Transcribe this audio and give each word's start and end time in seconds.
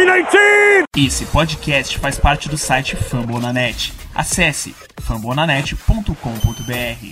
319! 0.00 0.84
Esse 0.96 1.26
podcast 1.26 1.98
faz 1.98 2.18
parte 2.18 2.48
do 2.48 2.56
site 2.56 2.96
Fambonanet. 2.96 3.92
Acesse 4.14 4.74
fambonanet.com.br. 4.98 7.06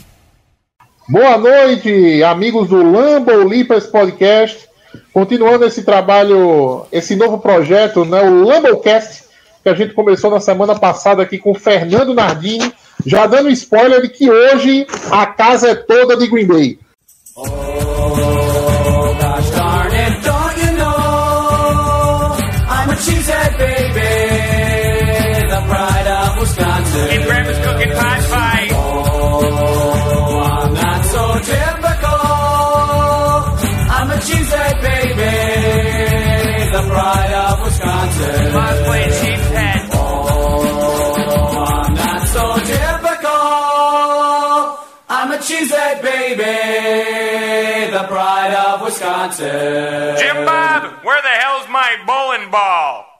Boa 1.06 1.36
noite, 1.36 2.22
amigos 2.22 2.70
do 2.70 2.82
Lambo 2.82 3.46
Lipas 3.46 3.86
Podcast. 3.86 4.66
Continuando 5.12 5.66
esse 5.66 5.82
trabalho, 5.82 6.86
esse 6.90 7.14
novo 7.14 7.38
projeto, 7.38 8.06
né, 8.06 8.22
o 8.22 8.42
Lambocast, 8.42 9.24
que 9.62 9.68
a 9.68 9.74
gente 9.74 9.92
começou 9.92 10.30
na 10.30 10.40
semana 10.40 10.74
passada 10.74 11.22
aqui 11.22 11.36
com 11.36 11.50
o 11.50 11.58
Fernando 11.58 12.14
Nardini, 12.14 12.72
já 13.04 13.26
dando 13.26 13.50
spoiler 13.50 14.00
de 14.00 14.08
que 14.08 14.30
hoje 14.30 14.86
a 15.10 15.26
casa 15.26 15.72
é 15.72 15.74
toda 15.74 16.16
de 16.16 16.26
Green 16.26 16.46
Bay. 16.46 16.78
and 27.18 27.26
grandma's 27.26 27.58
cooking 27.58 27.92
pot 27.92 28.20
pie. 28.30 28.68
Oh, 28.72 30.38
I'm 30.38 30.74
not 30.74 31.04
so 31.04 31.38
typical. 31.52 32.22
I'm 33.96 34.08
a 34.10 34.18
cheesehead 34.26 34.76
baby, 34.88 35.34
the 36.74 36.82
pride 36.90 37.32
of 37.44 37.54
Wisconsin. 37.64 38.52
Mom's 38.52 38.80
playing 38.86 39.12
sheep's 39.20 39.48
head. 39.58 39.88
Oh, 39.92 39.98
I'm 41.66 41.94
not 41.94 42.22
so 42.28 42.44
typical. 42.72 43.46
I'm 45.10 45.32
a 45.32 45.38
cheesehead 45.38 46.02
baby, 46.02 46.56
the 47.96 48.04
pride 48.06 48.54
of 48.54 48.82
Wisconsin. 48.82 50.16
Jim 50.18 50.44
Bob, 50.44 51.04
where 51.04 51.22
the 51.22 51.34
hell's 51.42 51.68
my 51.68 51.96
bowling 52.06 52.50
ball? 52.50 53.17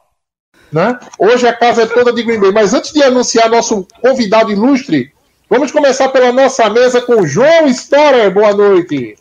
Né? 0.71 0.97
Hoje 1.17 1.47
a 1.47 1.53
casa 1.53 1.83
é 1.83 1.85
toda 1.85 2.13
de 2.13 2.23
Green 2.23 2.39
Bay. 2.39 2.51
Mas 2.51 2.73
antes 2.73 2.91
de 2.91 3.03
anunciar 3.03 3.49
nosso 3.49 3.87
convidado 4.01 4.51
ilustre, 4.51 5.11
vamos 5.49 5.71
começar 5.71 6.09
pela 6.09 6.31
nossa 6.31 6.69
mesa 6.69 7.01
com 7.01 7.21
o 7.21 7.27
João 7.27 7.67
Storer. 7.67 8.31
Boa 8.31 8.53
noite. 8.53 9.15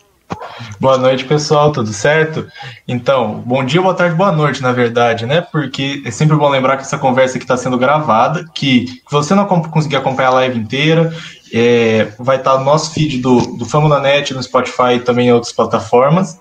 Boa 0.79 0.99
noite, 0.99 1.25
pessoal, 1.25 1.73
tudo 1.73 1.93
certo? 1.93 2.47
Então, 2.87 3.43
bom 3.47 3.65
dia, 3.65 3.81
boa 3.81 3.95
tarde, 3.95 4.15
boa 4.15 4.31
noite, 4.31 4.63
na 4.63 4.73
verdade, 4.73 5.27
né? 5.27 5.41
Porque 5.41 6.03
é 6.05 6.11
sempre 6.11 6.37
bom 6.37 6.49
lembrar 6.49 6.77
que 6.77 6.83
essa 6.83 6.99
conversa 6.99 7.37
aqui 7.37 7.45
está 7.45 7.57
sendo 7.57 7.79
gravada, 7.79 8.45
que 8.55 9.01
você 9.11 9.35
não 9.35 9.47
conseguir 9.47 9.97
acompanhar 9.97 10.29
a 10.29 10.35
live 10.35 10.59
inteira, 10.59 11.13
é, 11.53 12.09
vai 12.19 12.37
estar 12.37 12.59
no 12.59 12.65
nosso 12.65 12.93
feed 12.93 13.19
do, 13.19 13.57
do 13.57 13.65
Famo 13.65 13.89
na 13.89 14.01
Net, 14.01 14.35
no 14.35 14.43
Spotify 14.43 14.95
e 14.97 15.01
também 15.01 15.29
em 15.29 15.33
outras 15.33 15.53
plataformas, 15.53 16.39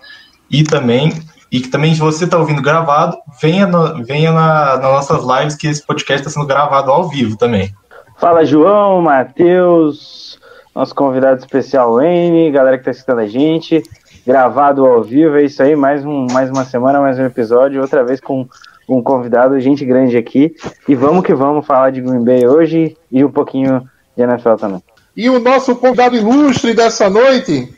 e 0.50 0.64
também, 0.64 1.14
e 1.52 1.60
que 1.60 1.70
também, 1.70 1.94
se 1.94 2.00
você 2.00 2.26
está 2.26 2.38
ouvindo 2.38 2.62
gravado, 2.62 3.18
venha, 3.42 3.66
no, 3.66 4.04
venha 4.04 4.32
na, 4.32 4.78
nas 4.78 4.92
nossas 4.92 5.24
lives, 5.24 5.56
que 5.56 5.68
esse 5.68 5.86
podcast 5.86 6.28
está 6.28 6.30
sendo 6.30 6.48
gravado 6.48 6.92
ao 6.92 7.08
vivo 7.08 7.38
também. 7.38 7.74
Fala, 8.18 8.46
João, 8.46 9.02
Matheus, 9.02 10.40
nosso 10.76 10.94
convidado 10.94 11.40
especial, 11.40 11.96
Wayne, 11.96 12.52
galera 12.52 12.78
que 12.78 12.86
tá 12.86 12.92
escutando 12.92 13.20
a 13.20 13.28
gente, 13.28 13.84
gravado 14.26 14.86
ao 14.86 15.04
vivo, 15.04 15.38
é 15.38 15.44
isso 15.44 15.62
aí, 15.64 15.76
mais, 15.76 16.04
um, 16.04 16.28
mais 16.32 16.50
uma 16.50 16.66
semana, 16.66 17.00
mais 17.00 17.18
um 17.18 17.26
episódio, 17.26 17.82
outra 17.82 18.04
vez 18.04 18.20
com 18.20 18.48
um 18.90 19.02
convidado, 19.02 19.60
gente 19.60 19.86
grande 19.86 20.18
aqui, 20.18 20.56
e 20.88 20.96
vamos 20.96 21.24
que 21.24 21.34
vamos 21.34 21.66
falar 21.66 21.92
de 21.92 22.02
Green 22.02 22.24
Bay 22.24 22.48
hoje 22.48 22.98
e 23.12 23.24
um 23.24 23.32
pouquinho 23.32 23.88
de 24.16 24.24
NFL 24.24 24.56
também. 24.56 24.82
E 25.16 25.30
o 25.30 25.40
nosso 25.40 25.76
convidado 25.76 26.16
ilustre 26.16 26.74
dessa 26.74 27.10
noite, 27.10 27.74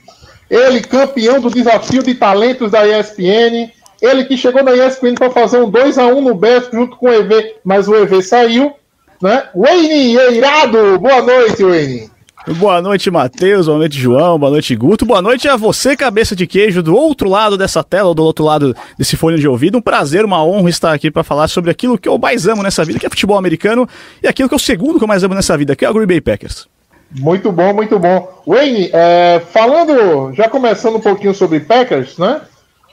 ele 0.49 0.81
campeão 0.81 1.39
do 1.39 1.49
desafio 1.49 2.01
de 2.01 2.15
talentos 2.15 2.71
da 2.71 2.87
ESPN, 2.87 3.71
ele 4.01 4.25
que 4.25 4.37
chegou 4.37 4.63
na 4.63 4.73
ESPN 4.73 5.15
para 5.15 5.29
fazer 5.29 5.59
um 5.59 5.69
2 5.69 5.97
a 5.97 6.07
1 6.07 6.21
no 6.21 6.33
Best 6.33 6.71
junto 6.71 6.97
com 6.97 7.07
o 7.07 7.13
EV, 7.13 7.55
mas 7.63 7.87
o 7.87 7.95
EV 7.95 8.21
saiu, 8.21 8.73
né? 9.21 9.43
Wayne 9.53 10.17
Eirado, 10.17 10.97
boa 10.99 11.21
noite, 11.21 11.63
Wayne. 11.63 12.09
Boa 12.57 12.81
noite, 12.81 13.11
Matheus. 13.11 13.67
Boa 13.67 13.77
noite, 13.77 13.99
João. 13.99 14.39
Boa 14.39 14.49
noite, 14.49 14.73
Guto. 14.75 15.05
Boa 15.05 15.21
noite 15.21 15.47
a 15.47 15.57
você, 15.57 15.95
cabeça 15.95 16.35
de 16.35 16.47
queijo, 16.47 16.81
do 16.81 16.95
outro 16.95 17.29
lado 17.29 17.57
dessa 17.57 17.83
tela, 17.83 18.07
ou 18.07 18.15
do 18.15 18.23
outro 18.23 18.45
lado 18.45 18.75
desse 18.97 19.17
fone 19.17 19.37
de 19.37 19.47
ouvido. 19.47 19.77
Um 19.77 19.81
prazer, 19.81 20.23
uma 20.23 20.43
honra 20.43 20.69
estar 20.69 20.93
aqui 20.93 21.11
para 21.11 21.23
falar 21.23 21.47
sobre 21.49 21.69
aquilo 21.69 21.97
que 21.97 22.07
eu 22.07 22.17
mais 22.17 22.47
amo 22.47 22.63
nessa 22.63 22.83
vida, 22.85 22.97
que 22.97 23.05
é 23.05 23.09
futebol 23.09 23.37
americano, 23.37 23.87
e 24.23 24.27
aquilo 24.27 24.47
que 24.47 24.55
é 24.55 24.57
o 24.57 24.59
segundo 24.59 24.97
que 24.97 25.03
eu 25.03 25.07
mais 25.07 25.23
amo 25.23 25.35
nessa 25.35 25.55
vida, 25.57 25.75
que 25.75 25.83
é 25.85 25.89
o 25.89 25.93
Green 25.93 26.07
Bay 26.07 26.21
Packers. 26.21 26.67
Muito 27.11 27.51
bom, 27.51 27.73
muito 27.73 27.97
bom. 27.97 28.41
Wayne, 28.45 28.89
é, 28.93 29.41
falando, 29.51 30.33
já 30.33 30.47
começando 30.47 30.97
um 30.97 31.01
pouquinho 31.01 31.33
sobre 31.33 31.59
Packers, 31.59 32.17
né? 32.17 32.41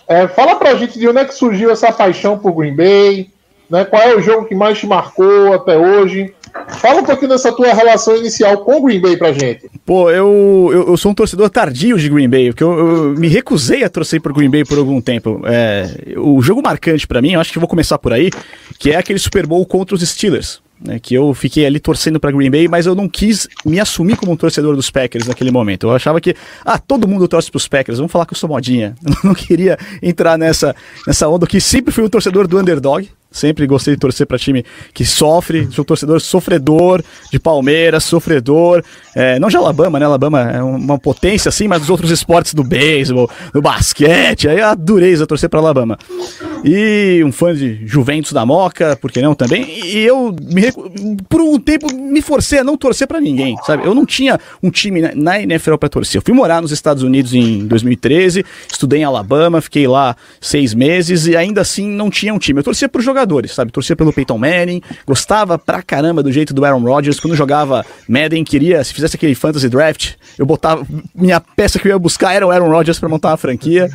É, 0.09 0.29
fala 0.29 0.55
pra 0.55 0.77
gente 0.77 0.99
de 0.99 1.09
onde 1.09 1.19
é 1.19 1.25
que 1.25 1.35
surgiu 1.35 1.71
essa 1.71 1.93
paixão 1.93 2.39
por 2.39 2.53
Green 2.53 2.75
Bay, 2.75 3.29
né? 3.69 3.85
Qual 3.85 4.01
é 4.01 4.15
o 4.15 4.21
jogo 4.21 4.47
que 4.47 4.55
mais 4.55 4.79
te 4.79 4.87
marcou 4.87 5.53
até 5.53 5.77
hoje? 5.77 6.33
Fala 6.69 7.01
um 7.01 7.05
pouquinho 7.05 7.31
dessa 7.31 7.53
tua 7.53 7.75
relação 7.75 8.17
inicial 8.17 8.59
com 8.59 8.79
o 8.79 8.83
Green 8.83 9.01
Bay 9.01 9.17
pra 9.17 9.33
gente. 9.33 9.69
Pô, 9.85 10.11
eu, 10.11 10.71
eu, 10.73 10.89
eu 10.89 10.97
sou 10.97 11.11
um 11.13 11.15
torcedor 11.15 11.51
tardio 11.51 11.99
de 11.99 12.09
Green 12.09 12.29
Bay, 12.29 12.49
porque 12.49 12.65
eu, 12.65 12.79
eu 12.79 13.05
me 13.11 13.29
recusei 13.29 13.85
a 13.85 13.91
torcer 13.91 14.21
por 14.21 14.33
Green 14.33 14.49
Bay 14.49 14.65
por 14.65 14.79
algum 14.79 15.01
tempo. 15.01 15.43
É, 15.45 16.15
o 16.17 16.41
jogo 16.41 16.63
marcante 16.63 17.07
pra 17.07 17.21
mim, 17.21 17.33
eu 17.33 17.41
acho 17.41 17.53
que 17.53 17.59
eu 17.59 17.61
vou 17.61 17.69
começar 17.69 17.99
por 17.99 18.13
aí, 18.13 18.31
que 18.79 18.93
é 18.93 18.97
aquele 18.97 19.19
Super 19.19 19.47
Bowl 19.47 19.67
contra 19.67 19.95
os 19.95 20.09
Steelers. 20.09 20.63
Né, 20.79 20.99
que 20.99 21.15
eu 21.15 21.33
fiquei 21.33 21.65
ali 21.65 21.81
torcendo 21.81 22.21
pra 22.21 22.31
Green 22.31 22.51
Bay, 22.51 22.69
mas 22.69 22.85
eu 22.85 22.95
não 22.95 23.09
quis 23.09 23.49
me 23.65 23.81
assumir 23.81 24.15
como 24.17 24.33
um 24.33 24.37
torcedor 24.37 24.77
dos 24.77 24.91
Packers 24.91 25.27
naquele 25.27 25.51
momento. 25.51 25.87
Eu 25.87 25.95
achava 25.95 26.21
que, 26.21 26.37
ah, 26.65 26.79
todo 26.79 27.09
mundo 27.09 27.27
torce 27.27 27.51
pros 27.51 27.67
Packers, 27.67 27.97
vamos 27.97 28.13
falar 28.13 28.27
que 28.27 28.35
eu 28.35 28.39
sou 28.39 28.49
modinha. 28.49 28.95
Eu 29.07 29.17
não 29.25 29.35
queria 29.35 29.79
entrar 30.03 30.37
nessa, 30.37 30.77
nessa 31.07 31.27
onda 31.29 31.47
que 31.47 31.61
sempre 31.61 31.93
fui 31.93 32.05
um 32.05 32.09
torcedor 32.09 32.47
do 32.47 32.59
underdog. 32.59 33.09
Sempre 33.37 33.67
gostei 33.67 33.95
de 33.95 34.01
torcer 34.01 34.27
para 34.27 34.39
time 34.39 34.65
que 34.95 35.05
sofre, 35.05 35.69
sou 35.71 35.85
torcedor 35.85 36.19
sofredor 36.23 37.03
de 37.31 37.39
Palmeiras, 37.39 38.03
sofredor, 38.05 38.83
é, 39.15 39.39
não 39.39 39.49
de 39.49 39.57
Alabama, 39.59 39.99
né? 40.01 40.07
Alabama 40.07 40.41
é 40.51 40.63
uma 40.63 40.99
potência 40.99 41.51
assim, 41.51 41.69
mas 41.69 41.81
dos 41.81 41.91
outros 41.91 42.11
esportes 42.11 42.55
do 42.55 42.65
beisebol, 42.65 43.31
do 43.53 43.61
basquete, 43.61 44.49
aí 44.49 44.61
a 44.61 44.75
dureza 44.75 45.27
torcer 45.27 45.51
para 45.51 45.61
Alabama. 45.61 45.99
E 46.65 47.23
um 47.25 47.31
fã 47.31 47.55
de 47.55 47.87
Juventus 47.87 48.33
da 48.33 48.47
Moca, 48.47 48.97
por 48.97 49.13
que 49.13 49.21
não 49.21 49.35
também? 49.35 49.65
E 49.85 49.99
eu 49.99 50.35
me, 50.43 50.73
por 51.29 51.43
um 51.43 51.59
tempo 51.59 51.93
me 51.95 52.23
forcei 52.23 52.61
a 52.61 52.65
não 52.65 52.77
torcer 52.77 53.07
para 53.07 53.21
ninguém, 53.21 53.55
sabe? 53.67 53.87
Eu 53.87 53.95
não 53.95 54.07
tinha 54.07 54.41
um 54.63 54.71
time 54.71 55.03
na- 55.15 55.41
NFL 55.43 55.77
para 55.77 55.89
torcer. 55.91 56.19
Eu 56.19 56.23
fui 56.25 56.33
morar 56.35 56.63
nos 56.63 56.73
Estados 56.73 57.03
Unidos 57.03 57.35
em 57.35 57.67
2013, 57.67 58.45
estudei 58.73 59.01
em 59.01 59.05
Alabama, 59.05 59.61
fiquei 59.61 59.87
lá 59.87 60.17
seis 60.41 60.73
meses 60.73 61.27
e 61.27 61.37
ainda 61.37 61.61
assim 61.61 61.87
não 61.87 62.09
tinha 62.09 62.33
um 62.33 62.39
time. 62.39 62.61
Eu 62.61 62.65
torcia 62.65 62.89
por 62.89 63.03
jogadores, 63.27 63.53
sabe? 63.53 63.73
Torcia 63.73 63.97
pelo 63.97 64.13
Peyton 64.13 64.39
Manning, 64.39 64.81
gostava 65.07 65.59
pra 65.59 65.83
caramba 65.83 66.23
do 66.23 66.31
jeito 66.31 66.55
do 66.55 66.65
Aaron 66.65 66.83
Rodgers. 66.83 67.19
Quando 67.19 67.35
jogava 67.35 67.85
Madden, 68.09 68.45
queria, 68.45 68.83
se 68.85 68.95
fizesse 68.95 69.17
aquele 69.17 69.35
fantasy 69.35 69.69
draft, 69.69 70.15
eu 70.39 70.47
botava. 70.47 70.87
Minha 71.15 71.41
peça 71.41 71.79
que 71.79 71.89
eu 71.89 71.93
ia 71.93 71.99
buscar 71.99 72.33
era 72.33 72.47
o 72.47 72.51
Aaron 72.51 72.71
Rodgers 72.71 72.99
pra 72.99 73.09
montar 73.09 73.31
uma 73.31 73.37
franquia. 73.37 73.91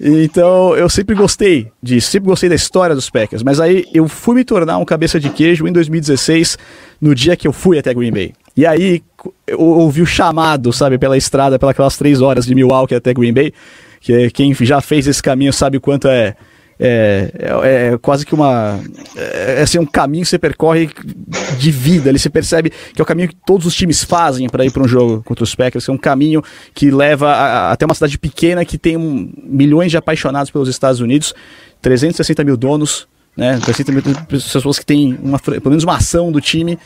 Então 0.00 0.76
eu 0.76 0.88
sempre 0.88 1.14
gostei 1.14 1.68
disso, 1.82 2.10
sempre 2.10 2.28
gostei 2.28 2.48
da 2.48 2.54
história 2.54 2.94
dos 2.94 3.10
Packers. 3.10 3.42
Mas 3.42 3.58
aí 3.58 3.84
eu 3.92 4.08
fui 4.08 4.36
me 4.36 4.44
tornar 4.44 4.78
um 4.78 4.84
cabeça 4.84 5.18
de 5.18 5.28
queijo 5.28 5.66
em 5.66 5.72
2016, 5.72 6.56
no 7.00 7.14
dia 7.14 7.36
que 7.36 7.48
eu 7.48 7.52
fui 7.52 7.78
até 7.78 7.92
Green 7.92 8.12
Bay. 8.12 8.32
E 8.56 8.64
aí 8.64 9.02
eu 9.46 9.60
ouvi 9.60 10.02
o 10.02 10.06
chamado, 10.06 10.72
sabe, 10.72 10.98
pela 10.98 11.16
estrada, 11.16 11.58
pelas 11.58 11.96
três 11.96 12.20
horas 12.20 12.46
de 12.46 12.54
Milwaukee 12.54 12.94
até 12.94 13.12
Green 13.12 13.32
Bay. 13.32 13.52
Que 14.00 14.30
quem 14.30 14.54
já 14.54 14.80
fez 14.80 15.08
esse 15.08 15.20
caminho 15.20 15.52
sabe 15.52 15.76
o 15.76 15.80
quanto 15.80 16.06
é 16.06 16.36
é, 16.78 17.32
é, 17.38 17.92
é 17.92 17.98
quase 17.98 18.24
que 18.24 18.34
uma. 18.34 18.80
É, 19.16 19.62
assim, 19.62 19.78
um 19.78 19.86
caminho 19.86 20.22
que 20.22 20.28
você 20.28 20.38
percorre 20.38 20.90
de 21.58 21.70
vida. 21.70 22.08
Ali 22.10 22.18
você 22.18 22.30
percebe 22.30 22.70
que 22.70 23.00
é 23.00 23.02
o 23.02 23.06
caminho 23.06 23.28
que 23.28 23.36
todos 23.46 23.66
os 23.66 23.74
times 23.74 24.04
fazem 24.04 24.48
para 24.48 24.64
ir 24.64 24.70
para 24.70 24.82
um 24.82 24.88
jogo 24.88 25.22
contra 25.24 25.42
os 25.42 25.54
Packers. 25.54 25.88
É 25.88 25.92
um 25.92 25.98
caminho 25.98 26.42
que 26.74 26.90
leva 26.90 27.30
a, 27.30 27.68
a, 27.68 27.72
até 27.72 27.84
uma 27.84 27.94
cidade 27.94 28.18
pequena 28.18 28.64
que 28.64 28.78
tem 28.78 28.96
um, 28.96 29.32
milhões 29.42 29.90
de 29.90 29.96
apaixonados 29.96 30.50
pelos 30.50 30.68
Estados 30.68 31.00
Unidos, 31.00 31.34
360 31.82 32.44
mil 32.44 32.56
donos. 32.56 33.08
Né, 33.38 33.52
360 33.62 33.92
mil 33.92 34.02
pessoas 34.26 34.80
que 34.80 34.84
têm 34.84 35.16
uma, 35.22 35.38
pelo 35.38 35.70
menos 35.70 35.84
uma 35.84 35.94
ação 35.94 36.32
do 36.32 36.40
time. 36.40 36.76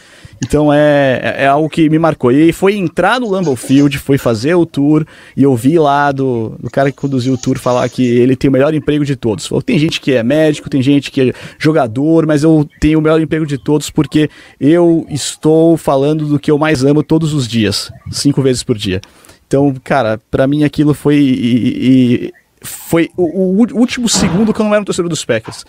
Então 0.45 0.71
é, 0.71 1.37
é 1.39 1.47
algo 1.47 1.67
que 1.67 1.89
me 1.89 1.99
marcou. 1.99 2.31
E 2.31 2.53
foi 2.53 2.77
entrar 2.77 3.19
no 3.19 3.31
Lambeau 3.31 3.57
Field, 3.57 3.97
foi 3.97 4.19
fazer 4.19 4.55
o 4.55 4.67
tour 4.67 5.07
e 5.35 5.47
ouvir 5.47 5.79
lá 5.79 6.13
do, 6.13 6.55
do 6.61 6.69
cara 6.69 6.93
que 6.93 6.99
conduziu 6.99 7.33
o 7.33 7.39
tour 7.39 7.59
falar 7.59 7.89
que 7.89 8.07
ele 8.07 8.37
tem 8.37 8.51
o 8.51 8.53
melhor 8.53 8.75
emprego 8.75 9.03
de 9.03 9.17
todos. 9.17 9.47
Falou, 9.47 9.63
tem 9.63 9.79
gente 9.79 9.99
que 9.99 10.13
é 10.13 10.23
médico, 10.23 10.69
tem 10.69 10.83
gente 10.83 11.11
que 11.11 11.31
é 11.31 11.33
jogador, 11.59 12.27
mas 12.27 12.43
eu 12.43 12.69
tenho 12.79 12.99
o 12.99 13.03
melhor 13.03 13.19
emprego 13.19 13.47
de 13.47 13.57
todos 13.57 13.89
porque 13.89 14.29
eu 14.61 15.07
estou 15.09 15.79
falando 15.79 16.27
do 16.27 16.39
que 16.39 16.51
eu 16.51 16.59
mais 16.59 16.85
amo 16.85 17.03
todos 17.03 17.33
os 17.33 17.49
dias, 17.49 17.91
cinco 18.11 18.43
vezes 18.43 18.63
por 18.63 18.77
dia. 18.77 19.01
Então, 19.47 19.75
cara, 19.83 20.21
para 20.31 20.47
mim 20.47 20.65
aquilo 20.65 20.93
foi. 20.93 21.17
E, 21.17 22.29
e, 22.29 22.33
foi 22.63 23.11
o, 23.17 23.23
o, 23.23 23.79
último 23.79 24.09
segundo 24.09 24.53
que 24.53 24.61
eu 24.61 24.65
não 24.65 24.73
era 24.73 24.83
um 24.83 24.85
torcedor 24.85 25.09
dos 25.09 25.25
Packers. 25.25 25.65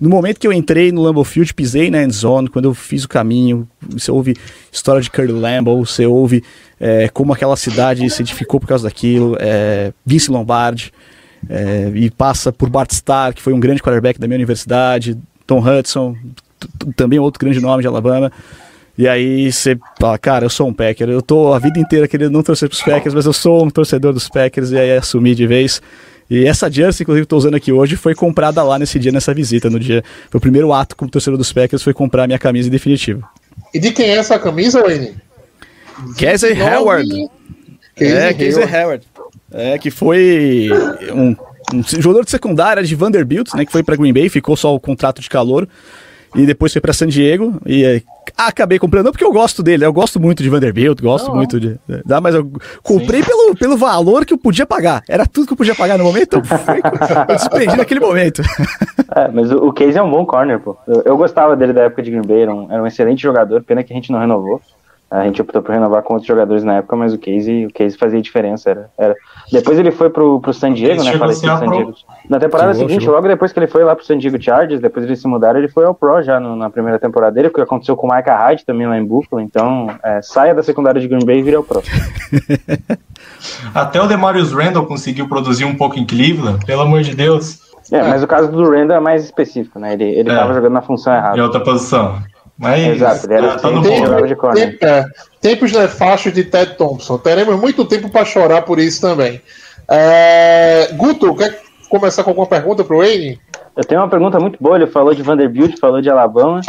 No 0.00 0.08
momento 0.08 0.38
que 0.38 0.46
eu 0.46 0.52
entrei 0.52 0.90
no 0.90 1.02
Lambeau 1.02 1.24
Field, 1.24 1.52
pisei 1.52 1.90
na 1.90 2.02
end 2.02 2.14
zone, 2.14 2.48
quando 2.48 2.66
eu 2.66 2.74
fiz 2.74 3.04
o 3.04 3.08
caminho, 3.08 3.68
você 3.88 4.10
ouve 4.10 4.34
história 4.70 5.02
de 5.02 5.10
Kurt 5.10 5.30
Lambeau, 5.30 5.84
você 5.84 6.06
ouve 6.06 6.42
é, 6.80 7.08
como 7.08 7.32
aquela 7.32 7.56
cidade 7.56 8.08
se 8.08 8.22
edificou 8.22 8.58
por 8.58 8.66
causa 8.66 8.84
daquilo, 8.84 9.36
é, 9.38 9.92
Vince 10.04 10.30
Lombardi, 10.30 10.92
é, 11.48 11.90
e 11.94 12.10
passa 12.10 12.52
por 12.52 12.70
Bart 12.70 12.90
Starr, 12.90 13.34
que 13.34 13.42
foi 13.42 13.52
um 13.52 13.60
grande 13.60 13.82
quarterback 13.82 14.18
da 14.18 14.26
minha 14.26 14.36
universidade, 14.36 15.18
Tom 15.46 15.60
Hudson, 15.60 16.16
também 16.96 17.18
outro 17.18 17.40
grande 17.40 17.60
nome 17.60 17.82
de 17.82 17.88
Alabama. 17.88 18.32
E 18.96 19.08
aí 19.08 19.50
você 19.50 19.78
fala, 19.98 20.18
cara, 20.18 20.44
eu 20.44 20.50
sou 20.50 20.68
um 20.68 20.72
Packer. 20.72 21.08
Eu 21.08 21.22
tô 21.22 21.52
a 21.52 21.58
vida 21.58 21.78
inteira 21.78 22.06
querendo 22.06 22.32
não 22.32 22.42
torcer 22.42 22.68
pros 22.68 22.82
Packers, 22.82 23.14
mas 23.14 23.24
eu 23.24 23.32
sou 23.32 23.64
um 23.64 23.70
torcedor 23.70 24.12
dos 24.12 24.28
Packers 24.28 24.70
e 24.70 24.78
aí 24.78 24.96
assumi 24.96 25.34
de 25.34 25.46
vez. 25.46 25.80
E 26.32 26.46
essa 26.46 26.70
jersey, 26.70 27.02
inclusive, 27.04 27.26
que 27.26 27.26
eu 27.26 27.28
tô 27.28 27.36
usando 27.36 27.56
aqui 27.56 27.70
hoje, 27.70 27.94
foi 27.94 28.14
comprada 28.14 28.62
lá 28.62 28.78
nesse 28.78 28.98
dia, 28.98 29.12
nessa 29.12 29.34
visita, 29.34 29.68
no 29.68 29.78
dia. 29.78 30.02
Foi 30.30 30.38
o 30.38 30.40
primeiro 30.40 30.72
ato 30.72 30.96
como 30.96 31.10
torcedor 31.10 31.36
dos 31.36 31.52
Packers, 31.52 31.82
foi 31.82 31.92
comprar 31.92 32.24
a 32.24 32.26
minha 32.26 32.38
camisa 32.38 32.68
em 32.68 32.70
definitivo. 32.70 33.22
E 33.74 33.78
de 33.78 33.92
quem 33.92 34.06
é 34.06 34.16
essa 34.16 34.38
camisa, 34.38 34.80
Wayne? 34.80 35.14
Casey 36.18 36.58
Howard. 36.58 37.28
Casey 37.94 38.16
é, 38.16 38.32
Casey. 38.32 38.64
Howard. 38.64 39.06
É, 39.52 39.76
que 39.76 39.90
foi 39.90 40.70
um, 41.12 41.36
um 41.74 41.82
jogador 42.00 42.24
de 42.24 42.30
secundária 42.30 42.82
de 42.82 42.94
Vanderbilt, 42.94 43.52
né? 43.52 43.66
Que 43.66 43.72
foi 43.72 43.82
pra 43.82 43.94
Green 43.94 44.14
Bay, 44.14 44.30
ficou 44.30 44.56
só 44.56 44.74
o 44.74 44.80
contrato 44.80 45.20
de 45.20 45.28
calor. 45.28 45.68
E 46.34 46.46
depois 46.46 46.72
foi 46.72 46.80
pra 46.80 46.92
San 46.92 47.06
Diego. 47.06 47.60
E 47.66 47.84
é, 47.84 48.02
acabei 48.36 48.78
comprando, 48.78 49.06
não 49.06 49.12
porque 49.12 49.24
eu 49.24 49.32
gosto 49.32 49.62
dele, 49.62 49.84
eu 49.84 49.92
gosto 49.92 50.18
muito 50.18 50.42
de 50.42 50.48
Vanderbilt, 50.48 51.00
gosto 51.00 51.34
muito 51.34 51.60
de. 51.60 51.78
Dá, 52.04 52.20
mas 52.20 52.34
eu 52.34 52.50
comprei 52.82 53.22
pelo, 53.22 53.54
pelo 53.54 53.76
valor 53.76 54.24
que 54.24 54.32
eu 54.32 54.38
podia 54.38 54.66
pagar. 54.66 55.02
Era 55.08 55.26
tudo 55.26 55.46
que 55.46 55.52
eu 55.52 55.56
podia 55.56 55.74
pagar 55.74 55.98
no 55.98 56.04
momento, 56.04 56.38
então 56.38 56.58
foi, 56.58 56.80
eu 57.28 57.36
despendi 57.36 57.76
naquele 57.76 58.00
momento. 58.00 58.42
É, 59.14 59.28
mas 59.28 59.52
o, 59.52 59.66
o 59.66 59.72
Case 59.74 59.98
é 59.98 60.02
um 60.02 60.10
bom 60.10 60.24
corner, 60.24 60.58
pô. 60.58 60.74
Eu, 60.86 61.02
eu 61.04 61.16
gostava 61.18 61.54
dele 61.54 61.74
da 61.74 61.82
época 61.82 62.02
de 62.02 62.10
Green 62.10 62.22
Bay, 62.22 62.42
era 62.42 62.54
um, 62.54 62.72
era 62.72 62.82
um 62.82 62.86
excelente 62.86 63.20
jogador, 63.20 63.62
pena 63.62 63.84
que 63.84 63.92
a 63.92 63.96
gente 63.96 64.10
não 64.10 64.18
renovou. 64.18 64.58
A 65.14 65.24
gente 65.24 65.42
optou 65.42 65.60
por 65.60 65.72
renovar 65.72 66.02
com 66.02 66.14
outros 66.14 66.26
jogadores 66.26 66.64
na 66.64 66.76
época, 66.76 66.96
mas 66.96 67.12
o 67.12 67.18
Case, 67.18 67.66
o 67.66 67.70
Case 67.72 67.98
fazia 67.98 68.22
diferença. 68.22 68.70
Era, 68.70 68.90
era... 68.96 69.14
Depois 69.52 69.78
ele 69.78 69.90
foi 69.90 70.08
pro, 70.08 70.40
pro 70.40 70.54
San 70.54 70.72
Diego, 70.72 71.02
né? 71.04 71.12
Falecido 71.18 71.58
San. 71.58 71.68
Diego. 71.68 71.92
Na 72.30 72.38
temporada 72.40 72.72
Chegou, 72.72 72.88
seguinte, 72.88 73.02
chegou. 73.02 73.16
logo 73.16 73.28
depois 73.28 73.52
que 73.52 73.58
ele 73.58 73.66
foi 73.66 73.84
lá 73.84 73.94
pro 73.94 74.04
San 74.06 74.16
Diego 74.16 74.40
Chargers, 74.42 74.80
depois 74.80 75.04
eles 75.04 75.20
se 75.20 75.28
mudaram, 75.28 75.58
ele 75.58 75.68
foi 75.68 75.84
ao 75.84 75.94
Pro 75.94 76.22
já 76.22 76.40
no- 76.40 76.56
na 76.56 76.70
primeira 76.70 76.98
temporada 76.98 77.32
dele, 77.34 77.50
porque 77.50 77.60
aconteceu 77.60 77.94
com 77.94 78.08
o 78.08 78.14
Micah 78.16 78.38
Hyde 78.38 78.64
também 78.64 78.86
lá 78.86 78.96
em 78.96 79.04
Buffalo. 79.04 79.42
Então, 79.42 79.88
é, 80.02 80.22
saia 80.22 80.54
da 80.54 80.62
secundária 80.62 80.98
de 81.00 81.06
Green 81.08 81.26
Bay 81.26 81.40
e 81.40 81.42
vire 81.42 81.56
ao 81.56 81.62
Pro. 81.62 81.82
Até 83.74 84.00
o 84.00 84.06
Demarius 84.06 84.52
Randall 84.52 84.86
conseguiu 84.86 85.28
produzir 85.28 85.64
um 85.64 85.74
pouco 85.74 85.98
em 85.98 86.06
Cleveland, 86.06 86.64
pelo 86.64 86.82
amor 86.82 87.02
de 87.02 87.14
Deus, 87.14 87.60
É, 87.90 88.02
mas 88.02 88.22
o 88.22 88.26
caso 88.26 88.50
do 88.50 88.70
Randall 88.70 88.96
é 88.96 89.00
mais 89.00 89.24
específico, 89.24 89.78
né? 89.78 89.92
Ele, 89.92 90.04
ele 90.04 90.30
É. 90.30 90.34
tava 90.36 90.54
jogando 90.54 90.72
na 90.72 90.80
função 90.82 91.12
em 91.12 91.16
errada. 91.16 91.42
outra 91.42 91.60
posição. 91.60 92.16
Mas 92.62 92.86
Exato, 92.94 93.26
ele 93.26 93.34
era 93.34 93.56
tá 93.56 93.68
sempre- 93.68 93.90
bom. 93.90 93.96
jogava 94.06 94.28
de 94.28 94.36
corner. 94.36 94.70
Tempo- 94.70 94.84
é, 94.86 95.04
tempos 95.40 95.72
nefastos 95.72 96.32
de 96.32 96.44
Ted 96.44 96.76
Thompson. 96.76 97.18
Teremos 97.18 97.60
muito 97.60 97.84
tempo 97.84 98.08
para 98.08 98.24
chorar 98.24 98.62
por 98.62 98.78
isso 98.78 99.00
também. 99.00 99.42
É, 99.90 100.90
Guto, 100.94 101.34
quer 101.34 101.60
começar 101.90 102.22
com 102.22 102.30
alguma 102.30 102.46
pergunta 102.46 102.84
pro 102.84 102.98
Wayne? 102.98 103.40
Eu 103.76 103.84
tenho 103.84 104.00
uma 104.00 104.08
pergunta 104.08 104.38
muito 104.38 104.58
boa. 104.62 104.76
Ele 104.76 104.86
falou 104.86 105.12
de 105.12 105.22
Vanderbilt, 105.22 105.78
falou 105.80 106.00
de 106.00 106.08
Alabama. 106.08 106.60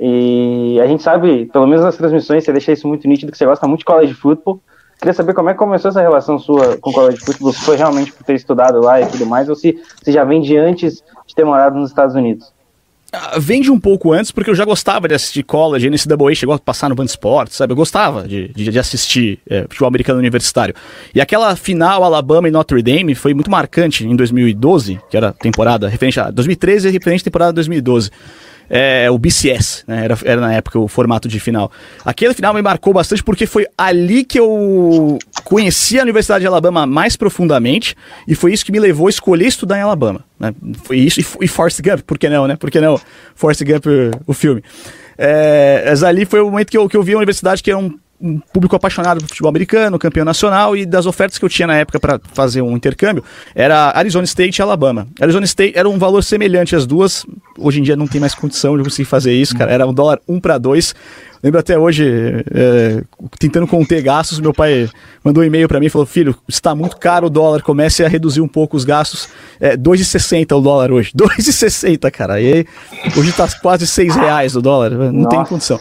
E 0.00 0.80
a 0.82 0.86
gente 0.86 1.02
sabe, 1.02 1.46
pelo 1.52 1.66
menos 1.66 1.84
nas 1.84 1.96
transmissões, 1.96 2.44
você 2.44 2.50
deixa 2.52 2.72
isso 2.72 2.88
muito 2.88 3.06
nítido, 3.06 3.30
que 3.30 3.36
você 3.38 3.44
gosta 3.44 3.68
muito 3.68 3.80
de 3.80 3.84
college 3.84 4.14
football. 4.14 4.58
Queria 4.98 5.12
saber 5.12 5.34
como 5.34 5.50
é 5.50 5.52
que 5.52 5.58
começou 5.58 5.90
essa 5.90 6.00
relação 6.00 6.38
sua 6.38 6.76
com 6.78 6.92
college 6.92 7.18
football, 7.18 7.52
se 7.52 7.60
foi 7.60 7.76
realmente 7.76 8.12
por 8.12 8.24
ter 8.24 8.34
estudado 8.34 8.80
lá 8.80 9.00
e 9.00 9.06
tudo 9.06 9.26
mais, 9.26 9.48
ou 9.48 9.54
se 9.54 9.78
você 10.02 10.12
já 10.12 10.24
vem 10.24 10.40
de 10.40 10.56
antes 10.56 11.02
de 11.26 11.34
ter 11.34 11.44
morado 11.44 11.76
nos 11.78 11.90
Estados 11.90 12.14
Unidos. 12.14 12.52
Ah, 13.12 13.38
Vende 13.38 13.70
um 13.70 13.78
pouco 13.78 14.10
antes, 14.10 14.30
porque 14.30 14.48
eu 14.48 14.54
já 14.54 14.64
gostava 14.64 15.06
de 15.06 15.14
assistir 15.14 15.42
college, 15.42 15.90
NCAA 15.90 16.34
chegou 16.34 16.54
a 16.54 16.58
passar 16.58 16.88
no 16.88 16.94
Band 16.94 17.04
Esportes, 17.04 17.56
sabe? 17.56 17.72
Eu 17.72 17.76
gostava 17.76 18.26
de, 18.26 18.48
de, 18.48 18.70
de 18.70 18.78
assistir 18.78 19.38
é, 19.46 19.62
futebol 19.62 19.88
americano 19.88 20.18
universitário. 20.18 20.74
E 21.14 21.20
aquela 21.20 21.54
final 21.54 22.02
Alabama 22.02 22.48
e 22.48 22.50
Notre 22.50 22.82
Dame 22.82 23.14
foi 23.14 23.34
muito 23.34 23.50
marcante 23.50 24.06
em 24.06 24.16
2012, 24.16 24.98
que 25.10 25.16
era 25.16 25.30
temporada 25.30 25.88
referente 25.88 26.18
a 26.20 26.30
2013 26.30 26.88
e 26.88 26.90
referente 26.90 27.20
à 27.20 27.24
temporada 27.24 27.52
2012. 27.52 28.10
É, 28.70 29.10
o 29.10 29.18
BCS, 29.18 29.84
né? 29.86 30.04
Era, 30.04 30.18
era 30.24 30.40
na 30.40 30.54
época 30.54 30.78
o 30.78 30.88
formato 30.88 31.28
de 31.28 31.38
final. 31.38 31.70
Aquele 32.06 32.32
final 32.32 32.54
me 32.54 32.62
marcou 32.62 32.94
bastante 32.94 33.22
porque 33.22 33.44
foi 33.44 33.66
ali 33.76 34.24
que 34.24 34.40
eu 34.40 35.18
conheci 35.44 35.98
a 35.98 36.02
Universidade 36.02 36.42
de 36.42 36.46
Alabama 36.46 36.86
mais 36.86 37.16
profundamente 37.16 37.94
e 38.26 38.34
foi 38.34 38.52
isso 38.52 38.64
que 38.64 38.72
me 38.72 38.78
levou 38.80 39.06
a 39.06 39.10
escolher 39.10 39.46
estudar 39.46 39.78
em 39.78 39.82
Alabama. 39.82 40.24
Né? 40.38 40.54
Foi 40.84 40.98
isso 40.98 41.20
e, 41.20 41.26
e 41.44 41.48
Forrest 41.48 41.80
Gump, 41.82 42.00
por 42.06 42.18
que 42.18 42.28
não, 42.28 42.46
né? 42.46 42.56
Por 42.56 42.70
que 42.70 42.80
não 42.80 43.00
Forrest 43.34 43.62
Gump, 43.64 43.86
o- 43.86 44.30
o 44.30 44.34
filme. 44.34 44.62
É, 45.18 45.84
mas 45.88 46.02
ali 46.02 46.24
foi 46.24 46.40
o 46.40 46.50
momento 46.50 46.70
que 46.70 46.76
eu, 46.78 46.88
que 46.88 46.96
eu 46.96 47.02
vi 47.02 47.12
a 47.12 47.16
universidade 47.16 47.62
que 47.62 47.70
era 47.70 47.78
um, 47.78 47.96
um 48.20 48.38
público 48.38 48.74
apaixonado 48.74 49.20
por 49.20 49.28
futebol 49.28 49.50
americano, 49.50 49.98
campeão 49.98 50.24
nacional, 50.24 50.76
e 50.76 50.86
das 50.86 51.06
ofertas 51.06 51.38
que 51.38 51.44
eu 51.44 51.48
tinha 51.48 51.66
na 51.66 51.76
época 51.76 51.98
para 52.00 52.20
fazer 52.32 52.62
um 52.62 52.76
intercâmbio, 52.76 53.22
era 53.54 53.90
Arizona 53.96 54.24
State 54.24 54.58
e 54.58 54.62
Alabama. 54.62 55.06
Arizona 55.20 55.44
State 55.44 55.76
era 55.76 55.88
um 55.88 55.98
valor 55.98 56.22
semelhante 56.22 56.74
às 56.74 56.86
duas, 56.86 57.26
hoje 57.58 57.80
em 57.80 57.82
dia 57.82 57.96
não 57.96 58.06
tem 58.06 58.20
mais 58.20 58.34
condição 58.34 58.76
de 58.78 58.84
conseguir 58.84 59.04
fazer 59.08 59.32
isso, 59.34 59.56
cara, 59.56 59.70
era 59.72 59.86
um 59.86 59.92
dólar 59.92 60.18
um 60.26 60.40
para 60.40 60.56
dois. 60.56 60.94
Lembro 61.42 61.58
até 61.58 61.76
hoje, 61.76 62.04
é, 62.54 63.02
tentando 63.38 63.66
conter 63.66 64.00
gastos, 64.00 64.38
meu 64.38 64.54
pai 64.54 64.88
mandou 65.24 65.42
um 65.42 65.46
e-mail 65.46 65.66
para 65.66 65.80
mim 65.80 65.86
e 65.86 65.90
falou: 65.90 66.06
Filho, 66.06 66.36
está 66.46 66.74
muito 66.74 66.96
caro 66.96 67.26
o 67.26 67.30
dólar, 67.30 67.62
comece 67.62 68.04
a 68.04 68.08
reduzir 68.08 68.40
um 68.40 68.46
pouco 68.46 68.76
os 68.76 68.84
gastos. 68.84 69.28
É 69.58 69.76
2,60 69.76 70.56
o 70.56 70.60
dólar 70.60 70.92
hoje. 70.92 71.10
2,60, 71.16 72.10
cara. 72.12 72.40
E 72.40 72.52
aí, 72.52 72.66
hoje 73.16 73.30
está 73.30 73.48
quase 73.60 73.86
6 73.86 74.14
reais 74.14 74.54
o 74.54 74.62
dólar. 74.62 74.90
Não 74.90 75.28
tem 75.28 75.38
Nossa. 75.38 75.48
condição. 75.48 75.80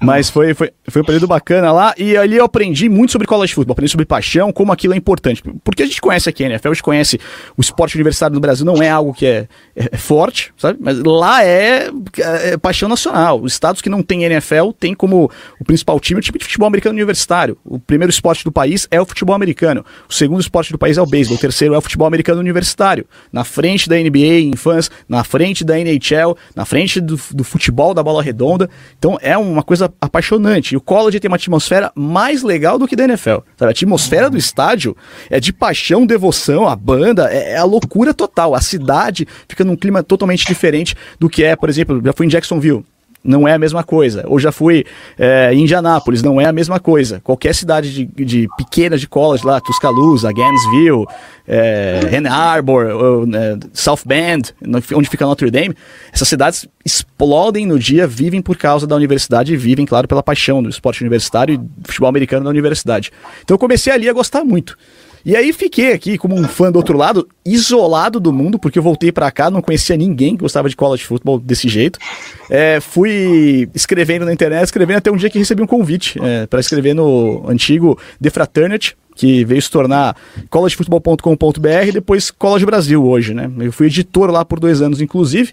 Mas 0.00 0.30
foi, 0.30 0.54
foi, 0.54 0.70
foi 0.86 1.02
um 1.02 1.04
período 1.04 1.26
bacana 1.26 1.72
lá. 1.72 1.94
E 1.98 2.16
ali 2.16 2.36
eu 2.36 2.44
aprendi 2.44 2.88
muito 2.88 3.10
sobre 3.12 3.26
college 3.26 3.52
football, 3.52 3.72
aprendi 3.72 3.90
sobre 3.90 4.06
paixão, 4.06 4.52
como 4.52 4.72
aquilo 4.72 4.94
é 4.94 4.96
importante. 4.96 5.42
Porque 5.64 5.82
a 5.82 5.86
gente 5.86 6.00
conhece 6.00 6.28
aqui 6.28 6.44
a 6.44 6.46
NFL, 6.46 6.68
a 6.68 6.74
gente 6.74 6.82
conhece 6.82 7.20
o 7.56 7.60
esporte 7.60 7.96
universitário 7.96 8.34
no 8.34 8.40
Brasil, 8.40 8.64
não 8.64 8.82
é 8.82 8.88
algo 8.88 9.12
que 9.12 9.26
é, 9.26 9.48
é 9.74 9.96
forte, 9.96 10.52
sabe? 10.56 10.78
Mas 10.80 11.02
lá 11.02 11.44
é, 11.44 11.90
é 12.18 12.56
paixão 12.56 12.88
nacional. 12.88 13.40
Os 13.40 13.52
estados 13.52 13.82
que 13.82 13.88
não 13.88 14.02
têm 14.02 14.24
NFL 14.24 14.70
têm 14.78 14.94
como 14.94 15.30
o 15.58 15.64
principal 15.64 15.98
time 15.98 16.18
o 16.18 16.22
time 16.22 16.38
de 16.38 16.44
futebol 16.44 16.66
americano 16.66 16.94
universitário. 16.94 17.56
O 17.64 17.78
primeiro 17.78 18.10
esporte 18.10 18.44
do 18.44 18.52
país 18.52 18.86
é 18.90 19.00
o 19.00 19.06
futebol 19.06 19.34
americano. 19.34 19.84
O 20.08 20.12
segundo 20.12 20.40
esporte 20.40 20.72
do 20.72 20.78
país 20.78 20.96
é 20.96 21.02
o 21.02 21.06
beisebol. 21.06 21.36
O 21.36 21.40
terceiro 21.40 21.74
é 21.74 21.78
o 21.78 21.80
futebol 21.80 22.06
americano 22.06 22.40
universitário. 22.40 23.06
Na 23.32 23.44
frente 23.44 23.88
da 23.88 23.96
NBA 23.96 24.40
em 24.40 24.56
fãs, 24.56 24.90
na 25.08 25.24
frente 25.24 25.64
da 25.64 25.78
NHL, 25.78 26.36
na 26.54 26.64
frente 26.64 27.00
do, 27.00 27.18
do 27.32 27.44
futebol 27.44 27.94
da 27.94 28.02
bola 28.02 28.22
redonda. 28.22 28.68
Então 28.98 29.18
é 29.20 29.36
uma 29.36 29.62
coisa 29.62 29.87
apaixonante. 30.00 30.72
E 30.72 30.76
o 30.76 30.80
college 30.80 31.20
tem 31.20 31.28
uma 31.28 31.36
atmosfera 31.36 31.92
mais 31.94 32.42
legal 32.42 32.78
do 32.78 32.86
que 32.86 32.96
da 32.96 33.04
NFL. 33.04 33.38
Sabe? 33.56 33.66
A 33.66 33.70
atmosfera 33.70 34.30
do 34.30 34.36
estádio 34.36 34.96
é 35.30 35.40
de 35.40 35.52
paixão, 35.52 36.06
devoção, 36.06 36.66
a 36.66 36.74
banda, 36.74 37.28
é, 37.32 37.52
é 37.52 37.56
a 37.56 37.64
loucura 37.64 38.12
total. 38.12 38.54
A 38.54 38.60
cidade 38.60 39.26
fica 39.48 39.64
num 39.64 39.76
clima 39.76 40.02
totalmente 40.02 40.46
diferente 40.46 40.94
do 41.18 41.28
que 41.28 41.44
é, 41.44 41.54
por 41.56 41.68
exemplo, 41.68 42.00
já 42.04 42.12
fui 42.12 42.26
em 42.26 42.30
Jacksonville. 42.30 42.84
Não 43.22 43.46
é 43.46 43.52
a 43.52 43.58
mesma 43.58 43.82
coisa. 43.82 44.24
Ou 44.26 44.38
já 44.38 44.52
fui 44.52 44.84
é, 45.18 45.50
em 45.52 45.62
Indianápolis, 45.62 46.22
não 46.22 46.40
é 46.40 46.46
a 46.46 46.52
mesma 46.52 46.78
coisa. 46.78 47.20
Qualquer 47.22 47.54
cidade 47.54 47.92
de, 47.92 48.24
de 48.24 48.48
pequena 48.56 48.96
de 48.96 49.08
college 49.08 49.44
lá, 49.44 49.60
Tuscaloosa, 49.60 50.32
Gainesville, 50.32 51.04
é, 51.46 52.00
Ann 52.16 52.26
Arbor, 52.28 52.86
ou, 52.86 53.26
né, 53.26 53.58
South 53.72 54.00
Bend, 54.06 54.54
onde 54.94 55.08
fica 55.08 55.26
Notre 55.26 55.50
Dame, 55.50 55.74
essas 56.12 56.28
cidades 56.28 56.68
explodem 56.84 57.66
no 57.66 57.78
dia, 57.78 58.06
vivem 58.06 58.40
por 58.40 58.56
causa 58.56 58.86
da 58.86 58.94
universidade 58.94 59.52
e 59.52 59.56
vivem, 59.56 59.84
claro, 59.84 60.06
pela 60.06 60.22
paixão 60.22 60.62
do 60.62 60.68
esporte 60.68 61.02
universitário 61.02 61.54
e 61.54 61.86
futebol 61.86 62.08
americano 62.08 62.44
da 62.44 62.50
universidade. 62.50 63.10
Então 63.42 63.54
eu 63.54 63.58
comecei 63.58 63.92
ali 63.92 64.08
a 64.08 64.12
gostar 64.12 64.44
muito. 64.44 64.76
E 65.24 65.36
aí 65.36 65.52
fiquei 65.52 65.92
aqui 65.92 66.16
como 66.16 66.34
um 66.34 66.44
fã 66.44 66.70
do 66.70 66.76
outro 66.76 66.96
lado, 66.96 67.28
isolado 67.44 68.20
do 68.20 68.32
mundo, 68.32 68.58
porque 68.58 68.78
eu 68.78 68.82
voltei 68.82 69.12
pra 69.12 69.30
cá, 69.30 69.50
não 69.50 69.60
conhecia 69.60 69.96
ninguém 69.96 70.36
que 70.36 70.42
gostava 70.42 70.68
de 70.68 70.76
college 70.76 71.04
football 71.04 71.38
desse 71.38 71.68
jeito. 71.68 71.98
É, 72.48 72.80
fui 72.80 73.68
escrevendo 73.74 74.24
na 74.24 74.32
internet, 74.32 74.64
escrevendo 74.64 74.98
até 74.98 75.10
um 75.10 75.16
dia 75.16 75.30
que 75.30 75.38
recebi 75.38 75.62
um 75.62 75.66
convite 75.66 76.18
é, 76.22 76.46
para 76.46 76.60
escrever 76.60 76.94
no 76.94 77.44
antigo 77.48 77.98
The 78.22 78.30
Fraternity, 78.30 78.96
que 79.14 79.44
veio 79.44 79.60
se 79.60 79.70
tornar 79.70 80.16
collegefootball.com.br 80.48 81.88
e 81.88 81.92
depois 81.92 82.30
College 82.30 82.64
Brasil 82.64 83.04
hoje, 83.04 83.34
né? 83.34 83.50
Eu 83.58 83.72
fui 83.72 83.86
editor 83.86 84.30
lá 84.30 84.44
por 84.44 84.60
dois 84.60 84.80
anos, 84.80 85.00
inclusive. 85.00 85.52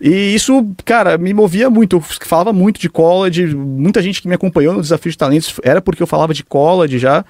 E 0.00 0.34
isso, 0.34 0.66
cara, 0.84 1.16
me 1.16 1.32
movia 1.32 1.70
muito. 1.70 1.96
Eu 1.96 2.00
falava 2.00 2.52
muito 2.52 2.80
de 2.80 2.88
college. 2.88 3.54
Muita 3.54 4.02
gente 4.02 4.20
que 4.20 4.28
me 4.28 4.34
acompanhou 4.34 4.74
no 4.74 4.80
Desafio 4.80 5.12
de 5.12 5.18
Talentos 5.18 5.54
era 5.62 5.80
porque 5.80 6.02
eu 6.02 6.06
falava 6.06 6.34
de 6.34 6.42
college 6.42 6.98
já. 6.98 7.24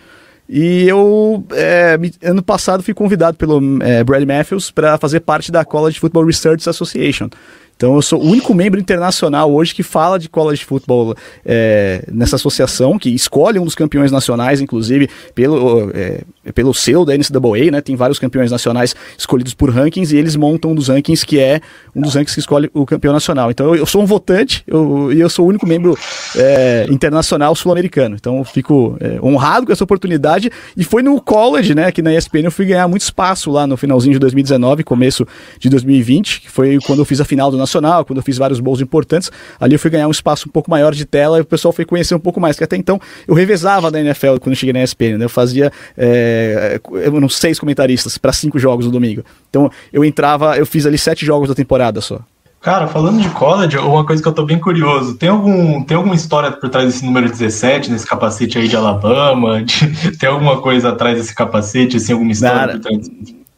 E 0.48 0.86
eu, 0.86 1.44
é, 1.52 1.98
ano 2.22 2.42
passado, 2.42 2.82
fui 2.82 2.92
convidado 2.92 3.36
pelo 3.36 3.82
é, 3.82 4.04
Brad 4.04 4.22
Matthews 4.24 4.70
para 4.70 4.98
fazer 4.98 5.20
parte 5.20 5.50
da 5.50 5.64
College 5.64 5.98
Football 5.98 6.26
Research 6.26 6.68
Association. 6.68 7.30
Então, 7.76 7.96
eu 7.96 8.02
sou 8.02 8.20
o 8.22 8.26
único 8.28 8.54
membro 8.54 8.78
internacional 8.78 9.52
hoje 9.52 9.74
que 9.74 9.82
fala 9.82 10.18
de 10.18 10.28
college 10.28 10.64
football 10.64 11.14
é, 11.44 12.04
nessa 12.10 12.36
associação, 12.36 12.98
que 12.98 13.10
escolhe 13.10 13.58
um 13.58 13.64
dos 13.64 13.74
campeões 13.74 14.12
nacionais, 14.12 14.60
inclusive, 14.60 15.08
pelo, 15.34 15.90
é, 15.92 16.22
pelo 16.54 16.72
selo 16.72 17.04
da 17.04 17.14
NCAA, 17.16 17.70
né? 17.72 17.80
Tem 17.80 17.96
vários 17.96 18.18
campeões 18.18 18.50
nacionais 18.50 18.94
escolhidos 19.18 19.54
por 19.54 19.70
rankings 19.70 20.14
e 20.14 20.18
eles 20.18 20.36
montam 20.36 20.70
um 20.70 20.74
dos 20.74 20.88
rankings 20.88 21.26
que 21.26 21.38
é 21.40 21.60
um 21.94 22.00
dos 22.00 22.14
rankings 22.14 22.34
que 22.34 22.40
escolhe 22.40 22.70
o 22.72 22.86
campeão 22.86 23.12
nacional. 23.12 23.50
Então, 23.50 23.66
eu, 23.66 23.76
eu 23.76 23.86
sou 23.86 24.02
um 24.02 24.06
votante 24.06 24.62
eu- 24.66 25.12
e 25.12 25.20
eu 25.20 25.28
sou 25.28 25.44
o 25.44 25.48
único 25.48 25.66
membro 25.66 25.98
é, 26.36 26.86
internacional 26.90 27.54
sul-americano. 27.54 28.14
Então, 28.14 28.38
eu 28.38 28.44
fico 28.44 28.96
é, 29.00 29.18
honrado 29.20 29.66
com 29.66 29.72
essa 29.72 29.82
oportunidade. 29.84 30.50
E 30.76 30.84
foi 30.84 31.02
no 31.02 31.20
college, 31.20 31.74
né? 31.74 31.90
Que 31.90 32.02
na 32.02 32.14
ESPN 32.14 32.44
eu 32.44 32.52
fui 32.52 32.66
ganhar 32.66 32.86
muito 32.88 33.02
espaço 33.02 33.50
lá 33.50 33.66
no 33.66 33.76
finalzinho 33.76 34.12
de 34.12 34.18
2019, 34.20 34.84
começo 34.84 35.26
de 35.58 35.68
2020, 35.68 36.42
que 36.42 36.50
foi 36.50 36.78
quando 36.86 37.00
eu 37.00 37.04
fiz 37.04 37.20
a 37.20 37.24
final 37.24 37.50
do 37.50 37.63
nacional, 37.64 38.04
quando 38.04 38.18
eu 38.18 38.22
fiz 38.22 38.38
vários 38.38 38.60
bowls 38.60 38.80
importantes, 38.80 39.30
ali 39.58 39.74
eu 39.74 39.78
fui 39.78 39.90
ganhar 39.90 40.06
um 40.06 40.10
espaço 40.10 40.48
um 40.48 40.52
pouco 40.52 40.70
maior 40.70 40.94
de 40.94 41.04
tela 41.04 41.38
e 41.38 41.40
o 41.40 41.44
pessoal 41.44 41.72
foi 41.72 41.84
conhecer 41.84 42.14
um 42.14 42.20
pouco 42.20 42.40
mais, 42.40 42.56
que 42.56 42.64
até 42.64 42.76
então 42.76 43.00
eu 43.26 43.34
revezava 43.34 43.90
da 43.90 44.00
NFL 44.00 44.36
quando 44.40 44.50
eu 44.50 44.56
cheguei 44.56 44.72
na 44.72 44.82
ESPN, 44.82 45.18
né? 45.18 45.24
Eu 45.24 45.28
fazia 45.28 45.72
é, 45.96 46.80
eu 46.92 47.20
não 47.20 47.28
seis 47.28 47.58
comentaristas 47.58 48.18
para 48.18 48.32
cinco 48.32 48.58
jogos 48.58 48.86
no 48.86 48.92
domingo. 48.92 49.24
Então 49.50 49.70
eu 49.92 50.04
entrava, 50.04 50.56
eu 50.56 50.66
fiz 50.66 50.86
ali 50.86 50.98
sete 50.98 51.24
jogos 51.24 51.48
da 51.48 51.54
temporada 51.54 52.00
só. 52.00 52.20
Cara, 52.64 52.86
falando 52.86 53.20
de 53.20 53.28
college, 53.28 53.76
uma 53.76 54.06
coisa 54.06 54.22
que 54.22 54.28
eu 54.28 54.32
tô 54.32 54.42
bem 54.42 54.58
curioso, 54.58 55.16
tem, 55.16 55.28
algum, 55.28 55.82
tem 55.82 55.98
alguma 55.98 56.14
história 56.14 56.50
por 56.50 56.70
trás 56.70 56.86
desse 56.86 57.04
número 57.04 57.28
17, 57.28 57.92
nesse 57.92 58.06
capacete 58.06 58.58
aí 58.58 58.66
de 58.66 58.74
Alabama? 58.74 59.62
De, 59.62 59.86
tem 60.16 60.30
alguma 60.30 60.62
coisa 60.62 60.88
atrás 60.88 61.18
desse 61.18 61.34
capacete, 61.34 61.98
assim, 61.98 62.14
alguma 62.14 62.32
história 62.32 62.56
Nada. 62.56 62.72
por 62.72 62.80
trás? 62.80 63.10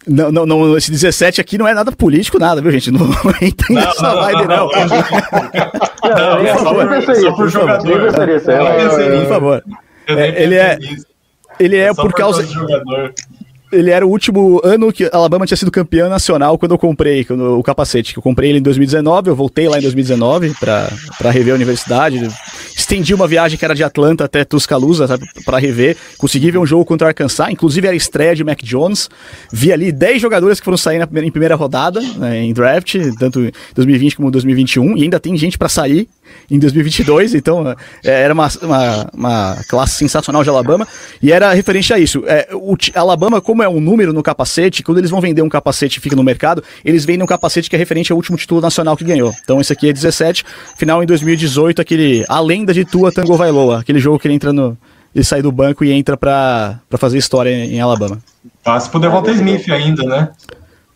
Não, 0.06 0.30
não, 0.30 0.46
não, 0.46 0.76
esse 0.76 0.90
17 0.90 1.40
aqui 1.40 1.58
não 1.58 1.66
é 1.66 1.74
nada 1.74 1.90
político, 1.90 2.38
nada, 2.38 2.60
viu, 2.62 2.70
gente? 2.70 2.90
Não, 2.92 3.00
entra 3.42 3.66
nessa 3.74 4.14
vibe, 4.14 4.46
não. 4.46 4.68
Não, 4.68 6.46
é 6.46 6.52
por- 6.52 6.62
só 6.62 7.32
por 7.32 7.50
favor, 7.50 7.70
é, 8.50 9.20
Por 9.20 9.28
favor. 9.28 9.64
É, 10.06 10.42
ele 10.42 10.54
é-. 10.54 10.78
Ele 11.58 11.76
é 11.76 11.92
Só 11.92 12.02
por 12.02 12.12
causa. 12.12 12.46
Ele 13.76 13.90
era 13.90 14.06
o 14.06 14.10
último 14.10 14.60
ano 14.64 14.92
que 14.92 15.08
Alabama 15.12 15.46
tinha 15.46 15.56
sido 15.56 15.70
campeã 15.70 16.08
nacional 16.08 16.58
quando 16.58 16.72
eu 16.72 16.78
comprei 16.78 17.24
quando, 17.24 17.58
o 17.58 17.62
capacete. 17.62 18.12
Que 18.12 18.18
eu 18.18 18.22
comprei 18.22 18.50
ele 18.50 18.58
em 18.58 18.62
2019, 18.62 19.30
eu 19.30 19.36
voltei 19.36 19.68
lá 19.68 19.78
em 19.78 19.82
2019 19.82 20.54
pra, 20.58 20.90
pra 21.18 21.30
rever 21.30 21.52
a 21.52 21.56
universidade. 21.56 22.28
Estendi 22.76 23.14
uma 23.14 23.26
viagem 23.26 23.58
que 23.58 23.64
era 23.64 23.74
de 23.74 23.82
Atlanta 23.82 24.24
até 24.24 24.44
Tuscaloosa 24.44 25.18
pra 25.44 25.58
rever. 25.58 25.96
Consegui 26.18 26.50
ver 26.50 26.58
um 26.58 26.66
jogo 26.66 26.84
contra 26.84 27.08
Arkansas, 27.08 27.50
inclusive 27.50 27.86
era 27.86 27.96
estreia 27.96 28.34
de 28.34 28.44
Mac 28.44 28.62
Jones. 28.62 29.08
Vi 29.52 29.72
ali 29.72 29.90
10 29.90 30.22
jogadores 30.22 30.60
que 30.60 30.64
foram 30.64 30.76
sair 30.76 30.98
na 30.98 31.06
primeira, 31.06 31.26
em 31.26 31.30
primeira 31.30 31.54
rodada, 31.54 32.00
né, 32.00 32.42
em 32.42 32.52
draft, 32.52 32.96
tanto 33.18 33.40
em 33.40 33.52
2020 33.74 34.16
como 34.16 34.30
2021, 34.30 34.96
e 34.96 35.02
ainda 35.02 35.18
tem 35.18 35.36
gente 35.36 35.58
pra 35.58 35.68
sair 35.68 36.08
em 36.50 36.58
2022, 36.58 37.34
então 37.34 37.70
é, 37.70 37.76
era 38.04 38.32
uma, 38.32 38.48
uma, 38.62 39.10
uma 39.12 39.56
classe 39.68 39.94
sensacional 39.94 40.42
de 40.42 40.48
Alabama, 40.48 40.86
e 41.22 41.32
era 41.32 41.52
referente 41.52 41.92
a 41.92 41.98
isso. 41.98 42.22
É, 42.26 42.48
o 42.52 42.76
Alabama, 42.94 43.40
como 43.40 43.62
é 43.62 43.68
um 43.68 43.80
número 43.80 44.12
no 44.12 44.22
capacete, 44.22 44.82
quando 44.82 44.98
eles 44.98 45.10
vão 45.10 45.20
vender 45.20 45.42
um 45.42 45.48
capacete 45.48 45.98
e 45.98 46.00
fica 46.00 46.16
no 46.16 46.22
mercado, 46.22 46.62
eles 46.84 47.04
vendem 47.04 47.22
um 47.22 47.26
capacete 47.26 47.68
que 47.68 47.76
é 47.76 47.78
referente 47.78 48.12
ao 48.12 48.16
último 48.16 48.36
título 48.36 48.60
nacional 48.60 48.96
que 48.96 49.04
ganhou. 49.04 49.32
Então 49.42 49.60
esse 49.60 49.72
aqui 49.72 49.88
é 49.88 49.92
17, 49.92 50.44
final 50.76 51.02
em 51.02 51.06
2018, 51.06 51.80
aquele 51.80 52.24
A 52.28 52.40
Lenda 52.40 52.72
de 52.72 52.84
Tua 52.84 53.12
Tango 53.12 53.36
Vailoa, 53.36 53.80
aquele 53.80 53.98
jogo 53.98 54.18
que 54.18 54.26
ele 54.26 54.34
entra 54.34 54.52
no. 54.52 54.76
Ele 55.14 55.24
sai 55.24 55.40
do 55.40 55.50
banco 55.50 55.82
e 55.82 55.90
entra 55.92 56.14
pra 56.14 56.78
fazer 56.98 57.16
história 57.16 57.48
em, 57.48 57.76
em 57.76 57.80
Alabama. 57.80 58.18
Passe 58.62 58.90
pro 58.90 59.00
Devonta 59.00 59.30
Smith 59.30 59.66
ainda, 59.70 60.02
né? 60.02 60.28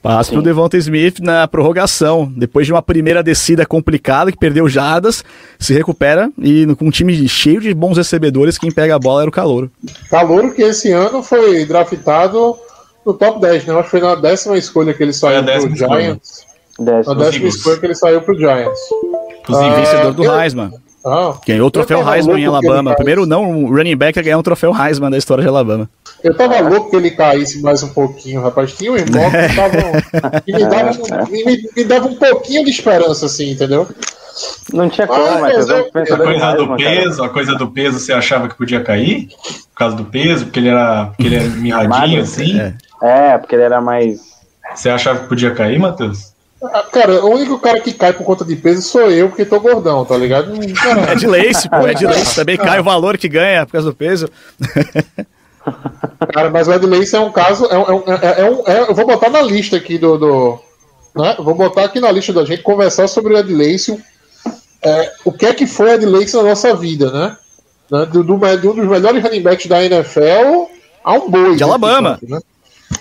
Passa 0.03 0.31
pro 0.33 0.41
Sim. 0.41 0.45
Devonta 0.45 0.79
Smith 0.79 1.19
na 1.21 1.47
prorrogação. 1.47 2.31
Depois 2.35 2.67
de 2.67 2.73
uma 2.73 2.81
primeira 2.81 3.23
descida 3.23 3.67
complicada, 3.67 4.33
que 4.33 4.39
perdeu 4.39 4.67
jardas, 4.67 5.23
se 5.59 5.75
recupera 5.75 6.31
e 6.39 6.65
no- 6.65 6.75
com 6.75 6.87
um 6.87 6.91
time 6.91 7.29
cheio 7.29 7.61
de 7.61 7.75
bons 7.75 7.99
recebedores, 7.99 8.57
quem 8.57 8.73
pega 8.73 8.95
a 8.95 8.99
bola 8.99 9.23
era 9.23 9.29
o 9.29 9.33
Calouro. 9.33 9.71
Calouro 10.11 10.55
que 10.55 10.63
esse 10.63 10.91
ano 10.91 11.23
foi 11.23 11.67
draftado 11.67 12.57
no 13.05 13.13
top 13.13 13.41
10, 13.43 13.67
né? 13.67 13.75
Acho 13.75 13.85
que 13.85 13.91
foi 13.91 14.01
na 14.01 14.15
décima 14.15 14.57
escolha 14.57 14.95
que 14.95 15.03
ele 15.03 15.13
saiu 15.13 15.43
pro 15.43 15.53
décima 15.53 15.75
escolha. 15.75 16.01
Giants. 16.01 16.47
Décimo. 16.79 17.15
Na 17.15 17.25
décima 17.25 17.49
escolha 17.49 17.77
que 17.79 17.87
ele 17.87 17.95
saiu 17.95 18.23
pro 18.23 18.39
Giants. 18.39 18.81
Inclusive, 19.41 19.69
Ah, 19.69 19.75
Vencedor 19.81 20.13
do 20.15 20.25
eu- 20.25 20.41
Heisman. 20.41 20.73
Ah, 21.05 21.35
Ganhou 21.47 21.69
o 21.69 21.71
troféu 21.71 22.01
eu 22.01 22.13
Heisman 22.13 22.39
em 22.41 22.47
Alabama. 22.47 22.95
Primeiro 22.95 23.25
não, 23.27 23.65
o 23.65 23.75
running 23.75 23.97
back 23.97 24.19
a 24.19 24.23
ganhar 24.23 24.39
um 24.39 24.43
troféu 24.43 24.75
Heisman 24.75 25.11
da 25.11 25.17
história 25.19 25.43
de 25.43 25.49
Alabama. 25.49 25.89
Eu 26.23 26.37
tava 26.37 26.61
louco 26.61 26.91
que 26.91 26.97
ele 26.97 27.11
caísse 27.13 27.63
mais 27.63 27.83
um 27.83 27.89
pouquinho, 27.89 28.43
rapaz. 28.43 28.73
Tinha 28.75 28.93
um 28.93 28.97
irmão 28.97 29.31
que 29.31 29.55
tava. 29.57 30.41
que 30.43 30.53
me 30.53 30.65
dava, 30.67 30.91
um, 30.93 31.31
me, 31.31 31.69
me 31.77 31.85
dava 31.85 32.07
um 32.07 32.15
pouquinho 32.15 32.63
de 32.65 32.71
esperança, 32.71 33.25
assim, 33.27 33.53
entendeu? 33.53 33.89
Não 34.73 34.89
tinha 34.91 35.07
como, 35.07 35.23
Ah, 35.25 35.39
mas 35.41 35.69
É 35.69 35.73
eu- 35.81 35.87
um 35.87 35.91
pensador 35.91 36.27
a 36.29 36.31
coisa 36.31 36.47
do 36.47 36.61
Heisman, 36.63 36.77
cara. 36.79 36.97
peso, 37.03 37.25
a 37.25 37.29
coisa 37.31 37.55
do 37.57 37.69
peso, 37.71 37.99
você 37.99 38.13
achava 38.13 38.49
que 38.49 38.55
podia 38.57 38.83
cair? 38.83 39.29
Por 39.73 39.77
causa 39.77 39.97
do 39.97 40.05
peso, 40.05 40.45
porque 40.45 40.59
ele 40.61 40.69
era, 40.69 41.07
porque 41.07 41.23
ele 41.27 41.37
era 41.37 41.45
mirradinho 41.57 42.23
assim? 42.23 42.61
é. 42.61 42.75
É, 43.03 43.39
porque 43.39 43.55
ele 43.55 43.63
era 43.63 43.81
mais. 43.81 44.21
Você 44.75 44.91
achava 44.91 45.21
que 45.21 45.29
podia 45.29 45.53
cair, 45.53 45.79
Matheus? 45.79 46.30
Ah, 46.63 46.85
Cara, 46.93 47.25
o 47.25 47.31
único 47.31 47.59
cara 47.59 47.81
que 47.81 47.93
cai 47.93 48.13
por 48.13 48.25
conta 48.25 48.45
de 48.45 48.55
peso 48.57 48.83
sou 48.83 49.11
eu, 49.11 49.29
porque 49.29 49.45
tô 49.47 49.59
gordão, 49.61 50.05
tá 50.05 50.17
ligado? 50.17 50.53
Cara, 50.75 51.13
É 51.13 51.15
de 51.15 51.27
lace, 51.27 51.69
pô, 51.69 51.87
é 51.87 51.95
de 51.95 52.07
lace. 52.07 52.35
Também 52.35 52.57
cai 52.59 52.79
o 52.81 52.85
valor 52.85 53.17
que 53.17 53.29
ganha 53.29 53.65
por 53.65 53.73
causa 53.73 53.89
do 53.91 53.95
peso. 53.97 54.29
Cara, 56.33 56.51
mas 56.51 56.69
o 56.69 56.73
Ed 56.73 56.87
Lace 56.87 57.15
é 57.15 57.21
um 57.21 57.31
caso. 57.31 57.67
É, 57.67 57.79
um- 57.79 57.83
é, 57.83 57.93
um- 57.93 58.05
é, 58.07 58.41
é 58.41 58.51
um- 58.51 58.63
é- 58.67 58.91
eu 58.91 58.95
vou 58.95 59.07
botar 59.07 59.31
na 59.31 59.43
lista 59.43 59.77
aqui 59.77 59.99
do. 59.99 60.17
do 60.19 60.59
né? 61.15 61.37
Vou 61.39 61.55
botar 61.55 61.85
aqui 61.85 62.01
na 62.01 62.11
lista 62.11 62.33
da 62.33 62.45
gente 62.45 62.63
conversar 62.63 63.09
sobre 63.09 63.35
o 63.35 63.39
Ed 63.39 63.53
Lace. 63.53 64.03
é, 64.83 65.13
o 65.27 65.33
que 65.33 65.45
é 65.45 65.53
que 65.53 65.67
foi 65.67 65.93
Ed 65.93 66.07
Lace 66.07 66.35
na 66.35 66.43
nossa 66.43 66.75
vida, 66.75 67.11
né? 67.11 67.37
Né? 67.91 68.07
Do, 68.07 68.23
do, 68.25 68.39
de 68.57 68.69
um 68.69 68.75
dos 68.75 68.87
melhores 68.89 69.23
running 69.23 69.43
backs 69.43 69.67
da 69.67 69.85
NFL 69.85 70.69
a 71.05 71.13
um 71.15 71.29
boi. 71.31 71.55
De 71.55 71.61
né? 71.61 71.65
Alabama. 71.65 72.19
Né? 72.23 72.39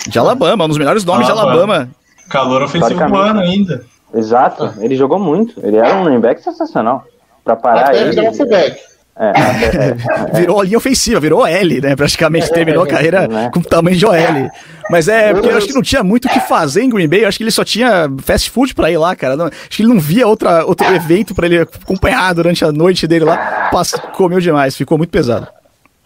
De 0.08 0.20
Alabama, 0.20 0.66
um 0.66 0.68
dos 0.68 0.78
melhores 0.78 1.06
nomes 1.06 1.26
de 1.26 1.32
Alabama. 1.32 1.90
Calor 2.30 2.64
ofensivo 2.64 3.06
do 3.08 3.16
ano 3.18 3.40
ainda. 3.42 3.84
Exato, 4.14 4.74
ele 4.80 4.96
jogou 4.96 5.20
muito. 5.20 5.60
Ele 5.66 5.78
era 5.78 5.96
um 5.96 6.20
back 6.20 6.42
sensacional. 6.44 7.04
Pra 7.44 7.56
parar 7.56 7.88
Até 7.90 8.02
ele. 8.02 8.10
virar 8.12 8.30
um 8.30 8.34
fullback. 8.34 8.78
É, 9.22 9.30
até- 9.32 9.88
é, 10.36 10.40
Virou 10.40 10.64
linha 10.64 10.78
ofensiva, 10.78 11.20
virou 11.20 11.46
L, 11.46 11.82
né? 11.82 11.94
Praticamente 11.96 12.50
terminou 12.52 12.84
a 12.84 12.88
carreira 12.88 13.28
né? 13.28 13.50
com 13.54 13.60
tamanho 13.62 13.98
de 13.98 14.06
OL. 14.06 14.50
Mas 14.90 15.08
é, 15.10 15.34
porque 15.34 15.50
eu 15.50 15.58
acho 15.58 15.68
que 15.68 15.74
não 15.74 15.82
tinha 15.82 16.02
muito 16.04 16.26
o 16.26 16.30
que 16.30 16.40
fazer 16.40 16.84
em 16.84 16.90
Green 16.90 17.08
Bay. 17.08 17.24
Eu 17.24 17.28
acho 17.28 17.38
que 17.38 17.44
ele 17.44 17.52
só 17.52 17.66
tinha 17.66 18.10
fast 18.24 18.50
food 18.50 18.74
pra 18.74 18.90
ir 18.90 18.98
lá, 18.98 19.14
cara. 19.16 19.36
Não- 19.36 19.48
acho 19.48 19.70
que 19.72 19.82
ele 19.84 19.90
não 19.94 20.00
via 20.00 20.26
outra, 20.26 20.64
outro 20.66 20.88
evento 20.96 21.36
pra 21.36 21.48
ele 21.48 21.60
acompanhar 21.60 22.34
durante 22.34 22.64
a 22.64 22.72
noite 22.72 23.06
dele 23.08 23.26
lá. 23.26 23.70
Pass- 23.72 24.00
comeu 24.14 24.40
demais, 24.40 24.76
ficou 24.76 24.98
muito 24.98 25.12
pesado. 25.12 25.48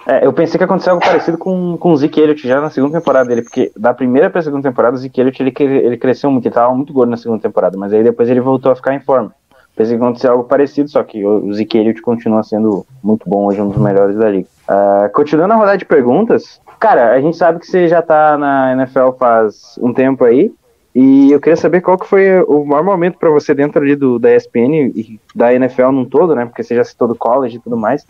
É, 0.05 0.25
eu 0.25 0.33
pensei 0.33 0.57
que 0.57 0.63
aconteceu 0.63 0.93
algo 0.93 1.05
parecido 1.05 1.37
com, 1.37 1.77
com 1.77 1.91
o 1.91 1.97
Zeke 1.97 2.19
Elliott 2.19 2.45
já 2.45 2.59
na 2.59 2.69
segunda 2.69 2.99
temporada 2.99 3.29
dele, 3.29 3.41
porque 3.41 3.71
da 3.77 3.93
primeira 3.93 4.29
pra 4.29 4.41
segunda 4.41 4.67
temporada 4.69 4.95
o 4.95 4.99
Zeke 4.99 5.21
Elliott 5.21 5.41
ele, 5.41 5.53
ele 5.63 5.97
cresceu 5.97 6.29
muito, 6.29 6.45
ele 6.45 6.53
tava 6.53 6.73
muito 6.75 6.91
gordo 6.91 7.09
na 7.09 7.17
segunda 7.17 7.41
temporada, 7.41 7.77
mas 7.77 7.93
aí 7.93 8.03
depois 8.03 8.29
ele 8.29 8.41
voltou 8.41 8.71
a 8.71 8.75
ficar 8.75 8.93
em 8.93 8.99
forma. 8.99 9.33
Pensei 9.75 9.97
que 9.97 10.03
aconteceu 10.03 10.31
algo 10.31 10.43
parecido, 10.43 10.89
só 10.89 11.01
que 11.03 11.25
o 11.25 11.51
Zeke 11.53 11.77
Elliott 11.77 12.01
continua 12.01 12.43
sendo 12.43 12.85
muito 13.01 13.27
bom 13.27 13.45
hoje, 13.45 13.61
um 13.61 13.69
dos 13.69 13.81
melhores 13.81 14.15
da 14.15 14.29
liga. 14.29 14.47
Ah, 14.67 15.09
continuando 15.13 15.53
a 15.53 15.57
rodada 15.57 15.77
de 15.77 15.85
perguntas, 15.85 16.61
cara, 16.79 17.11
a 17.11 17.19
gente 17.19 17.37
sabe 17.37 17.59
que 17.59 17.65
você 17.65 17.87
já 17.87 18.01
tá 18.01 18.37
na 18.37 18.73
NFL 18.73 19.11
faz 19.17 19.79
um 19.81 19.91
tempo 19.91 20.25
aí, 20.25 20.53
e 20.95 21.31
eu 21.31 21.39
queria 21.39 21.57
saber 21.57 21.81
qual 21.81 21.97
que 21.97 22.07
foi 22.07 22.41
o 22.43 22.63
maior 22.63 22.83
momento 22.83 23.17
pra 23.17 23.29
você 23.29 23.53
dentro 23.53 23.81
ali 23.81 23.95
do, 23.95 24.19
da 24.19 24.35
ESPN 24.35 24.91
e 24.95 25.19
da 25.33 25.53
NFL 25.53 25.91
num 25.91 26.05
todo, 26.05 26.35
né, 26.35 26.45
porque 26.45 26.63
você 26.63 26.75
já 26.75 26.83
citou 26.83 27.07
do 27.07 27.15
college 27.15 27.57
e 27.57 27.59
tudo 27.59 27.75
mais. 27.75 28.05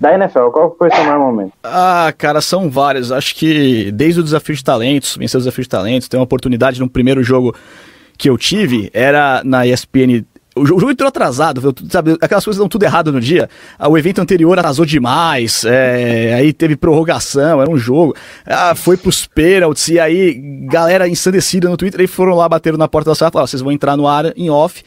Da 0.00 0.14
NFL, 0.14 0.50
qual 0.50 0.76
foi 0.78 0.88
o 0.88 0.94
seu 0.94 1.04
maior 1.04 1.18
momento? 1.18 1.52
Ah, 1.64 2.14
cara, 2.16 2.40
são 2.40 2.70
vários. 2.70 3.10
Acho 3.10 3.34
que 3.34 3.90
desde 3.90 4.20
o 4.20 4.22
desafio 4.22 4.54
de 4.54 4.62
talentos, 4.62 5.16
vencer 5.16 5.38
o 5.38 5.40
desafio 5.40 5.64
de 5.64 5.68
talentos, 5.68 6.06
ter 6.06 6.16
uma 6.16 6.22
oportunidade 6.22 6.78
no 6.78 6.88
primeiro 6.88 7.20
jogo 7.24 7.52
que 8.16 8.30
eu 8.30 8.38
tive, 8.38 8.90
era 8.94 9.42
na 9.44 9.66
ESPN. 9.66 10.24
O 10.58 10.64
jo- 10.64 10.76
o 10.76 10.80
jogo 10.80 10.92
entrou 10.92 11.08
atrasado, 11.08 11.74
sabe? 11.90 12.16
Aquelas 12.20 12.44
coisas 12.44 12.58
dão 12.58 12.68
tudo 12.68 12.82
errado 12.84 13.12
no 13.12 13.20
dia. 13.20 13.48
Ah, 13.78 13.88
O 13.88 13.96
evento 13.96 14.20
anterior 14.20 14.58
atrasou 14.58 14.84
demais, 14.84 15.64
é, 15.64 16.34
aí 16.34 16.52
teve 16.52 16.76
prorrogação, 16.76 17.60
era 17.60 17.70
um 17.70 17.76
jogo. 17.78 18.14
Ah, 18.46 18.74
foi 18.74 18.96
pros 18.96 19.26
pênaltis, 19.26 19.88
e 19.88 19.98
aí 19.98 20.34
galera 20.68 21.08
ensandecida 21.08 21.68
no 21.68 21.76
Twitter, 21.76 22.00
aí 22.00 22.06
foram 22.06 22.34
lá, 22.34 22.48
bateram 22.48 22.76
na 22.78 22.88
porta 22.88 23.10
da 23.10 23.14
sala 23.14 23.30
e 23.30 23.32
falaram: 23.32 23.44
"Ó, 23.44 23.46
vocês 23.46 23.62
vão 23.62 23.72
entrar 23.72 23.96
no 23.96 24.06
ar 24.06 24.32
em 24.36 24.50
off. 24.50 24.82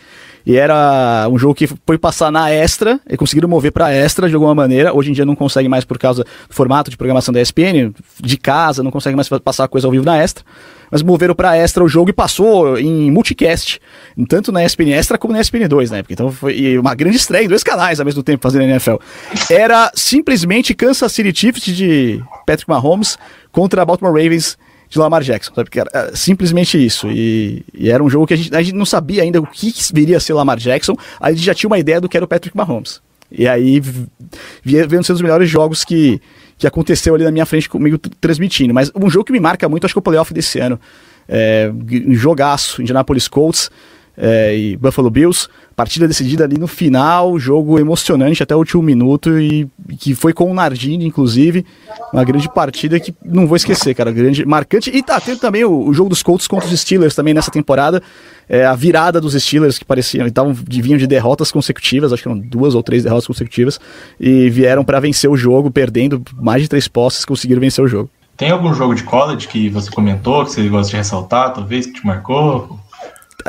E 0.45 0.57
era 0.57 1.27
um 1.29 1.37
jogo 1.37 1.53
que 1.53 1.67
foi 1.67 1.97
passar 1.97 2.31
na 2.31 2.49
extra, 2.49 2.99
e 3.09 3.15
conseguiram 3.15 3.47
mover 3.47 3.71
pra 3.71 3.93
extra 3.93 4.27
de 4.27 4.35
alguma 4.35 4.55
maneira. 4.55 4.93
Hoje 4.93 5.11
em 5.11 5.13
dia 5.13 5.25
não 5.25 5.35
consegue 5.35 5.69
mais 5.69 5.85
por 5.85 5.97
causa 5.97 6.23
do 6.23 6.53
formato 6.53 6.89
de 6.89 6.97
programação 6.97 7.33
da 7.33 7.41
ESPN, 7.41 7.93
de 8.19 8.37
casa, 8.37 8.83
não 8.83 8.91
consegue 8.91 9.15
mais 9.15 9.29
passar 9.29 9.67
coisa 9.67 9.87
ao 9.87 9.91
vivo 9.91 10.05
na 10.05 10.17
extra. 10.17 10.43
Mas 10.89 11.01
moveram 11.01 11.33
pra 11.33 11.55
extra 11.55 11.81
o 11.81 11.87
jogo 11.87 12.09
e 12.09 12.13
passou 12.13 12.77
em 12.77 13.09
multicast, 13.09 13.79
tanto 14.27 14.51
na 14.51 14.61
ESPN 14.65 14.91
Extra 14.91 15.17
como 15.17 15.33
na 15.33 15.39
ESPN 15.39 15.65
2 15.69 15.89
na 15.89 15.97
época. 15.99 16.13
Então 16.13 16.29
foi 16.29 16.77
uma 16.77 16.93
grande 16.93 17.15
estreia 17.15 17.45
em 17.45 17.47
dois 17.47 17.63
canais 17.63 18.01
ao 18.01 18.05
mesmo 18.05 18.21
tempo 18.21 18.43
fazendo 18.43 18.63
NFL. 18.63 18.95
Era 19.49 19.89
simplesmente 19.95 20.73
Kansas 20.73 21.09
City 21.13 21.31
Chiefs 21.33 21.63
de 21.63 22.21
Patrick 22.45 22.69
Mahomes 22.69 23.17
contra 23.53 23.85
Baltimore 23.85 24.11
Ravens 24.11 24.57
de 24.91 24.99
Lamar 24.99 25.23
Jackson, 25.23 25.53
sabe? 25.55 25.69
Que 25.69 25.79
era, 25.79 25.89
era 25.93 26.15
simplesmente 26.15 26.83
isso. 26.83 27.09
E, 27.09 27.63
e 27.73 27.89
era 27.89 28.03
um 28.03 28.09
jogo 28.09 28.27
que 28.27 28.33
a 28.33 28.37
gente, 28.37 28.53
a 28.53 28.61
gente 28.61 28.75
não 28.75 28.85
sabia 28.85 29.23
ainda 29.23 29.39
o 29.39 29.47
que, 29.47 29.73
viria 29.93 30.17
a 30.17 30.19
ser 30.19 30.33
Lamar 30.33 30.57
Jackson, 30.57 30.95
a 31.19 31.31
gente 31.31 31.43
já 31.43 31.55
tinha 31.55 31.69
uma 31.69 31.79
ideia 31.79 32.01
do 32.01 32.09
que 32.09 32.17
era 32.17 32.25
o 32.25 32.27
Patrick 32.27 32.55
Mahomes. 32.55 33.01
E 33.31 33.47
aí 33.47 33.81
veio 34.63 35.03
ser 35.03 35.13
um 35.13 35.15
dos 35.15 35.21
melhores 35.21 35.49
jogos 35.49 35.85
que, 35.85 36.21
que 36.57 36.67
aconteceu 36.67 37.15
ali 37.15 37.23
na 37.23 37.31
minha 37.31 37.45
frente 37.45 37.69
comigo 37.69 37.97
transmitindo. 38.19 38.73
Mas 38.73 38.91
um 38.93 39.09
jogo 39.09 39.23
que 39.23 39.31
me 39.31 39.39
marca 39.39 39.69
muito, 39.69 39.85
acho 39.85 39.93
que 39.93 39.97
é 39.97 40.01
o 40.01 40.03
playoff 40.03 40.33
desse 40.33 40.59
ano. 40.59 40.77
É, 41.29 41.71
jogaço, 42.09 42.81
Indianapolis 42.81 43.29
Colts. 43.29 43.71
É, 44.21 44.55
e 44.55 44.77
Buffalo 44.77 45.09
Bills. 45.09 45.47
Partida 45.75 46.07
decidida 46.07 46.43
ali 46.43 46.59
no 46.59 46.67
final, 46.67 47.39
jogo 47.39 47.79
emocionante 47.79 48.43
até 48.43 48.55
o 48.55 48.59
último 48.59 48.83
minuto 48.83 49.39
e 49.39 49.67
que 49.97 50.13
foi 50.13 50.31
com 50.31 50.51
o 50.51 50.53
Nardini, 50.53 51.05
inclusive. 51.05 51.65
Uma 52.13 52.23
grande 52.23 52.47
partida 52.47 52.99
que 52.99 53.15
não 53.25 53.47
vou 53.47 53.55
esquecer, 53.55 53.95
cara. 53.95 54.11
Grande, 54.11 54.45
marcante. 54.45 54.91
E 54.95 55.01
tá 55.01 55.19
tendo 55.19 55.39
também 55.39 55.63
o, 55.63 55.87
o 55.87 55.93
jogo 55.93 56.09
dos 56.09 56.21
Colts 56.21 56.47
contra 56.47 56.67
os 56.67 56.79
Steelers 56.79 57.15
também 57.15 57.33
nessa 57.33 57.49
temporada. 57.49 58.03
É, 58.47 58.63
a 58.63 58.75
virada 58.75 59.19
dos 59.19 59.33
Steelers 59.33 59.79
que 59.79 59.85
pareciam, 59.85 60.27
estavam 60.27 60.53
vinham 60.53 60.99
de 60.99 61.07
derrotas 61.07 61.51
consecutivas, 61.51 62.13
acho 62.13 62.21
que 62.21 62.29
eram 62.29 62.37
duas 62.37 62.75
ou 62.75 62.83
três 62.83 63.03
derrotas 63.03 63.25
consecutivas, 63.25 63.79
e 64.19 64.49
vieram 64.49 64.83
para 64.83 64.99
vencer 64.99 65.29
o 65.29 65.37
jogo, 65.37 65.71
perdendo 65.71 66.21
mais 66.35 66.61
de 66.61 66.67
três 66.67 66.87
posses, 66.87 67.25
conseguiram 67.25 67.61
vencer 67.61 67.83
o 67.83 67.87
jogo. 67.87 68.09
Tem 68.35 68.51
algum 68.51 68.73
jogo 68.73 68.93
de 68.93 69.03
college 69.03 69.47
que 69.47 69.69
você 69.69 69.89
comentou, 69.89 70.43
que 70.43 70.51
você 70.51 70.67
gosta 70.67 70.91
de 70.91 70.97
ressaltar, 70.97 71.53
talvez, 71.53 71.85
que 71.85 71.93
te 71.93 72.05
marcou? 72.05 72.77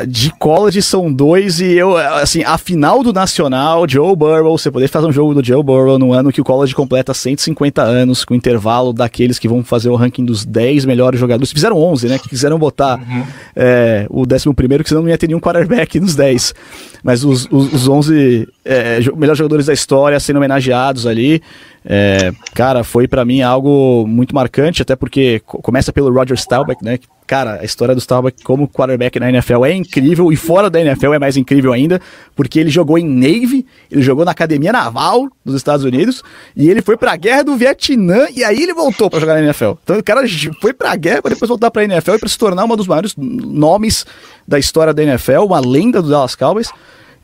De 0.06 0.30
college 0.32 0.82
são 0.82 1.12
dois 1.12 1.60
e 1.60 1.72
eu, 1.72 1.96
assim, 1.96 2.42
a 2.44 2.56
final 2.58 3.02
do 3.02 3.12
Nacional, 3.12 3.88
Joe 3.88 4.14
Burrow, 4.16 4.56
você 4.56 4.70
poder 4.70 4.88
fazer 4.88 5.06
um 5.06 5.12
jogo 5.12 5.34
do 5.34 5.44
Joe 5.44 5.62
Burrow 5.62 5.98
no 5.98 6.12
ano 6.12 6.32
que 6.32 6.40
o 6.40 6.44
college 6.44 6.74
completa 6.74 7.12
150 7.12 7.82
anos, 7.82 8.24
com 8.24 8.34
intervalo 8.34 8.92
daqueles 8.92 9.38
que 9.38 9.48
vão 9.48 9.62
fazer 9.62 9.88
o 9.88 9.96
ranking 9.96 10.24
dos 10.24 10.44
10 10.44 10.84
melhores 10.84 11.18
jogadores. 11.18 11.52
Fizeram 11.52 11.76
11, 11.76 12.08
né? 12.08 12.18
Que 12.18 12.28
quiseram 12.28 12.58
botar 12.58 12.98
uhum. 12.98 13.24
é, 13.56 14.06
o 14.08 14.22
11 14.22 14.54
primeiro, 14.54 14.82
que 14.82 14.88
senão 14.88 15.02
não 15.02 15.08
ia 15.08 15.18
ter 15.18 15.26
nenhum 15.26 15.40
quarterback 15.40 15.98
nos 16.00 16.14
10. 16.14 16.54
Mas 17.02 17.24
os, 17.24 17.48
os, 17.50 17.72
os 17.72 17.88
11 17.88 18.48
é, 18.64 19.00
melhores 19.16 19.38
jogadores 19.38 19.66
da 19.66 19.72
história 19.72 20.18
sendo 20.20 20.36
homenageados 20.36 21.06
ali. 21.06 21.42
É, 21.84 22.32
cara, 22.54 22.84
foi 22.84 23.08
para 23.08 23.24
mim 23.24 23.42
algo 23.42 24.06
muito 24.06 24.34
marcante, 24.34 24.82
até 24.82 24.94
porque 24.94 25.42
começa 25.44 25.92
pelo 25.92 26.12
Roger 26.12 26.36
Staubach, 26.38 26.82
né? 26.84 26.98
Cara, 27.26 27.60
a 27.60 27.64
história 27.64 27.94
do 27.94 28.00
Staubach 28.00 28.36
como 28.44 28.68
quarterback 28.68 29.18
na 29.18 29.28
NFL 29.30 29.64
é 29.64 29.72
incrível 29.72 30.30
e 30.32 30.36
fora 30.36 30.68
da 30.68 30.80
NFL 30.80 31.14
é 31.14 31.18
mais 31.18 31.36
incrível 31.36 31.72
ainda, 31.72 32.00
porque 32.36 32.60
ele 32.60 32.68
jogou 32.68 32.98
em 32.98 33.08
Navy, 33.08 33.66
ele 33.90 34.02
jogou 34.02 34.24
na 34.24 34.32
Academia 34.32 34.70
Naval 34.70 35.28
dos 35.44 35.54
Estados 35.56 35.84
Unidos 35.84 36.22
e 36.54 36.68
ele 36.68 36.82
foi 36.82 36.96
pra 36.96 37.16
guerra 37.16 37.42
do 37.42 37.56
Vietnã 37.56 38.26
e 38.34 38.44
aí 38.44 38.62
ele 38.62 38.74
voltou 38.74 39.08
para 39.08 39.18
jogar 39.18 39.34
na 39.34 39.42
NFL. 39.42 39.72
Então 39.82 39.98
o 39.98 40.02
cara 40.04 40.22
foi 40.60 40.72
pra 40.72 40.94
guerra 40.94 41.22
para 41.22 41.34
depois 41.34 41.48
voltar 41.48 41.70
pra 41.70 41.84
NFL 41.84 42.14
e 42.14 42.18
para 42.18 42.28
se 42.28 42.38
tornar 42.38 42.64
um 42.64 42.76
dos 42.76 42.86
maiores 42.86 43.14
nomes 43.16 44.04
da 44.46 44.58
história 44.58 44.92
da 44.92 45.02
NFL, 45.02 45.44
uma 45.44 45.60
lenda 45.60 46.02
do 46.02 46.10
Dallas 46.10 46.36
Cowboys. 46.36 46.70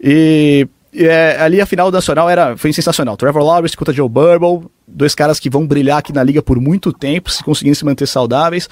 E 0.00 0.66
é, 1.06 1.40
ali 1.40 1.60
a 1.60 1.66
final 1.66 1.90
nacional 1.90 2.28
era, 2.28 2.56
foi 2.56 2.72
sensacional. 2.72 3.16
Trevor 3.16 3.42
Lawrence 3.42 3.76
contra 3.76 3.94
Joe 3.94 4.08
Burrow, 4.08 4.70
dois 4.86 5.14
caras 5.14 5.38
que 5.38 5.50
vão 5.50 5.66
brilhar 5.66 5.98
aqui 5.98 6.12
na 6.12 6.22
liga 6.22 6.42
por 6.42 6.60
muito 6.60 6.92
tempo, 6.92 7.30
se 7.30 7.42
conseguirem 7.44 7.74
se 7.74 7.84
manter 7.84 8.06
saudáveis. 8.06 8.68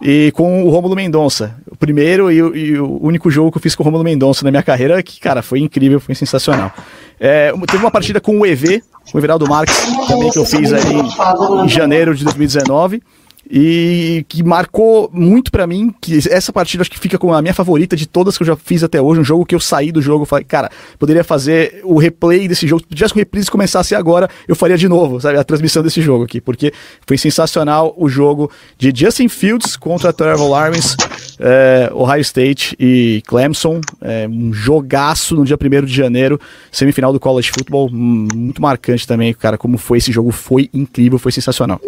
E 0.00 0.30
com 0.32 0.64
o 0.64 0.70
Romulo 0.70 0.94
Mendonça. 0.94 1.56
O 1.68 1.76
primeiro 1.76 2.30
e, 2.30 2.36
e, 2.36 2.78
o 2.78 3.02
único 3.02 3.30
jogo 3.30 3.50
que 3.50 3.58
eu 3.58 3.62
fiz 3.62 3.74
com 3.74 3.82
o 3.82 3.84
Romulo 3.84 4.04
Mendonça 4.04 4.44
na 4.44 4.50
minha 4.50 4.62
carreira, 4.62 5.02
que, 5.02 5.18
cara, 5.18 5.42
foi 5.42 5.58
incrível, 5.58 5.98
foi 5.98 6.14
sensacional. 6.14 6.72
É, 7.18 7.52
teve 7.66 7.82
uma 7.82 7.90
partida 7.90 8.20
com 8.20 8.38
o 8.38 8.46
EV, 8.46 8.80
o 9.12 9.18
Everaldo 9.18 9.48
Marques, 9.48 9.76
também 10.06 10.30
que 10.30 10.38
eu 10.38 10.44
fiz 10.44 10.72
aí 10.72 11.64
em 11.64 11.68
janeiro 11.68 12.14
de 12.14 12.22
2019 12.22 13.02
e 13.50 14.24
que 14.28 14.42
marcou 14.42 15.08
muito 15.12 15.50
para 15.50 15.66
mim, 15.66 15.94
que 16.00 16.18
essa 16.30 16.52
partida 16.52 16.82
acho 16.82 16.90
que 16.90 16.98
fica 16.98 17.18
com 17.18 17.32
a 17.32 17.40
minha 17.40 17.54
favorita 17.54 17.96
de 17.96 18.06
todas 18.06 18.36
que 18.36 18.42
eu 18.42 18.46
já 18.46 18.56
fiz 18.56 18.84
até 18.84 19.00
hoje, 19.00 19.20
um 19.20 19.24
jogo 19.24 19.46
que 19.46 19.54
eu 19.54 19.60
saí 19.60 19.90
do 19.90 20.02
jogo, 20.02 20.26
falei, 20.26 20.44
cara, 20.44 20.70
poderia 20.98 21.24
fazer 21.24 21.80
o 21.82 21.98
replay 21.98 22.46
desse 22.46 22.66
jogo, 22.66 22.82
se 22.82 22.94
tivesse 22.94 23.14
o 23.14 23.16
reprise 23.16 23.50
começasse 23.50 23.94
agora, 23.94 24.28
eu 24.46 24.54
faria 24.54 24.76
de 24.76 24.86
novo, 24.86 25.20
sabe, 25.20 25.38
a 25.38 25.44
transmissão 25.44 25.82
desse 25.82 26.02
jogo 26.02 26.24
aqui, 26.24 26.40
porque 26.40 26.72
foi 27.06 27.16
sensacional 27.16 27.94
o 27.96 28.08
jogo 28.08 28.50
de 28.76 28.92
Justin 28.94 29.28
Fields 29.28 29.76
contra 29.76 30.12
Trevor 30.12 30.50
Lawrence, 30.50 30.94
é, 31.40 31.90
Ohio 31.94 32.20
State 32.20 32.76
e 32.78 33.22
Clemson, 33.26 33.80
é, 34.02 34.28
um 34.28 34.52
jogaço 34.52 35.34
no 35.34 35.44
dia 35.44 35.56
1 35.56 35.86
de 35.86 35.94
janeiro, 35.94 36.38
semifinal 36.70 37.12
do 37.12 37.20
College 37.20 37.50
Football, 37.50 37.88
muito 37.90 38.60
marcante 38.60 39.06
também, 39.06 39.32
cara, 39.32 39.56
como 39.56 39.78
foi 39.78 39.98
esse 39.98 40.12
jogo, 40.12 40.30
foi 40.32 40.68
incrível, 40.74 41.18
foi 41.18 41.32
sensacional 41.32 41.80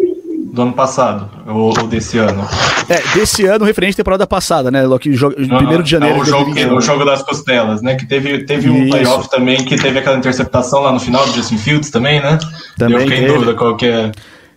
do 0.51 0.63
ano 0.63 0.73
passado, 0.73 1.29
ou, 1.47 1.73
ou, 1.77 1.87
desse 1.87 2.17
ano? 2.17 2.45
É, 2.89 3.01
desse 3.17 3.45
ano, 3.45 3.63
referente 3.63 3.93
à 3.93 3.97
temporada 3.97 4.27
passada, 4.27 4.69
né? 4.69 4.83
Que 4.99 5.13
jogo, 5.13 5.35
uhum. 5.39 5.57
primeiro 5.57 5.81
de 5.81 5.91
janeiro. 5.91 6.17
É 6.17 6.21
o, 6.21 6.25
jogo, 6.25 6.53
que, 6.53 6.65
o 6.65 6.81
jogo 6.81 7.05
das 7.05 7.23
costelas, 7.23 7.81
né? 7.81 7.95
Que 7.95 8.05
teve, 8.05 8.43
teve 8.43 8.69
um 8.69 8.89
playoff 8.89 9.29
também, 9.29 9.63
que 9.63 9.77
teve 9.77 9.99
aquela 9.99 10.17
interceptação 10.17 10.81
lá 10.81 10.91
no 10.91 10.99
final 10.99 11.25
do 11.25 11.31
Justin 11.31 11.57
Fields 11.57 11.89
também, 11.89 12.21
né? 12.21 12.37
Também 12.77 12.95
Eu 12.95 13.01
fiquei 13.03 13.19
teve. 13.19 13.31
em 13.31 13.33
dúvida 13.33 13.53
qual 13.53 13.77
que 13.77 13.85
é. 13.85 14.11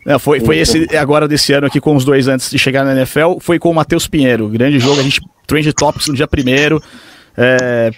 Não, 0.04 0.18
foi, 0.18 0.40
foi 0.40 0.58
esse 0.58 0.86
agora 0.96 1.28
desse 1.28 1.52
ano 1.52 1.66
aqui 1.66 1.80
com 1.80 1.94
os 1.94 2.04
dois 2.04 2.26
antes 2.26 2.50
de 2.50 2.58
chegar 2.58 2.84
na 2.84 2.92
NFL, 2.92 3.38
foi 3.40 3.58
com 3.58 3.70
o 3.70 3.74
Matheus 3.74 4.08
Pinheiro. 4.08 4.48
Grande 4.48 4.78
jogo, 4.80 5.00
a 5.00 5.02
gente 5.02 5.20
trend 5.46 5.72
topics 5.72 6.08
no 6.08 6.14
dia 6.14 6.26
primeiro. 6.26 6.82
É, 7.36 7.90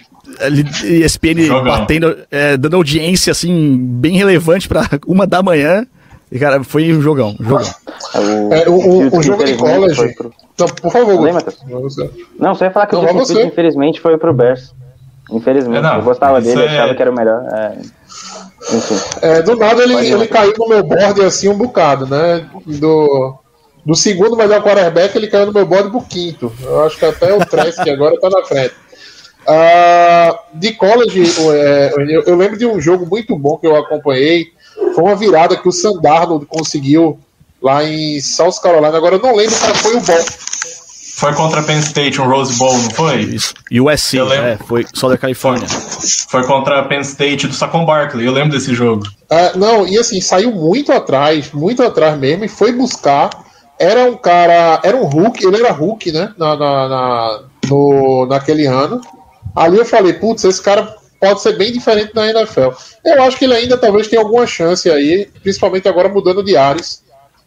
ESPN 0.83 1.45
Jogão. 1.45 1.63
batendo, 1.63 2.15
é, 2.29 2.57
dando 2.57 2.75
audiência 2.75 3.31
assim, 3.31 3.77
bem 3.77 4.17
relevante 4.17 4.67
para 4.67 4.87
uma 5.07 5.25
da 5.25 5.41
manhã. 5.41 5.85
E, 6.31 6.37
cara, 6.37 6.63
foi 6.63 6.91
um 6.91 7.01
jogão. 7.01 7.35
Um 7.39 7.43
jogão. 7.43 7.73
É, 8.51 8.69
o, 8.69 8.73
o, 8.73 9.17
o 9.17 9.23
jogo 9.23 9.43
de 9.45 9.55
college. 9.55 10.13
Pro... 10.15 10.33
Não, 10.59 10.67
por 10.67 10.91
favor, 10.91 11.21
Não, 11.67 11.81
você. 11.81 12.09
não, 12.37 12.55
você 12.55 12.65
ia 12.65 12.71
falar 12.71 12.87
que 12.87 12.95
não, 12.95 13.05
o 13.05 13.19
Justin 13.19 13.47
infelizmente, 13.47 14.01
foi 14.01 14.17
pro 14.17 14.33
Bears. 14.33 14.73
Infelizmente. 15.31 15.77
É, 15.77 15.81
não, 15.81 15.95
eu 15.97 16.03
gostava 16.03 16.41
dele, 16.41 16.63
é... 16.63 16.67
achava 16.67 16.95
que 16.95 17.01
era 17.01 17.11
o 17.11 17.15
melhor. 17.15 17.43
É... 17.53 17.77
Enfim. 18.75 18.95
É, 19.21 19.41
do 19.41 19.55
nada 19.55 19.83
ele, 19.83 19.95
ele 19.95 20.27
caiu 20.27 20.53
no 20.57 20.67
meu 20.67 20.83
board 20.83 21.21
assim 21.21 21.47
um 21.47 21.57
bocado, 21.57 22.05
né? 22.07 22.49
Do, 22.65 23.35
do 23.85 23.95
segundo 23.95 24.35
melhor 24.35 24.61
quarterback, 24.61 25.15
ele 25.15 25.27
caiu 25.27 25.45
no 25.45 25.53
meu 25.53 25.65
board 25.65 25.89
pro 25.89 26.01
quinto. 26.01 26.51
Eu 26.61 26.83
acho 26.83 26.97
que 26.97 27.05
até 27.05 27.33
o 27.33 27.45
Trask 27.45 27.79
agora 27.87 28.19
tá 28.19 28.29
na 28.29 28.43
frente. 28.43 28.73
Uh, 29.43 30.37
de 30.55 30.73
college, 30.73 31.23
é, 31.53 31.93
eu, 31.95 32.23
eu 32.23 32.35
lembro 32.35 32.57
de 32.57 32.65
um 32.65 32.81
jogo 32.81 33.05
muito 33.05 33.37
bom 33.37 33.57
que 33.57 33.65
eu 33.65 33.77
acompanhei 33.77 34.47
foi 34.93 35.03
uma 35.03 35.15
virada 35.15 35.57
que 35.57 35.67
o 35.67 35.71
Sandarno 35.71 36.45
conseguiu 36.45 37.19
lá 37.61 37.83
em 37.83 38.19
South 38.21 38.61
Carolina. 38.61 38.95
Agora 38.95 39.15
eu 39.15 39.21
não 39.21 39.35
lembro 39.35 39.55
qual 39.59 39.75
foi 39.75 39.95
o 39.95 40.01
bom. 40.01 40.25
Foi 41.17 41.33
contra 41.33 41.63
Penn 41.63 41.79
State, 41.79 42.21
um 42.21 42.29
Rose 42.29 42.53
Bowl, 42.59 42.77
não 42.77 42.91
foi? 42.91 43.21
Isso. 43.21 43.51
USC, 43.71 44.19
é, 44.19 44.55
foi 44.67 44.85
só 44.93 45.09
da 45.09 45.17
Califórnia. 45.17 45.67
Foi 46.29 46.45
contra 46.45 46.83
Penn 46.83 47.01
State 47.01 47.47
do 47.47 47.55
Saquon 47.55 47.85
Barkley, 47.85 48.27
eu 48.27 48.31
lembro 48.31 48.51
desse 48.51 48.75
jogo. 48.75 49.03
É, 49.27 49.57
não, 49.57 49.87
e 49.87 49.97
assim, 49.97 50.21
saiu 50.21 50.51
muito 50.51 50.91
atrás, 50.91 51.51
muito 51.51 51.81
atrás 51.81 52.15
mesmo, 52.19 52.45
e 52.45 52.47
foi 52.47 52.71
buscar. 52.71 53.31
Era 53.79 54.11
um 54.11 54.15
cara, 54.15 54.79
era 54.83 54.95
um 54.95 55.05
Hulk, 55.05 55.43
ele 55.43 55.57
era 55.57 55.71
Hulk, 55.71 56.11
né? 56.11 56.33
Na, 56.37 56.55
na, 56.55 56.87
na 56.87 57.39
no, 57.67 58.27
naquele 58.27 58.67
ano. 58.67 59.01
Ali 59.55 59.79
eu 59.79 59.85
falei, 59.85 60.13
putz, 60.13 60.43
esse 60.43 60.61
cara 60.61 60.96
pode 61.19 61.41
ser 61.41 61.57
bem 61.57 61.71
diferente 61.71 62.13
na 62.13 62.29
NFL. 62.29 62.69
Eu 63.03 63.23
acho 63.23 63.37
que 63.37 63.45
ele 63.45 63.55
ainda 63.55 63.77
talvez 63.77 64.07
tenha 64.07 64.21
alguma 64.21 64.45
chance 64.45 64.89
aí, 64.89 65.27
principalmente 65.41 65.87
agora 65.87 66.09
mudando 66.09 66.43
de 66.43 66.55
ares, 66.55 67.03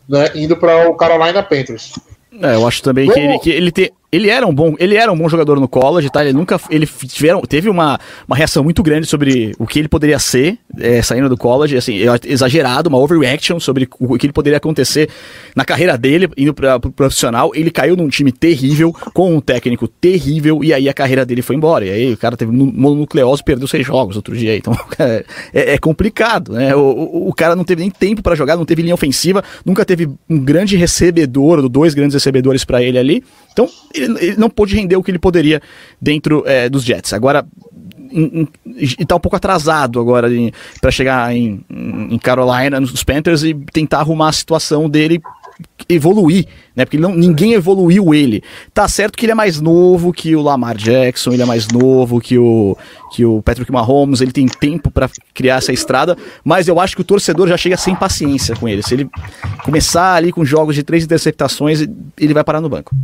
né, 0.09 0.31
indo 0.35 0.57
para 0.57 0.89
o 0.89 0.95
Carolina 0.95 1.43
Panthers. 1.43 1.93
É, 2.41 2.55
eu 2.55 2.67
acho 2.67 2.83
também 2.83 3.11
que 3.11 3.19
ele, 3.19 3.39
que 3.39 3.51
ele, 3.51 3.73
te, 3.73 3.93
ele 4.13 4.29
era 4.29 4.47
um 4.47 4.53
bom, 4.53 4.75
ele 4.79 4.97
era 4.97 5.13
um 5.13 5.17
bom 5.17 5.29
jogador 5.29 5.61
no 5.61 5.69
college, 5.69 6.11
tá? 6.11 6.25
Ele 6.25 6.33
nunca, 6.33 6.61
ele 6.69 6.87
tiveram, 6.87 7.41
teve 7.43 7.69
uma, 7.69 7.99
uma 8.27 8.37
reação 8.37 8.65
muito 8.65 8.83
grande 8.83 9.07
sobre 9.07 9.55
o 9.59 9.67
que 9.67 9.79
ele 9.79 9.89
poderia 9.89 10.19
ser 10.19 10.59
é, 10.79 11.01
saindo 11.01 11.29
do 11.29 11.37
college, 11.37 11.77
assim, 11.77 11.97
exagerado, 12.25 12.89
uma 12.89 12.99
overreaction 12.99 13.61
sobre 13.61 13.89
o 13.99 14.19
que 14.19 14.27
ele 14.27 14.33
poderia 14.33 14.57
acontecer 14.57 15.09
na 15.55 15.65
carreira 15.65 15.97
dele 15.97 16.29
indo 16.37 16.53
para 16.53 16.81
pro 16.81 16.91
profissional. 16.91 17.53
Ele 17.55 17.71
caiu 17.71 17.97
num 17.97 18.09
time 18.09 18.33
terrível 18.33 18.93
com 19.15 19.35
um 19.37 19.41
técnico 19.41 19.87
terrível 19.87 20.65
e 20.65 20.73
aí 20.75 20.89
a 20.89 20.95
carreira 20.95 21.25
dele 21.25 21.43
foi 21.43 21.57
embora. 21.57 21.85
E 21.85 21.91
aí 21.91 22.13
o 22.13 22.17
cara 22.17 22.37
teve 22.37 22.51
mononucleose, 22.51 23.45
perdeu 23.45 23.69
seis 23.69 23.87
jogos 23.87 24.17
outro 24.17 24.37
dia. 24.37 24.57
Então 24.57 24.77
é, 24.99 25.25
é 25.75 25.79
complicado, 25.79 26.53
né? 26.53 26.75
O, 26.75 26.81
o, 26.81 27.29
o, 27.29 27.33
cara 27.33 27.55
não 27.55 27.65
teve 27.65 27.83
nem 27.83 27.91
tempo 27.91 28.23
para 28.23 28.35
jogar, 28.35 28.57
não 28.57 28.65
teve 28.65 28.83
linha 28.83 28.95
ofensiva, 28.95 29.45
nunca 29.65 29.85
teve 29.85 30.09
um 30.29 30.39
grande 30.39 30.77
recebedor, 30.77 31.69
dois 31.69 31.95
grandes 31.95 32.15
recebedores 32.15 32.65
para 32.65 32.83
ele 32.83 32.99
ali. 32.99 33.25
Então 33.53 33.69
ele, 34.03 34.19
ele 34.21 34.37
não 34.37 34.51
pôde 34.51 34.75
render 34.75 34.97
o 34.97 35.03
que 35.03 35.11
ele 35.11 35.19
poderia 35.19 35.61
dentro 36.01 36.43
é, 36.47 36.69
dos 36.69 36.85
Jets. 36.85 37.13
Agora, 37.13 37.47
está 38.77 39.17
um 39.17 39.21
pouco 39.21 39.37
atrasado 39.37 40.01
agora 40.01 40.29
para 40.81 40.91
chegar 40.91 41.35
em, 41.35 41.65
em, 41.71 42.19
Carolina, 42.19 42.81
nos 42.81 43.05
Panthers, 43.05 43.43
e 43.43 43.55
tentar 43.73 44.01
arrumar 44.01 44.29
a 44.29 44.33
situação 44.33 44.89
dele 44.89 45.21
evoluir, 45.89 46.47
né? 46.75 46.85
Porque 46.85 46.99
não, 46.99 47.15
ninguém 47.15 47.53
evoluiu 47.53 48.15
ele. 48.15 48.43
Tá 48.73 48.89
certo 48.89 49.17
que 49.17 49.27
ele 49.27 49.33
é 49.33 49.35
mais 49.35 49.61
novo 49.61 50.13
que 50.13 50.35
o 50.35 50.43
Lamar 50.43 50.77
Jackson, 50.77 51.33
ele 51.33 51.43
é 51.43 51.45
mais 51.45 51.69
novo 51.69 52.21
que 52.21 52.39
o 52.39 52.77
que 53.13 53.25
o 53.25 53.43
Patrick 53.43 53.71
Mahomes, 53.73 54.21
ele 54.21 54.31
tem 54.31 54.47
tempo 54.47 54.91
para 54.91 55.11
criar 55.35 55.57
essa 55.57 55.73
estrada, 55.73 56.17
mas 56.45 56.69
eu 56.69 56.79
acho 56.79 56.95
que 56.95 57.03
o 57.03 57.05
torcedor 57.05 57.49
já 57.49 57.57
chega 57.57 57.77
sem 57.77 57.95
paciência 57.95 58.55
com 58.55 58.69
ele. 58.69 58.83
Se 58.83 58.95
ele 58.95 59.09
começar 59.65 60.15
ali 60.15 60.31
com 60.33 60.45
jogos 60.45 60.77
de 60.77 60.85
três 60.85 61.05
interceptações, 61.05 61.81
ele 62.17 62.33
vai 62.33 62.45
parar 62.45 62.61
no 62.61 62.69
banco. 62.69 62.95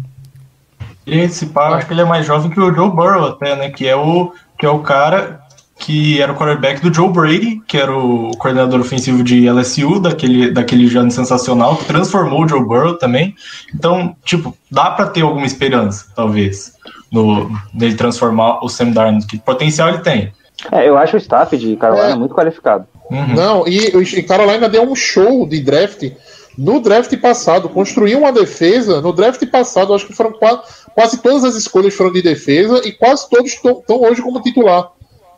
E 1.07 1.21
esse 1.21 1.47
pá, 1.47 1.77
acho 1.77 1.87
que 1.87 1.93
ele 1.93 2.01
é 2.01 2.05
mais 2.05 2.27
jovem 2.27 2.51
que 2.51 2.59
o 2.59 2.75
Joe 2.75 2.91
Burrow 2.91 3.27
até, 3.27 3.55
né? 3.55 3.71
Que 3.71 3.87
é 3.87 3.95
o, 3.95 4.33
que 4.59 4.67
é 4.67 4.69
o 4.69 4.81
cara 4.81 5.41
que 5.79 6.21
era 6.21 6.33
o 6.33 6.35
quarterback 6.35 6.81
do 6.81 6.93
Joe 6.93 7.11
Brady, 7.11 7.61
que 7.67 7.77
era 7.77 7.95
o 7.95 8.31
coordenador 8.39 8.81
ofensivo 8.81 9.23
de 9.23 9.49
LSU, 9.49 10.01
daquele, 10.01 10.51
daquele 10.51 10.97
ano 10.97 11.11
sensacional, 11.11 11.77
que 11.77 11.85
transformou 11.85 12.45
o 12.45 12.49
Joe 12.49 12.65
Burrow 12.65 12.95
também. 12.95 13.35
Então, 13.75 14.17
tipo, 14.25 14.57
dá 14.71 14.91
para 14.91 15.07
ter 15.07 15.21
alguma 15.21 15.45
esperança, 15.45 16.07
talvez, 16.17 16.73
no, 17.13 17.51
dele 17.75 17.95
transformar 17.95 18.65
o 18.65 18.69
Sam 18.69 18.91
Darnold, 18.91 19.27
que 19.27 19.39
potencial 19.39 19.91
ele 19.91 19.99
tem. 19.99 20.33
É, 20.73 20.89
eu 20.89 20.97
acho 20.97 21.17
o 21.17 21.19
staff 21.19 21.57
de 21.57 21.77
Carolina 21.77 22.11
É. 22.11 22.17
muito 22.17 22.35
qualificado. 22.35 22.87
Uhum. 23.11 23.35
Não, 23.35 23.69
e, 23.69 23.79
e 23.79 24.23
Carolina 24.23 24.69
deu 24.69 24.83
um 24.83 24.97
show 24.97 25.47
de 25.47 25.61
draft 25.61 26.11
no 26.57 26.81
draft 26.81 27.15
passado. 27.19 27.69
Construiu 27.69 28.19
uma 28.19 28.33
defesa 28.33 29.01
no 29.01 29.13
draft 29.13 29.45
passado. 29.47 29.93
Acho 29.95 30.07
que 30.07 30.15
foram 30.15 30.33
quase, 30.33 30.61
quase 30.95 31.19
todas 31.19 31.45
as 31.45 31.55
escolhas 31.55 31.95
foram 31.95 32.13
de 32.13 32.23
defesa 32.23 32.81
e 32.85 32.93
quase 32.93 33.29
todos 33.29 33.53
estão 33.53 33.83
hoje 33.89 34.23
como 34.23 34.41
titular. 34.43 34.91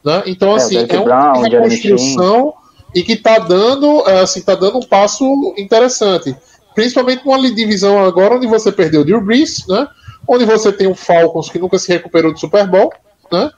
Né? 0.05 0.23
Então, 0.27 0.53
É, 0.53 0.57
assim, 0.57 0.77
é, 0.77 0.99
um 1.01 1.05
uma 1.05 1.33
reconstrução 1.49 2.55
e 2.95 3.03
que 3.03 3.13
está 3.15 3.39
dando, 3.39 4.09
é, 4.09 4.21
assim, 4.21 4.41
tá 4.41 4.55
dando 4.55 4.79
um 4.79 4.83
passo 4.83 5.25
interessante. 5.57 6.35
Principalmente 6.75 7.27
numa 7.27 7.39
divisão 7.53 7.99
agora 8.05 8.37
onde 8.37 8.47
você 8.47 8.71
perdeu 8.71 9.01
o 9.01 9.05
Drew 9.05 9.21
Brees, 9.21 9.67
né? 9.67 9.89
onde 10.27 10.45
você 10.45 10.71
tem 10.73 10.87
o 10.87 10.95
Falcons 10.95 11.49
que 11.49 11.59
nunca 11.59 11.79
se 11.79 11.89
recuperou 11.93 12.33
do 12.33 12.39
Super 12.39 12.67
Bowl, 12.67 12.93
né? 13.33 13.51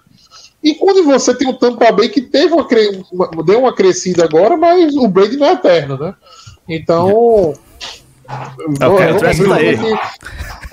E 0.62 0.75
quando 0.75 1.03
você 1.05 1.35
tem 1.35 1.49
o 1.49 1.55
Tampa 1.55 1.90
Bay 1.90 2.09
que 2.09 2.20
teve 2.20 2.53
uma, 2.55 2.66
uma- 3.12 3.42
deu 3.42 3.61
uma 3.61 3.75
crescida 3.75 4.25
agora, 4.25 4.57
mas 4.57 4.94
o 4.94 5.09
Brady 5.09 5.37
não 5.37 5.46
é 5.46 5.53
eterno, 5.53 5.99
né? 5.99 6.14
Então. 6.70 7.54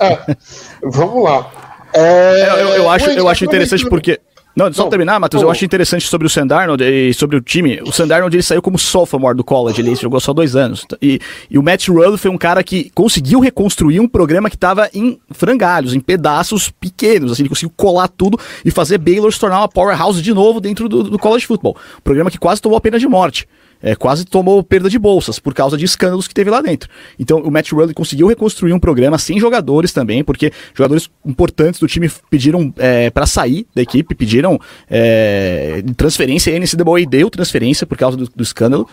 é, 0.00 0.36
vamos 0.82 1.24
lá. 1.24 1.50
É, 1.92 2.42
Eu, 2.50 2.56
eu- 2.56 2.68
eu 2.76 2.90
acho, 2.90 3.10
eu 3.10 3.28
acho 3.28 3.44
interessante 3.44 3.88
porque. 3.88 4.20
Não, 4.56 4.72
só 4.72 4.82
Não, 4.84 4.90
terminar, 4.90 5.20
Matheus, 5.20 5.40
eu 5.40 5.48
acho 5.52 5.64
interessante 5.64 6.08
sobre 6.08 6.26
o 6.26 6.30
Sandarnold 6.30 6.82
e 6.82 7.14
sobre 7.14 7.36
o 7.36 7.40
time. 7.40 7.80
O 7.86 7.92
Sandarnold 7.92 8.34
ele 8.34 8.42
saiu 8.42 8.60
como 8.60 8.76
sophomore 8.76 9.36
do 9.36 9.44
college, 9.44 9.80
ele 9.80 9.94
jogou 9.94 10.18
só 10.18 10.32
dois 10.32 10.56
anos. 10.56 10.84
E, 11.00 11.20
e 11.48 11.56
o 11.56 11.62
Matt 11.62 11.86
Rule 11.86 12.18
foi 12.18 12.28
um 12.28 12.36
cara 12.36 12.64
que 12.64 12.90
conseguiu 12.92 13.38
reconstruir 13.38 14.00
um 14.00 14.08
programa 14.08 14.50
que 14.50 14.56
estava 14.56 14.90
em 14.92 15.20
frangalhos, 15.30 15.94
em 15.94 16.00
pedaços 16.00 16.70
pequenos. 16.70 17.30
Assim, 17.30 17.42
ele 17.42 17.48
conseguiu 17.50 17.72
colar 17.76 18.08
tudo 18.08 18.36
e 18.64 18.70
fazer 18.72 18.98
Baylor 18.98 19.32
se 19.32 19.38
tornar 19.38 19.58
uma 19.60 19.68
powerhouse 19.68 20.20
de 20.20 20.34
novo 20.34 20.60
dentro 20.60 20.88
do, 20.88 21.04
do 21.04 21.18
college 21.20 21.46
football. 21.46 21.76
Um 21.96 22.02
programa 22.02 22.28
que 22.28 22.38
quase 22.38 22.60
tomou 22.60 22.76
a 22.76 22.80
pena 22.80 22.98
de 22.98 23.06
morte. 23.06 23.46
É, 23.82 23.94
quase 23.94 24.24
tomou 24.24 24.62
perda 24.62 24.90
de 24.90 24.98
bolsas 24.98 25.38
por 25.38 25.54
causa 25.54 25.76
de 25.76 25.84
escândalos 25.84 26.26
que 26.26 26.34
teve 26.34 26.50
lá 26.50 26.60
dentro. 26.60 26.88
Então 27.18 27.40
o 27.40 27.50
Matt 27.50 27.70
Rule 27.72 27.94
conseguiu 27.94 28.26
reconstruir 28.26 28.72
um 28.72 28.80
programa 28.80 29.18
sem 29.18 29.38
jogadores 29.38 29.92
também, 29.92 30.24
porque 30.24 30.52
jogadores 30.74 31.08
importantes 31.24 31.80
do 31.80 31.86
time 31.86 32.10
pediram 32.30 32.72
é, 32.76 33.10
para 33.10 33.26
sair 33.26 33.66
da 33.74 33.82
equipe, 33.82 34.14
pediram 34.14 34.58
é, 34.90 35.82
transferência, 35.96 36.50
e 36.50 36.56
a 36.56 36.58
NCAA 36.58 37.06
deu 37.08 37.30
transferência 37.30 37.86
por 37.86 37.96
causa 37.96 38.16
do, 38.16 38.28
do 38.34 38.42
escândalo, 38.42 38.88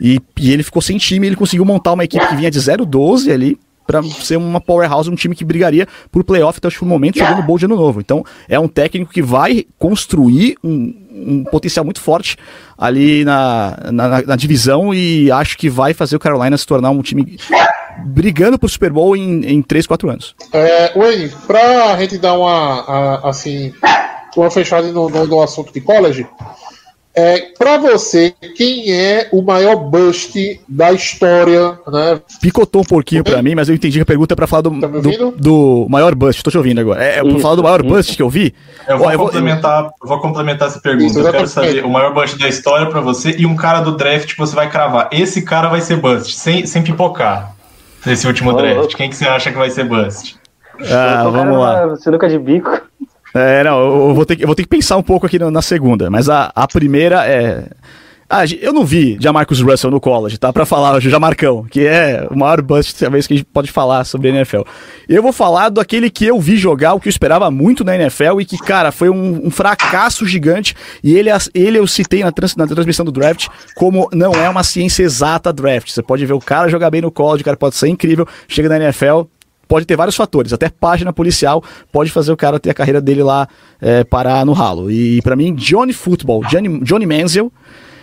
e, 0.00 0.20
e 0.38 0.52
ele 0.52 0.62
ficou 0.62 0.80
sem 0.80 0.98
time, 0.98 1.26
ele 1.26 1.36
conseguiu 1.36 1.64
montar 1.64 1.92
uma 1.92 2.04
equipe 2.04 2.26
que 2.26 2.36
vinha 2.36 2.50
de 2.50 2.60
0-12 2.60 3.32
ali, 3.32 3.58
para 3.88 4.02
ser 4.02 4.36
uma 4.36 4.60
powerhouse, 4.60 5.08
um 5.10 5.14
time 5.14 5.34
que 5.34 5.46
brigaria 5.46 5.88
por 6.12 6.22
playoff 6.22 6.58
até 6.58 6.66
o 6.66 6.70
último 6.70 6.86
momento, 6.90 7.18
jogando 7.18 7.42
bowl 7.42 7.56
de 7.58 7.64
ano 7.64 7.74
novo. 7.74 8.00
Então, 8.00 8.22
é 8.46 8.60
um 8.60 8.68
técnico 8.68 9.10
que 9.10 9.22
vai 9.22 9.64
construir 9.78 10.56
um, 10.62 10.94
um 11.10 11.44
potencial 11.50 11.86
muito 11.86 11.98
forte 12.02 12.36
ali 12.76 13.24
na, 13.24 13.78
na, 13.90 14.22
na 14.22 14.36
divisão 14.36 14.92
e 14.92 15.30
acho 15.32 15.56
que 15.56 15.70
vai 15.70 15.94
fazer 15.94 16.16
o 16.16 16.18
Carolina 16.20 16.56
se 16.58 16.66
tornar 16.66 16.90
um 16.90 17.00
time 17.00 17.38
brigando 18.04 18.58
pro 18.58 18.68
Super 18.68 18.92
Bowl 18.92 19.16
em, 19.16 19.40
em 19.46 19.62
3, 19.62 19.86
4 19.86 20.10
anos. 20.10 20.34
É, 20.52 20.92
Wayne, 20.96 21.30
pra 21.46 21.96
gente 21.98 22.18
dar 22.18 22.34
uma, 22.38 22.80
a- 22.82 23.28
assim, 23.30 23.72
uma 24.36 24.50
fechada 24.50 24.92
no, 24.92 25.08
no, 25.08 25.26
no 25.26 25.42
assunto 25.42 25.72
de 25.72 25.80
college, 25.80 26.26
é, 27.20 27.48
pra 27.58 27.78
você, 27.78 28.32
quem 28.56 28.92
é 28.92 29.28
o 29.32 29.42
maior 29.42 29.76
bust 29.76 30.60
da 30.68 30.92
história, 30.92 31.78
né? 31.88 32.20
Picotou 32.40 32.82
um 32.82 32.84
pouquinho 32.84 33.24
pra 33.24 33.42
mim, 33.42 33.54
mas 33.54 33.68
eu 33.68 33.74
entendi 33.74 33.98
que 33.98 34.02
a 34.02 34.06
pergunta 34.06 34.34
é 34.34 34.36
pra 34.36 34.46
falar 34.46 34.62
do, 34.62 34.80
Tá 34.80 34.86
do, 34.86 34.96
ouvindo? 34.96 35.34
do 35.36 35.86
maior 35.88 36.14
bust. 36.14 36.42
Tô 36.44 36.50
te 36.50 36.56
ouvindo 36.58 36.80
agora. 36.80 37.02
É, 37.02 37.16
é 37.18 37.20
pra 37.20 37.28
Isso, 37.30 37.40
falar 37.40 37.56
do 37.56 37.62
maior 37.62 37.80
isso. 37.80 37.88
bust 37.88 38.16
que 38.16 38.22
eu 38.22 38.30
vi? 38.30 38.54
Eu 38.86 38.98
vou, 38.98 39.06
Ó, 39.06 39.10
eu 39.12 39.18
vou- 39.18 39.26
complementar, 39.26 39.84
eu 40.02 40.08
vou 40.08 40.20
complementar 40.20 40.68
essa 40.68 40.80
pergunta. 40.80 41.06
Isso, 41.06 41.18
eu 41.20 41.30
quero 41.32 41.48
saber 41.48 41.84
o 41.84 41.90
maior 41.90 42.14
bust 42.14 42.38
da 42.38 42.48
história 42.48 42.86
pra 42.88 43.00
você 43.00 43.34
e 43.38 43.44
um 43.46 43.56
cara 43.56 43.80
do 43.80 43.96
draft 43.96 44.32
que 44.32 44.38
você 44.38 44.54
vai 44.54 44.70
cravar. 44.70 45.08
Esse 45.10 45.42
cara 45.42 45.68
vai 45.68 45.80
ser 45.80 45.96
bust, 45.96 46.34
sem, 46.36 46.66
sem 46.66 46.82
pipocar. 46.82 47.52
Nesse 48.06 48.26
último 48.26 48.52
draft. 48.52 48.94
Quem 48.94 49.10
que 49.10 49.16
você 49.16 49.26
acha 49.26 49.50
que 49.50 49.58
vai 49.58 49.70
ser 49.70 49.84
bust? 49.84 50.36
Ah, 50.88 51.24
vamos 51.28 51.58
lá. 51.58 51.84
numa 51.86 51.96
Sinuca 51.96 52.28
de 52.28 52.38
bico. 52.38 52.80
É, 53.34 53.62
não, 53.62 54.08
eu 54.08 54.14
vou 54.14 54.24
ter 54.24 54.36
que, 54.36 54.46
vou 54.46 54.54
ter 54.54 54.62
que 54.62 54.68
pensar 54.68 54.96
um 54.96 55.02
pouco 55.02 55.26
aqui 55.26 55.38
na, 55.38 55.62
segunda, 55.62 56.10
mas 56.10 56.28
a, 56.28 56.50
a 56.54 56.66
primeira 56.66 57.26
é. 57.26 57.68
Ah, 58.30 58.42
eu 58.60 58.74
não 58.74 58.84
vi 58.84 59.16
Jamarcus 59.18 59.62
Russell 59.62 59.90
no 59.90 59.98
college, 59.98 60.36
tá? 60.36 60.52
Pra 60.52 60.66
falar 60.66 60.94
o 60.96 61.00
Jamarcão, 61.00 61.64
que 61.64 61.86
é 61.86 62.26
o 62.30 62.36
maior 62.36 62.60
bust, 62.60 62.94
talvez, 62.98 63.26
que 63.26 63.32
a 63.32 63.36
gente 63.38 63.46
pode 63.46 63.72
falar 63.72 64.04
sobre 64.04 64.28
a 64.28 64.32
NFL. 64.34 64.64
Eu 65.08 65.22
vou 65.22 65.32
falar 65.32 65.70
daquele 65.70 66.10
que 66.10 66.26
eu 66.26 66.38
vi 66.38 66.58
jogar, 66.58 66.92
o 66.92 67.00
que 67.00 67.08
eu 67.08 67.10
esperava 67.10 67.50
muito 67.50 67.82
na 67.84 67.96
NFL 67.96 68.38
e 68.42 68.44
que, 68.44 68.58
cara, 68.58 68.92
foi 68.92 69.08
um, 69.08 69.46
um 69.46 69.50
fracasso 69.50 70.26
gigante. 70.26 70.74
E 71.02 71.16
ele, 71.16 71.30
ele 71.54 71.78
eu 71.78 71.86
citei 71.86 72.22
na, 72.22 72.30
trans- 72.30 72.54
na 72.54 72.66
transmissão 72.66 73.06
do 73.06 73.12
draft 73.12 73.48
como 73.74 74.10
não 74.12 74.32
é 74.32 74.46
uma 74.46 74.62
ciência 74.62 75.02
exata 75.02 75.50
draft. 75.50 75.90
Você 75.90 76.02
pode 76.02 76.26
ver 76.26 76.34
o 76.34 76.38
cara 76.38 76.68
jogar 76.68 76.90
bem 76.90 77.00
no 77.00 77.10
college, 77.10 77.40
o 77.40 77.44
cara 77.46 77.56
pode 77.56 77.76
ser 77.76 77.88
incrível, 77.88 78.28
chega 78.46 78.68
na 78.68 78.76
NFL, 78.76 79.22
pode 79.68 79.86
ter 79.86 79.96
vários 79.96 80.16
fatores, 80.16 80.52
até 80.52 80.68
página 80.70 81.12
policial 81.12 81.62
pode 81.92 82.10
fazer 82.10 82.32
o 82.32 82.36
cara 82.36 82.58
ter 82.58 82.70
a 82.70 82.74
carreira 82.74 83.00
dele 83.00 83.22
lá 83.22 83.46
é, 83.80 84.02
parar 84.02 84.44
no 84.44 84.52
ralo. 84.52 84.90
E 84.90 85.20
pra 85.22 85.36
mim, 85.36 85.54
Johnny 85.54 85.92
Football, 85.92 86.44
Johnny, 86.46 86.80
Johnny 86.80 87.06
Manziel, 87.06 87.52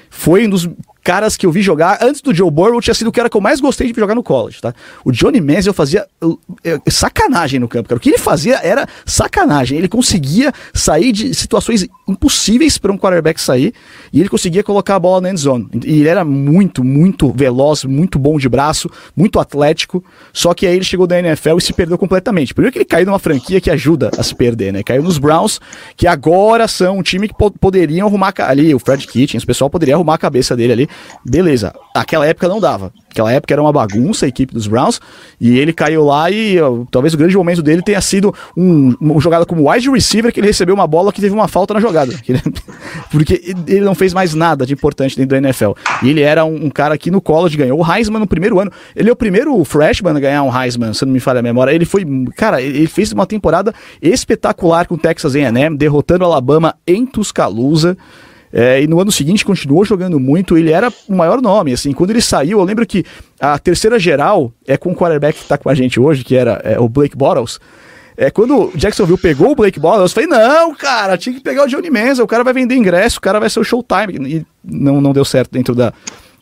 foi 0.10 0.45
um 0.45 0.49
dos 0.49 0.69
caras 1.05 1.37
que 1.37 1.45
eu 1.45 1.51
vi 1.51 1.61
jogar 1.61 1.99
antes 2.01 2.19
do 2.19 2.33
Joe 2.33 2.49
Burrow, 2.49 2.81
tinha 2.81 2.95
sido 2.95 3.09
o 3.09 3.11
cara 3.11 3.29
que 3.29 3.37
eu 3.37 3.41
mais 3.41 3.61
gostei 3.61 3.91
de 3.91 3.97
jogar 3.97 4.15
no 4.15 4.23
college, 4.23 4.59
tá? 4.59 4.73
O 5.05 5.11
Johnny 5.11 5.39
Manziel 5.39 5.71
fazia 5.71 6.07
uh, 6.23 6.39
eh, 6.63 6.79
sacanagem 6.89 7.59
no 7.59 7.67
campo, 7.67 7.87
cara. 7.87 7.97
O 7.97 8.01
que 8.01 8.09
ele 8.09 8.17
fazia 8.17 8.55
era 8.63 8.87
sacanagem. 9.05 9.77
Ele 9.77 9.87
conseguia 9.87 10.51
sair 10.73 11.11
de 11.11 11.31
situações 11.35 11.87
impossíveis 12.07 12.79
para 12.79 12.91
um 12.91 12.97
quarterback 12.97 13.39
sair 13.39 13.71
e 14.11 14.19
ele 14.19 14.29
conseguia 14.29 14.63
colocar 14.63 14.95
a 14.95 14.99
bola 14.99 15.21
na 15.21 15.29
end 15.29 15.39
zone. 15.39 15.69
E 15.85 15.99
ele 15.99 16.09
era 16.09 16.25
muito, 16.25 16.83
muito 16.83 17.31
veloz, 17.31 17.83
muito 17.83 18.17
bom 18.17 18.39
de 18.39 18.49
braço, 18.49 18.89
muito 19.15 19.39
atlético. 19.39 20.03
Só 20.33 20.55
que 20.55 20.65
aí 20.65 20.75
ele 20.75 20.85
chegou 20.85 21.05
da 21.05 21.19
NFL 21.19 21.59
e 21.59 21.61
se 21.61 21.71
perdeu 21.71 21.99
completamente. 21.99 22.51
Primeiro 22.51 22.73
que 22.73 22.79
ele 22.79 22.85
caiu 22.85 23.05
numa 23.05 23.19
franquia 23.19 23.61
que 23.61 23.69
ajuda 23.69 24.09
a 24.17 24.23
se 24.23 24.33
perder, 24.33 24.73
né? 24.73 24.81
Caiu 24.81 25.03
nos 25.03 25.19
Browns, 25.19 25.61
que 25.95 26.07
agora 26.07 26.67
são 26.67 26.97
um 26.97 27.03
time 27.03 27.27
que 27.27 27.35
po 27.37 27.51
poderiam 27.51 28.07
arrumar 28.07 28.33
ali, 28.39 28.73
o 28.73 28.79
Fred 28.79 29.05
Kitchens, 29.05 29.43
o 29.43 29.47
pessoal 29.47 29.69
poderia 29.69 29.93
arrumar 29.93 30.15
a 30.15 30.17
cabeça 30.17 30.55
dele 30.55 30.73
ali. 30.73 30.89
Beleza. 31.25 31.73
Aquela 31.93 32.25
época 32.27 32.47
não 32.47 32.60
dava. 32.60 32.93
Aquela 33.10 33.31
época 33.31 33.53
era 33.53 33.62
uma 33.62 33.71
bagunça 33.71 34.25
a 34.25 34.29
equipe 34.29 34.53
dos 34.53 34.67
Browns 34.67 34.99
e 35.39 35.58
ele 35.58 35.71
caiu 35.71 36.03
lá 36.03 36.29
e 36.29 36.58
talvez 36.91 37.13
o 37.13 37.17
grande 37.17 37.36
momento 37.36 37.63
dele 37.63 37.81
tenha 37.81 38.01
sido 38.01 38.36
um, 38.55 38.93
uma 38.99 39.19
jogada 39.19 39.45
como 39.45 39.71
wide 39.71 39.89
receiver 39.89 40.31
que 40.31 40.39
ele 40.39 40.47
recebeu 40.47 40.75
uma 40.75 40.86
bola 40.86 41.13
que 41.13 41.21
teve 41.21 41.34
uma 41.34 41.47
falta 41.47 41.73
na 41.73 41.79
jogada. 41.79 42.13
Porque 43.10 43.55
ele 43.67 43.81
não 43.81 43.95
fez 43.95 44.13
mais 44.13 44.34
nada 44.34 44.65
de 44.65 44.73
importante 44.73 45.15
dentro 45.15 45.29
da 45.29 45.38
NFL. 45.38 45.71
E 46.03 46.10
ele 46.10 46.21
era 46.21 46.45
um, 46.45 46.65
um 46.65 46.69
cara 46.69 46.97
que 46.97 47.10
no 47.10 47.21
college 47.21 47.58
ganhou 47.58 47.79
o 47.79 47.91
Heisman 47.91 48.19
no 48.19 48.27
primeiro 48.27 48.60
ano. 48.60 48.71
Ele 48.95 49.10
é 49.10 49.13
o 49.13 49.15
primeiro 49.15 49.63
freshman 49.63 50.15
a 50.15 50.19
ganhar 50.19 50.43
um 50.43 50.62
Heisman, 50.62 50.93
se 50.93 51.05
não 51.05 51.13
me 51.13 51.19
falha 51.19 51.39
a 51.39 51.43
memória. 51.43 51.71
Ele 51.71 51.86
foi, 51.86 52.05
cara, 52.36 52.62
ele 52.62 52.88
fez 52.88 53.12
uma 53.12 53.25
temporada 53.25 53.73
espetacular 54.01 54.88
com 54.88 54.95
o 54.95 54.97
Texas 54.97 55.36
A&M, 55.36 55.77
derrotando 55.77 56.23
o 56.23 56.27
Alabama 56.27 56.75
em 56.86 57.05
Tuscaloosa. 57.05 57.97
É, 58.51 58.81
e 58.81 58.88
no 58.88 58.99
ano 58.99 59.12
seguinte 59.12 59.43
continuou 59.43 59.84
jogando 59.84 60.19
muito, 60.19 60.58
ele 60.58 60.71
era 60.71 60.91
o 61.10 61.15
maior 61.15 61.41
nome, 61.41 61.73
assim, 61.73 61.91
quando 61.91 62.12
ele 62.12 62.21
saiu, 62.21 62.60
eu 62.60 62.63
lembro 62.63 62.86
que 62.86 63.03
a 63.39 63.60
terceira 63.60 63.99
geral 63.99 64.53
é 64.65 64.77
com 64.77 64.91
o 64.91 64.95
quarterback 64.95 65.39
que 65.39 65.47
tá 65.47 65.58
com 65.58 65.69
a 65.69 65.73
gente 65.73 65.99
hoje, 65.99 66.23
que 66.23 66.36
era 66.36 66.62
é, 66.63 66.79
o 66.79 66.88
Blake 66.88 67.17
Bottles, 67.17 67.60
é, 68.17 68.31
quando 68.31 68.69
o 68.69 68.71
Jacksonville 68.77 69.19
pegou 69.19 69.51
o 69.51 69.55
Blake 69.55 69.79
Bottles, 69.79 70.12
eu 70.12 70.15
falei, 70.15 70.29
não, 70.29 70.73
cara, 70.73 71.17
tinha 71.17 71.36
que 71.36 71.41
pegar 71.41 71.65
o 71.65 71.67
Johnny 71.67 71.89
Manziel, 71.89 72.23
o 72.23 72.27
cara 72.27 72.45
vai 72.45 72.53
vender 72.53 72.75
ingresso, 72.75 73.17
o 73.17 73.21
cara 73.21 73.39
vai 73.39 73.49
ser 73.49 73.60
o 73.60 73.63
showtime, 73.63 74.13
e 74.25 74.45
não, 74.63 75.01
não 75.01 75.12
deu 75.12 75.25
certo 75.25 75.51
dentro 75.51 75.75
da, 75.75 75.93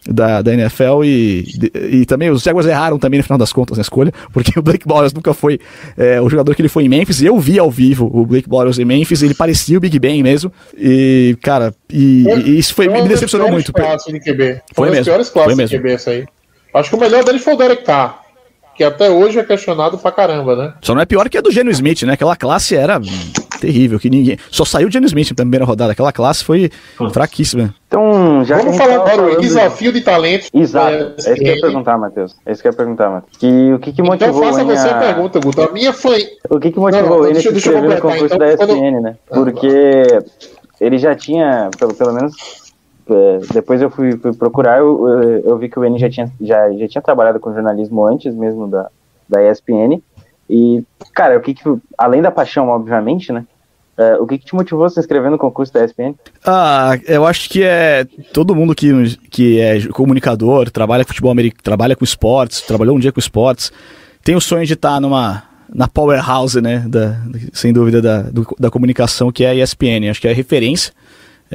da, 0.10 0.42
da 0.42 0.54
NFL 0.54 1.04
e, 1.04 1.46
e 1.90 2.06
também 2.06 2.30
os 2.30 2.44
Jaguars 2.44 2.68
erraram 2.68 3.00
também 3.00 3.20
no 3.20 3.24
final 3.24 3.38
das 3.38 3.54
contas 3.54 3.78
na 3.78 3.82
escolha, 3.82 4.12
porque 4.32 4.58
o 4.58 4.62
Blake 4.62 4.88
Bottles 4.88 5.14
nunca 5.14 5.34
foi 5.34 5.60
é, 5.98 6.20
o 6.22 6.30
jogador 6.30 6.56
que 6.56 6.62
ele 6.62 6.70
foi 6.70 6.86
em 6.86 6.90
Memphis, 6.90 7.22
eu 7.22 7.40
vi 7.40 7.60
ao 7.60 7.70
vivo 7.72 8.10
o 8.14 8.26
Blake 8.26 8.50
Bottles 8.50 8.80
em 8.80 8.86
Memphis, 8.86 9.22
ele 9.22 9.34
parecia 9.34 9.78
o 9.78 9.82
Big 9.82 9.98
Ben 10.00 10.22
mesmo, 10.22 10.52
e, 10.78 11.38
cara, 11.42 11.74
e, 11.92 12.26
e 12.46 12.60
isso 12.60 12.74
foi, 12.74 12.88
uma 12.88 13.04
me 13.04 13.10
decepcionou 13.10 13.50
muito. 13.50 13.72
de 13.72 14.20
QB. 14.20 14.62
Foi 14.74 14.88
Foi 14.88 14.90
mesmo, 14.90 15.06
piores 15.06 15.30
foi 15.30 15.44
classes 15.44 15.58
de 15.58 15.62
mesmo. 15.62 15.78
QB 15.78 15.92
essa 15.92 16.12
aí. 16.12 16.26
Acho 16.74 16.90
que 16.90 16.96
o 16.96 17.00
melhor 17.00 17.24
dele 17.24 17.40
foi 17.40 17.54
o 17.54 17.58
Derek 17.58 17.84
Carr, 17.84 18.20
que 18.76 18.84
até 18.84 19.10
hoje 19.10 19.40
é 19.40 19.44
questionado 19.44 19.98
pra 19.98 20.12
caramba, 20.12 20.56
né? 20.56 20.74
Só 20.82 20.96
não 20.96 21.02
é 21.02 21.06
pior 21.06 21.30
que 21.30 21.38
a 21.38 21.42
do 21.42 21.52
Geno 21.52 21.70
Smith, 21.72 22.02
né? 22.04 22.14
Aquela 22.14 22.36
classe 22.36 22.76
era 22.76 23.00
terrível, 23.66 24.00
que 24.00 24.10
ninguém. 24.10 24.38
Só 24.52 24.66
saiu 24.66 24.88
o 24.88 24.92
Geno 24.92 25.06
Smith 25.06 25.30
na 25.32 25.36
primeira 25.36 25.66
rodada. 25.66 25.92
Aquela 25.94 26.12
classe 26.12 26.44
foi 26.44 26.70
fraquíssima. 27.12 27.74
Então, 27.88 28.44
já 28.44 28.58
Vamos 28.58 28.76
falar 28.78 28.96
agora 28.96 29.14
o 29.14 29.18
falando- 29.28 29.42
desafio 29.42 29.94
de 29.94 30.02
talentos. 30.02 30.50
Exato, 30.54 30.94
é, 30.96 31.00
é 31.02 31.16
isso 31.18 31.34
que 31.36 31.44
eu 31.48 31.56
ia 31.56 31.62
perguntar, 31.62 31.98
Matheus. 31.98 32.36
É 32.46 32.52
isso 32.52 32.62
que 32.62 32.68
eu 32.68 32.72
ia 32.72 32.78
perguntar, 32.78 33.10
Matheus. 33.10 33.38
Que, 33.38 33.74
o 33.74 33.80
que, 33.80 33.92
que 33.94 34.02
Então 34.02 34.06
motivou 34.06 34.44
faça 34.44 34.64
o 34.64 34.68
você 34.68 34.90
a 34.90 35.00
pergunta, 35.00 35.40
Guto. 35.40 35.62
A 35.62 35.72
minha 35.72 35.94
foi. 35.94 36.26
O 36.50 36.60
que, 36.60 36.72
que 36.72 36.78
Não, 36.78 36.84
motivou 36.84 37.10
não, 37.10 37.20
ele 37.26 37.30
a 37.30 37.34
deixa- 37.34 37.50
se 37.50 37.54
deixa 37.54 37.70
eu 37.70 37.76
inscrever 37.78 37.96
no 37.96 38.02
concurso 38.02 38.26
então, 38.26 38.38
da 38.40 38.58
quando- 38.58 38.70
ESPN, 38.72 39.00
né? 39.02 39.16
Porque 39.28 40.08
ele 40.82 40.98
já 40.98 41.16
tinha, 41.16 41.70
pelo, 41.78 41.94
pelo 41.94 42.14
menos 42.14 42.34
é, 43.10 43.40
depois 43.54 43.82
eu 43.82 43.90
fui, 43.90 44.18
fui 44.18 44.34
procurar, 44.34 44.80
eu, 44.80 45.08
eu, 45.10 45.40
eu, 45.52 45.58
vi 45.58 45.70
que 45.70 45.78
o 45.78 45.84
N 45.86 45.98
já 46.00 46.10
tinha, 46.10 46.32
já, 46.42 46.72
já 46.74 46.88
tinha 46.88 47.02
trabalhado 47.02 47.40
com 47.40 47.54
jornalismo 47.54 48.06
antes 48.06 48.34
mesmo 48.34 48.68
da, 48.68 48.88
da 49.30 49.44
ESPN. 49.44 50.02
E, 50.50 50.84
cara, 51.14 51.38
o 51.38 51.42
que, 51.42 51.54
que 51.54 51.64
além 51.98 52.22
da 52.22 52.32
paixão, 52.32 52.70
obviamente, 52.70 53.32
né? 53.32 53.46
É, 53.98 54.16
o 54.16 54.26
que, 54.26 54.40
que, 54.40 54.46
te 54.46 54.56
motivou 54.56 54.86
a 54.86 54.90
se 54.90 55.00
inscrever 55.00 55.30
no 55.30 55.38
concurso 55.38 55.72
da 55.72 55.86
ESPN? 55.86 56.16
Ah, 56.46 56.98
eu 57.06 57.28
acho 57.28 57.48
que 57.50 57.64
é 57.64 58.06
todo 58.34 58.56
mundo 58.56 58.74
que, 58.74 58.92
que 59.30 59.60
é 59.60 59.88
comunicador, 59.88 60.72
trabalha 60.72 61.04
com 61.06 61.10
futebol 61.10 61.32
americano, 61.32 61.62
trabalha 61.62 61.96
com 61.96 62.04
esportes, 62.04 62.62
trabalhou 62.62 62.96
um 62.96 63.00
dia 63.00 63.12
com 63.12 63.20
esportes, 63.20 63.72
tem 64.24 64.36
o 64.36 64.42
sonho 64.42 64.66
de 64.66 64.74
estar 64.74 65.00
numa 65.00 65.44
na 65.74 65.88
powerhouse, 65.88 66.62
né, 66.62 66.86
da, 66.88 67.20
sem 67.52 67.74
dúvida, 67.74 68.02
da, 68.02 68.22
do, 68.22 68.46
da 68.60 68.70
comunicação, 68.70 69.32
que 69.32 69.44
é 69.44 69.50
a 69.50 69.56
ESPN. 69.56 70.10
Acho 70.10 70.22
que 70.22 70.28
é 70.28 70.32
a 70.32 70.36
referência. 70.36 70.94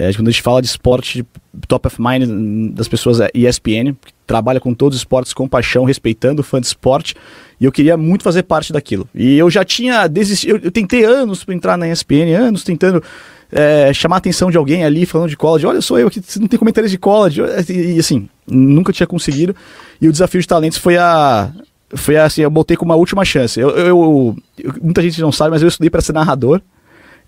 É, 0.00 0.12
quando 0.12 0.28
a 0.28 0.30
gente 0.30 0.42
fala 0.42 0.62
de 0.62 0.68
esporte, 0.68 1.26
top 1.66 1.88
of 1.88 1.96
mind 2.00 2.72
das 2.72 2.86
pessoas 2.86 3.18
é 3.18 3.28
ESPN, 3.34 3.96
que 4.00 4.12
trabalha 4.24 4.60
com 4.60 4.72
todos 4.72 4.94
os 4.94 5.00
esportes 5.00 5.32
com 5.32 5.48
paixão, 5.48 5.82
respeitando 5.82 6.40
o 6.40 6.44
fã 6.44 6.60
de 6.60 6.68
esporte. 6.68 7.16
E 7.60 7.64
eu 7.64 7.72
queria 7.72 7.96
muito 7.96 8.22
fazer 8.22 8.44
parte 8.44 8.72
daquilo. 8.72 9.08
E 9.12 9.36
eu 9.36 9.50
já 9.50 9.64
tinha 9.64 10.06
desistido, 10.06 10.50
eu, 10.50 10.60
eu 10.66 10.70
tentei 10.70 11.02
anos 11.02 11.42
para 11.42 11.52
entrar 11.52 11.76
na 11.76 11.88
ESPN, 11.88 12.32
anos 12.38 12.62
tentando 12.62 13.02
é, 13.50 13.92
chamar 13.92 14.16
a 14.16 14.18
atenção 14.18 14.52
de 14.52 14.56
alguém 14.56 14.84
ali 14.84 15.04
falando 15.04 15.30
de 15.30 15.36
college. 15.36 15.66
Olha, 15.66 15.80
sou 15.80 15.98
eu 15.98 16.06
aqui, 16.06 16.22
não 16.38 16.46
tem 16.46 16.60
comentários 16.60 16.92
de 16.92 16.98
college. 16.98 17.40
E, 17.68 17.96
e, 17.96 17.98
assim, 17.98 18.28
nunca 18.46 18.92
tinha 18.92 19.06
conseguido. 19.06 19.56
E 20.00 20.06
o 20.06 20.12
desafio 20.12 20.40
de 20.40 20.46
talentos 20.46 20.78
foi 20.78 20.96
a. 20.96 21.50
Foi 21.94 22.16
assim, 22.16 22.42
eu 22.42 22.50
botei 22.50 22.76
como 22.76 22.92
uma 22.92 22.96
última 22.96 23.24
chance. 23.24 23.58
Eu, 23.58 23.70
eu, 23.70 24.36
eu 24.58 24.74
muita 24.80 25.02
gente 25.02 25.20
não 25.20 25.32
sabe, 25.32 25.50
mas 25.50 25.62
eu 25.62 25.66
estudei 25.66 25.90
para 25.90 26.02
ser 26.02 26.12
narrador. 26.12 26.60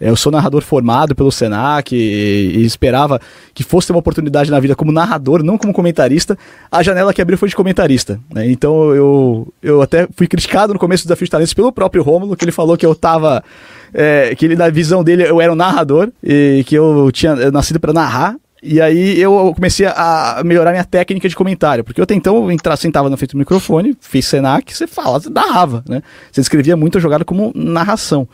Eu 0.00 0.16
sou 0.16 0.32
narrador 0.32 0.62
formado 0.62 1.14
pelo 1.14 1.30
Senac 1.30 1.94
e, 1.94 2.58
e, 2.58 2.64
esperava 2.64 3.20
que 3.52 3.62
fosse 3.62 3.88
ter 3.88 3.92
uma 3.92 3.98
oportunidade 3.98 4.50
na 4.50 4.58
vida 4.58 4.74
como 4.74 4.90
narrador, 4.90 5.42
não 5.42 5.58
como 5.58 5.74
comentarista. 5.74 6.38
A 6.72 6.82
janela 6.82 7.12
que 7.12 7.20
abriu 7.20 7.36
foi 7.36 7.50
de 7.50 7.54
comentarista. 7.54 8.18
Né? 8.32 8.50
Então 8.50 8.94
eu, 8.94 9.52
eu 9.62 9.82
até 9.82 10.08
fui 10.16 10.26
criticado 10.26 10.72
no 10.72 10.78
começo 10.78 11.04
do 11.04 11.08
Desafio 11.08 11.26
de 11.26 11.30
Talentos 11.30 11.52
pelo 11.52 11.70
próprio 11.70 12.02
Rômulo, 12.02 12.34
que 12.34 12.44
ele 12.44 12.52
falou 12.52 12.78
que 12.78 12.86
eu 12.86 12.94
tava. 12.94 13.44
É, 13.92 14.34
que 14.36 14.46
ele, 14.46 14.56
na 14.56 14.70
visão 14.70 15.04
dele, 15.04 15.24
eu 15.24 15.40
era 15.40 15.52
um 15.52 15.56
narrador 15.56 16.10
e 16.22 16.64
que 16.66 16.76
eu 16.76 17.10
tinha 17.12 17.50
nascido 17.50 17.78
para 17.78 17.92
narrar. 17.92 18.36
E 18.62 18.80
aí 18.80 19.18
eu 19.18 19.52
comecei 19.54 19.86
a 19.86 20.42
melhorar 20.44 20.70
minha 20.70 20.84
técnica 20.84 21.28
de 21.28 21.34
comentário, 21.34 21.82
porque 21.82 21.98
eu 21.98 22.04
até 22.04 22.14
então 22.14 22.50
entra, 22.50 22.76
sentava 22.76 23.08
na 23.08 23.16
frente 23.16 23.32
do 23.32 23.38
microfone, 23.38 23.96
fiz 24.00 24.26
Senac, 24.26 24.76
você 24.76 24.86
fala, 24.86 25.18
você 25.18 25.30
narrava, 25.30 25.82
né? 25.88 26.02
Você 26.30 26.42
escrevia 26.42 26.76
muito 26.76 26.98
a 26.98 27.00
jogada 27.00 27.24
como 27.24 27.52
narração. 27.54 28.28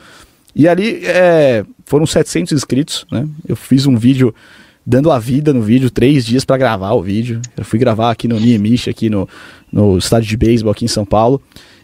E 0.57 0.67
ali 0.67 1.05
é, 1.05 1.67
foram 1.85 2.07
700 2.07 2.53
inscritos, 2.53 3.07
né? 3.13 3.29
Eu 3.47 3.55
fiz 3.55 3.85
um 3.87 3.95
vídeo 3.95 4.35
dando 4.87 5.11
a 5.11 5.19
vida 5.19 5.53
no 5.53 5.61
vídeo, 5.61 5.91
três 5.91 6.25
dias 6.25 6.47
para 6.47 6.57
gravar 6.57 6.93
o 6.93 7.03
vídeo. 7.03 7.43
Eu 7.55 7.63
fui 7.63 7.79
gravar 7.79 8.11
aqui 8.11 8.27
no 8.27 8.41
Niemish, 8.41 8.89
aqui 8.89 9.11
no, 9.11 9.29
no 9.71 9.99
estádio 9.99 10.27
de 10.27 10.37
beisebol 10.37 10.73
aqui 10.73 10.87
em 10.87 10.89
São 10.89 11.05
Paulo. 11.05 11.43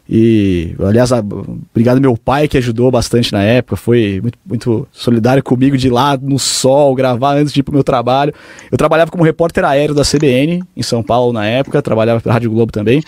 E, 0.08 0.74
aliás, 0.80 1.12
a, 1.12 1.18
obrigado 1.18 2.00
meu 2.00 2.16
pai 2.16 2.48
que 2.48 2.56
ajudou 2.56 2.90
bastante 2.90 3.30
na 3.30 3.42
época, 3.42 3.76
foi 3.76 4.20
muito, 4.22 4.38
muito 4.44 4.88
solidário 4.90 5.42
comigo 5.42 5.76
de 5.76 5.88
ir 5.88 5.90
lá 5.90 6.16
no 6.16 6.38
sol 6.38 6.94
gravar 6.94 7.34
antes 7.36 7.52
de 7.52 7.60
ir 7.60 7.62
pro 7.62 7.74
meu 7.74 7.84
trabalho. 7.84 8.32
Eu 8.70 8.78
trabalhava 8.78 9.10
como 9.10 9.22
repórter 9.22 9.66
aéreo 9.66 9.94
da 9.94 10.02
CBN 10.02 10.62
em 10.74 10.82
São 10.82 11.02
Paulo 11.02 11.30
na 11.30 11.44
época, 11.44 11.82
trabalhava 11.82 12.22
para 12.22 12.32
Rádio 12.32 12.50
Globo 12.50 12.72
também. 12.72 13.02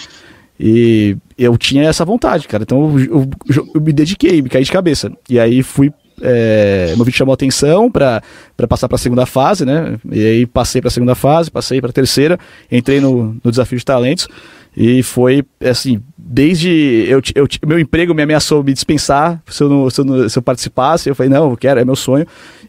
E 0.60 1.16
eu 1.36 1.56
tinha 1.56 1.84
essa 1.84 2.04
vontade, 2.04 2.46
cara. 2.48 2.62
Então 2.62 2.98
eu, 2.98 3.28
eu, 3.48 3.70
eu 3.74 3.80
me 3.80 3.92
dediquei, 3.92 4.40
me 4.40 4.48
caí 4.48 4.64
de 4.64 4.72
cabeça. 4.72 5.12
E 5.28 5.38
aí 5.38 5.62
fui. 5.62 5.92
É, 6.22 6.92
meu 6.94 7.04
vídeo 7.04 7.18
chamou 7.18 7.34
atenção 7.34 7.90
para 7.90 8.22
passar 8.68 8.88
para 8.88 8.94
a 8.94 8.98
segunda 8.98 9.26
fase, 9.26 9.64
né? 9.64 9.98
E 10.10 10.24
aí 10.24 10.46
passei 10.46 10.80
para 10.80 10.88
a 10.88 10.90
segunda 10.90 11.14
fase, 11.14 11.50
passei 11.50 11.80
para 11.80 11.90
a 11.90 11.92
terceira, 11.92 12.38
entrei 12.70 13.00
no, 13.00 13.36
no 13.42 13.50
desafio 13.50 13.78
de 13.78 13.84
talentos. 13.84 14.28
E 14.76 15.02
foi 15.02 15.44
assim, 15.60 16.00
desde 16.16 17.06
eu, 17.08 17.20
eu, 17.34 17.46
meu 17.66 17.78
emprego 17.78 18.14
me 18.14 18.22
ameaçou 18.22 18.62
me 18.62 18.72
dispensar 18.72 19.40
se 19.46 19.62
eu, 19.62 19.68
não, 19.68 19.90
se, 19.90 20.00
eu 20.00 20.04
não, 20.04 20.28
se 20.28 20.38
eu 20.38 20.42
participasse. 20.42 21.08
Eu 21.08 21.14
falei, 21.14 21.30
não, 21.30 21.50
eu 21.50 21.56
quero, 21.56 21.80
é 21.80 21.84
meu 21.84 21.96
sonho. 21.96 22.26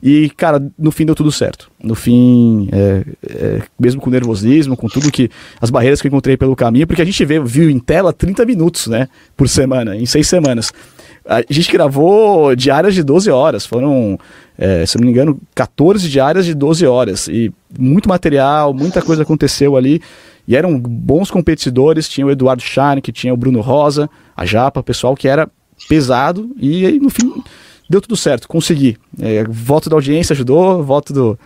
E, 0.08 0.30
cara, 0.30 0.64
no 0.78 0.92
fim 0.92 1.04
deu 1.04 1.16
tudo 1.16 1.32
certo. 1.32 1.72
No 1.84 1.96
fim, 1.96 2.70
é, 2.72 3.04
é, 3.28 3.62
mesmo 3.80 4.00
com 4.00 4.12
nervosismo, 4.12 4.78
com 4.78 4.88
tudo 4.88 5.12
que. 5.12 5.32
as 5.60 5.72
barreiras 5.72 6.00
que 6.00 6.06
eu 6.06 6.10
encontrei 6.10 6.38
pelo 6.38 6.56
caminho, 6.56 6.86
porque 6.86 7.02
a 7.02 7.06
gente 7.06 7.26
vê, 7.26 7.40
viu 7.40 7.72
em 7.72 7.80
tela 7.80 8.14
30 8.14 8.46
minutos, 8.46 8.86
né, 8.86 9.10
por 9.36 9.50
semana, 9.50 9.96
em 9.96 10.06
seis 10.06 10.28
semanas. 10.28 10.72
A 11.28 11.42
gente 11.50 11.72
gravou 11.72 12.56
diárias 12.56 12.94
de 12.94 13.02
12 13.02 13.32
horas, 13.32 13.66
foram, 13.66 14.20
é, 14.60 14.86
se 14.86 14.96
não 14.96 15.06
me 15.06 15.12
engano, 15.12 15.42
14 15.56 16.08
diárias 16.08 16.46
de 16.46 16.54
12 16.54 16.86
horas. 16.86 17.28
E 17.28 17.52
muito 17.76 18.08
material, 18.08 18.76
muita 18.76 19.02
coisa 19.02 19.24
aconteceu 19.24 19.76
ali. 19.76 20.00
E 20.48 20.56
eram 20.56 20.78
bons 20.80 21.32
competidores, 21.32 22.08
tinha 22.08 22.28
o 22.28 22.30
Eduardo 22.30 22.62
que 23.02 23.12
tinha 23.12 23.34
o 23.34 23.38
Bruno 23.38 23.60
Rosa, 23.60 24.08
a 24.38 24.46
Japa, 24.46 24.84
pessoal 24.84 25.16
que 25.16 25.28
era 25.28 25.50
pesado 25.90 26.52
e 26.58 26.86
aí 26.86 27.00
no 27.00 27.10
fim 27.10 27.34
deu 27.90 28.02
tudo 28.02 28.16
certo, 28.16 28.48
consegui. 28.48 28.98
É, 29.22 29.44
voto 29.44 29.90
da 29.90 29.96
audiência 29.96 30.34
ajudou, 30.34 30.84
voto 30.84 31.14
do, 31.14 31.40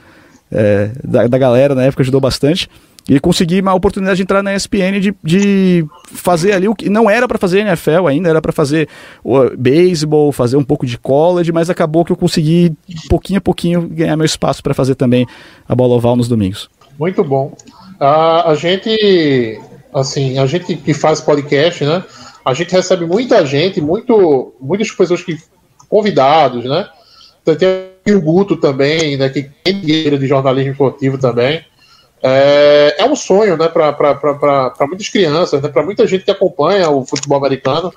é, 0.52 0.92
da, 1.04 1.28
da 1.28 1.38
galera 1.38 1.76
na 1.76 1.84
época 1.84 2.04
ajudou 2.04 2.22
bastante. 2.22 2.70
E 3.10 3.20
consegui 3.20 3.60
uma 3.60 3.74
oportunidade 3.74 4.18
de 4.18 4.24
entrar 4.24 4.44
na 4.44 4.54
ESPN 4.54 5.00
de, 5.02 5.16
de 5.24 5.86
fazer 6.14 6.52
ali 6.52 6.68
o 6.68 6.76
que 6.76 6.90
não 6.90 7.10
era 7.10 7.28
para 7.28 7.40
fazer 7.40 7.62
NFL 7.62 8.08
ainda, 8.08 8.30
era 8.30 8.40
para 8.40 8.52
fazer 8.52 8.88
o 9.24 9.50
beisebol, 9.58 10.32
fazer 10.32 10.58
um 10.58 10.64
pouco 10.64 10.86
de 10.86 10.96
college, 10.96 11.52
mas 11.52 11.72
acabou 11.72 12.06
que 12.06 12.12
eu 12.12 12.16
consegui 12.16 12.72
pouquinho 13.10 13.40
a 13.40 13.42
pouquinho 13.42 13.82
ganhar 13.82 14.16
meu 14.16 14.28
espaço 14.28 14.62
para 14.62 14.76
fazer 14.76 14.94
também 14.94 15.26
a 15.68 15.74
bola 15.74 15.96
oval 15.96 16.16
nos 16.16 16.28
domingos. 16.28 16.70
Muito 17.00 17.24
bom. 17.24 17.56
A, 18.00 18.52
a 18.52 18.56
gente, 18.56 19.60
assim, 19.92 20.38
a 20.38 20.46
gente 20.46 20.76
que 20.76 20.94
faz 20.94 21.20
podcast, 21.20 21.84
né? 21.84 22.04
A 22.46 22.54
gente 22.54 22.72
recebe 22.72 23.06
muita 23.06 23.44
gente, 23.44 23.82
muito, 23.82 24.54
muitas 24.62 24.92
pessoas 24.92 25.24
que 25.24 25.36
convidados, 25.90 26.64
né? 26.66 26.88
Tem 27.58 28.16
o 28.16 28.22
Guto 28.22 28.56
também, 28.58 29.18
né? 29.18 29.30
Que 29.30 29.50
dinheiro 29.72 30.18
de 30.18 30.28
jornalismo 30.28 30.72
esportivo 30.72 31.18
também. 31.18 31.66
É, 32.22 32.96
é 33.00 33.06
um 33.06 33.16
sonho, 33.16 33.58
né? 33.58 33.68
Para 33.68 34.88
muitas 34.88 35.10
crianças, 35.10 35.62
né? 35.62 35.70
Para 35.70 35.84
muita 35.84 36.06
gente 36.06 36.24
que 36.24 36.32
acompanha 36.32 36.90
o 36.90 37.06
futebol 37.06 37.38
americano, 37.38 37.92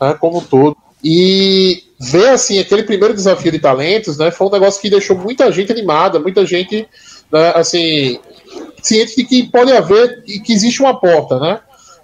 né, 0.00 0.14
como 0.18 0.38
um 0.38 0.44
todo. 0.44 0.76
E 1.02 1.84
ver 2.00 2.30
assim 2.30 2.58
aquele 2.58 2.82
primeiro 2.82 3.14
desafio 3.14 3.52
de 3.52 3.58
talentos, 3.58 4.18
né? 4.18 4.30
Foi 4.30 4.46
um 4.46 4.50
negócio 4.50 4.80
que 4.80 4.90
deixou 4.90 5.16
muita 5.16 5.50
gente 5.52 5.70
animada, 5.70 6.18
muita 6.18 6.44
gente, 6.44 6.88
né, 7.30 7.52
assim, 7.54 8.18
ciente 8.82 9.16
de 9.16 9.24
que 9.24 9.44
pode 9.44 9.72
haver 9.72 10.24
e 10.26 10.40
que 10.40 10.52
existe 10.52 10.80
uma 10.80 10.98
porta, 10.98 11.38
né? 11.38 11.60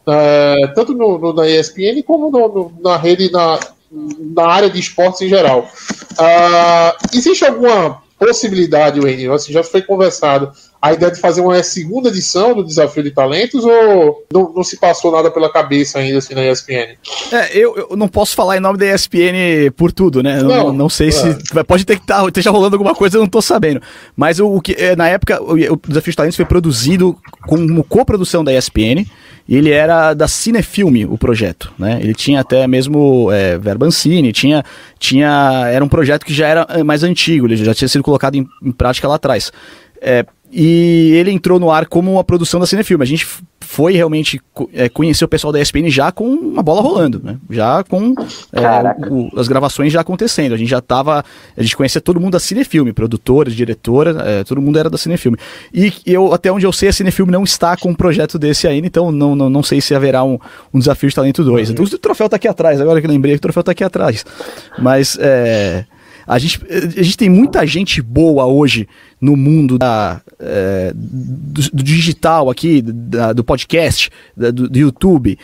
É, 0.06 0.66
tanto 0.74 0.92
no, 0.92 1.18
no, 1.18 1.32
na 1.32 1.48
ESPN 1.48 2.02
como 2.06 2.30
no, 2.30 2.48
no, 2.48 2.72
na 2.82 2.96
rede, 2.96 3.32
na, 3.32 3.58
na 4.18 4.46
área 4.46 4.70
de 4.70 4.80
esportes 4.80 5.20
em 5.22 5.28
geral. 5.28 5.68
Uh, 6.12 7.16
existe 7.16 7.44
alguma 7.44 8.02
possibilidade, 8.18 9.00
Wayne? 9.00 9.28
Assim, 9.28 9.52
já 9.52 9.62
foi 9.62 9.82
conversado 9.82 10.52
a 10.80 10.92
ideia 10.92 11.10
de 11.10 11.18
fazer 11.18 11.40
uma 11.40 11.62
segunda 11.62 12.10
edição 12.10 12.54
do 12.54 12.62
Desafio 12.62 13.02
de 13.02 13.10
Talentos 13.10 13.64
ou 13.64 14.26
não, 14.30 14.52
não 14.54 14.62
se 14.62 14.76
passou 14.76 15.10
nada 15.10 15.30
pela 15.30 15.50
cabeça 15.50 15.98
ainda 15.98 16.18
assim 16.18 16.34
na 16.34 16.44
ESPN? 16.44 16.96
É, 17.32 17.56
eu, 17.56 17.88
eu 17.90 17.96
não 17.96 18.06
posso 18.06 18.34
falar 18.34 18.58
em 18.58 18.60
nome 18.60 18.76
da 18.76 18.94
ESPN 18.94 19.70
por 19.74 19.90
tudo, 19.90 20.22
né? 20.22 20.42
Não, 20.42 20.48
não, 20.48 20.72
não 20.74 20.88
sei 20.90 21.08
é. 21.08 21.10
se. 21.10 21.38
Pode 21.66 21.86
ter 21.86 21.96
que 21.96 22.02
estar 22.02 22.20
tá, 22.20 22.26
esteja 22.26 22.50
rolando 22.50 22.76
alguma 22.76 22.94
coisa, 22.94 23.16
eu 23.16 23.20
não 23.20 23.26
estou 23.26 23.40
sabendo. 23.40 23.80
Mas 24.14 24.38
o, 24.38 24.46
o 24.46 24.60
que 24.60 24.72
é, 24.72 24.94
na 24.94 25.08
época, 25.08 25.42
o, 25.42 25.54
o 25.54 25.80
Desafio 25.88 26.10
de 26.10 26.16
Talentos 26.16 26.36
foi 26.36 26.44
produzido 26.44 27.16
como 27.46 27.82
coprodução 27.82 28.44
da 28.44 28.52
ESPN. 28.52 29.06
Ele 29.46 29.70
era 29.70 30.14
da 30.14 30.26
Cinefilme, 30.26 31.04
o 31.04 31.18
projeto, 31.18 31.70
né? 31.78 31.98
Ele 32.00 32.14
tinha 32.14 32.40
até 32.40 32.66
mesmo 32.66 33.30
é, 33.30 33.58
Verbancine, 33.58 34.32
tinha, 34.32 34.64
tinha, 34.98 35.68
era 35.70 35.84
um 35.84 35.88
projeto 35.88 36.24
que 36.24 36.32
já 36.32 36.46
era 36.46 36.66
é, 36.70 36.82
mais 36.82 37.02
antigo, 37.02 37.46
ele 37.46 37.56
já 37.56 37.74
tinha 37.74 37.88
sido 37.88 38.02
colocado 38.02 38.36
em, 38.36 38.48
em 38.62 38.72
prática 38.72 39.06
lá 39.06 39.16
atrás. 39.16 39.52
É, 40.04 40.26
e 40.52 41.12
ele 41.14 41.32
entrou 41.32 41.58
no 41.58 41.70
ar 41.70 41.86
como 41.86 42.12
uma 42.12 42.22
produção 42.22 42.60
da 42.60 42.66
Cinefilme. 42.66 43.02
A 43.02 43.06
gente 43.06 43.26
foi 43.58 43.94
realmente 43.94 44.40
é, 44.72 44.88
conhecer 44.88 45.24
o 45.24 45.28
pessoal 45.28 45.52
da 45.52 45.60
ESPN 45.60 45.90
já 45.90 46.12
com 46.12 46.28
uma 46.28 46.62
bola 46.62 46.80
rolando, 46.80 47.20
né? 47.24 47.38
Já 47.50 47.82
com 47.82 48.14
é, 48.52 49.10
o, 49.10 49.30
as 49.36 49.48
gravações 49.48 49.92
já 49.92 50.02
acontecendo. 50.02 50.52
A 50.52 50.56
gente 50.56 50.68
já 50.68 50.80
tava. 50.80 51.24
A 51.56 51.62
gente 51.62 51.76
conhecia 51.76 52.00
todo 52.00 52.20
mundo 52.20 52.34
da 52.34 52.38
Cinefilme, 52.38 52.92
produtora, 52.92 53.50
diretora, 53.50 54.22
é, 54.24 54.44
todo 54.44 54.62
mundo 54.62 54.78
era 54.78 54.88
da 54.88 54.96
Cinefilme. 54.96 55.36
E 55.72 55.92
eu, 56.06 56.32
até 56.32 56.52
onde 56.52 56.64
eu 56.64 56.72
sei, 56.72 56.90
a 56.90 56.92
Cinefilme 56.92 57.32
não 57.32 57.42
está 57.42 57.76
com 57.76 57.90
um 57.90 57.94
projeto 57.94 58.38
desse 58.38 58.68
ainda, 58.68 58.86
então 58.86 59.10
não, 59.10 59.34
não, 59.34 59.50
não 59.50 59.62
sei 59.62 59.80
se 59.80 59.92
haverá 59.92 60.22
um, 60.22 60.38
um 60.72 60.78
desafio 60.78 61.08
de 61.08 61.16
talento 61.16 61.42
2. 61.42 61.70
Uhum. 61.70 61.84
O 61.84 61.98
troféu 61.98 62.28
tá 62.28 62.36
aqui 62.36 62.46
atrás, 62.46 62.80
agora 62.80 63.00
que 63.00 63.08
lembrei, 63.08 63.34
o 63.34 63.40
troféu 63.40 63.64
tá 63.64 63.72
aqui 63.72 63.82
atrás. 63.82 64.24
Mas. 64.78 65.18
É, 65.20 65.84
a 66.26 66.38
gente, 66.38 66.60
a 66.70 67.02
gente 67.02 67.16
tem 67.16 67.28
muita 67.28 67.66
gente 67.66 68.00
boa 68.00 68.46
hoje 68.46 68.88
no 69.24 69.36
mundo 69.36 69.78
da, 69.78 70.20
é, 70.38 70.92
do, 70.94 71.62
do 71.72 71.82
digital 71.82 72.50
aqui, 72.50 72.82
da- 72.82 73.32
do 73.32 73.42
podcast, 73.42 74.10
da- 74.36 74.50
do, 74.50 74.68
do 74.68 74.78
YouTube, 74.78 75.38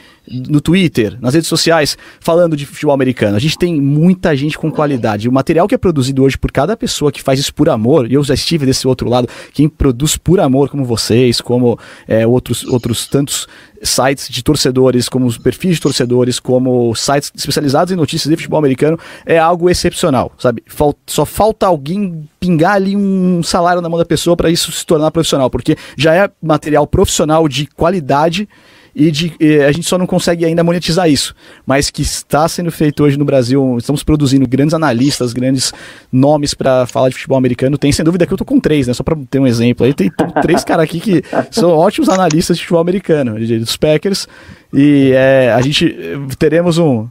no 0.48 0.60
Twitter, 0.60 1.16
nas 1.20 1.34
redes 1.34 1.48
sociais, 1.48 1.96
falando 2.20 2.56
de 2.56 2.64
futebol 2.66 2.94
americano. 2.94 3.36
A 3.36 3.40
gente 3.40 3.58
tem 3.58 3.80
muita 3.80 4.36
gente 4.36 4.56
com 4.58 4.70
qualidade. 4.70 5.28
O 5.28 5.32
material 5.32 5.66
que 5.66 5.74
é 5.74 5.78
produzido 5.78 6.22
hoje 6.22 6.36
por 6.38 6.52
cada 6.52 6.76
pessoa 6.76 7.10
que 7.10 7.22
faz 7.22 7.40
isso 7.40 7.54
por 7.54 7.68
amor, 7.68 8.10
e 8.10 8.14
eu 8.14 8.22
já 8.22 8.34
estive 8.34 8.66
desse 8.66 8.86
outro 8.86 9.08
lado, 9.08 9.28
quem 9.52 9.68
produz 9.68 10.16
por 10.16 10.38
amor, 10.38 10.68
como 10.68 10.84
vocês, 10.84 11.40
como 11.40 11.78
é, 12.06 12.26
outros, 12.26 12.64
outros 12.64 13.06
tantos 13.08 13.48
sites 13.82 14.28
de 14.28 14.42
torcedores, 14.44 15.08
como 15.08 15.24
os 15.24 15.38
perfis 15.38 15.76
de 15.76 15.80
torcedores, 15.80 16.38
como 16.38 16.94
sites 16.94 17.32
especializados 17.34 17.90
em 17.92 17.96
notícias 17.96 18.28
de 18.30 18.36
futebol 18.36 18.58
americano, 18.58 18.98
é 19.24 19.38
algo 19.38 19.70
excepcional, 19.70 20.32
sabe? 20.38 20.62
Só 21.06 21.24
falta 21.24 21.66
alguém 21.66 22.28
pingar 22.38 22.74
ali 22.74 22.94
um 22.94 23.42
salário 23.42 23.69
na 23.76 23.88
mão 23.88 23.98
da 23.98 24.04
pessoa 24.04 24.36
para 24.36 24.50
isso 24.50 24.72
se 24.72 24.84
tornar 24.84 25.10
profissional, 25.10 25.50
porque 25.50 25.76
já 25.96 26.14
é 26.14 26.30
material 26.42 26.86
profissional 26.86 27.48
de 27.48 27.66
qualidade 27.66 28.48
e 28.94 29.10
de, 29.10 29.32
a 29.66 29.72
gente 29.72 29.88
só 29.88 29.96
não 29.96 30.06
consegue 30.06 30.44
ainda 30.44 30.64
monetizar 30.64 31.08
isso, 31.08 31.34
mas 31.66 31.90
que 31.90 32.02
está 32.02 32.48
sendo 32.48 32.70
feito 32.70 33.04
hoje 33.04 33.16
no 33.16 33.24
Brasil, 33.24 33.76
estamos 33.78 34.02
produzindo 34.02 34.46
grandes 34.48 34.74
analistas, 34.74 35.32
grandes 35.32 35.72
nomes 36.12 36.54
para 36.54 36.86
falar 36.86 37.08
de 37.08 37.14
futebol 37.14 37.38
americano, 37.38 37.78
tem 37.78 37.92
sem 37.92 38.04
dúvida 38.04 38.26
que 38.26 38.32
eu 38.32 38.38
tô 38.38 38.44
com 38.44 38.58
três, 38.58 38.86
né, 38.86 38.94
só 38.94 39.02
para 39.02 39.16
ter 39.30 39.38
um 39.38 39.46
exemplo, 39.46 39.86
aí 39.86 39.94
tem 39.94 40.10
três 40.42 40.64
caras 40.64 40.84
aqui 40.84 41.00
que 41.00 41.22
são 41.50 41.70
ótimos 41.70 42.08
analistas 42.08 42.56
de 42.56 42.64
futebol 42.64 42.80
americano, 42.80 43.38
dos 43.38 43.76
Packers, 43.76 44.26
e 44.72 45.12
eh, 45.14 45.52
a 45.52 45.60
gente 45.60 45.94
teremos 46.38 46.78
um 46.78 47.08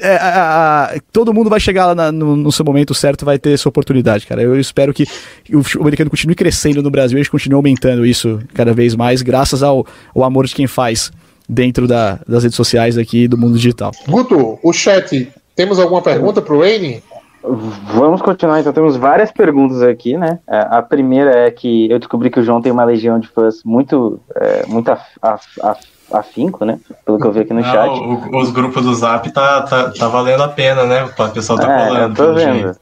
é, 0.00 0.16
a- 0.16 0.84
a- 0.94 1.00
todo 1.12 1.32
mundo 1.34 1.50
vai 1.50 1.60
chegar 1.60 1.86
lá 1.86 1.94
na- 1.94 2.12
no, 2.12 2.36
no 2.36 2.52
seu 2.52 2.64
momento 2.64 2.94
certo, 2.94 3.24
vai 3.24 3.38
ter 3.38 3.50
essa 3.52 3.68
oportunidade, 3.68 4.26
cara. 4.26 4.42
Eu 4.42 4.58
espero 4.58 4.92
que 4.94 5.04
o 5.52 5.62
futebol 5.62 5.84
americano 5.84 6.10
continue 6.10 6.34
crescendo 6.34 6.82
no 6.82 6.90
Brasil 6.90 7.18
e 7.18 7.20
a 7.20 7.22
gente 7.22 7.30
continue 7.30 7.56
aumentando 7.56 8.06
isso 8.06 8.40
cada 8.54 8.72
vez 8.72 8.94
mais, 8.94 9.22
graças 9.22 9.62
ao, 9.62 9.86
ao 10.14 10.24
amor 10.24 10.46
de 10.46 10.54
quem 10.54 10.66
faz 10.66 11.10
dentro 11.48 11.86
da- 11.88 12.20
das 12.28 12.42
redes 12.42 12.56
sociais 12.56 12.96
aqui 12.98 13.26
do 13.26 13.36
mundo 13.38 13.56
digital. 13.56 13.90
Guto, 14.06 14.58
o 14.62 14.72
chat, 14.72 15.28
temos 15.56 15.78
alguma 15.78 16.02
pergunta 16.02 16.40
pro 16.40 16.58
Wayne? 16.58 17.02
Vamos 17.42 18.20
continuar, 18.20 18.60
então 18.60 18.72
temos 18.72 18.96
várias 18.96 19.30
perguntas 19.30 19.80
aqui, 19.82 20.16
né? 20.16 20.40
É, 20.48 20.60
A 20.70 20.82
primeira 20.82 21.30
é 21.46 21.50
que 21.50 21.90
eu 21.90 21.98
descobri 21.98 22.30
que 22.30 22.40
o 22.40 22.42
João 22.42 22.60
tem 22.60 22.72
uma 22.72 22.84
legião 22.84 23.18
de 23.18 23.28
fãs 23.28 23.62
muito, 23.64 24.20
é, 24.34 24.66
muito 24.66 24.88
af, 24.90 25.02
af, 25.22 25.44
af- 25.62 25.80
afinco, 26.12 26.64
né? 26.64 26.80
Pelo 27.04 27.18
que 27.18 27.26
eu 27.26 27.32
vi 27.32 27.40
aqui 27.40 27.52
no 27.54 27.60
Não, 27.60 27.70
chat. 27.70 27.88
o- 28.00 28.38
os 28.38 28.50
grupos 28.50 28.84
do 28.84 28.94
Zap 28.94 29.30
tá, 29.32 29.62
tá, 29.62 29.90
tá 29.92 30.08
valendo 30.08 30.42
a 30.42 30.48
pena, 30.48 30.84
né? 30.84 31.04
O 31.04 31.32
pessoal 31.32 31.58
tá 31.58 31.72
É, 31.72 31.86
colando. 31.88 32.12
eu 32.12 32.14
tô 32.26 32.34
vendo. 32.34 32.54
jeito. 32.54 32.80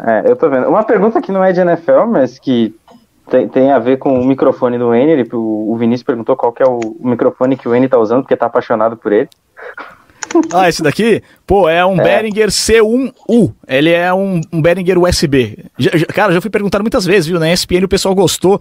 É, 0.00 0.22
eu 0.30 0.36
tô 0.36 0.50
vendo. 0.50 0.68
Uma 0.68 0.82
pergunta 0.82 1.22
que 1.22 1.30
não 1.30 1.44
é 1.44 1.52
de 1.52 1.60
NFL, 1.60 2.06
mas 2.08 2.38
que 2.38 2.74
tem, 3.30 3.48
tem 3.48 3.70
a 3.70 3.78
ver 3.78 3.98
com 3.98 4.18
o 4.20 4.24
microfone 4.24 4.76
do. 4.76 4.92
Ele, 4.92 5.28
o, 5.32 5.72
o 5.72 5.76
Vinícius 5.76 6.04
perguntou 6.04 6.36
qual 6.36 6.52
que 6.52 6.62
é 6.62 6.66
o, 6.66 6.96
microfone 7.00 7.56
que 7.56 7.68
o 7.68 7.70
Wayne 7.70 7.88
tá 7.88 7.98
usando, 7.98 8.22
porque 8.22 8.36
tá 8.36 8.46
apaixonado 8.46 8.96
por 8.96 9.12
ele. 9.12 9.28
Ah, 10.52 10.68
esse 10.68 10.82
daqui? 10.82 11.22
Pô, 11.46 11.68
é 11.68 11.84
um 11.84 11.96
Behringer 11.96 12.48
C1U. 12.48 13.52
Ele 13.66 13.90
é 13.90 14.12
um, 14.12 14.40
um 14.52 14.60
Behringer 14.62 14.98
USB. 14.98 15.58
Já- 15.78 15.90
já- 15.96 16.06
cara, 16.06 16.32
já 16.32 16.40
fui 16.40 16.50
perguntado 16.50 16.82
muitas 16.82 17.04
vezes, 17.04 17.26
viu? 17.26 17.38
Na 17.40 17.52
ESPN 17.52 17.84
o 17.84 17.88
pessoal 17.88 18.14
gostou, 18.14 18.60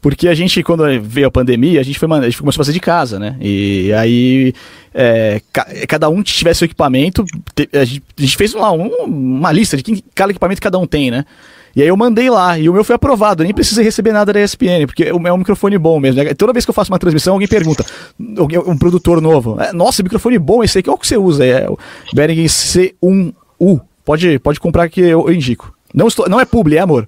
porque 0.00 0.28
a 0.28 0.34
gente, 0.34 0.62
quando 0.62 0.84
veio 1.02 1.26
a 1.26 1.30
pandemia, 1.30 1.80
a 1.80 1.82
gente, 1.82 1.98
foi, 1.98 2.10
a 2.12 2.22
gente 2.22 2.38
começou 2.38 2.60
a 2.60 2.64
fazer 2.64 2.72
de 2.72 2.80
casa, 2.80 3.18
né? 3.18 3.36
E 3.40 3.92
aí, 3.92 4.52
é, 4.94 5.40
ca- 5.52 5.66
cada 5.88 6.08
um 6.08 6.22
tivesse 6.22 6.62
o 6.62 6.66
equipamento, 6.66 7.24
a, 7.72 7.84
gente, 7.84 8.02
a 8.16 8.20
gente 8.22 8.36
fez 8.36 8.54
lá 8.54 8.72
um- 8.72 8.88
uma 9.04 9.52
lista 9.52 9.76
de 9.76 9.82
quem, 9.82 10.02
cada 10.14 10.30
equipamento 10.32 10.60
que 10.60 10.64
cada 10.64 10.78
um 10.78 10.86
tem, 10.86 11.10
né? 11.10 11.24
E 11.78 11.82
aí 11.82 11.86
eu 11.86 11.96
mandei 11.96 12.28
lá, 12.28 12.58
e 12.58 12.68
o 12.68 12.72
meu 12.72 12.82
foi 12.82 12.96
aprovado, 12.96 13.44
nem 13.44 13.54
precisei 13.54 13.84
receber 13.84 14.10
nada 14.10 14.32
da 14.32 14.40
ESPN, 14.40 14.84
porque 14.84 15.12
meu 15.12 15.28
é 15.28 15.32
um 15.32 15.36
microfone 15.36 15.78
bom 15.78 16.00
mesmo. 16.00 16.20
né? 16.24 16.34
Toda 16.34 16.52
vez 16.52 16.64
que 16.64 16.70
eu 16.70 16.74
faço 16.74 16.90
uma 16.90 16.98
transmissão, 16.98 17.34
alguém 17.34 17.46
pergunta, 17.46 17.84
um 18.66 18.76
produtor 18.76 19.20
novo, 19.22 19.56
"É, 19.60 19.72
nossa, 19.72 20.02
microfone 20.02 20.40
bom 20.40 20.64
esse 20.64 20.78
aí, 20.78 20.82
qual 20.82 20.98
que 20.98 21.06
você 21.06 21.16
usa? 21.16 21.46
É 21.46 21.70
o 21.70 21.78
Behringer 22.12 22.46
C1U. 22.48 23.80
Pode, 24.04 24.40
pode 24.40 24.58
comprar 24.58 24.88
que 24.88 25.00
eu, 25.00 25.28
eu 25.28 25.32
indico. 25.32 25.72
Não, 25.94 26.08
estou, 26.08 26.28
não 26.28 26.40
é 26.40 26.44
publi, 26.44 26.78
é 26.78 26.80
amor. 26.80 27.06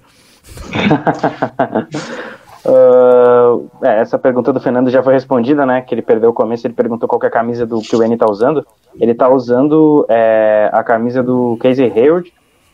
Ah, 2.62 3.56
é, 3.82 4.00
essa 4.00 4.18
pergunta 4.18 4.52
do 4.52 4.60
Fernando 4.60 4.90
já 4.90 5.02
foi 5.02 5.14
respondida, 5.14 5.64
né? 5.64 5.80
Que 5.80 5.94
ele 5.94 6.02
perdeu 6.02 6.28
o 6.28 6.34
começo, 6.34 6.66
ele 6.66 6.74
perguntou 6.74 7.08
qual 7.08 7.18
é 7.22 7.26
a 7.26 7.30
camisa 7.30 7.64
do 7.66 7.80
que 7.80 7.96
o 7.96 7.98
Wayne 7.98 8.18
tá 8.18 8.30
usando. 8.30 8.66
Ele 9.00 9.14
tá 9.14 9.30
usando 9.30 10.04
é, 10.10 10.68
a 10.70 10.84
camisa 10.84 11.22
do 11.22 11.56
Casey 11.58 11.90
Hayward, 11.90 12.30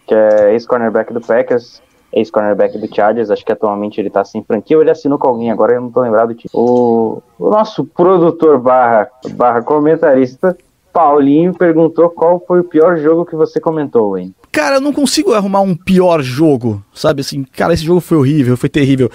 que 0.07 0.13
é 0.13 0.53
ex-cornerback 0.53 1.13
do 1.13 1.21
Packers, 1.21 1.81
ex-cornerback 2.17 2.79
do 2.79 2.93
Chargers, 2.93 3.31
acho 3.31 3.45
que 3.45 3.53
atualmente 3.53 4.01
ele 4.01 4.09
tá 4.09 4.25
sem 4.25 4.43
franquia, 4.43 4.77
ou 4.77 4.83
ele 4.83 4.91
assinou 4.91 5.19
com 5.19 5.29
alguém, 5.29 5.51
agora 5.51 5.75
eu 5.75 5.83
não 5.83 5.91
tô 5.91 6.01
lembrado 6.01 6.29
do 6.29 6.35
time. 6.35 6.51
O, 6.55 7.23
o 7.39 7.51
nosso 7.51 7.85
produtor 7.85 8.59
barra, 8.59 9.09
barra 9.33 9.63
comentarista, 9.63 10.57
Paulinho, 10.93 11.53
perguntou 11.53 12.09
qual 12.09 12.43
foi 12.49 12.61
o 12.61 12.65
pior 12.65 12.97
jogo 12.97 13.27
que 13.27 13.37
você 13.37 13.61
comentou, 13.61 14.13
Wayne. 14.13 14.35
Cara, 14.51 14.77
eu 14.77 14.81
não 14.81 14.95
consigo 14.95 15.35
arrumar 15.35 15.61
um 15.61 15.77
pior 15.77 16.23
jogo, 16.23 16.83
sabe? 16.95 17.21
Assim, 17.21 17.45
cara, 17.45 17.75
esse 17.75 17.85
jogo 17.85 18.01
foi 18.01 18.17
horrível, 18.17 18.57
foi 18.57 18.71
terrível. 18.71 19.11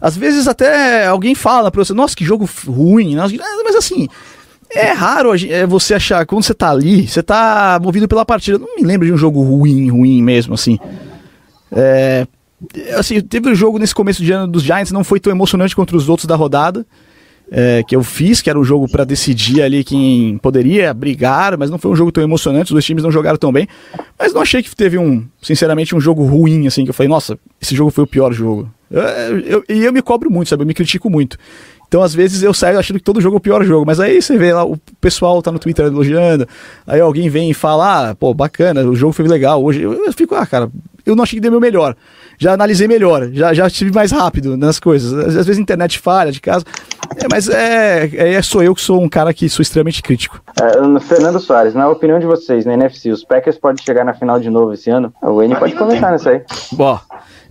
Às 0.00 0.16
vezes 0.16 0.48
até 0.48 1.06
alguém 1.06 1.34
fala 1.34 1.70
pra 1.70 1.84
você, 1.84 1.92
nossa, 1.92 2.16
que 2.16 2.24
jogo 2.24 2.48
ruim, 2.66 3.18
Ah, 3.18 3.28
mas 3.64 3.76
assim, 3.76 4.08
é 4.74 4.92
raro 4.92 5.32
é, 5.34 5.66
você 5.66 5.94
achar, 5.94 6.24
quando 6.24 6.42
você 6.42 6.54
tá 6.54 6.70
ali, 6.70 7.06
você 7.06 7.22
tá 7.22 7.78
movido 7.82 8.08
pela 8.08 8.24
partida. 8.24 8.58
Não 8.58 8.74
me 8.74 8.82
lembro 8.82 9.06
de 9.06 9.12
um 9.12 9.18
jogo 9.18 9.42
ruim, 9.42 9.90
ruim 9.90 10.22
mesmo, 10.22 10.54
assim. 10.54 10.78
É, 11.70 12.26
assim, 12.98 13.20
teve 13.20 13.50
um 13.50 13.54
jogo 13.54 13.78
nesse 13.78 13.94
começo 13.94 14.22
de 14.22 14.32
ano 14.32 14.50
dos 14.50 14.62
Giants, 14.62 14.92
não 14.92 15.04
foi 15.04 15.20
tão 15.20 15.30
emocionante 15.32 15.74
contra 15.76 15.96
os 15.96 16.08
outros 16.08 16.26
da 16.26 16.36
rodada. 16.36 16.86
é, 17.48 17.80
que 17.86 17.94
eu 17.94 18.02
fiz, 18.02 18.42
que 18.42 18.50
era 18.50 18.58
um 18.58 18.64
jogo 18.64 18.88
pra 18.88 19.04
decidir 19.04 19.62
ali 19.62 19.84
quem 19.84 20.36
poderia 20.38 20.92
brigar, 20.92 21.56
mas 21.56 21.70
não 21.70 21.78
foi 21.78 21.92
um 21.92 21.94
jogo 21.94 22.10
tão 22.10 22.20
emocionante, 22.24 22.64
os 22.64 22.70
dois 22.72 22.84
times 22.84 23.04
não 23.04 23.10
jogaram 23.12 23.38
tão 23.38 23.52
bem. 23.52 23.68
Mas 24.18 24.34
não 24.34 24.40
achei 24.42 24.60
que 24.64 24.74
teve 24.74 24.98
um, 24.98 25.24
sinceramente, 25.40 25.94
um 25.94 26.00
jogo 26.00 26.24
ruim, 26.24 26.66
assim, 26.66 26.82
que 26.82 26.90
eu 26.90 26.94
falei, 26.94 27.08
nossa, 27.08 27.38
esse 27.62 27.72
jogo 27.72 27.92
foi 27.92 28.02
o 28.02 28.06
pior 28.06 28.32
jogo. 28.32 28.68
Eu- 28.90 29.38
eu- 29.38 29.64
E 29.68 29.84
eu, 29.84 29.92
me 29.92 30.02
cobro 30.02 30.28
muito, 30.28 30.48
sabe? 30.48 30.64
Eu 30.64 30.66
me 30.66 30.74
critico 30.74 31.08
muito. 31.08 31.38
Então, 31.86 32.02
às 32.02 32.12
vezes, 32.12 32.42
eu 32.42 32.52
saio 32.52 32.80
achando 32.80 32.98
que 32.98 33.04
todo 33.04 33.20
jogo 33.20 33.36
é 33.36 33.38
o 33.38 33.40
pior 33.40 33.62
jogo, 33.64 33.86
mas 33.86 34.00
aí 34.00 34.20
você 34.20 34.36
vê 34.36 34.52
lá, 34.52 34.64
o 34.64 34.76
pessoal 35.00 35.40
tá 35.40 35.52
no 35.52 35.58
Twitter 35.60 35.86
elogiando, 35.86 36.48
aí 36.84 36.98
alguém 37.00 37.28
vem 37.28 37.48
e 37.50 37.54
fala, 37.54 38.10
ah, 38.10 38.14
pô, 38.16 38.34
bacana, 38.34 38.84
o 38.84 38.96
jogo 38.96 39.12
foi 39.12 39.24
legal 39.28 39.62
hoje. 39.62 39.82
Eu, 39.82 39.92
eu 40.04 40.12
fico, 40.12 40.34
ah, 40.34 40.44
cara, 40.44 40.68
eu 41.06 41.14
não 41.14 41.22
achei 41.22 41.36
que 41.36 41.40
deu 41.40 41.50
meu 41.50 41.60
melhor. 41.60 41.94
Já 42.38 42.52
analisei 42.52 42.88
melhor, 42.88 43.30
já, 43.32 43.54
já 43.54 43.66
estive 43.66 43.92
mais 43.92 44.10
rápido 44.10 44.56
nas 44.56 44.78
coisas. 44.78 45.12
Às, 45.12 45.36
às 45.36 45.46
vezes 45.46 45.58
a 45.58 45.62
internet 45.62 45.98
falha 45.98 46.32
de 46.32 46.40
casa, 46.40 46.64
é, 47.16 47.26
mas 47.30 47.48
é, 47.48 48.34
é, 48.34 48.42
sou 48.42 48.62
eu 48.62 48.74
que 48.74 48.80
sou 48.80 49.00
um 49.00 49.08
cara 49.08 49.32
que 49.32 49.48
sou 49.48 49.62
extremamente 49.62 50.02
crítico. 50.02 50.42
É, 50.60 51.00
Fernando 51.00 51.40
Soares, 51.40 51.74
na 51.74 51.88
opinião 51.88 52.18
de 52.18 52.26
vocês, 52.26 52.64
na 52.64 52.74
NFC, 52.74 53.10
os 53.10 53.24
Packers 53.24 53.56
podem 53.56 53.82
chegar 53.82 54.04
na 54.04 54.12
final 54.12 54.40
de 54.40 54.50
novo 54.50 54.72
esse 54.72 54.90
ano? 54.90 55.12
O 55.22 55.36
Wayne 55.36 55.56
pode 55.56 55.74
comentar 55.74 56.12
nisso 56.12 56.28
aí. 56.28 56.42
Bom, 56.72 56.98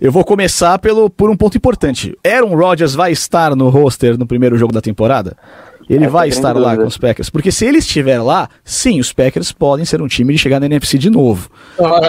eu 0.00 0.12
vou 0.12 0.24
começar 0.24 0.78
pelo, 0.78 1.08
por 1.08 1.30
um 1.30 1.36
ponto 1.36 1.56
importante. 1.56 2.16
Aaron 2.24 2.54
Rodgers 2.54 2.94
vai 2.94 3.12
estar 3.12 3.56
no 3.56 3.68
roster 3.68 4.18
no 4.18 4.26
primeiro 4.26 4.58
jogo 4.58 4.72
da 4.72 4.80
temporada? 4.80 5.36
Ele 5.88 6.00
Essa 6.00 6.06
é 6.06 6.10
vai 6.10 6.28
estar 6.28 6.56
lá 6.56 6.76
com 6.76 6.84
os 6.84 6.98
Packers. 6.98 7.30
Porque 7.30 7.52
se 7.52 7.64
ele 7.64 7.78
estiver 7.78 8.20
lá, 8.20 8.48
sim, 8.64 8.98
os 8.98 9.12
Packers 9.12 9.52
podem 9.52 9.84
ser 9.84 10.02
um 10.02 10.08
time 10.08 10.32
de 10.32 10.38
chegar 10.38 10.58
na 10.58 10.66
NFC 10.66 10.98
de 10.98 11.08
novo. 11.10 11.48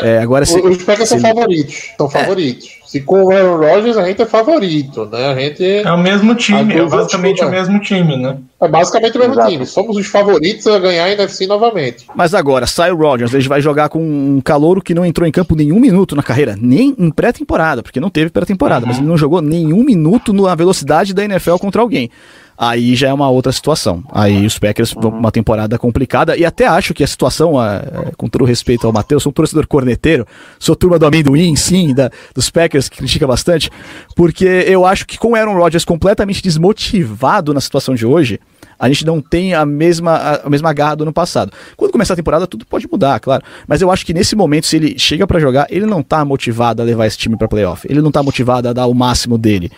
É, 0.04 0.18
agora 0.20 0.46
se, 0.46 0.60
Os 0.60 0.84
Packers 0.84 1.10
são 1.10 1.20
se- 1.20 1.26
É. 1.26 1.30
favoritos. 1.30 1.76
São 1.98 2.10
favoritos. 2.10 2.78
Se 2.88 3.02
com 3.02 3.22
o 3.26 3.32
Aaron 3.32 3.58
Rodgers, 3.58 3.98
a 3.98 4.06
gente 4.08 4.22
é 4.22 4.26
favorito, 4.26 5.06
né? 5.12 5.26
A 5.28 5.36
gente 5.36 5.62
É 5.64 5.92
o 5.92 5.98
mesmo 5.98 6.34
time, 6.36 6.74
Ah, 6.74 6.78
é 6.78 6.82
os 6.84 6.90
basicamente 6.90 7.44
o 7.44 7.50
mesmo 7.50 7.80
time, 7.82 8.16
né? 8.16 8.38
é 8.62 8.68
basicamente 8.68 9.18
o 9.18 9.20
mesmo 9.20 9.34
Exato. 9.34 9.52
time. 9.52 9.66
Somos 9.66 9.98
os 9.98 10.08
favoritos 10.08 10.66
a 10.68 10.80
ganhar 10.80 11.04
a 11.04 11.12
NFC 11.12 11.46
novamente. 11.48 12.06
Mas 12.16 12.34
agora, 12.34 12.66
sai 12.66 12.90
o 12.92 12.96
Rodgers, 12.96 13.34
ele 13.34 13.48
vai 13.48 13.62
jogar 13.62 13.90
com 13.90 14.00
um 14.00 14.40
calouro 14.42 14.82
que 14.82 14.94
não 14.94 15.06
entrou 15.06 15.28
em 15.28 15.32
campo 15.32 15.54
nenhum 15.54 15.80
minuto 15.82 16.16
na 16.16 16.24
carreira, 16.24 16.56
nem 16.60 16.96
em 16.98 17.12
pré-temporada, 17.12 17.84
porque 17.84 18.00
não 18.00 18.10
teve 18.10 18.30
pré-temporada, 18.32 18.86
mas 18.86 18.98
ele 18.98 19.06
não 19.08 19.18
jogou 19.18 19.42
nenhum 19.42 19.84
minuto 19.84 20.32
na 20.32 20.56
velocidade 20.56 21.14
da 21.14 21.26
NFL 21.26 21.58
contra 21.58 21.82
alguém. 21.82 22.10
Aí 22.58 22.96
já 22.96 23.10
é 23.10 23.14
uma 23.14 23.30
outra 23.30 23.52
situação. 23.52 24.04
Aí 24.12 24.46
os 24.46 24.58
Packers 24.58 24.94
vão 24.94 25.12
uma 25.12 25.32
temporada 25.32 25.78
complicada. 25.78 26.36
E 26.36 26.44
até 26.44 26.66
acho 26.66 26.94
que 26.94 27.04
a 27.04 27.08
situação, 27.08 27.60
ah, 27.60 27.82
com 28.18 28.28
todo 28.28 28.46
respeito 28.46 28.88
ao 28.88 28.94
Matheus, 28.94 29.22
sou 29.22 29.30
um 29.30 29.34
torcedor 29.34 29.68
corneteiro, 29.68 30.26
sou 30.58 30.76
turma 30.76 30.98
do 30.98 31.06
amendoim, 31.06 31.56
sim, 31.56 31.94
da, 31.94 32.10
dos 32.34 32.50
Packers, 32.50 32.90
que 32.90 32.98
critica 32.98 33.28
bastante, 33.28 33.70
porque 34.16 34.46
eu 34.46 34.86
acho 34.86 35.06
que 35.06 35.18
com 35.18 35.36
Aaron 35.36 35.56
Rodgers 35.56 35.86
completamente 35.86 36.42
desmotivado 36.42 37.54
na 37.54 37.62
situação 37.62 37.94
de 37.94 38.06
hoje, 38.06 38.40
a 38.80 38.88
gente 38.88 39.06
não 39.06 39.22
tem 39.22 39.54
a 39.54 39.66
mesma, 39.66 40.42
a, 40.44 40.50
mesma 40.50 40.72
garra 40.74 40.96
do 40.96 41.04
ano 41.04 41.14
passado. 41.14 41.52
Quando 41.76 41.92
começar 41.92 42.14
a 42.14 42.18
temporada, 42.18 42.48
tudo 42.48 42.66
pode 42.66 42.88
mudar, 42.92 43.20
claro. 43.20 43.44
Mas 43.68 43.82
eu 43.82 43.92
acho 43.92 44.06
que 44.06 44.14
nesse 44.14 44.36
momento, 44.36 44.68
se 44.68 44.76
ele 44.76 44.98
chega 45.00 45.26
pra 45.26 45.40
jogar, 45.40 45.68
ele 45.70 45.86
não 45.86 46.04
tá 46.04 46.24
motivado 46.24 46.82
a 46.82 46.86
levar 46.86 47.08
esse 47.08 47.18
time 47.18 47.38
pra 47.38 47.48
playoff. 47.48 47.88
Ele 47.90 48.02
não 48.02 48.12
tá 48.12 48.22
motivado 48.22 48.70
a 48.70 48.74
dar 48.74 48.86
o 48.86 48.94
máximo 48.94 49.38
dele. 49.38 49.72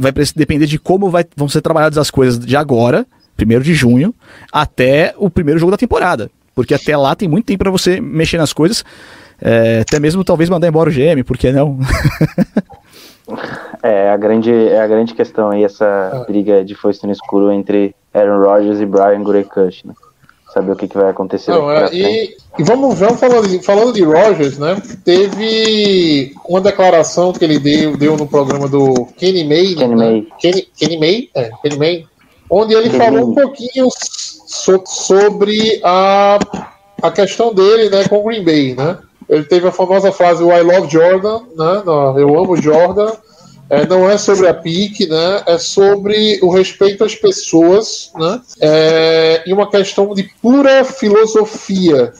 Vai 0.00 0.12
depender 0.34 0.66
de 0.66 0.78
como 0.78 1.10
vai- 1.10 1.24
vão 1.36 1.48
ser 1.48 1.60
trabalhadas 1.62 1.96
as 1.98 2.10
coisas 2.10 2.38
de 2.38 2.56
agora, 2.56 3.06
primeiro 3.36 3.62
de 3.64 3.74
junho, 3.74 4.14
até 4.52 5.14
o 5.16 5.28
primeiro 5.30 5.58
jogo 5.58 5.72
da 5.72 5.78
temporada. 5.78 6.30
Porque 6.54 6.74
até 6.74 6.96
lá 6.96 7.14
tem 7.14 7.28
muito 7.28 7.46
tempo 7.46 7.58
pra 7.64 7.70
você 7.70 8.00
mexer 8.00 8.38
nas 8.38 8.52
coisas. 8.52 8.84
é, 9.40 9.80
até 9.80 10.00
mesmo 10.00 10.24
talvez 10.24 10.48
mandar 10.48 10.66
embora 10.66 10.88
o 10.88 10.92
GM, 10.92 11.22
por 11.22 11.36
que 11.36 11.52
não? 11.52 11.78
É 13.82 14.10
a 14.10 14.16
grande, 14.16 14.50
é 14.50 14.80
a 14.80 14.86
grande 14.86 15.12
questão 15.14 15.50
aí, 15.50 15.64
essa 15.64 16.24
briga 16.26 16.64
de 16.64 16.74
foice 16.74 17.04
no 17.04 17.12
escuro 17.12 17.50
entre 17.52 17.94
Aaron 18.14 18.38
Rodgers 18.42 18.80
e 18.80 18.86
Brian 18.86 19.22
Gurecush, 19.22 19.84
né? 19.84 19.92
Saber 20.56 20.72
o 20.72 20.76
que, 20.76 20.88
que 20.88 20.96
vai 20.96 21.10
acontecer 21.10 21.50
Não, 21.50 21.70
é, 21.70 21.90
e, 21.92 22.34
e 22.58 22.62
vamos 22.64 22.98
ver, 22.98 23.12
falando 23.18 23.46
de, 23.46 23.58
falando 23.62 23.92
de 23.92 24.02
Rogers, 24.02 24.56
né? 24.56 24.80
Teve 25.04 26.32
uma 26.48 26.62
declaração 26.62 27.30
que 27.30 27.44
ele 27.44 27.58
deu, 27.58 27.94
deu 27.94 28.16
no 28.16 28.26
programa 28.26 28.66
do 28.66 29.06
Kenny 29.18 29.44
May. 29.44 29.74
Kenny 29.74 29.94
né? 29.94 30.10
May. 30.10 30.28
Kenny, 30.38 30.68
Kenny 30.74 30.98
May? 30.98 31.28
É, 31.34 31.50
Kenny 31.62 31.76
May. 31.76 32.06
Onde 32.48 32.72
ele 32.72 32.88
Kenny 32.88 33.04
falou 33.04 33.24
um 33.24 33.34
May. 33.34 33.44
pouquinho 33.44 33.86
so- 34.46 34.82
sobre 34.86 35.78
a, 35.84 36.38
a 37.02 37.10
questão 37.10 37.52
dele 37.52 37.90
né, 37.90 38.08
com 38.08 38.20
o 38.20 38.24
Green 38.24 38.42
Bay, 38.42 38.74
né? 38.74 38.96
Ele 39.28 39.44
teve 39.44 39.68
a 39.68 39.72
famosa 39.72 40.10
frase 40.10 40.42
I 40.42 40.62
love 40.62 40.88
Jordan, 40.90 41.40
né? 41.54 41.82
Eu 42.16 42.38
amo 42.38 42.56
Jordan. 42.56 43.12
É, 43.68 43.86
não 43.86 44.08
é 44.08 44.16
sobre 44.16 44.46
a 44.48 44.54
pique, 44.54 45.06
né? 45.06 45.42
É 45.46 45.58
sobre 45.58 46.38
o 46.42 46.48
respeito 46.50 47.04
às 47.04 47.14
pessoas, 47.14 48.12
né? 48.14 48.40
É, 48.60 49.42
e 49.46 49.52
uma 49.52 49.68
questão 49.68 50.14
de 50.14 50.22
pura 50.40 50.84
filosofia, 50.84 52.12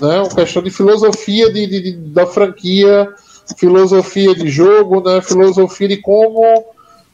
né? 0.00 0.18
Uma 0.20 0.28
questão 0.34 0.62
de 0.62 0.70
filosofia 0.70 1.50
de, 1.52 1.66
de- 1.66 1.80
de- 1.80 1.92
da 1.92 2.26
franquia, 2.26 3.08
filosofia 3.56 4.34
de 4.34 4.48
jogo, 4.48 5.00
né? 5.08 5.20
Filosofia 5.22 5.88
de 5.88 5.96
como 5.96 6.64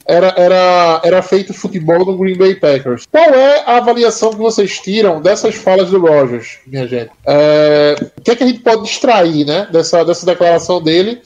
era, 0.04 0.32
era, 0.38 1.00
era 1.04 1.22
feito 1.22 1.52
futebol 1.52 2.04
no 2.04 2.16
Green 2.16 2.36
Bay 2.36 2.54
Packers. 2.54 3.04
Qual 3.12 3.26
é 3.34 3.62
a 3.66 3.76
avaliação 3.76 4.30
que 4.30 4.38
vocês 4.38 4.78
tiram 4.78 5.20
dessas 5.20 5.54
falas 5.54 5.90
do 5.90 6.00
Rogers, 6.00 6.58
minha 6.66 6.86
gente? 6.88 7.10
É, 7.26 7.94
o 8.16 8.22
que, 8.22 8.30
é 8.30 8.34
que 8.36 8.42
a 8.42 8.46
gente 8.46 8.60
pode 8.60 8.88
extrair 8.88 9.44
né, 9.44 9.68
dessa, 9.70 10.02
dessa 10.04 10.24
declaração 10.24 10.82
dele? 10.82 11.20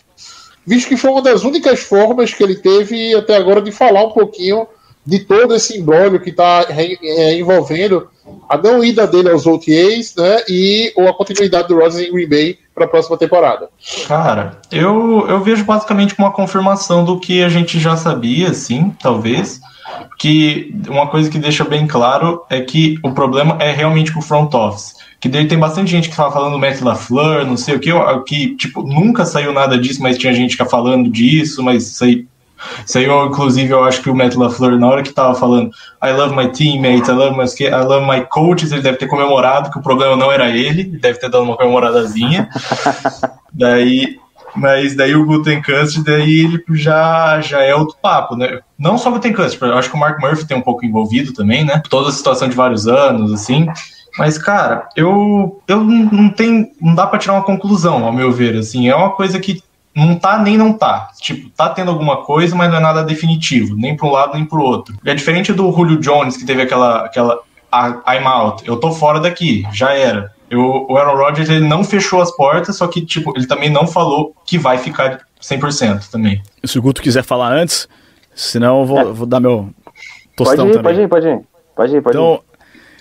Visto 0.67 0.89
que 0.89 0.97
foi 0.97 1.11
uma 1.11 1.23
das 1.23 1.45
únicas 1.45 1.81
formas 1.81 2.33
que 2.33 2.43
ele 2.43 2.57
teve 2.57 3.15
até 3.15 3.37
agora 3.37 3.61
de 3.61 3.73
falar 3.73 4.05
um 4.05 4.11
pouquinho 4.11 4.67
de 5.05 5.19
todo 5.21 5.55
esse 5.55 5.79
embrólio 5.79 6.21
que 6.21 6.31
está 6.31 6.67
envolvendo 7.37 8.09
a 8.49 8.57
não 8.57 8.85
ida 8.85 9.07
dele 9.07 9.31
aos 9.31 9.47
OTAs 9.47 10.15
né, 10.17 10.43
e 10.49 10.93
ou 10.97 11.09
a 11.09 11.15
continuidade 11.15 11.69
do 11.69 11.75
Rogers 11.75 12.07
em 12.07 12.13
Green 12.13 12.29
Bay 12.29 12.59
para 12.75 12.85
a 12.85 12.89
próxima 12.89 13.17
temporada. 13.17 13.69
Cara, 14.07 14.61
eu, 14.71 15.27
eu 15.29 15.41
vejo 15.41 15.65
basicamente 15.65 16.15
uma 16.17 16.31
confirmação 16.31 17.05
do 17.05 17.19
que 17.19 17.43
a 17.43 17.49
gente 17.49 17.81
já 17.81 17.97
sabia, 17.97 18.51
assim, 18.51 18.95
talvez. 19.03 19.61
Que 20.19 20.73
uma 20.89 21.09
coisa 21.09 21.29
que 21.29 21.39
deixa 21.39 21.65
bem 21.65 21.87
claro 21.87 22.45
é 22.49 22.61
que 22.61 22.99
o 23.03 23.13
problema 23.13 23.57
é 23.61 23.73
realmente 23.73 24.13
com 24.13 24.21
o 24.21 24.23
front 24.23 24.55
office. 24.55 24.95
Que 25.23 25.29
daí 25.29 25.47
tem 25.47 25.57
bastante 25.57 25.91
gente 25.91 26.11
que 26.11 26.17
fala 26.17 26.33
falando 26.33 26.53
do 26.53 26.59
Matt 26.59 26.81
LaFleur, 26.81 27.47
não 27.47 27.57
sei 27.57 27.77
o 27.77 27.79
que, 27.79 27.93
que 28.27 28.57
tipo, 28.57 28.83
nunca 28.83 29.25
saiu 29.25 29.53
nada 29.53 29.79
disso, 29.79 30.03
mas 30.03 30.19
tinha 30.19 30.35
gente 30.35 30.57
que 30.57 30.65
falando 30.65 31.09
disso, 31.09 31.63
mas 31.63 31.87
isso 31.87 32.05
aí 32.05 32.27
isso 32.87 32.99
aí, 32.99 33.05
eu, 33.05 33.27
inclusive, 33.27 33.73
eu 33.73 33.85
acho 33.85 34.03
que 34.03 34.11
o 34.11 34.15
Matt 34.15 34.35
LaFleur, 34.35 34.79
na 34.79 34.89
hora 34.89 35.03
que 35.03 35.13
tava 35.13 35.35
falando 35.35 35.71
I 36.03 36.13
love 36.13 36.35
my 36.35 36.49
teammates, 36.49 37.09
I 37.09 37.13
love 37.13 37.37
my, 37.37 37.45
I 37.45 37.85
love 37.85 38.07
my 38.07 38.27
coaches, 38.27 38.73
ele 38.73 38.83
deve 38.83 38.99
ter 38.99 39.07
comemorado 39.07 39.71
que 39.71 39.79
o 39.79 39.83
problema 39.83 40.17
não 40.17 40.31
era 40.31 40.49
ele, 40.49 40.85
deve 40.85 41.19
ter 41.19 41.29
dado 41.29 41.45
uma 41.45 41.57
comemoradazinha. 41.57 42.49
daí, 43.53 44.19
mas 44.55 44.97
daí 44.97 45.15
o 45.15 45.25
Gutenkast, 45.25 46.03
daí 46.03 46.41
ele 46.41 46.63
já, 46.71 47.41
já 47.41 47.63
é 47.63 47.75
outro 47.75 47.97
papo, 48.01 48.37
né? 48.37 48.61
Não 48.79 48.99
só 48.99 49.09
o 49.09 49.13
Gutenkast, 49.13 49.59
acho 49.65 49.91
que 49.91 49.97
o 49.97 50.01
Mark 50.01 50.21
Murphy 50.21 50.47
tem 50.47 50.57
um 50.57 50.63
pouco 50.63 50.85
envolvido 50.85 51.33
também, 51.33 51.65
né? 51.65 51.83
Toda 51.89 52.09
a 52.09 52.13
situação 52.13 52.49
de 52.49 52.57
vários 52.57 52.87
anos, 52.87 53.33
assim. 53.33 53.67
Mas, 54.19 54.37
cara, 54.37 54.89
eu, 54.97 55.61
eu 55.67 55.83
não 55.83 56.29
tem, 56.29 56.73
não 56.81 56.95
dá 56.95 57.07
para 57.07 57.19
tirar 57.19 57.35
uma 57.35 57.45
conclusão, 57.45 58.05
ao 58.05 58.13
meu 58.13 58.31
ver, 58.31 58.57
assim, 58.57 58.89
é 58.89 58.95
uma 58.95 59.11
coisa 59.11 59.41
que 59.41 59.63
não 59.95 60.19
tá 60.19 60.39
nem 60.39 60.57
não 60.57 60.73
tá. 60.73 61.11
Tipo, 61.21 61.51
tá 61.51 61.69
tendo 61.69 61.91
alguma 61.91 62.19
coisa, 62.25 62.55
mas 62.55 62.71
não 62.71 62.79
é 62.79 62.81
nada 62.81 63.03
definitivo, 63.03 63.75
nem 63.77 63.97
para 63.97 64.07
um 64.07 64.13
lado 64.13 64.35
nem 64.35 64.45
para 64.45 64.59
o 64.59 64.63
outro. 64.63 64.95
É 65.05 65.15
diferente 65.15 65.53
do 65.53 65.71
Julio 65.73 65.99
Jones, 65.99 66.37
que 66.37 66.45
teve 66.45 66.63
aquela, 66.63 67.05
aquela 67.05 67.39
I'm 67.73 68.27
out, 68.27 68.67
eu 68.67 68.77
tô 68.77 68.93
fora 68.93 69.21
daqui, 69.21 69.67
já 69.73 69.93
era. 69.93 70.33
Eu, 70.51 70.87
o 70.89 70.97
Aaron 70.99 71.17
Rodgers 71.17 71.49
ele 71.49 71.67
não 71.67 71.83
fechou 71.83 72.21
as 72.21 72.31
portas, 72.37 72.77
só 72.77 72.87
que 72.87 73.01
tipo, 73.01 73.33
ele 73.35 73.47
também 73.47 73.71
não 73.71 73.87
falou 73.87 74.35
que 74.45 74.59
vai 74.59 74.77
ficar 74.77 75.21
100% 75.41 76.11
também. 76.11 76.43
Se 76.63 76.79
o 76.79 76.83
Guto 76.83 77.01
quiser 77.01 77.23
falar 77.23 77.53
antes, 77.53 77.89
senão 78.35 78.81
eu 78.81 78.87
vou, 78.87 79.15
vou 79.15 79.27
dar 79.27 79.41
meu 79.41 79.71
Pode 80.37 80.51
tostão 80.51 80.69
ir, 80.69 80.73
também. 80.73 80.83
pode 80.83 81.01
ir, 81.01 81.09
pode 81.09 81.29
ir. 81.29 81.41
Pode 81.75 81.97
ir, 81.97 82.03
pode 82.03 82.19
ir. 82.19 82.41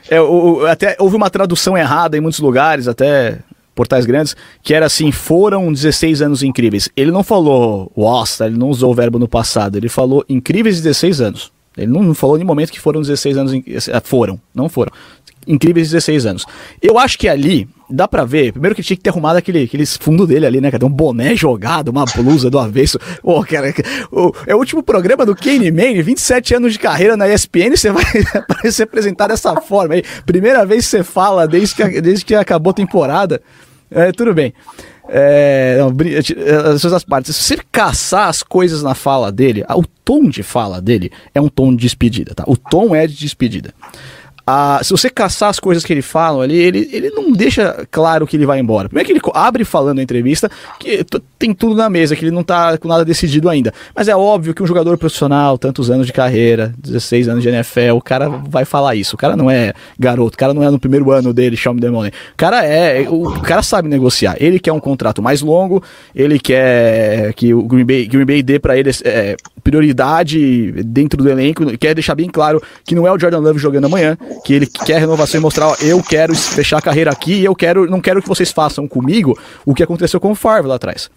É, 0.09 0.19
o- 0.21 0.65
até 0.65 0.95
houve 0.99 1.15
uma 1.15 1.29
tradução 1.29 1.77
errada 1.77 2.17
em 2.17 2.21
muitos 2.21 2.39
lugares, 2.39 2.87
até 2.87 3.39
portais 3.73 4.05
grandes, 4.05 4.35
que 4.61 4.73
era 4.73 4.85
assim, 4.85 5.11
foram 5.11 5.71
16 5.71 6.21
anos 6.21 6.43
incríveis. 6.43 6.89
Ele 6.95 7.11
não 7.11 7.23
falou 7.23 7.91
Wasta, 7.95 8.45
ele 8.45 8.57
não 8.57 8.69
usou 8.69 8.91
o 8.91 8.95
verbo 8.95 9.17
no 9.17 9.27
passado, 9.27 9.77
ele 9.77 9.89
falou 9.89 10.23
incríveis 10.27 10.81
16 10.81 11.21
anos. 11.21 11.51
Ele 11.77 11.87
não, 11.87 12.13
falou 12.13 12.37
em 12.37 12.43
momento 12.43 12.71
que 12.71 12.79
foram 12.81 13.01
16 13.01 13.37
anos, 13.37 13.53
eh, 13.53 14.01
foram, 14.03 14.39
não 14.53 14.67
foram. 14.67 14.91
Incríveis 15.47 15.89
16 15.89 16.25
anos. 16.25 16.45
Eu 16.81 16.99
acho 16.99 17.17
que 17.17 17.27
ali, 17.27 17.67
dá 17.89 18.07
pra 18.07 18.23
ver, 18.23 18.51
primeiro 18.51 18.75
que 18.75 18.83
tinha 18.83 18.95
que 18.95 19.03
ter 19.03 19.09
arrumado 19.09 19.37
aquele, 19.37 19.63
aqueles 19.63 19.97
fundo 19.97 20.27
dele 20.27 20.45
ali, 20.45 20.61
né, 20.61 20.69
cara, 20.69 20.85
um 20.85 20.89
boné 20.89 21.33
jogado, 21.37 21.89
uma 21.89 22.05
blusa 22.05 22.49
do 22.49 22.59
avesso. 22.59 22.99
Ô, 23.23 23.43
cara, 23.43 23.73
o, 24.11 24.31
é 24.45 24.53
o 24.55 24.59
último 24.59 24.83
programa 24.83 25.25
do 25.25 25.35
Kane 25.35 25.71
Mane, 25.71 26.01
27 26.01 26.55
anos 26.55 26.73
de 26.73 26.79
carreira 26.79 27.17
na 27.17 27.27
ESPN, 27.27 27.75
você 27.75 27.91
vai 27.91 28.03
se 28.71 28.83
apresentar 28.83 29.27
dessa 29.27 29.59
forma 29.61 29.95
aí. 29.95 30.03
Primeira 30.25 30.65
vez 30.65 30.85
que 30.85 30.91
você 30.91 31.03
fala 31.03 31.47
desde 31.47 31.75
que, 31.75 32.01
desde 32.01 32.23
que 32.25 32.35
acabou 32.35 32.71
a 32.71 32.75
temporada. 32.75 33.41
É, 33.89 34.11
tudo 34.13 34.33
bem. 34.33 34.53
É, 35.09 35.75
não, 35.79 35.91
brin- 35.91 36.13
as 36.15 36.79
suas 36.81 37.03
partes. 37.03 37.35
Se 37.35 37.43
você 37.43 37.57
caçar 37.69 38.29
as 38.29 38.41
coisas 38.41 38.81
na 38.81 38.95
fala 38.95 39.29
dele, 39.29 39.65
o 39.75 39.83
tom 40.05 40.29
de 40.29 40.41
fala 40.41 40.79
dele 40.79 41.11
é 41.35 41.41
um 41.41 41.49
tom 41.49 41.71
de 41.75 41.81
despedida, 41.81 42.33
tá? 42.33 42.45
O 42.47 42.55
tom 42.55 42.95
é 42.95 43.05
de 43.05 43.15
despedida. 43.17 43.73
Ah, 44.53 44.81
se 44.83 44.91
você 44.91 45.09
caçar 45.09 45.49
as 45.49 45.61
coisas 45.61 45.85
que 45.85 45.93
ele 45.93 46.01
fala 46.01 46.43
ali, 46.43 46.57
ele, 46.57 46.89
ele 46.91 47.09
não 47.11 47.31
deixa 47.31 47.87
claro 47.89 48.27
que 48.27 48.35
ele 48.35 48.45
vai 48.45 48.59
embora. 48.59 48.89
Primeiro 48.89 49.07
que 49.07 49.13
ele 49.13 49.21
abre 49.33 49.63
falando 49.63 49.95
na 49.95 50.03
entrevista 50.03 50.51
que 50.77 51.05
tem 51.39 51.53
tudo 51.53 51.73
na 51.73 51.89
mesa, 51.89 52.17
que 52.17 52.25
ele 52.25 52.35
não 52.35 52.43
tá 52.43 52.77
com 52.77 52.85
nada 52.85 53.05
decidido 53.05 53.47
ainda. 53.47 53.73
Mas 53.95 54.09
é 54.09 54.15
óbvio 54.15 54.53
que 54.53 54.61
um 54.61 54.67
jogador 54.67 54.97
profissional, 54.97 55.57
tantos 55.57 55.89
anos 55.89 56.05
de 56.05 56.11
carreira, 56.11 56.73
16 56.79 57.29
anos 57.29 57.43
de 57.43 57.47
NFL, 57.47 57.93
o 57.95 58.01
cara 58.01 58.27
vai 58.27 58.65
falar 58.65 58.95
isso. 58.95 59.15
O 59.15 59.17
cara 59.17 59.37
não 59.37 59.49
é 59.49 59.73
garoto, 59.97 60.35
o 60.35 60.37
cara 60.37 60.53
não 60.53 60.61
é 60.61 60.69
no 60.69 60.77
primeiro 60.77 61.09
ano 61.11 61.33
dele, 61.33 61.55
Sean 61.55 61.77
Demone. 61.77 62.09
O 62.09 62.37
cara 62.37 62.65
é, 62.65 63.07
o 63.09 63.39
cara 63.39 63.63
sabe 63.63 63.87
negociar. 63.87 64.35
Ele 64.37 64.59
quer 64.59 64.73
um 64.73 64.81
contrato 64.81 65.21
mais 65.21 65.41
longo, 65.41 65.81
ele 66.13 66.37
quer 66.37 67.33
que 67.35 67.53
o 67.53 67.63
Green 67.63 67.85
Bay, 67.85 68.05
Green 68.05 68.25
Bay 68.25 68.43
dê 68.43 68.59
pra 68.59 68.77
ele 68.77 68.91
é, 69.05 69.37
prioridade 69.63 70.71
dentro 70.83 71.23
do 71.23 71.29
elenco, 71.29 71.65
quer 71.77 71.93
deixar 71.93 72.15
bem 72.15 72.29
claro 72.29 72.61
que 72.83 72.93
não 72.93 73.07
é 73.07 73.11
o 73.11 73.17
Jordan 73.17 73.39
Love 73.39 73.59
jogando 73.59 73.85
amanhã, 73.85 74.17
que 74.43 74.53
ele 74.53 74.67
quer 74.67 74.99
renovação 74.99 75.39
e 75.39 75.41
mostrar, 75.41 75.67
ó, 75.67 75.75
eu 75.81 76.01
quero 76.01 76.35
fechar 76.35 76.77
a 76.77 76.81
carreira 76.81 77.11
aqui 77.11 77.33
e 77.33 77.45
eu 77.45 77.55
quero, 77.55 77.89
não 77.89 78.01
quero 78.01 78.21
que 78.21 78.27
vocês 78.27 78.51
façam 78.51 78.87
comigo 78.87 79.37
o 79.65 79.73
que 79.73 79.83
aconteceu 79.83 80.19
com 80.19 80.31
o 80.31 80.35
Favre 80.35 80.67
lá 80.67 80.75
atrás. 80.75 81.09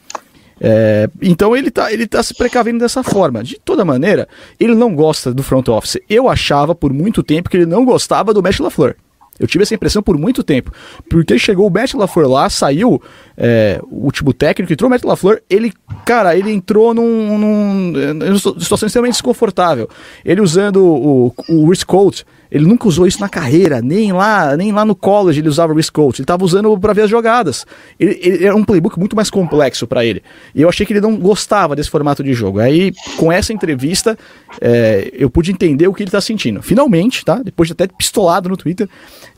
É, 0.61 1.09
então 1.21 1.57
ele 1.57 1.71
tá, 1.71 1.93
ele 1.93 2.07
tá 2.07 2.23
se 2.23 2.35
precavendo 2.35 2.79
dessa 2.79 3.03
forma. 3.03 3.43
De 3.43 3.59
toda 3.65 3.85
maneira, 3.85 4.29
ele 4.59 4.75
não 4.75 4.95
gosta 4.95 5.33
do 5.33 5.43
front 5.43 5.69
office. 5.69 5.99
Eu 6.09 6.29
achava 6.29 6.75
por 6.75 6.93
muito 6.93 7.23
tempo 7.23 7.51
que 7.51 7.57
ele 7.57 7.67
não 7.67 7.85
gostava 7.85 8.33
do 8.33 8.43
Matt 8.43 8.61
LaFleur. 8.61 8.97
Eu 9.39 9.49
tive 9.49 9.63
essa 9.63 9.75
impressão 9.75 10.03
por 10.03 10.17
muito 10.17 10.45
tempo. 10.45 10.71
Porque 11.09 11.39
chegou 11.39 11.67
o 11.67 11.71
Matt 11.71 11.95
LaFleur 11.95 12.29
lá, 12.29 12.49
saiu 12.49 13.03
é, 13.37 13.81
o 13.91 14.05
último 14.05 14.33
técnico, 14.33 14.73
entrou 14.73 14.87
o 14.87 14.91
Matt 14.91 15.03
LaFleur, 15.03 15.43
ele, 15.51 15.73
cara, 16.05 16.37
ele 16.37 16.53
entrou 16.53 16.95
num, 16.95 17.39
num, 17.39 17.93
numa 18.15 18.39
situação 18.39 18.87
extremamente 18.87 19.15
desconfortável. 19.15 19.89
Ele 20.25 20.41
usando 20.41 20.85
o, 20.85 21.35
o 21.49 21.67
wrist 21.67 21.85
coach, 21.85 22.25
ele 22.55 22.65
nunca 22.65 22.87
usou 22.87 23.07
isso 23.07 23.21
na 23.21 23.29
carreira, 23.29 23.83
nem 23.83 24.13
lá, 24.13 24.57
nem 24.57 24.71
lá 24.71 24.85
no 24.85 24.95
college 24.95 25.41
ele 25.41 25.49
usava 25.49 25.73
wrist 25.75 25.91
coach, 25.91 26.21
ele 26.21 26.25
estava 26.25 26.45
usando 26.45 26.79
para 26.79 26.93
ver 26.93 27.03
as 27.03 27.11
jogadas. 27.11 27.67
Ele, 27.99 28.17
ele 28.23 28.45
era 28.47 28.55
um 28.55 28.63
playbook 28.65 28.97
muito 28.99 29.17
mais 29.17 29.29
complexo 29.29 29.87
para 29.89 30.05
ele. 30.05 30.23
E 30.55 30.63
eu 30.63 30.69
achei 30.69 30.87
que 30.87 30.93
ele 30.93 31.01
não 31.01 31.17
gostava 31.17 31.75
desse 31.75 31.91
formato 31.91 32.23
de 32.23 32.33
jogo. 32.33 32.61
Aí, 32.61 32.93
com 33.17 33.33
essa 33.33 33.53
entrevista, 33.53 34.17
é, 34.61 35.11
eu 35.13 35.29
pude 35.29 35.51
entender 35.51 35.89
o 35.89 35.93
que 35.93 36.03
ele 36.05 36.09
está 36.09 36.21
sentindo. 36.21 36.63
Finalmente, 36.63 37.25
tá? 37.25 37.41
Depois 37.45 37.67
de 37.67 37.73
até 37.73 37.89
pistolado 37.89 38.49
no 38.49 38.57
Twitter, 38.57 38.89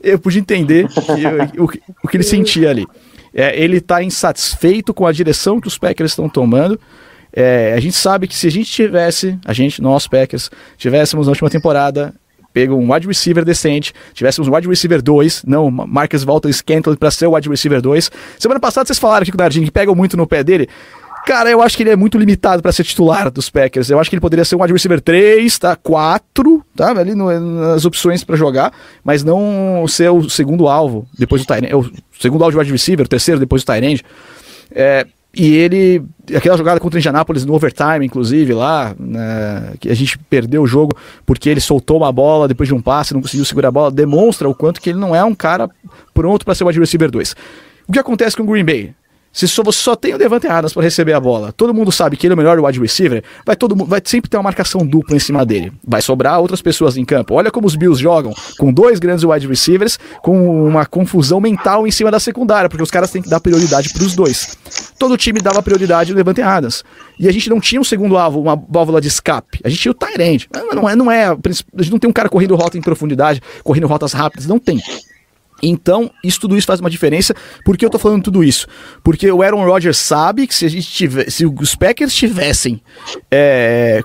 eu 0.03 0.19
pude 0.19 0.37
entender 0.39 0.87
o, 1.57 1.67
que- 1.67 1.81
o 2.03 2.07
que 2.07 2.17
ele 2.17 2.23
sentia 2.23 2.69
ali. 2.69 2.85
É, 3.33 3.59
ele 3.59 3.77
está 3.77 4.01
insatisfeito 4.03 4.93
com 4.93 5.05
a 5.07 5.11
direção 5.11 5.59
que 5.59 5.67
os 5.67 5.77
Packers 5.77 6.11
estão 6.11 6.29
tomando. 6.29 6.79
É, 7.33 7.73
a 7.75 7.79
gente 7.79 7.95
sabe 7.95 8.27
que 8.27 8.35
se 8.35 8.47
a 8.47 8.51
gente 8.51 8.71
tivesse, 8.71 9.37
a 9.45 9.53
gente, 9.53 9.81
nós 9.81 10.07
Packers, 10.07 10.49
tivéssemos 10.77 11.27
na 11.27 11.31
última 11.31 11.49
temporada 11.49 12.13
pego 12.57 12.75
um 12.75 12.91
wide 12.91 13.05
receiver 13.05 13.45
decente, 13.45 13.93
tivéssemos 14.13 14.47
um 14.47 14.55
wide 14.55 14.67
receiver 14.67 14.99
2, 15.01 15.43
não 15.45 15.69
Marcus 15.69 16.23
Walton 16.23 16.51
Scantling 16.51 16.95
para 16.95 17.11
ser 17.11 17.27
o 17.27 17.35
wide 17.35 17.47
receiver 17.47 17.79
2. 17.81 18.09
Semana 18.39 18.59
passada 18.59 18.87
vocês 18.87 18.97
falaram 18.97 19.21
aqui 19.21 19.31
com 19.31 19.35
o 19.35 19.37
Dardinho 19.37 19.63
que 19.65 19.71
pegam 19.71 19.93
muito 19.93 20.17
no 20.17 20.25
pé 20.25 20.43
dele. 20.43 20.67
Cara, 21.27 21.51
eu 21.51 21.61
acho 21.61 21.75
que 21.77 21.83
ele 21.83 21.89
é 21.89 21.95
muito 21.95 22.17
limitado 22.17 22.61
para 22.63 22.71
ser 22.71 22.83
titular 22.85 23.29
dos 23.29 23.49
Packers. 23.49 23.89
Eu 23.89 23.99
acho 23.99 24.09
que 24.09 24.15
ele 24.15 24.21
poderia 24.21 24.45
ser 24.45 24.55
um 24.55 24.61
wide 24.61 24.71
receiver 24.73 24.99
3, 25.01 25.59
tá? 25.59 25.75
4, 25.75 26.63
tá? 26.75 26.91
Ali 26.97 27.13
no- 27.13 27.39
nas 27.39 27.83
opções 27.85 28.23
para 28.23 28.35
jogar, 28.37 28.71
mas 29.03 29.23
não 29.25 29.85
ser 29.89 30.09
o 30.09 30.27
segundo 30.29 30.67
alvo 30.67 31.05
depois 31.19 31.41
do 31.43 31.45
Tyrande. 31.47 31.67
É 31.71 31.75
o 31.75 31.87
segundo 32.19 32.43
alvo 32.43 32.53
de 32.53 32.57
wide 32.59 32.71
receiver, 32.71 33.05
o 33.05 33.09
terceiro 33.09 33.39
depois 33.39 33.61
do 33.63 33.65
Tyrande. 33.71 34.03
É, 34.71 35.05
E 35.39 35.53
ele, 35.53 36.03
aquela 36.35 36.57
jogada 36.57 36.79
contra 36.79 36.97
o 36.97 36.99
Indianapolis 36.99 37.45
no 37.45 37.53
overtime, 37.53 38.03
inclusive, 38.03 38.55
lá, 38.55 38.95
né, 38.99 39.73
que 39.79 39.87
a 39.87 39.93
gente 39.93 40.17
perdeu 40.17 40.63
o 40.63 40.67
jogo 40.67 40.97
porque 41.27 41.47
ele 41.47 41.61
soltou 41.61 41.97
uma 41.97 42.11
bola 42.11 42.47
depois 42.47 42.67
de 42.67 42.73
um 42.73 42.81
passe, 42.81 43.13
não 43.13 43.21
conseguiu 43.21 43.45
segurar 43.45 43.67
a 43.67 43.71
bola, 43.71 43.91
demonstra 43.91 44.49
o 44.49 44.55
quanto 44.55 44.81
que 44.81 44.89
ele 44.89 44.97
não 44.97 45.15
é 45.15 45.23
um 45.23 45.35
cara 45.35 45.69
pronto 46.11 46.43
para 46.43 46.55
ser 46.55 46.63
o 46.63 46.67
wide 46.67 46.79
receiver 46.79 47.11
2. 47.11 47.35
O 47.87 47.91
que 47.91 47.99
acontece 47.99 48.35
com 48.35 48.41
o 48.41 48.47
Green 48.47 48.65
Bay? 48.65 48.95
Se 49.37 49.47
só, 49.47 49.61
você 49.61 49.77
só 49.77 49.95
tem 49.95 50.15
o 50.15 50.17
Devante 50.17 50.47
Adams 50.47 50.73
para 50.73 50.81
receber 50.81 51.13
a 51.13 51.19
bola, 51.19 51.51
todo 51.51 51.71
mundo 51.71 51.91
sabe 51.91 52.17
que 52.17 52.25
ele 52.25 52.33
é 52.33 52.35
o 52.35 52.37
melhor 52.37 52.59
wide 52.59 52.79
receiver, 52.79 53.23
vai, 53.45 53.55
todo, 53.55 53.75
vai 53.85 54.01
sempre 54.03 54.27
ter 54.27 54.35
uma 54.35 54.41
marcação 54.41 54.83
dupla 54.83 55.15
em 55.15 55.19
cima 55.19 55.45
dele. 55.45 55.71
Vai 55.87 56.01
sobrar 56.01 56.39
outras 56.39 56.59
pessoas 56.59 56.97
em 56.97 57.05
campo. 57.05 57.35
Olha 57.35 57.51
como 57.51 57.67
os 57.67 57.75
Bills 57.75 58.01
jogam 58.01 58.33
com 58.57 58.73
dois 58.73 58.97
grandes 58.97 59.23
wide 59.23 59.45
receivers, 59.45 59.99
com 60.23 60.65
uma 60.67 60.87
confusão 60.87 61.39
mental 61.39 61.85
em 61.85 61.91
cima 61.91 62.09
da 62.09 62.19
secundária, 62.19 62.67
porque 62.67 62.81
os 62.81 62.89
caras 62.89 63.11
têm 63.11 63.21
que 63.21 63.29
dar 63.29 63.39
prioridade 63.39 63.93
para 63.93 64.01
os 64.01 64.15
dois. 64.15 64.57
Todo 64.97 65.15
time 65.15 65.39
dava 65.39 65.61
prioridade 65.61 66.09
no 66.09 66.17
Devante 66.17 66.41
Adams. 66.41 66.83
E 67.19 67.27
a 67.27 67.31
gente 67.31 67.47
não 67.47 67.59
tinha 67.59 67.79
um 67.79 67.83
segundo 67.83 68.17
alvo, 68.17 68.41
uma 68.41 68.55
válvula 68.55 68.99
de 68.99 69.07
escape. 69.07 69.59
A 69.63 69.69
gente 69.69 69.79
tinha 69.79 69.91
o 69.91 69.93
Tyrande. 69.93 70.49
Não 70.73 70.89
é, 70.89 70.95
não 70.95 71.11
é, 71.11 71.25
a 71.25 71.37
gente 71.77 71.91
não 71.91 71.99
tem 71.99 72.09
um 72.09 72.13
cara 72.13 72.27
correndo 72.27 72.55
rota 72.55 72.75
em 72.75 72.81
profundidade, 72.81 73.39
correndo 73.63 73.85
rotas 73.85 74.13
rápidas, 74.13 74.47
não 74.47 74.57
tem. 74.57 74.81
Então, 75.61 76.11
isso 76.23 76.39
tudo 76.39 76.57
isso 76.57 76.67
faz 76.67 76.79
uma 76.79 76.89
diferença. 76.89 77.33
Por 77.65 77.77
que 77.77 77.85
eu 77.85 77.89
tô 77.89 77.97
falando 77.97 78.23
tudo 78.23 78.43
isso? 78.43 78.67
Porque 79.03 79.31
o 79.31 79.41
Aaron 79.41 79.65
Rodgers 79.65 79.97
sabe 79.97 80.47
que 80.47 80.53
se 80.53 80.65
a 80.65 80.69
gente 80.69 80.87
tiver, 80.89 81.29
se 81.29 81.45
os 81.45 81.75
Packers 81.75 82.13
tivessem 82.13 82.81
é, 83.31 84.01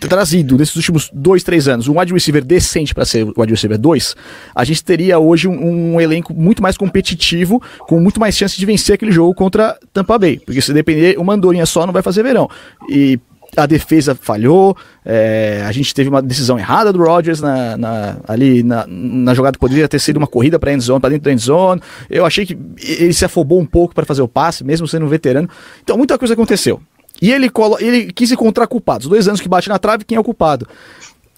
trazido 0.00 0.56
nesses 0.56 0.76
últimos 0.76 1.10
dois, 1.12 1.42
três 1.42 1.68
anos 1.68 1.88
um 1.88 1.98
wide 1.98 2.12
receiver 2.12 2.44
decente 2.44 2.94
para 2.94 3.04
ser 3.04 3.24
o 3.24 3.34
wide 3.36 3.52
receiver 3.52 3.78
2, 3.78 4.14
a 4.54 4.64
gente 4.64 4.84
teria 4.84 5.18
hoje 5.18 5.48
um, 5.48 5.94
um, 5.94 6.00
elenco 6.00 6.34
muito 6.34 6.62
mais 6.62 6.76
competitivo, 6.76 7.62
com 7.80 8.00
muito 8.00 8.20
mais 8.20 8.36
chance 8.36 8.56
de 8.56 8.66
vencer 8.66 8.94
aquele 8.94 9.12
jogo 9.12 9.34
contra 9.34 9.78
Tampa 9.92 10.18
Bay. 10.18 10.38
Porque 10.38 10.60
se 10.60 10.72
depender, 10.72 11.18
uma 11.18 11.34
andorinha 11.34 11.66
só 11.66 11.86
não 11.86 11.92
vai 11.92 12.02
fazer 12.02 12.22
verão. 12.22 12.48
E 12.88 13.18
a 13.56 13.66
defesa 13.66 14.14
falhou, 14.14 14.74
é, 15.04 15.62
a 15.66 15.72
gente 15.72 15.94
teve 15.94 16.08
uma 16.08 16.22
decisão 16.22 16.58
errada 16.58 16.92
do 16.92 16.98
Rodgers 17.02 17.40
na, 17.40 17.76
na, 17.76 18.16
ali 18.26 18.62
na, 18.62 18.86
na, 18.88 19.34
jogada 19.34 19.54
que 19.54 19.60
poderia 19.60 19.86
ter 19.86 19.98
sido 19.98 20.16
uma 20.16 20.26
corrida 20.26 20.58
para 20.58 20.72
endzone, 20.72 21.00
para 21.00 21.10
dentro 21.10 21.24
da 21.24 21.32
endzone. 21.32 21.80
Eu 22.08 22.24
achei 22.24 22.46
que 22.46 22.56
ele 22.82 23.12
se 23.12 23.24
afobou 23.24 23.60
um 23.60 23.66
pouco 23.66 23.94
para 23.94 24.06
fazer 24.06 24.22
o 24.22 24.28
passe, 24.28 24.64
mesmo 24.64 24.88
sendo 24.88 25.04
um 25.04 25.08
veterano. 25.08 25.48
Então 25.82 25.98
muita 25.98 26.16
coisa 26.18 26.32
aconteceu. 26.32 26.80
E 27.20 27.30
ele, 27.30 27.50
colo 27.50 27.76
ele 27.78 28.10
quis 28.12 28.32
encontrar 28.32 28.66
culpados. 28.66 29.06
Dois 29.06 29.28
anos 29.28 29.40
que 29.40 29.48
bate 29.48 29.68
na 29.68 29.78
trave, 29.78 30.04
quem 30.04 30.16
é 30.16 30.20
o 30.20 30.24
culpado? 30.24 30.66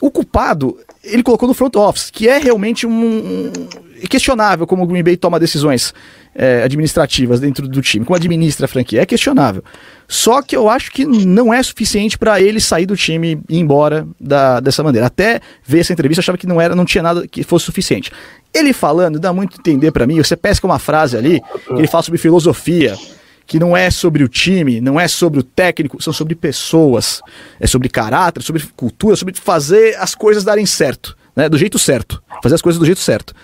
O 0.00 0.10
culpado, 0.10 0.78
ele 1.02 1.22
colocou 1.22 1.48
no 1.48 1.54
front 1.54 1.74
office, 1.76 2.10
que 2.10 2.28
é 2.28 2.38
realmente 2.38 2.86
um, 2.86 3.50
questionável 4.08 4.66
como 4.66 4.84
o 4.84 4.86
Green 4.86 5.02
Bay 5.02 5.16
toma 5.16 5.40
decisões 5.40 5.92
é, 6.34 6.62
administrativas 6.62 7.40
dentro 7.40 7.68
do 7.68 7.80
time, 7.80 8.04
como 8.04 8.16
administra 8.16 8.64
a 8.64 8.68
franquia, 8.68 9.02
é 9.02 9.06
questionável. 9.06 9.62
Só 10.08 10.42
que 10.42 10.56
eu 10.56 10.68
acho 10.68 10.90
que 10.90 11.04
não 11.04 11.52
é 11.52 11.62
suficiente 11.62 12.18
para 12.18 12.40
ele 12.40 12.60
sair 12.60 12.86
do 12.86 12.96
time 12.96 13.40
e 13.48 13.56
ir 13.56 13.60
embora 13.60 14.06
da, 14.20 14.60
dessa 14.60 14.82
maneira. 14.82 15.06
Até 15.06 15.40
ver 15.64 15.80
essa 15.80 15.92
entrevista, 15.92 16.20
eu 16.20 16.22
achava 16.22 16.38
que 16.38 16.46
não 16.46 16.60
era, 16.60 16.74
não 16.74 16.84
tinha 16.84 17.02
nada 17.02 17.26
que 17.26 17.42
fosse 17.42 17.66
suficiente. 17.66 18.10
Ele 18.52 18.72
falando, 18.72 19.18
dá 19.18 19.32
muito 19.32 19.58
entender 19.58 19.90
para 19.92 20.06
mim, 20.06 20.16
você 20.16 20.36
pesca 20.36 20.66
uma 20.66 20.78
frase 20.78 21.16
ali, 21.16 21.40
que 21.66 21.74
ele 21.74 21.86
fala 21.86 22.02
sobre 22.02 22.18
filosofia, 22.18 22.96
que 23.46 23.58
não 23.58 23.76
é 23.76 23.90
sobre 23.90 24.22
o 24.22 24.28
time, 24.28 24.80
não 24.80 24.98
é 24.98 25.08
sobre 25.08 25.40
o 25.40 25.42
técnico, 25.42 26.02
são 26.02 26.12
sobre 26.12 26.34
pessoas, 26.34 27.20
é 27.60 27.66
sobre 27.66 27.88
caráter, 27.88 28.42
sobre 28.42 28.62
cultura, 28.76 29.16
sobre 29.16 29.34
fazer 29.34 29.96
as 29.96 30.14
coisas 30.14 30.44
darem 30.44 30.66
certo, 30.66 31.16
né, 31.36 31.48
do 31.48 31.58
jeito 31.58 31.78
certo, 31.78 32.22
fazer 32.42 32.54
as 32.54 32.62
coisas 32.62 32.78
do 32.78 32.86
jeito 32.86 33.00
certo. 33.00 33.34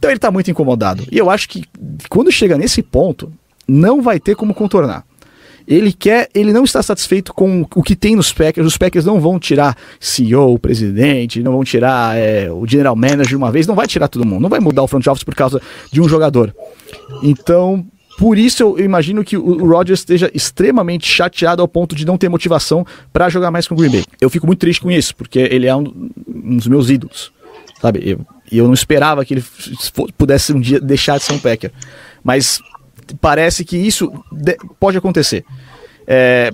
Então 0.00 0.10
ele 0.10 0.16
está 0.16 0.30
muito 0.30 0.50
incomodado. 0.50 1.04
E 1.12 1.18
eu 1.18 1.28
acho 1.28 1.46
que 1.46 1.62
quando 2.08 2.32
chega 2.32 2.56
nesse 2.56 2.82
ponto, 2.82 3.30
não 3.68 4.00
vai 4.00 4.18
ter 4.18 4.34
como 4.34 4.54
contornar. 4.54 5.04
Ele 5.68 5.92
quer, 5.92 6.30
ele 6.34 6.54
não 6.54 6.64
está 6.64 6.82
satisfeito 6.82 7.34
com 7.34 7.66
o 7.76 7.82
que 7.82 7.94
tem 7.94 8.16
nos 8.16 8.32
Packers. 8.32 8.66
Os 8.66 8.78
Packers 8.78 9.04
não 9.04 9.20
vão 9.20 9.38
tirar 9.38 9.76
CEO, 10.00 10.58
presidente, 10.58 11.42
não 11.42 11.52
vão 11.52 11.62
tirar 11.62 12.16
é, 12.16 12.50
o 12.50 12.66
general 12.66 12.96
manager 12.96 13.28
de 13.28 13.36
uma 13.36 13.52
vez, 13.52 13.66
não 13.66 13.74
vai 13.74 13.86
tirar 13.86 14.08
todo 14.08 14.24
mundo, 14.24 14.40
não 14.40 14.48
vai 14.48 14.58
mudar 14.58 14.82
o 14.82 14.88
front 14.88 15.06
office 15.06 15.22
por 15.22 15.34
causa 15.34 15.60
de 15.92 16.00
um 16.00 16.08
jogador. 16.08 16.54
Então, 17.22 17.84
por 18.18 18.38
isso 18.38 18.62
eu, 18.62 18.78
imagino 18.80 19.22
que 19.22 19.36
o, 19.36 19.66
Rodgers 19.66 20.00
esteja 20.00 20.30
extremamente 20.32 21.06
chateado 21.06 21.60
ao 21.60 21.68
ponto 21.68 21.94
de 21.94 22.06
não 22.06 22.16
ter 22.16 22.30
motivação 22.30 22.86
para 23.12 23.28
jogar 23.28 23.50
mais 23.50 23.68
com 23.68 23.74
o 23.74 23.78
Green 23.78 23.90
Bay. 23.90 24.04
Eu 24.18 24.30
fico 24.30 24.46
muito 24.46 24.60
triste 24.60 24.80
com 24.80 24.90
isso, 24.90 25.14
porque 25.14 25.38
ele 25.38 25.66
é 25.66 25.76
um, 25.76 26.10
um 26.26 26.56
dos 26.56 26.66
meus 26.66 26.88
ídolos. 26.88 27.30
Sabe? 27.80 28.00
Eu, 28.04 28.20
e 28.50 28.58
eu 28.58 28.66
não 28.66 28.74
esperava 28.74 29.24
que 29.24 29.34
ele 29.34 29.44
pudesse 30.18 30.52
um 30.52 30.60
dia 30.60 30.80
deixar 30.80 31.18
de 31.18 31.24
ser 31.24 31.32
um 31.32 31.38
Packer. 31.38 31.72
Mas 32.22 32.60
parece 33.20 33.64
que 33.64 33.76
isso 33.76 34.12
pode 34.78 34.98
acontecer. 34.98 35.44
É, 36.06 36.52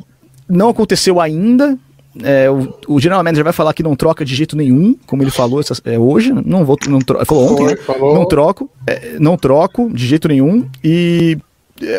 não 0.49 0.69
aconteceu 0.69 1.21
ainda. 1.21 1.79
É, 2.23 2.49
o, 2.51 2.75
o, 2.89 3.01
General 3.01 3.23
Manager 3.23 3.45
vai 3.45 3.53
falar 3.53 3.75
que 3.75 3.83
não 3.83 3.95
troca 3.95 4.25
de 4.25 4.35
jeito 4.35 4.57
nenhum, 4.57 4.97
como 5.07 5.23
ele 5.23 5.31
falou 5.31 5.61
essa, 5.61 5.75
é, 5.85 5.99
hoje. 5.99 6.33
Não 6.33 6.65
vou, 6.65 6.79
não 6.89 6.99
tro, 7.01 7.25
falou 7.27 7.53
ontem, 7.53 7.67
né? 7.67 7.77
não 7.99 8.27
troco, 8.27 8.71
é, 8.87 9.17
não 9.19 9.37
troco 9.37 9.91
de 9.93 10.07
jeito 10.07 10.29
nenhum. 10.29 10.67
E 10.83 11.37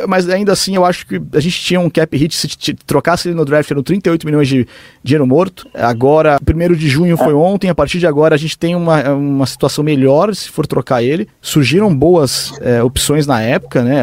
mas 0.07 0.29
ainda 0.29 0.51
assim 0.51 0.75
eu 0.75 0.85
acho 0.85 1.05
que 1.05 1.21
a 1.33 1.39
gente 1.39 1.61
tinha 1.61 1.79
um 1.79 1.89
cap 1.89 2.15
hit, 2.15 2.35
se 2.35 2.47
trocasse 2.85 3.27
ele 3.27 3.35
no 3.35 3.45
draft 3.45 3.69
eram 3.69 3.83
38 3.83 4.25
milhões 4.25 4.47
de 4.47 4.67
dinheiro 5.03 5.25
morto. 5.25 5.67
Agora, 5.73 6.39
primeiro 6.43 6.75
de 6.75 6.87
junho 6.87 7.17
foi 7.17 7.33
ontem, 7.33 7.69
a 7.69 7.75
partir 7.75 7.99
de 7.99 8.07
agora 8.07 8.35
a 8.35 8.37
gente 8.37 8.57
tem 8.57 8.75
uma, 8.75 9.13
uma 9.13 9.45
situação 9.45 9.83
melhor 9.83 10.33
se 10.35 10.49
for 10.49 10.65
trocar 10.65 11.03
ele. 11.03 11.27
Surgiram 11.41 11.95
boas 11.95 12.53
é, 12.61 12.81
opções 12.83 13.27
na 13.27 13.41
época, 13.41 13.83
né? 13.83 14.01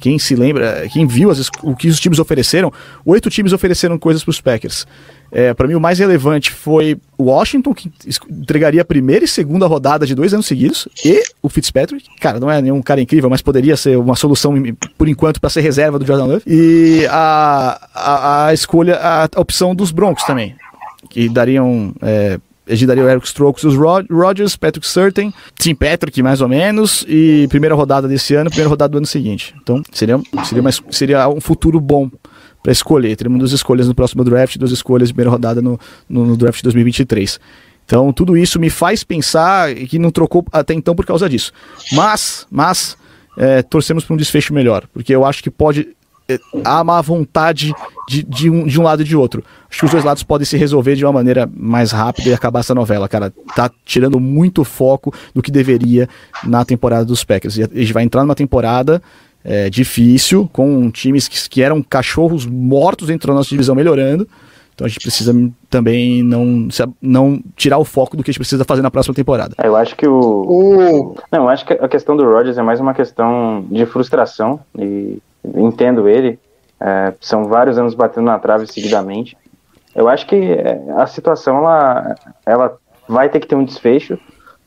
Quem 0.00 0.18
se 0.18 0.34
lembra, 0.34 0.88
quem 0.92 1.06
viu 1.06 1.30
o 1.62 1.76
que 1.76 1.88
os 1.88 2.00
times 2.00 2.18
ofereceram, 2.18 2.72
oito 3.04 3.30
times 3.30 3.52
ofereceram 3.52 3.98
coisas 3.98 4.22
para 4.22 4.30
os 4.30 4.40
Packers. 4.40 4.86
É, 5.34 5.54
para 5.54 5.66
mim, 5.66 5.74
o 5.74 5.80
mais 5.80 5.98
relevante 5.98 6.50
foi 6.50 6.98
Washington, 7.18 7.72
que 7.72 7.90
entregaria 8.30 8.82
a 8.82 8.84
primeira 8.84 9.24
e 9.24 9.28
segunda 9.28 9.66
rodada 9.66 10.06
de 10.06 10.14
dois 10.14 10.34
anos 10.34 10.44
seguidos, 10.44 10.86
e 11.02 11.22
o 11.42 11.48
Fitzpatrick. 11.48 12.06
Cara, 12.20 12.38
não 12.38 12.50
é 12.50 12.60
nenhum 12.60 12.82
cara 12.82 13.00
incrível, 13.00 13.30
mas 13.30 13.40
poderia 13.40 13.74
ser 13.74 13.96
uma 13.96 14.14
solução, 14.14 14.52
por 14.98 15.08
enquanto, 15.08 15.40
para 15.40 15.48
ser 15.48 15.62
reserva 15.62 15.98
do 15.98 16.04
Jordan 16.04 16.26
Love. 16.26 16.42
E 16.46 17.06
a, 17.10 17.80
a, 17.94 18.46
a 18.48 18.54
escolha, 18.54 18.96
a, 18.96 19.24
a, 19.34 19.40
opção 19.40 19.74
dos 19.74 19.90
Broncos 19.90 20.24
também, 20.24 20.54
que 21.08 21.30
dariam. 21.30 21.94
É, 22.02 22.38
daria 22.86 23.02
o 23.02 23.08
Eric 23.08 23.26
Strokes 23.26 23.64
os 23.64 23.74
Rod 23.74 24.06
Rodgers, 24.10 24.54
Patrick 24.54 24.86
Surtain, 24.86 25.32
Tim 25.58 25.74
Patrick, 25.74 26.22
mais 26.22 26.42
ou 26.42 26.48
menos, 26.48 27.06
e 27.08 27.46
primeira 27.48 27.74
rodada 27.74 28.06
desse 28.06 28.34
ano, 28.34 28.50
primeira 28.50 28.68
rodada 28.68 28.90
do 28.90 28.98
ano 28.98 29.06
seguinte. 29.06 29.54
Então, 29.62 29.82
seria, 29.92 30.20
seria, 30.44 30.62
mais, 30.62 30.82
seria 30.90 31.28
um 31.28 31.40
futuro 31.40 31.80
bom 31.80 32.10
para 32.62 32.72
escolher. 32.72 33.16
Teremos 33.16 33.38
duas 33.38 33.52
escolhas 33.52 33.88
no 33.88 33.94
próximo 33.94 34.24
draft, 34.24 34.56
duas 34.56 34.70
escolhas 34.70 35.08
de 35.08 35.14
primeira 35.14 35.30
rodada 35.30 35.60
no, 35.60 35.78
no, 36.08 36.26
no 36.26 36.36
draft 36.36 36.58
de 36.58 36.64
2023. 36.64 37.40
Então, 37.84 38.12
tudo 38.12 38.36
isso 38.36 38.60
me 38.60 38.70
faz 38.70 39.02
pensar 39.04 39.74
que 39.74 39.98
não 39.98 40.10
trocou 40.10 40.44
até 40.52 40.72
então 40.72 40.94
por 40.94 41.04
causa 41.04 41.28
disso. 41.28 41.52
Mas, 41.92 42.46
mas 42.50 42.96
é, 43.36 43.62
torcemos 43.62 44.04
para 44.04 44.14
um 44.14 44.16
desfecho 44.16 44.54
melhor, 44.54 44.86
porque 44.92 45.14
eu 45.14 45.24
acho 45.24 45.42
que 45.42 45.50
pode 45.50 45.88
é, 46.28 46.38
há 46.64 46.84
má 46.84 47.00
vontade 47.00 47.72
de, 48.08 48.22
de, 48.22 48.48
um, 48.48 48.66
de 48.66 48.80
um 48.80 48.82
lado 48.82 49.02
e 49.02 49.04
de 49.04 49.16
outro. 49.16 49.42
Acho 49.68 49.80
que 49.80 49.84
os 49.86 49.90
dois 49.90 50.04
lados 50.04 50.22
podem 50.22 50.44
se 50.44 50.56
resolver 50.56 50.94
de 50.94 51.04
uma 51.04 51.12
maneira 51.12 51.50
mais 51.54 51.90
rápida 51.90 52.30
e 52.30 52.34
acabar 52.34 52.60
essa 52.60 52.74
novela, 52.74 53.08
cara. 53.08 53.32
Tá 53.54 53.70
tirando 53.84 54.20
muito 54.20 54.64
foco 54.64 55.12
do 55.34 55.42
que 55.42 55.50
deveria 55.50 56.08
na 56.44 56.64
temporada 56.64 57.04
dos 57.04 57.24
Packers. 57.24 57.56
E 57.56 57.64
a 57.64 57.66
gente 57.66 57.92
vai 57.92 58.04
entrar 58.04 58.22
numa 58.22 58.34
temporada 58.34 59.02
é, 59.44 59.68
difícil, 59.68 60.48
com 60.52 60.90
times 60.90 61.28
que, 61.28 61.48
que 61.48 61.62
eram 61.62 61.82
cachorros 61.82 62.46
mortos 62.46 63.08
dentro 63.08 63.28
da 63.28 63.34
nossa 63.34 63.48
divisão 63.48 63.74
melhorando. 63.74 64.28
Então 64.74 64.86
a 64.86 64.88
gente 64.88 65.00
precisa 65.00 65.34
também 65.68 66.22
não, 66.22 66.68
não 67.00 67.42
tirar 67.54 67.78
o 67.78 67.84
foco 67.84 68.16
do 68.16 68.22
que 68.22 68.30
a 68.30 68.32
gente 68.32 68.38
precisa 68.38 68.64
fazer 68.64 68.82
na 68.82 68.90
próxima 68.90 69.14
temporada. 69.14 69.54
É, 69.58 69.66
eu 69.66 69.76
acho 69.76 69.94
que 69.94 70.06
o. 70.06 70.18
o... 70.18 71.16
Não, 71.30 71.42
eu 71.42 71.48
acho 71.48 71.66
que 71.66 71.74
a 71.74 71.88
questão 71.88 72.16
do 72.16 72.24
Rodgers 72.24 72.56
é 72.56 72.62
mais 72.62 72.80
uma 72.80 72.94
questão 72.94 73.64
de 73.70 73.84
frustração. 73.86 74.60
E 74.78 75.18
entendo 75.44 76.08
ele. 76.08 76.38
É, 76.80 77.12
são 77.20 77.44
vários 77.44 77.78
anos 77.78 77.94
batendo 77.94 78.24
na 78.24 78.38
trave 78.38 78.66
seguidamente. 78.66 79.36
Eu 79.94 80.08
acho 80.08 80.26
que 80.26 80.36
é, 80.36 80.82
a 80.96 81.06
situação 81.06 81.58
ela, 81.58 82.14
ela 82.44 82.78
vai 83.06 83.28
ter 83.28 83.40
que 83.40 83.46
ter 83.46 83.54
um 83.54 83.64
desfecho. 83.64 84.18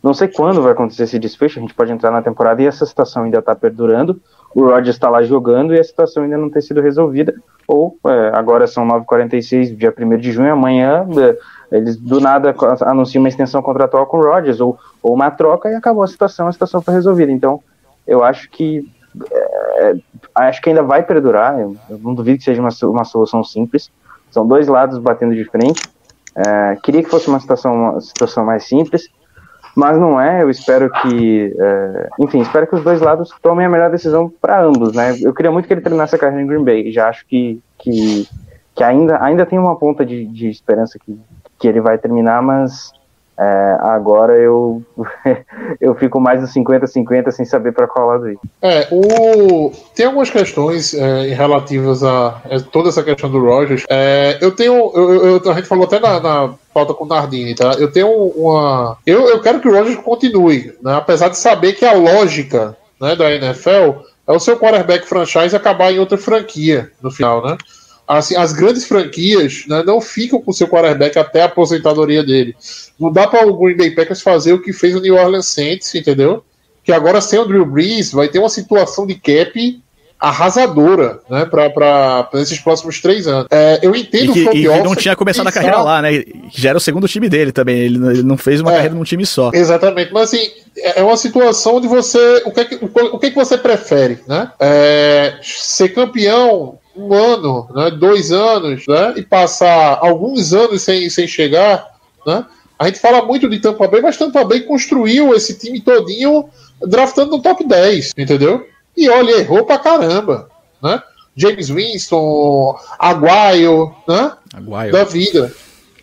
Não 0.01 0.13
sei 0.13 0.27
quando 0.27 0.61
vai 0.61 0.71
acontecer 0.71 1.03
esse 1.03 1.17
desfecho, 1.17 1.57
a 1.57 1.61
gente 1.61 1.73
pode 1.73 1.91
entrar 1.91 2.11
na 2.11 2.21
temporada 2.21 2.61
e 2.61 2.67
essa 2.67 2.85
situação 2.85 3.23
ainda 3.23 3.39
está 3.39 3.55
perdurando 3.55 4.21
o 4.55 4.63
Rodgers 4.63 4.95
está 4.95 5.09
lá 5.09 5.21
jogando 5.21 5.75
e 5.75 5.79
a 5.79 5.83
situação 5.83 6.23
ainda 6.23 6.37
não 6.37 6.49
tem 6.49 6.61
sido 6.61 6.79
resolvida. 6.79 7.35
Ou 7.67 7.97
é, 8.07 8.31
agora 8.33 8.65
são 8.67 8.87
9h46, 8.87 9.75
dia 9.75 9.93
1 9.95 10.17
de 10.17 10.31
junho, 10.31 10.53
amanhã 10.53 11.05
é, 11.17 11.77
eles 11.77 11.97
do 11.97 12.21
nada 12.21 12.55
anunciam 12.81 13.21
uma 13.21 13.27
extensão 13.27 13.61
contratual 13.61 14.05
com 14.05 14.17
o 14.17 14.23
Rodgers 14.23 14.61
ou, 14.61 14.77
ou 15.03 15.13
uma 15.13 15.29
troca 15.29 15.69
e 15.69 15.75
acabou 15.75 16.03
a 16.03 16.07
situação, 16.07 16.47
a 16.47 16.51
situação 16.53 16.81
foi 16.81 16.93
resolvida. 16.93 17.31
Então, 17.31 17.59
eu 18.07 18.23
acho 18.23 18.49
que 18.49 18.89
é, 19.33 19.95
acho 20.35 20.61
que 20.61 20.69
ainda 20.69 20.83
vai 20.83 21.03
perdurar. 21.03 21.59
Eu, 21.59 21.75
eu, 21.89 21.97
não 21.97 22.13
duvido 22.13 22.37
que 22.37 22.43
seja 22.45 22.61
uma, 22.61 22.69
uma 22.83 23.03
solução 23.03 23.43
simples. 23.43 23.91
São 24.31 24.47
dois 24.47 24.67
lados 24.67 24.97
batendo 24.99 25.35
de 25.35 25.43
frente. 25.43 25.81
É, 26.35 26.77
queria 26.81 27.03
que 27.03 27.09
fosse 27.09 27.27
uma 27.27 27.39
situação, 27.39 27.73
uma 27.73 28.01
situação 28.01 28.45
mais 28.45 28.65
simples, 28.67 29.09
mas 29.75 29.99
não 29.99 30.19
é. 30.19 30.41
Eu 30.41 30.49
espero 30.49 30.89
que, 30.89 31.53
é, 31.59 32.09
enfim, 32.19 32.39
espero 32.39 32.65
que 32.65 32.75
os 32.75 32.83
dois 32.83 33.01
lados 33.01 33.29
tomem 33.41 33.65
a 33.65 33.69
melhor 33.69 33.91
decisão 33.91 34.31
para 34.41 34.63
ambos, 34.63 34.93
né? 34.93 35.15
Eu 35.21 35.33
queria 35.33 35.51
muito 35.51 35.67
que 35.67 35.73
ele 35.73 35.81
terminasse 35.81 36.15
a 36.15 36.19
carreira 36.19 36.41
em 36.41 36.47
Green 36.47 36.63
Bay. 36.63 36.91
Já 36.91 37.09
acho 37.09 37.25
que, 37.27 37.61
que, 37.77 38.27
que 38.73 38.83
ainda, 38.83 39.21
ainda 39.21 39.45
tem 39.45 39.59
uma 39.59 39.75
ponta 39.75 40.05
de, 40.05 40.25
de 40.25 40.49
esperança 40.49 40.97
que, 40.97 41.19
que 41.59 41.67
ele 41.67 41.81
vai 41.81 41.97
terminar, 41.97 42.41
mas 42.41 42.93
é, 43.37 43.77
agora 43.81 44.33
eu, 44.33 44.81
eu 45.81 45.93
fico 45.95 46.21
mais 46.21 46.39
no 46.39 46.47
50-50 46.47 47.31
sem 47.31 47.43
saber 47.43 47.73
para 47.73 47.85
qual 47.85 48.07
lado 48.07 48.29
ir. 48.29 48.39
É, 48.61 48.87
o... 48.89 49.71
tem 49.93 50.05
algumas 50.05 50.29
questões 50.29 50.93
é, 50.93 51.33
relativas 51.33 52.01
a 52.01 52.41
é, 52.49 52.59
toda 52.59 52.87
essa 52.87 53.03
questão 53.03 53.29
do 53.29 53.43
Rogers. 53.43 53.83
É, 53.89 54.37
eu 54.39 54.55
tenho. 54.55 54.89
Eu, 54.95 55.41
eu, 55.43 55.51
a 55.51 55.55
gente 55.55 55.67
falou 55.67 55.85
até 55.85 55.99
na, 55.99 56.19
na 56.21 56.53
pauta 56.75 56.93
com 56.93 57.05
o 57.05 57.07
Nardini, 57.07 57.55
tá? 57.55 57.75
Eu 57.79 57.89
tenho 57.89 58.09
uma. 58.09 58.97
Eu, 59.05 59.29
eu 59.29 59.39
quero 59.39 59.61
que 59.61 59.69
o 59.69 59.71
Rogers 59.71 59.97
continue, 59.99 60.73
né? 60.81 60.93
apesar 60.93 61.29
de 61.29 61.37
saber 61.37 61.71
que 61.71 61.85
a 61.85 61.93
lógica 61.93 62.75
né, 62.99 63.15
da 63.15 63.31
NFL 63.31 64.01
é 64.27 64.33
o 64.33 64.39
seu 64.39 64.59
quarterback 64.59 65.07
franchise 65.07 65.55
acabar 65.55 65.93
em 65.93 65.99
outra 65.99 66.17
franquia 66.17 66.91
no 67.01 67.09
final, 67.09 67.41
né? 67.41 67.57
assim, 68.05 68.35
as 68.35 68.51
grandes 68.51 68.85
franquias 68.85 69.63
né, 69.69 69.83
não 69.83 70.01
ficam 70.01 70.41
com 70.41 70.51
o 70.51 70.53
seu 70.53 70.67
quarterback 70.67 71.17
até 71.17 71.43
a 71.43 71.45
aposentadoria 71.45 72.23
dele. 72.23 72.53
Não 72.99 73.09
dá 73.09 73.25
para 73.25 73.47
o 73.47 73.57
Green 73.57 73.77
Bay 73.77 73.91
Packers 73.91 74.21
fazer 74.21 74.51
o 74.51 74.61
que 74.61 74.73
fez 74.73 74.95
o 74.95 75.01
New 75.01 75.15
Orleans 75.15 75.47
Saints, 75.47 75.95
entendeu? 75.95 76.43
Que 76.83 76.91
agora 76.91 77.21
sem 77.21 77.39
o 77.39 77.45
Drew 77.45 77.65
Brees 77.65 78.11
vai 78.11 78.27
ter 78.27 78.39
uma 78.39 78.49
situação 78.49 79.07
de 79.07 79.15
cap 79.15 79.81
arrasadora, 80.19 81.19
né, 81.29 81.45
para 81.45 82.29
esses 82.35 82.59
próximos 82.59 83.01
três 83.01 83.27
anos. 83.27 83.47
É, 83.51 83.79
eu 83.83 83.95
entendo 83.95 84.33
que, 84.33 84.39
e 84.39 84.83
não 84.83 84.95
tinha 84.95 85.15
começado 85.15 85.47
a 85.47 85.51
carreira 85.51 85.81
lá, 85.81 86.01
né? 86.01 86.23
Já 86.51 86.69
era 86.69 86.77
o 86.77 86.81
segundo 86.81 87.07
time 87.07 87.29
dele 87.29 87.51
também. 87.51 87.77
Ele, 87.77 88.07
ele 88.07 88.23
não 88.23 88.37
fez 88.37 88.61
uma 88.61 88.71
é, 88.71 88.75
carreira 88.75 88.95
num 88.95 89.03
time 89.03 89.25
só. 89.25 89.51
Exatamente, 89.53 90.13
mas 90.13 90.33
assim 90.33 90.49
é, 90.77 91.01
é 91.01 91.03
uma 91.03 91.17
situação 91.17 91.79
de 91.81 91.87
você 91.87 92.41
o 92.45 92.51
que 92.51 92.59
é 92.59 92.65
que, 92.65 92.75
o, 92.75 93.19
que, 93.19 93.25
é 93.27 93.29
que 93.29 93.35
você 93.35 93.57
prefere, 93.57 94.19
né? 94.27 94.51
É, 94.59 95.35
ser 95.41 95.89
campeão 95.89 96.79
um 96.95 97.13
ano, 97.13 97.67
né, 97.75 97.91
dois 97.91 98.31
anos, 98.31 98.87
né, 98.87 99.15
e 99.17 99.21
passar 99.21 99.99
alguns 100.01 100.53
anos 100.53 100.81
sem, 100.81 101.09
sem 101.09 101.27
chegar, 101.27 101.85
né, 102.25 102.45
a 102.77 102.85
gente 102.85 102.99
fala 102.99 103.23
muito 103.23 103.49
de 103.49 103.59
Tampa 103.59 103.87
Bay, 103.87 104.01
mas 104.01 104.17
Tampa 104.17 104.43
Bay 104.43 104.61
construiu 104.61 105.33
esse 105.33 105.57
time 105.57 105.79
todinho 105.79 106.45
draftando 106.81 107.31
no 107.31 107.41
top 107.41 107.65
10, 107.65 108.13
entendeu? 108.17 108.65
E 108.95 109.09
olha, 109.09 109.37
errou 109.37 109.65
pra 109.65 109.77
caramba, 109.77 110.49
né? 110.81 111.01
James 111.35 111.69
Winston, 111.69 112.79
Aguayo, 112.97 113.93
né? 114.07 114.31
Aguayo. 114.53 114.91
Da 114.91 115.03
vida. 115.03 115.53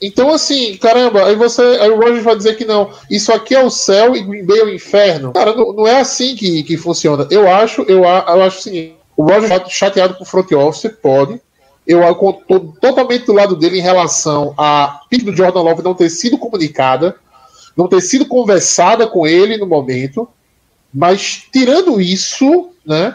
Então, 0.01 0.31
assim, 0.31 0.77
caramba, 0.77 1.25
aí 1.25 1.37
você. 1.37 1.63
Aí 1.63 1.89
o 1.89 1.99
Roger 1.99 2.23
vai 2.23 2.37
dizer 2.37 2.57
que 2.57 2.65
não. 2.65 2.91
Isso 3.09 3.33
aqui 3.33 3.55
é 3.55 3.63
o 3.63 3.71
céu 3.71 4.15
e 4.15 4.23
Green 4.23 4.45
Bay 4.45 4.59
é 4.59 4.65
o 4.65 4.75
inferno. 4.75 5.33
Cara, 5.33 5.55
não, 5.55 5.73
não 5.73 5.87
é 5.87 6.01
assim 6.01 6.35
que, 6.35 6.63
que 6.65 6.77
funciona. 6.77 7.27
Eu 7.31 7.49
acho, 7.49 7.83
eu, 7.83 8.05
eu 8.05 8.43
acho 8.43 8.59
o 8.59 8.63
seguinte 8.63 9.03
o 9.17 9.25
Roger 9.25 9.69
chateado 9.69 10.15
com 10.15 10.25
o 10.25 10.27
front 10.27 10.51
office, 10.53 10.91
pode. 11.01 11.41
Eu 11.87 12.03
estou 12.11 12.75
totalmente 12.81 13.27
do 13.27 13.33
lado 13.33 13.57
dele 13.57 13.79
em 13.79 13.83
relação 13.83 14.55
a 14.57 15.01
pick 15.11 15.25
do 15.25 15.35
Jordan 15.35 15.63
Love 15.63 15.83
não 15.83 15.95
ter 15.95 16.09
sido 16.11 16.39
comunicada, 16.39 17.17
não 17.77 17.89
ter 17.89 18.01
sido 18.01 18.27
conversada 18.27 19.07
com 19.07 19.27
ele 19.27 19.57
no 19.57 19.67
momento. 19.67 20.29
Mas 20.93 21.45
tirando 21.53 22.01
isso, 22.01 22.71
né, 22.85 23.15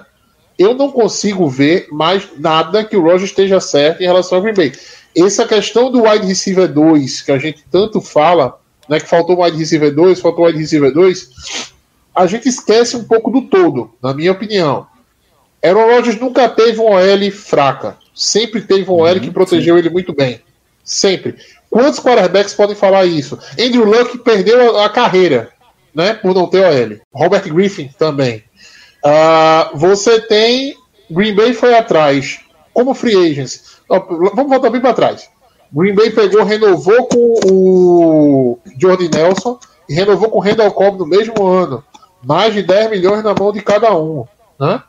eu 0.57 0.73
não 0.73 0.91
consigo 0.91 1.47
ver 1.47 1.87
mais 1.91 2.27
nada 2.37 2.83
que 2.83 2.97
o 2.97 3.01
Roger 3.01 3.25
esteja 3.25 3.59
certo 3.59 4.01
em 4.01 4.07
relação 4.07 4.37
ao 4.37 4.43
Green 4.43 4.55
Bay. 4.55 4.73
Essa 5.15 5.45
questão 5.45 5.91
do 5.91 6.03
wide 6.03 6.25
receiver 6.25 6.67
2, 6.67 7.21
que 7.21 7.31
a 7.31 7.37
gente 7.37 7.63
tanto 7.71 8.01
fala, 8.01 8.59
né, 8.89 8.99
que 8.99 9.07
faltou 9.07 9.43
wide 9.43 9.57
receiver 9.57 9.93
2, 9.93 10.19
faltou 10.19 10.45
wide 10.45 10.57
receiver 10.57 10.91
2, 10.91 11.29
a 12.15 12.25
gente 12.25 12.49
esquece 12.49 12.97
um 12.97 13.03
pouco 13.03 13.29
do 13.29 13.43
todo, 13.43 13.91
na 14.01 14.13
minha 14.13 14.31
opinião. 14.31 14.87
Aaron 15.63 15.85
Rodgers 15.85 16.19
nunca 16.19 16.47
teve 16.49 16.79
uma 16.79 16.99
OL 16.99 17.31
fraca. 17.31 17.97
Sempre 18.13 18.61
teve 18.61 18.89
uma 18.89 19.03
OL 19.03 19.13
uhum, 19.13 19.19
que 19.19 19.31
protegeu 19.31 19.75
sim. 19.75 19.79
ele 19.79 19.89
muito 19.89 20.13
bem. 20.13 20.41
Sempre. 20.83 21.35
Quantos 21.69 21.99
quarterbacks 21.99 22.53
podem 22.53 22.75
falar 22.75 23.05
isso? 23.05 23.37
Andrew 23.59 23.85
Luck 23.85 24.17
perdeu 24.19 24.77
a, 24.77 24.85
a 24.85 24.89
carreira, 24.89 25.49
né? 25.97 26.13
Por 26.13 26.35
não 26.35 26.45
ter 26.45 26.63
OL. 26.63 26.99
Robert 27.11 27.51
Griffin 27.51 27.89
também. 27.97 28.43
Uh, 29.03 29.75
você 29.75 30.21
tem. 30.21 30.75
Green 31.09 31.35
Bay 31.35 31.53
foi 31.53 31.73
atrás. 31.73 32.39
Como 32.71 32.93
free 32.93 33.31
agents. 33.31 33.79
Vamos 33.89 34.49
voltar 34.49 34.69
bem 34.69 34.79
para 34.79 34.93
trás. 34.93 35.27
Green 35.73 35.95
Bay 35.95 36.11
pegou, 36.11 36.43
renovou 36.43 37.07
com 37.07 37.39
o 37.51 38.59
Jordan 38.77 39.09
Nelson 39.11 39.59
e 39.89 39.93
renovou 39.93 40.29
com 40.29 40.37
o 40.37 40.41
Randall 40.41 40.71
Cobb 40.71 40.99
no 40.99 41.07
mesmo 41.07 41.45
ano. 41.45 41.83
Mais 42.23 42.53
de 42.53 42.61
10 42.61 42.91
milhões 42.91 43.23
na 43.23 43.33
mão 43.33 43.51
de 43.51 43.61
cada 43.61 43.97
um. 43.97 44.25
Né? 44.59 44.81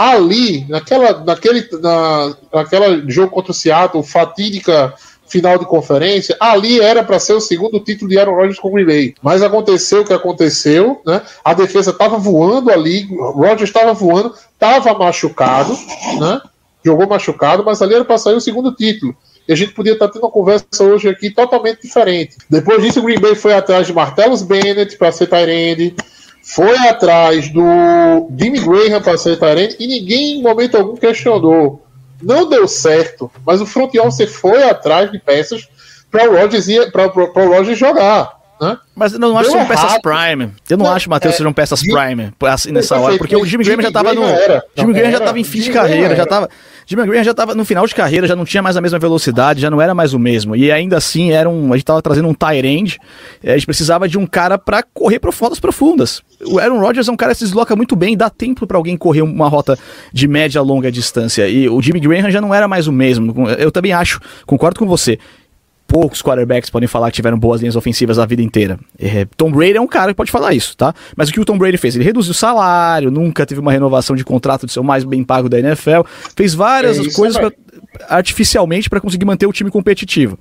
ali, 0.00 0.64
naquela, 0.66 1.22
naquele, 1.22 1.68
na, 1.78 2.34
naquela 2.50 3.06
jogo 3.06 3.30
contra 3.30 3.50
o 3.50 3.54
Seattle, 3.54 4.02
fatídica 4.02 4.94
final 5.30 5.58
de 5.58 5.64
conferência, 5.64 6.36
ali 6.40 6.80
era 6.80 7.04
para 7.04 7.18
ser 7.20 7.34
o 7.34 7.40
segundo 7.40 7.78
título 7.80 8.10
de 8.10 8.18
Aaron 8.18 8.34
Rodgers 8.34 8.58
com 8.58 8.68
o 8.68 8.72
Green 8.72 8.84
Bay. 8.84 9.14
Mas 9.22 9.42
aconteceu 9.42 10.02
o 10.02 10.04
que 10.04 10.12
aconteceu, 10.12 11.00
né? 11.06 11.22
A 11.44 11.54
defesa 11.54 11.92
estava 11.92 12.18
voando 12.18 12.70
ali, 12.70 13.08
Rodgers 13.16 13.70
estava 13.70 13.92
voando, 13.92 14.34
estava 14.52 14.92
machucado, 14.98 15.72
né? 16.18 16.40
Jogou 16.84 17.06
machucado, 17.06 17.62
mas 17.64 17.80
ali 17.80 17.94
era 17.94 18.04
para 18.04 18.18
sair 18.18 18.34
o 18.34 18.40
segundo 18.40 18.74
título. 18.74 19.14
E 19.46 19.52
a 19.52 19.56
gente 19.56 19.72
podia 19.72 19.92
estar 19.92 20.08
tá 20.08 20.12
tendo 20.12 20.24
uma 20.24 20.30
conversa 20.30 20.82
hoje 20.82 21.08
aqui 21.08 21.30
totalmente 21.30 21.82
diferente. 21.82 22.36
Depois 22.48 22.82
disso, 22.82 23.00
o 23.00 23.02
Green 23.02 23.20
Bay 23.20 23.34
foi 23.34 23.54
atrás 23.54 23.86
de 23.86 23.92
Martellus 23.92 24.42
Bennett 24.42 24.96
para 24.96 25.12
ser 25.12 25.28
Tyrande, 25.28 25.94
foi 26.42 26.76
atrás 26.88 27.48
do 27.50 28.28
Jimmy 28.36 28.60
Graham 28.60 29.00
para 29.02 29.16
ser 29.16 29.38
Tyrande 29.38 29.76
e 29.78 29.86
ninguém 29.86 30.38
em 30.38 30.42
momento 30.42 30.76
algum 30.76 30.96
questionou. 30.96 31.82
Não 32.22 32.48
deu 32.48 32.66
certo, 32.68 33.30
mas 33.46 33.60
o 33.60 33.66
front 33.66 33.94
office 33.96 34.30
foi 34.34 34.62
atrás 34.62 35.10
de 35.10 35.18
peças 35.18 35.68
para 36.10 36.28
o 36.28 37.48
Rodgers 37.48 37.78
jogar. 37.78 38.39
Né? 38.60 38.76
Mas 38.94 39.14
eu 39.14 39.18
não 39.18 39.38
acho 39.38 39.48
que 39.48 39.52
sejam 39.52 39.66
peças 39.66 39.98
Prime. 40.02 40.52
Eu 40.68 40.76
não, 40.76 40.84
não 40.84 40.92
acho, 40.92 41.08
Matheus, 41.08 41.34
é, 41.34 41.36
sejam 41.38 41.52
peças 41.52 41.80
Prime 41.80 42.30
assim, 42.42 42.70
nessa 42.72 42.98
hora, 42.98 43.16
porque 43.16 43.34
o 43.34 43.46
Jimmy 43.46 43.64
Graham 43.64 43.80
já 43.80 43.88
estava 43.88 44.12
no. 44.12 44.22
Jimmy 44.76 44.92
Graham 44.92 45.10
já 45.10 45.18
estava 45.18 45.40
em 45.40 45.44
fim 45.44 45.60
de 45.60 45.70
carreira, 45.70 46.14
já 46.14 46.24
estava. 46.24 46.50
Jimmy 46.86 47.06
Graham 47.06 47.24
já 47.24 47.30
estava 47.30 47.54
no 47.54 47.64
final 47.64 47.86
de 47.86 47.94
carreira, 47.94 48.26
já 48.26 48.36
não 48.36 48.44
tinha 48.44 48.62
mais 48.62 48.76
a 48.76 48.80
mesma 48.80 48.98
velocidade, 48.98 49.62
já 49.62 49.70
não 49.70 49.80
era 49.80 49.94
mais 49.94 50.12
o 50.12 50.18
mesmo. 50.18 50.54
E 50.54 50.70
ainda 50.70 50.98
assim, 50.98 51.30
era 51.30 51.48
um, 51.48 51.72
a 51.72 51.76
gente 51.76 51.84
estava 51.84 52.02
trazendo 52.02 52.28
um 52.28 52.34
tight 52.34 52.66
end, 52.66 52.98
a 53.42 53.52
gente 53.52 53.64
precisava 53.64 54.06
de 54.06 54.18
um 54.18 54.26
cara 54.26 54.58
para 54.58 54.82
correr 54.82 55.18
para 55.18 55.30
rotas 55.30 55.60
profundas. 55.60 56.20
O 56.44 56.58
Aaron 56.58 56.80
Rodgers 56.80 57.08
é 57.08 57.12
um 57.12 57.16
cara 57.16 57.32
que 57.32 57.38
se 57.38 57.44
desloca 57.44 57.74
muito 57.74 57.96
bem, 57.96 58.16
dá 58.16 58.28
tempo 58.28 58.66
para 58.66 58.76
alguém 58.76 58.96
correr 58.96 59.22
uma 59.22 59.48
rota 59.48 59.78
de 60.12 60.28
média 60.28 60.58
a 60.58 60.62
longa 60.62 60.92
distância. 60.92 61.48
E 61.48 61.66
o 61.68 61.80
Jimmy 61.80 62.00
Graham 62.00 62.30
já 62.30 62.40
não 62.40 62.54
era 62.54 62.68
mais 62.68 62.86
o 62.86 62.92
mesmo. 62.92 63.48
Eu 63.50 63.70
também 63.70 63.92
acho, 63.92 64.20
concordo 64.44 64.78
com 64.78 64.86
você 64.86 65.18
poucos 65.90 66.22
quarterbacks 66.22 66.70
podem 66.70 66.86
falar 66.86 67.10
que 67.10 67.16
tiveram 67.16 67.36
boas 67.36 67.60
linhas 67.60 67.74
ofensivas 67.74 68.16
a 68.16 68.24
vida 68.24 68.40
inteira. 68.40 68.78
É, 68.96 69.26
Tom 69.36 69.50
Brady 69.50 69.76
é 69.76 69.80
um 69.80 69.88
cara 69.88 70.12
que 70.12 70.16
pode 70.16 70.30
falar 70.30 70.54
isso, 70.54 70.76
tá? 70.76 70.94
Mas 71.16 71.28
o 71.28 71.32
que 71.32 71.40
o 71.40 71.44
Tom 71.44 71.58
Brady 71.58 71.76
fez? 71.76 71.96
Ele 71.96 72.04
reduziu 72.04 72.30
o 72.30 72.34
salário, 72.34 73.10
nunca 73.10 73.44
teve 73.44 73.60
uma 73.60 73.72
renovação 73.72 74.14
de 74.14 74.24
contrato 74.24 74.66
de 74.66 74.72
ser 74.72 74.78
o 74.78 74.84
mais 74.84 75.02
bem 75.02 75.24
pago 75.24 75.48
da 75.48 75.58
NFL, 75.58 76.02
fez 76.36 76.54
várias 76.54 76.96
é 76.96 77.10
coisas 77.10 77.36
pra, 77.36 77.50
artificialmente 78.08 78.88
para 78.88 79.00
conseguir 79.00 79.24
manter 79.24 79.46
o 79.46 79.52
time 79.52 79.68
competitivo. 79.68 80.38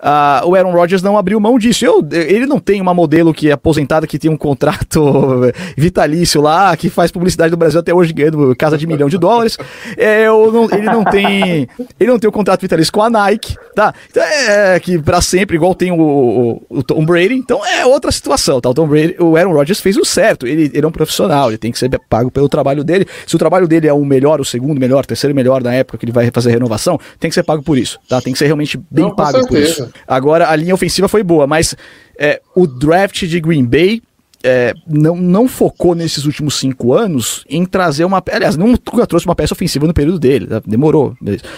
Uh, 0.00 0.48
o 0.48 0.54
Aaron 0.54 0.72
Rodgers 0.72 1.02
não 1.02 1.16
abriu 1.16 1.40
mão 1.40 1.58
disso. 1.58 1.84
Eu, 1.84 2.06
ele 2.12 2.46
não 2.46 2.58
tem 2.58 2.80
uma 2.80 2.94
modelo 2.94 3.32
que 3.32 3.48
é 3.48 3.52
aposentada, 3.52 4.06
que 4.06 4.18
tem 4.18 4.30
um 4.30 4.36
contrato 4.36 5.42
vitalício 5.76 6.40
lá, 6.40 6.76
que 6.76 6.88
faz 6.88 7.10
publicidade 7.10 7.50
do 7.50 7.56
Brasil 7.56 7.80
até 7.80 7.92
hoje 7.92 8.12
ganhando 8.12 8.54
casa 8.56 8.76
de 8.76 8.86
milhão 8.86 9.08
de 9.08 9.18
dólares. 9.18 9.56
É, 9.96 10.26
não, 10.26 10.64
ele 10.70 10.86
não 10.86 11.04
tem. 11.04 11.68
Ele 11.98 12.10
não 12.10 12.18
tem 12.18 12.28
o 12.28 12.30
um 12.30 12.34
contrato 12.34 12.60
vitalício 12.60 12.92
com 12.92 13.02
a 13.02 13.10
Nike, 13.10 13.56
tá? 13.74 13.94
Então 14.10 14.22
é 14.22 14.78
que 14.80 14.98
para 14.98 15.20
sempre, 15.20 15.56
igual 15.56 15.74
tem 15.74 15.92
o, 15.92 16.00
o, 16.00 16.62
o, 16.68 16.82
Tom 16.82 17.04
Brady. 17.04 17.34
Então 17.34 17.64
é 17.64 17.84
outra 17.84 18.10
situação, 18.12 18.60
tá? 18.60 18.70
O 18.70 18.74
Tom 18.74 18.86
Brady, 18.86 19.16
o 19.18 19.36
Aaron 19.36 19.52
Rodgers 19.52 19.80
fez 19.80 19.96
o 19.96 20.04
certo. 20.04 20.46
Ele, 20.46 20.70
ele 20.72 20.84
é 20.84 20.88
um 20.88 20.92
profissional, 20.92 21.50
ele 21.50 21.58
tem 21.58 21.72
que 21.72 21.78
ser 21.78 21.90
pago 22.08 22.30
pelo 22.30 22.48
trabalho 22.48 22.84
dele. 22.84 23.06
Se 23.26 23.34
o 23.34 23.38
trabalho 23.38 23.66
dele 23.66 23.86
é 23.86 23.92
o 23.92 24.04
melhor, 24.04 24.40
o 24.40 24.44
segundo 24.44 24.78
melhor, 24.78 25.04
o 25.04 25.06
terceiro 25.06 25.34
melhor 25.34 25.62
na 25.62 25.74
época 25.74 25.98
que 25.98 26.04
ele 26.04 26.12
vai 26.12 26.30
fazer 26.32 26.50
renovação, 26.50 26.98
tem 27.18 27.30
que 27.30 27.34
ser 27.34 27.42
pago 27.42 27.62
por 27.62 27.78
isso, 27.78 27.98
tá? 28.08 28.20
Tem 28.20 28.32
que 28.32 28.38
ser 28.38 28.46
realmente 28.46 28.78
bem 28.90 29.04
não, 29.04 29.14
pago 29.14 29.46
por 29.46 29.58
isso. 29.58 29.85
Agora, 30.06 30.48
a 30.48 30.56
linha 30.56 30.74
ofensiva 30.74 31.08
foi 31.08 31.22
boa, 31.22 31.46
mas 31.46 31.74
é, 32.18 32.40
o 32.54 32.66
draft 32.66 33.24
de 33.24 33.40
Green 33.40 33.64
Bay 33.64 34.02
é, 34.48 34.74
não, 34.86 35.16
não 35.16 35.48
focou 35.48 35.92
nesses 35.92 36.24
últimos 36.24 36.54
cinco 36.54 36.92
anos 36.92 37.44
em 37.48 37.64
trazer 37.64 38.04
uma. 38.04 38.22
Aliás, 38.30 38.56
nunca 38.56 39.04
trouxe 39.04 39.26
uma 39.26 39.34
peça 39.34 39.54
ofensiva 39.54 39.88
no 39.88 39.92
período 39.92 40.20
dele, 40.20 40.46
tá? 40.46 40.62
demorou. 40.64 41.16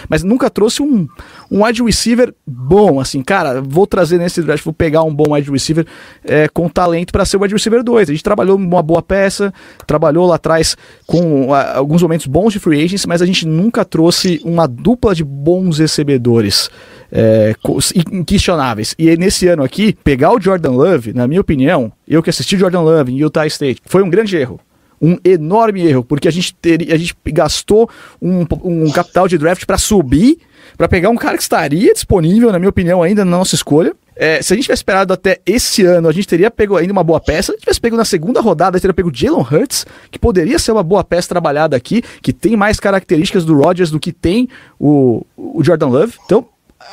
Mas 0.09 0.23
nunca 0.23 0.49
trouxe 0.49 0.83
um, 0.83 1.07
um 1.51 1.65
wide 1.65 1.83
receiver 1.83 2.33
bom, 2.47 2.99
assim, 2.99 3.23
cara, 3.23 3.61
vou 3.61 3.87
trazer 3.87 4.17
nesse 4.17 4.43
draft, 4.43 4.65
vou 4.65 4.73
pegar 4.73 5.03
um 5.03 5.15
bom 5.15 5.35
wide 5.35 5.51
receiver 5.51 5.87
é, 6.25 6.49
com 6.49 6.67
talento 6.67 7.13
para 7.13 7.27
ser 7.27 7.37
o 7.37 7.43
wide 7.43 7.53
receiver 7.53 7.85
2. 7.85 8.09
A 8.09 8.13
gente 8.13 8.25
trabalhou 8.25 8.57
uma 8.57 8.83
boa 8.83 9.03
peça, 9.03 9.53
trabalhou 9.87 10.27
lá 10.27 10.37
atrás 10.37 10.75
com 11.07 11.53
a, 11.53 11.77
alguns 11.77 12.01
momentos 12.01 12.27
bons 12.27 12.55
de 12.55 12.59
free 12.59 12.83
agents, 12.83 13.05
mas 13.05 13.21
a 13.21 13.27
gente 13.27 13.47
nunca 13.47 13.85
trouxe 13.85 14.41
uma 14.43 14.67
dupla 14.67 15.15
de 15.15 15.25
bons 15.25 15.79
recebedores 15.79 16.71
é, 17.11 17.55
inquestionáveis. 18.13 18.95
E 18.99 19.17
nesse 19.17 19.49
ano 19.49 19.63
aqui, 19.63 19.97
pegar 20.05 20.33
o 20.33 20.41
Jordan 20.41 20.71
Love, 20.71 21.13
na 21.13 21.27
minha 21.27 21.41
opinião, 21.41 21.93
eu 22.07 22.23
que 22.23 22.31
assisti 22.31 22.57
Jordan 22.57 22.81
Love 22.81 23.13
em 23.13 23.17
Utah 23.17 23.47
State, 23.47 23.83
foi 23.85 24.03
um 24.03 24.11
grande 24.11 24.37
erro. 24.37 24.61
Um 25.01 25.17
enorme 25.25 25.87
erro, 25.87 26.03
porque 26.03 26.27
a 26.27 26.31
gente, 26.31 26.53
teria, 26.55 26.93
a 26.93 26.99
gente 26.99 27.17
gastou 27.27 27.89
um, 28.21 28.45
um 28.65 28.91
capital 28.91 29.29
de 29.29 29.39
draft 29.39 29.65
para 29.65 29.79
subir, 29.79 30.39
para 30.77 30.89
pegar 30.89 31.09
um 31.09 31.17
cara 31.17 31.37
que 31.37 31.43
estaria 31.43 31.93
disponível, 31.93 32.51
na 32.51 32.59
minha 32.59 32.69
opinião, 32.69 33.01
ainda 33.01 33.25
na 33.25 33.31
nossa 33.31 33.55
escolha. 33.55 33.95
É, 34.17 34.43
se 34.43 34.53
a 34.53 34.57
gente 34.57 34.65
tivesse 34.65 34.81
esperado 34.81 35.13
até 35.13 35.39
esse 35.47 35.85
ano, 35.85 36.09
a 36.09 36.13
gente 36.13 36.27
teria 36.27 36.51
pego 36.51 36.77
ainda 36.77 36.93
uma 36.93 37.05
boa 37.05 37.21
peça. 37.21 37.47
Se 37.47 37.51
a 37.51 37.55
gente 37.55 37.61
tivesse 37.61 37.81
pego 37.81 37.97
na 37.97 38.05
segunda 38.05 38.41
rodada, 38.41 38.77
a 38.77 38.79
gente 38.79 38.83
teria 38.83 38.95
pego 38.95 39.15
Jalen 39.15 39.47
Hurts, 39.49 39.87
que 40.11 40.19
poderia 40.19 40.59
ser 40.59 40.73
uma 40.73 40.83
boa 40.83 41.05
peça 41.05 41.29
trabalhada 41.29 41.77
aqui, 41.77 42.03
que 42.21 42.33
tem 42.33 42.57
mais 42.57 42.81
características 42.81 43.45
do 43.45 43.57
Rodgers 43.57 43.93
do 43.93 44.01
que 44.01 44.13
tem 44.13 44.49
o, 44.79 45.25
o 45.37 45.63
Jordan 45.63 45.87
Love. 45.87 46.15
Então, 46.25 46.45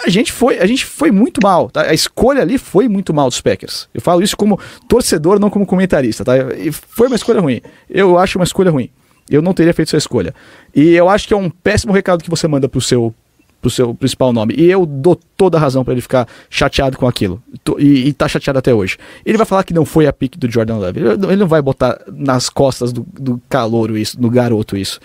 a 0.04 0.10
gente 0.10 0.32
foi, 0.32 0.60
a 0.60 0.66
gente 0.66 0.86
foi 0.86 1.12
muito 1.12 1.40
mal, 1.42 1.70
tá? 1.70 1.84
A 1.84 1.94
escolha 1.94 2.42
ali 2.42 2.58
foi 2.58 2.88
muito 2.88 3.14
mal 3.14 3.30
dos 3.30 3.40
Packers. 3.40 3.88
Eu 3.94 4.02
falo 4.02 4.24
isso 4.24 4.36
como 4.36 4.60
torcedor, 4.88 5.40
não 5.40 5.50
como 5.50 5.66
comentarista, 5.66 6.26
tá? 6.26 6.34
E 6.58 6.72
foi 6.72 7.08
uma 7.08 7.16
escolha 7.16 7.40
ruim. 7.40 7.62
Eu 7.90 8.18
acho 8.18 8.38
uma 8.38 8.46
escolha 8.46 8.72
ruim. 8.72 8.90
Eu 9.30 9.42
não 9.42 9.54
teria 9.54 9.74
feito 9.74 9.90
essa 9.90 9.98
escolha. 9.98 10.34
E 10.74 10.94
eu 10.94 11.10
acho 11.10 11.28
que 11.28 11.34
é 11.34 11.38
um 11.38 11.50
péssimo 11.50 11.94
recado 11.94 12.24
que 12.24 12.30
você 12.30 12.48
manda 12.48 12.68
pro 12.68 12.82
seu 12.82 13.14
pro 13.62 13.70
seu 13.72 13.96
principal 13.96 14.32
nome. 14.32 14.54
E 14.56 14.70
eu 14.70 14.86
dou 14.86 15.20
toda 15.36 15.58
a 15.58 15.60
razão 15.60 15.84
para 15.84 15.94
ele 15.94 16.02
ficar 16.02 16.28
chateado 16.52 16.98
com 16.98 17.08
aquilo. 17.08 17.42
E, 17.80 18.10
e 18.10 18.14
tá 18.14 18.28
chateado 18.28 18.60
até 18.60 18.72
hoje. 18.72 18.98
Ele 19.26 19.38
vai 19.38 19.46
falar 19.46 19.64
que 19.64 19.74
não 19.74 19.86
foi 19.86 20.06
a 20.06 20.14
pique 20.14 20.38
do 20.38 20.50
Jordan 20.52 20.78
Love. 20.78 21.00
Ele, 21.00 21.36
não 21.36 21.48
vai 21.48 21.64
botar 21.64 22.00
nas 22.08 22.48
costas 22.48 22.94
do, 22.94 23.04
do 23.20 23.42
calouro 23.50 23.98
isso, 23.98 24.20
do 24.20 24.30
garoto 24.30 24.78
isso. 24.78 25.00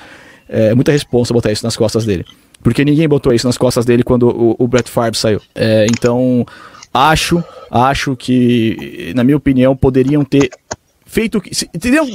É 0.46 0.74
muita 0.74 0.92
responsa 0.92 1.32
botar 1.32 1.50
isso 1.50 1.64
nas 1.64 1.74
costas 1.74 2.04
dele. 2.04 2.26
Porque 2.62 2.84
ninguém 2.84 3.08
botou 3.08 3.32
isso 3.32 3.46
nas 3.46 3.58
costas 3.58 3.84
dele 3.84 4.02
quando 4.02 4.28
o, 4.28 4.56
o 4.58 4.68
Brett 4.68 4.90
Favre 4.90 5.16
saiu. 5.16 5.40
É, 5.54 5.86
então, 5.86 6.44
acho, 6.92 7.42
acho 7.70 8.16
que, 8.16 9.12
na 9.14 9.24
minha 9.24 9.36
opinião, 9.36 9.76
poderiam 9.76 10.24
ter 10.24 10.50
feito 11.10 11.42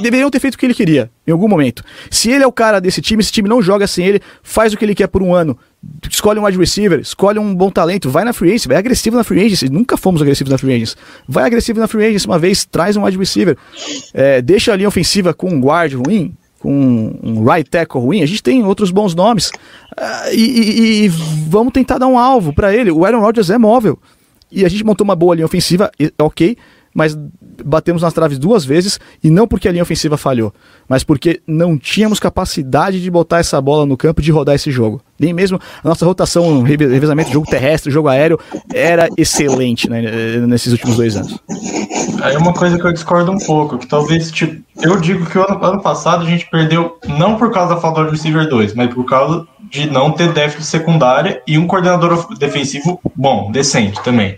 deveriam 0.00 0.30
ter 0.30 0.40
feito 0.40 0.54
o 0.54 0.58
que 0.58 0.64
ele 0.64 0.72
queria, 0.72 1.10
em 1.26 1.30
algum 1.30 1.46
momento. 1.46 1.84
Se 2.10 2.30
ele 2.30 2.42
é 2.42 2.46
o 2.46 2.52
cara 2.52 2.80
desse 2.80 3.02
time, 3.02 3.22
esse 3.22 3.30
time 3.30 3.46
não 3.46 3.60
joga 3.60 3.86
sem 3.86 4.06
ele, 4.06 4.22
faz 4.42 4.72
o 4.72 4.76
que 4.76 4.84
ele 4.86 4.94
quer 4.94 5.06
por 5.06 5.22
um 5.22 5.34
ano. 5.34 5.58
Escolhe 6.10 6.40
um 6.40 6.44
wide 6.46 6.56
receiver, 6.56 6.98
escolhe 7.00 7.38
um 7.38 7.54
bom 7.54 7.70
talento, 7.70 8.08
vai 8.08 8.24
na 8.24 8.32
free 8.32 8.48
agency, 8.48 8.68
vai 8.68 8.78
agressivo 8.78 9.16
na 9.16 9.22
free 9.22 9.44
agency. 9.44 9.68
Nunca 9.68 9.98
fomos 9.98 10.22
agressivos 10.22 10.50
na 10.50 10.56
free 10.56 10.74
agency. 10.74 10.96
Vai 11.28 11.44
agressivo 11.44 11.78
na 11.78 11.86
free 11.86 12.06
agency 12.06 12.26
uma 12.26 12.38
vez, 12.38 12.64
traz 12.64 12.96
um 12.96 13.04
wide 13.04 13.18
receiver. 13.18 13.56
É, 14.14 14.40
deixa 14.40 14.72
a 14.72 14.76
linha 14.76 14.88
ofensiva 14.88 15.34
com 15.34 15.50
um 15.50 15.60
guard 15.60 15.92
ruim, 15.92 16.34
um 16.68 17.44
right 17.44 17.68
tackle 17.68 18.00
ruim. 18.00 18.22
A 18.22 18.26
gente 18.26 18.42
tem 18.42 18.64
outros 18.64 18.90
bons 18.90 19.14
nomes. 19.14 19.50
Ah, 19.96 20.32
e, 20.32 20.40
e- 20.40 21.04
e 21.04 21.08
vamos 21.08 21.72
tentar 21.72 21.98
dar 21.98 22.06
um 22.06 22.18
alvo 22.18 22.52
pra 22.52 22.74
ele. 22.74 22.90
O 22.90 23.04
Aaron 23.04 23.20
Rodgers 23.20 23.50
é 23.50 23.58
móvel. 23.58 23.98
E 24.50 24.64
a 24.64 24.68
gente 24.68 24.84
montou 24.84 25.04
uma 25.04 25.16
boa 25.16 25.34
linha 25.34 25.44
ofensiva, 25.46 25.90
ok, 26.20 26.56
mas 26.96 27.14
batemos 27.62 28.00
nas 28.00 28.14
traves 28.14 28.38
duas 28.38 28.64
vezes, 28.64 28.98
e 29.22 29.28
não 29.28 29.46
porque 29.46 29.68
a 29.68 29.72
linha 29.72 29.82
ofensiva 29.82 30.16
falhou, 30.16 30.52
mas 30.88 31.04
porque 31.04 31.42
não 31.46 31.76
tínhamos 31.76 32.18
capacidade 32.18 33.02
de 33.02 33.10
botar 33.10 33.38
essa 33.38 33.60
bola 33.60 33.84
no 33.84 33.96
campo 33.98 34.20
e 34.22 34.24
de 34.24 34.32
rodar 34.32 34.54
esse 34.54 34.70
jogo. 34.70 35.02
Nem 35.20 35.32
mesmo 35.34 35.60
a 35.84 35.88
nossa 35.88 36.06
rotação, 36.06 36.62
reve- 36.62 36.86
revezamento, 36.86 37.30
jogo 37.30 37.46
terrestre, 37.50 37.92
jogo 37.92 38.08
aéreo, 38.08 38.38
era 38.72 39.08
excelente 39.16 39.90
né, 39.90 40.00
nesses 40.46 40.72
últimos 40.72 40.96
dois 40.96 41.16
anos. 41.16 41.38
Aí 42.22 42.34
uma 42.36 42.54
coisa 42.54 42.78
que 42.78 42.86
eu 42.86 42.92
discordo 42.92 43.30
um 43.30 43.38
pouco, 43.38 43.76
que 43.78 43.86
talvez, 43.86 44.30
tipo, 44.30 44.62
eu 44.82 44.98
digo 44.98 45.26
que 45.26 45.38
o 45.38 45.42
ano, 45.42 45.62
ano 45.64 45.82
passado 45.82 46.22
a 46.24 46.28
gente 46.28 46.48
perdeu 46.50 46.96
não 47.18 47.36
por 47.36 47.50
causa 47.52 47.74
da 47.74 47.80
falta 47.80 48.04
do 48.04 48.10
receiver 48.10 48.48
2, 48.48 48.74
mas 48.74 48.92
por 48.94 49.04
causa 49.04 49.46
de 49.70 49.90
não 49.90 50.10
ter 50.10 50.32
déficit 50.32 50.64
secundária 50.64 51.42
e 51.46 51.58
um 51.58 51.66
coordenador 51.66 52.34
defensivo 52.36 53.00
bom, 53.14 53.50
decente 53.50 54.02
também. 54.02 54.36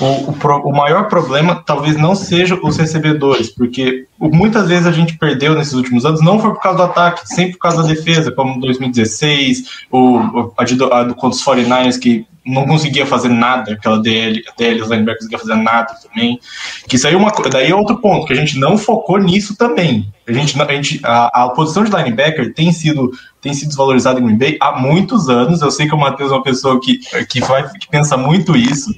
O, 0.00 0.04
o, 0.04 0.70
o 0.70 0.72
maior 0.76 1.08
problema 1.08 1.62
talvez 1.64 1.96
não 1.96 2.14
seja 2.14 2.58
os 2.62 2.76
recebedores, 2.76 3.48
porque 3.48 4.06
muitas 4.18 4.68
vezes 4.68 4.86
a 4.86 4.92
gente 4.92 5.16
perdeu 5.16 5.54
nesses 5.54 5.72
últimos 5.72 6.04
anos, 6.04 6.22
não 6.22 6.38
foi 6.38 6.50
por 6.50 6.60
causa 6.60 6.78
do 6.78 6.84
ataque, 6.84 7.26
sempre 7.26 7.52
por 7.52 7.60
causa 7.60 7.82
da 7.82 7.88
defesa, 7.88 8.30
como 8.30 8.60
2016, 8.60 9.86
o, 9.90 10.52
a, 10.56 10.64
de, 10.64 10.74
a 10.92 11.02
do 11.04 11.14
contra 11.14 11.38
os 11.38 11.44
49ers, 11.44 11.98
que 11.98 12.26
não 12.46 12.64
conseguia 12.64 13.04
fazer 13.04 13.28
nada, 13.28 13.72
aquela 13.72 14.00
DL, 14.00 14.42
a 14.48 14.54
DL, 14.56 14.80
os 14.80 14.88
linebackers 14.88 15.24
não 15.24 15.30
conseguia 15.30 15.38
fazer 15.38 15.62
nada 15.62 15.94
também. 16.02 16.38
Que 16.86 16.96
isso 16.96 17.06
aí 17.06 17.14
é 17.14 17.16
uma 17.16 17.32
coisa. 17.32 17.50
Daí 17.50 17.70
é 17.70 17.74
outro 17.74 17.98
ponto, 17.98 18.26
que 18.26 18.32
a 18.32 18.36
gente 18.36 18.58
não 18.58 18.78
focou 18.78 19.18
nisso 19.18 19.56
também. 19.56 20.08
A 20.28 20.32
gente, 20.32 20.60
a, 20.60 20.72
gente, 20.72 21.00
a, 21.02 21.44
a 21.44 21.48
posição 21.50 21.82
de 21.82 21.90
linebacker 21.90 22.54
tem 22.54 22.72
sido, 22.72 23.10
tem 23.40 23.52
sido 23.52 23.68
desvalorizada 23.68 24.20
em 24.20 24.24
Green 24.24 24.38
Bay 24.38 24.56
há 24.60 24.78
muitos 24.78 25.28
anos. 25.28 25.60
Eu 25.60 25.70
sei 25.70 25.88
que 25.88 25.94
o 25.94 25.98
Matheus 25.98 26.30
é 26.30 26.34
uma 26.34 26.42
pessoa 26.42 26.80
que, 26.80 26.98
que, 27.26 27.40
vai, 27.40 27.68
que 27.68 27.88
pensa 27.88 28.16
muito 28.16 28.56
isso. 28.56 28.94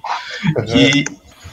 Que, 0.66 1.05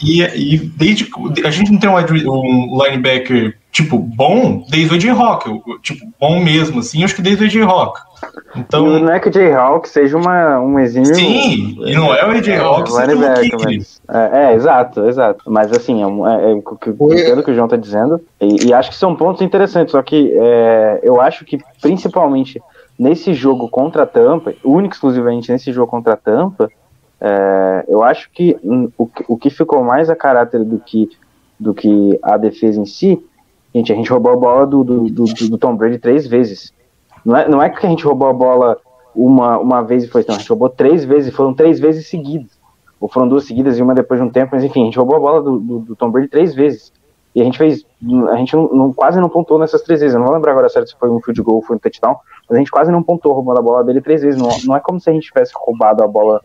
e, 0.02 0.22
e 0.22 0.58
desde 0.58 1.10
a 1.46 1.52
gente 1.52 1.72
não 1.72 1.80
tem 1.80 1.90
um, 1.90 2.76
um 2.76 2.84
linebacker 2.84 3.58
tipo 3.76 3.98
bom 4.00 4.64
desde 4.70 4.94
o 4.94 4.96
AJ 4.96 5.10
Rock, 5.20 5.50
o- 5.50 5.80
tipo 5.82 6.06
bom 6.18 6.40
mesmo 6.42 6.80
assim, 6.80 7.04
acho 7.04 7.14
que 7.14 7.22
desde 7.22 7.44
o 7.44 7.46
AJ 7.48 7.62
Rock. 7.66 8.00
Então, 8.56 8.88
E 8.98 9.02
não 9.02 9.12
é 9.14 9.20
que 9.20 9.28
o 9.28 9.32
J-Hawk 9.32 9.88
seja 9.90 10.18
uma, 10.18 10.60
um 10.62 10.80
exímio. 10.80 11.14
sim, 11.14 11.76
e 11.86 11.94
não 11.94 12.14
é 12.14 12.26
o 12.26 12.30
AJ 12.32 12.58
Rock, 12.58 12.90
seja 12.90 13.04
o 13.04 13.06
linebacker, 13.12 13.42
Kikli. 13.60 13.78
mas, 13.78 14.02
é, 14.10 14.46
é, 14.46 14.54
exato, 14.56 15.06
exato. 15.08 15.44
Mas 15.46 15.72
assim, 15.74 16.02
é, 16.02 16.06
é, 16.06 16.52
é, 16.52 16.54
o 16.54 16.62
que- 16.62 16.90
o 16.90 17.44
que 17.44 17.52
o 17.52 17.54
João 17.54 17.68
tá 17.68 17.76
dizendo. 17.76 18.22
E, 18.40 18.68
e 18.68 18.74
acho 18.74 18.90
que 18.92 18.96
são 18.96 19.14
pontos 19.14 19.42
interessantes. 19.42 19.92
Só 19.92 20.02
que 20.02 20.34
é, 20.40 21.02
eu 21.04 21.20
acho 21.20 21.44
que 21.44 21.58
principalmente 21.82 22.62
nesse 22.98 23.34
jogo 23.34 23.68
contra 23.68 24.04
a 24.04 24.08
Tampa, 24.08 24.54
único 24.64 24.94
e 24.94 24.96
exclusivamente 24.96 25.52
nesse 25.52 25.74
jogo 25.74 25.92
contra 25.92 26.14
a 26.14 26.18
Tampa, 26.18 26.70
é, 27.22 27.86
eu 27.90 28.02
acho 28.04 28.30
que 28.34 28.58
hum, 28.64 28.90
o, 28.98 29.06
que- 29.06 29.26
o 29.28 29.38
que 29.38 29.50
ficou 29.50 29.84
mais 29.84 30.10
a 30.10 30.16
caráter 30.16 30.64
do 30.64 30.80
que, 30.80 31.10
do 31.60 31.74
que 31.74 32.18
a 32.24 32.38
defesa 32.38 32.80
em 32.80 32.86
si, 32.86 33.20
gente, 33.78 33.92
a 33.94 33.96
gente 33.96 34.10
roubou 34.12 34.32
a 34.34 34.36
bola 34.36 34.66
do, 34.68 34.84
do, 34.84 35.04
do, 35.10 35.26
do 35.26 35.58
Tom 35.58 35.76
Brady 35.76 35.98
três 35.98 36.28
vezes. 36.28 36.74
Não 37.24 37.36
é, 37.36 37.48
não 37.50 37.62
é 37.62 37.70
que 37.70 37.86
a 37.86 37.90
gente 37.90 38.06
roubou 38.06 38.28
a 38.30 38.34
bola 38.34 38.78
uma, 39.16 39.58
uma 39.58 39.82
vez 39.82 40.04
e 40.04 40.08
foi, 40.08 40.24
não, 40.28 40.36
a 40.36 40.38
gente 40.38 40.50
roubou 40.50 40.70
três 40.70 41.04
vezes, 41.06 41.34
foram 41.34 41.54
três 41.54 41.80
vezes 41.80 42.08
seguidas. 42.08 42.52
Ou 43.00 43.10
foram 43.10 43.28
duas 43.28 43.46
seguidas 43.46 43.78
e 43.78 43.82
uma 43.82 43.94
depois 43.94 44.20
de 44.20 44.26
um 44.26 44.30
tempo, 44.30 44.52
mas 44.56 44.64
enfim, 44.64 44.84
a 44.84 44.86
gente 44.86 44.98
roubou 44.98 45.18
a 45.18 45.20
bola 45.20 45.42
do, 45.42 45.60
do, 45.60 45.80
do 45.80 45.96
Tom 45.96 46.10
Brady 46.12 46.28
três 46.28 46.54
vezes. 46.56 46.92
E 47.34 47.42
a 47.42 47.44
gente 47.44 47.58
fez, 47.58 47.86
a 48.32 48.38
gente 48.38 48.56
não, 48.56 48.70
não- 48.70 48.94
quase 48.94 49.20
não 49.20 49.28
pontuou 49.28 49.60
nessas 49.60 49.82
três 49.82 50.00
vezes. 50.00 50.14
Eu 50.14 50.20
não 50.20 50.28
vou 50.28 50.36
lembrar 50.36 50.52
agora 50.54 50.70
certo 50.70 50.90
se 50.90 50.96
foi 50.98 51.10
um 51.10 51.20
field 51.22 51.42
goal 51.42 51.58
ou 51.58 51.62
foi 51.62 51.76
um 51.76 51.80
touchdown, 51.80 52.16
mas 52.48 52.56
a 52.56 52.60
gente 52.60 52.72
quase 52.72 52.92
não 52.92 53.04
pontuou 53.04 53.36
roubando 53.36 53.60
a 53.60 53.62
bola 53.62 53.84
dele 53.84 54.00
três 54.00 54.22
vezes. 54.22 54.42
Não, 54.42 54.50
não 54.66 54.76
é 54.76 54.80
como 54.80 55.02
se 55.02 55.10
a 55.10 55.14
gente 55.14 55.28
tivesse 55.28 55.52
roubado 55.54 56.02
a 56.02 56.08
bola 56.08 56.42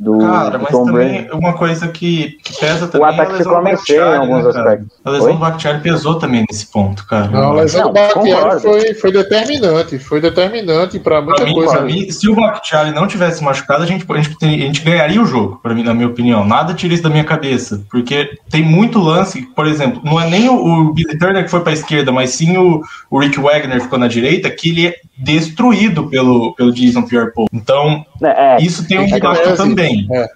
do, 0.00 0.18
Cara, 0.18 0.56
do 0.56 0.62
mas 0.62 0.70
Tom 0.72 0.86
também 0.86 1.24
Brady. 1.24 1.28
uma 1.38 1.52
coisa 1.52 1.86
que, 1.88 2.38
que 2.42 2.58
pesa 2.58 2.88
também 2.88 3.06
ataque 3.08 3.20
é 3.20 3.34
a 3.34 3.36
lesão 3.36 3.38
ficou 3.38 3.54
a 3.54 3.58
do 3.60 3.64
mercê 3.64 3.96
em 3.96 4.00
alguns 4.00 4.44
né, 4.46 4.52
cara? 4.52 4.70
aspectos. 4.70 4.98
A 5.04 5.10
lesão 5.10 5.26
Oi? 5.26 5.32
do 5.34 5.38
Bakhtiari 5.38 5.80
pesou 5.82 6.14
também 6.18 6.46
nesse 6.50 6.66
ponto, 6.72 7.06
cara. 7.06 7.28
Não, 7.28 7.50
a 7.50 7.54
lesão 7.60 7.80
Não, 7.82 7.88
do 7.88 7.92
Bakhtiari 7.92 8.60
foi, 8.62 8.94
foi 8.94 9.12
determinante. 9.12 9.98
Foi 9.98 10.20
determinante 10.22 10.98
para 10.98 11.20
muita 11.20 11.36
Pra 11.36 11.44
mim, 11.44 11.52
coisa. 11.52 11.72
pra 11.74 11.82
mim, 11.82 12.10
se 12.10 12.30
o 12.30 12.34
Bakhtiari 12.34 12.92
não 12.92 13.06
tivesse 13.06 13.44
machucado, 13.44 13.82
a 13.82 13.86
gente, 13.86 14.06
a, 14.10 14.16
gente, 14.22 14.36
a 14.42 14.46
gente 14.48 14.80
ganharia 14.80 15.20
o 15.20 15.26
jogo, 15.26 15.60
pra 15.62 15.74
mim, 15.74 15.82
na 15.82 15.92
minha 15.92 16.08
opinião. 16.08 16.46
Nada 16.46 16.72
tira 16.72 16.94
isso 16.94 17.02
da 17.02 17.10
minha 17.10 17.24
cabeça. 17.24 17.84
Porque 17.90 18.38
tem 18.48 18.62
muito 18.62 18.98
lance, 18.98 19.42
por 19.54 19.66
exemplo, 19.66 20.00
não 20.02 20.18
é 20.18 20.26
nem 20.30 20.48
o, 20.48 20.54
o 20.54 20.92
Billy 20.94 21.18
Turner 21.18 21.44
que 21.44 21.50
foi 21.50 21.60
pra 21.60 21.74
esquerda, 21.74 22.10
mas 22.10 22.30
sim 22.30 22.56
o, 22.56 22.80
o 23.10 23.18
Rick 23.18 23.38
Wagner 23.38 23.76
que 23.76 23.84
ficou 23.84 23.98
na 23.98 24.08
direita, 24.08 24.48
que 24.48 24.70
ele 24.70 24.86
é 24.86 24.94
destruído 25.20 26.08
pelo, 26.08 26.54
pelo 26.54 26.72
Jason 26.72 27.02
Pierre-Paul. 27.02 27.46
Então, 27.52 28.04
É, 28.22 28.56
é, 28.56 28.62
isso 28.62 28.86
tem 28.86 28.98
um 28.98 29.02
É 29.02 29.08
que 29.08 29.16
impacto 29.16 29.56
também. 29.56 30.06
é. 30.12 30.28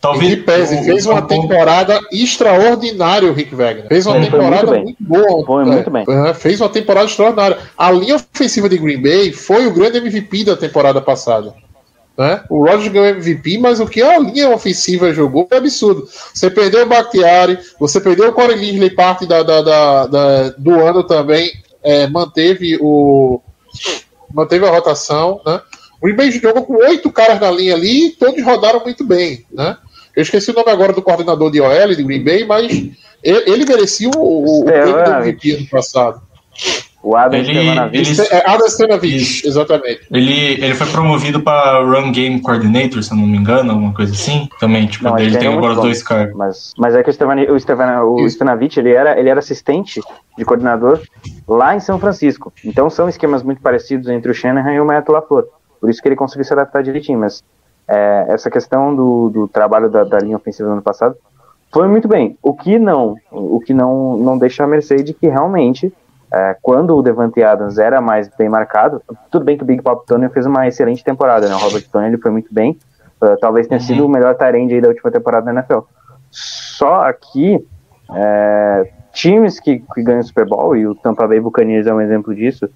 Talvez. 0.00 0.42
Pese, 0.44 0.76
o- 0.76 0.82
fez 0.84 1.04
uma 1.04 1.20
temporada 1.20 2.00
extraordinária 2.10 3.28
o 3.30 3.34
Rick 3.34 3.54
Wagner. 3.54 3.86
Fez 3.86 4.06
uma 4.06 4.16
Ele 4.16 4.24
temporada 4.30 4.66
muito 4.68 4.84
muito, 4.84 4.96
bem. 4.98 5.22
boa. 5.22 5.44
Foi 5.44 5.62
É, 5.62 5.66
muito 5.66 5.90
bem. 5.90 6.04
é, 6.08 6.32
fez 6.32 6.58
uma 6.58 6.70
temporada 6.70 7.06
extraordinária. 7.06 7.58
A 7.76 7.90
linha 7.92 8.16
ofensiva 8.16 8.66
de 8.66 8.78
Green 8.78 9.02
Bay 9.02 9.30
foi 9.30 9.66
o 9.66 9.74
grande 9.74 9.98
MVP 9.98 10.44
da 10.44 10.56
temporada 10.56 11.02
passada. 11.02 11.52
Né? 12.16 12.42
O 12.48 12.64
Rodgers 12.64 12.88
ganhou 12.88 13.06
MVP, 13.08 13.58
mas 13.58 13.78
o 13.78 13.86
que 13.86 14.02
a 14.02 14.18
linha 14.18 14.48
ofensiva 14.50 15.12
jogou 15.12 15.46
é 15.50 15.56
absurdo. 15.58 16.06
Você 16.32 16.50
perdeu 16.50 16.84
o 16.84 16.88
Bakhtiari, 16.88 17.58
você 17.78 18.00
perdeu 18.00 18.30
o 18.30 18.32
Corey 18.32 18.56
Linsley, 18.56 18.90
parte 18.90 19.26
da, 19.26 19.42
da- 19.42 19.60
da- 19.62 20.06
da- 20.06 20.48
do 20.56 20.80
ano 20.80 21.02
também, 21.02 21.50
é, 21.82 22.06
manteve 22.06 22.78
o 22.80 23.40
manteve 24.32 24.66
a 24.66 24.70
rotação, 24.70 25.40
né? 25.44 25.60
O 26.00 26.06
Green 26.06 26.16
Bay 26.16 26.30
jogou 26.30 26.64
com 26.64 26.76
oito 26.76 27.10
caras 27.12 27.40
na 27.40 27.50
linha 27.50 27.74
ali 27.74 28.06
e 28.06 28.10
todos 28.12 28.42
rodaram 28.42 28.80
muito 28.80 29.04
bem, 29.04 29.44
né? 29.52 29.76
Eu 30.16 30.22
esqueci 30.22 30.50
o 30.50 30.54
nome 30.54 30.70
agora 30.70 30.92
do 30.92 31.02
coordenador 31.02 31.50
de 31.50 31.60
OL 31.60 31.94
de 31.94 32.02
Green 32.02 32.24
Bay, 32.24 32.44
mas 32.44 32.72
ele, 33.22 33.50
ele 33.50 33.64
merecia 33.64 34.08
o, 34.08 34.18
o, 34.18 34.60
o 34.60 34.64
prêmio 34.64 35.04
do. 35.04 35.10
MVP 35.10 35.52
ano 35.52 35.66
passado. 35.68 36.22
O 37.02 37.16
Adam 37.16 37.38
Ele- 37.38 37.54
Stevanovic. 37.54 38.10
ele- 38.10 38.28
É 38.30 38.50
Adam 38.50 38.66
exatamente. 39.44 40.06
Ele, 40.10 40.64
ele 40.64 40.74
foi 40.74 40.86
promovido 40.88 41.40
para 41.40 41.82
Run 41.82 42.12
Game 42.12 42.40
Coordinator, 42.40 43.02
se 43.02 43.12
eu 43.12 43.16
não 43.16 43.26
me 43.26 43.38
engano, 43.38 43.72
alguma 43.72 43.94
coisa 43.94 44.12
assim. 44.12 44.48
Também, 44.58 44.86
tipo, 44.86 45.04
Não, 45.04 45.18
ele 45.18 45.36
tem 45.36 45.48
é 45.48 45.52
agora 45.52 45.74
bom. 45.74 45.82
dois 45.82 46.02
cargos. 46.02 46.36
Mas, 46.36 46.74
mas 46.76 46.94
é 46.94 47.02
que 47.02 47.08
o, 47.10 47.12
Stevani, 47.12 47.50
o, 47.50 47.58
Stevan, 47.58 48.02
o 48.02 48.20
Isso. 48.20 48.36
Stevanovic, 48.36 48.78
ele 48.78 48.92
era, 48.92 49.18
ele 49.18 49.28
era 49.28 49.40
assistente 49.40 50.00
de 50.36 50.44
coordenador 50.44 51.00
lá 51.48 51.74
em 51.74 51.80
São 51.80 51.98
Francisco. 51.98 52.52
Então 52.64 52.90
são 52.90 53.08
esquemas 53.08 53.42
muito 53.42 53.62
parecidos 53.62 54.08
entre 54.08 54.30
o 54.30 54.34
Shanahan 54.34 54.74
e 54.74 54.80
o 54.80 54.84
Matt 54.84 55.08
LaFleur. 55.08 55.46
Por 55.80 55.88
isso 55.88 56.02
que 56.02 56.08
ele 56.08 56.16
conseguiu 56.16 56.44
se 56.44 56.52
adaptar 56.52 56.82
direitinho. 56.82 57.18
Mas 57.18 57.42
é, 57.88 58.26
essa 58.28 58.50
questão 58.50 58.94
do, 58.94 59.30
do 59.30 59.48
trabalho 59.48 59.88
da, 59.88 60.04
da, 60.04 60.18
linha 60.18 60.36
ofensiva 60.36 60.68
no 60.68 60.74
ano 60.74 60.82
passado 60.82 61.16
foi 61.72 61.88
muito 61.88 62.06
bem. 62.06 62.36
O 62.42 62.52
que 62.52 62.78
não, 62.78 63.16
o 63.30 63.58
que 63.60 63.72
não, 63.72 64.16
não 64.16 64.38
deixa 64.38 64.64
a 64.64 64.66
mercê 64.66 64.96
de 64.96 65.14
que 65.14 65.28
realmente, 65.28 65.92
é, 66.32 66.56
quando 66.62 66.96
o 66.96 67.02
Devante 67.02 67.42
Adams 67.42 67.78
era 67.78 68.00
mais 68.00 68.28
bem 68.36 68.48
marcado, 68.48 69.02
tudo 69.30 69.44
bem 69.44 69.56
que 69.56 69.64
o 69.64 69.66
Big 69.66 69.82
Pop 69.82 70.06
Tony 70.06 70.28
fez 70.28 70.46
uma 70.46 70.66
excelente 70.68 71.02
temporada, 71.02 71.48
né? 71.48 71.54
O 71.54 71.58
Robert 71.58 71.84
Tony 71.90 72.06
ele 72.06 72.18
foi 72.18 72.30
muito 72.30 72.52
bem, 72.52 72.78
uh, 73.20 73.36
talvez 73.40 73.66
tenha 73.66 73.80
sido 73.80 74.06
o 74.06 74.08
melhor 74.08 74.34
tarende 74.36 74.74
aí 74.74 74.80
da 74.80 74.88
última 74.88 75.10
temporada 75.10 75.46
da 75.46 75.52
NFL. 75.52 75.80
Só 76.30 77.02
aqui, 77.06 77.66
é, 78.14 78.92
times 79.12 79.58
que, 79.58 79.82
que 79.92 80.02
ganham 80.02 80.20
o 80.20 80.24
Super 80.24 80.46
Bowl, 80.46 80.76
e 80.76 80.86
o 80.86 80.94
Tampa 80.94 81.26
Bay 81.26 81.40
Buccaneers 81.40 81.86
é 81.86 81.92
um 81.92 82.00
exemplo 82.00 82.34
disso, 82.34 82.68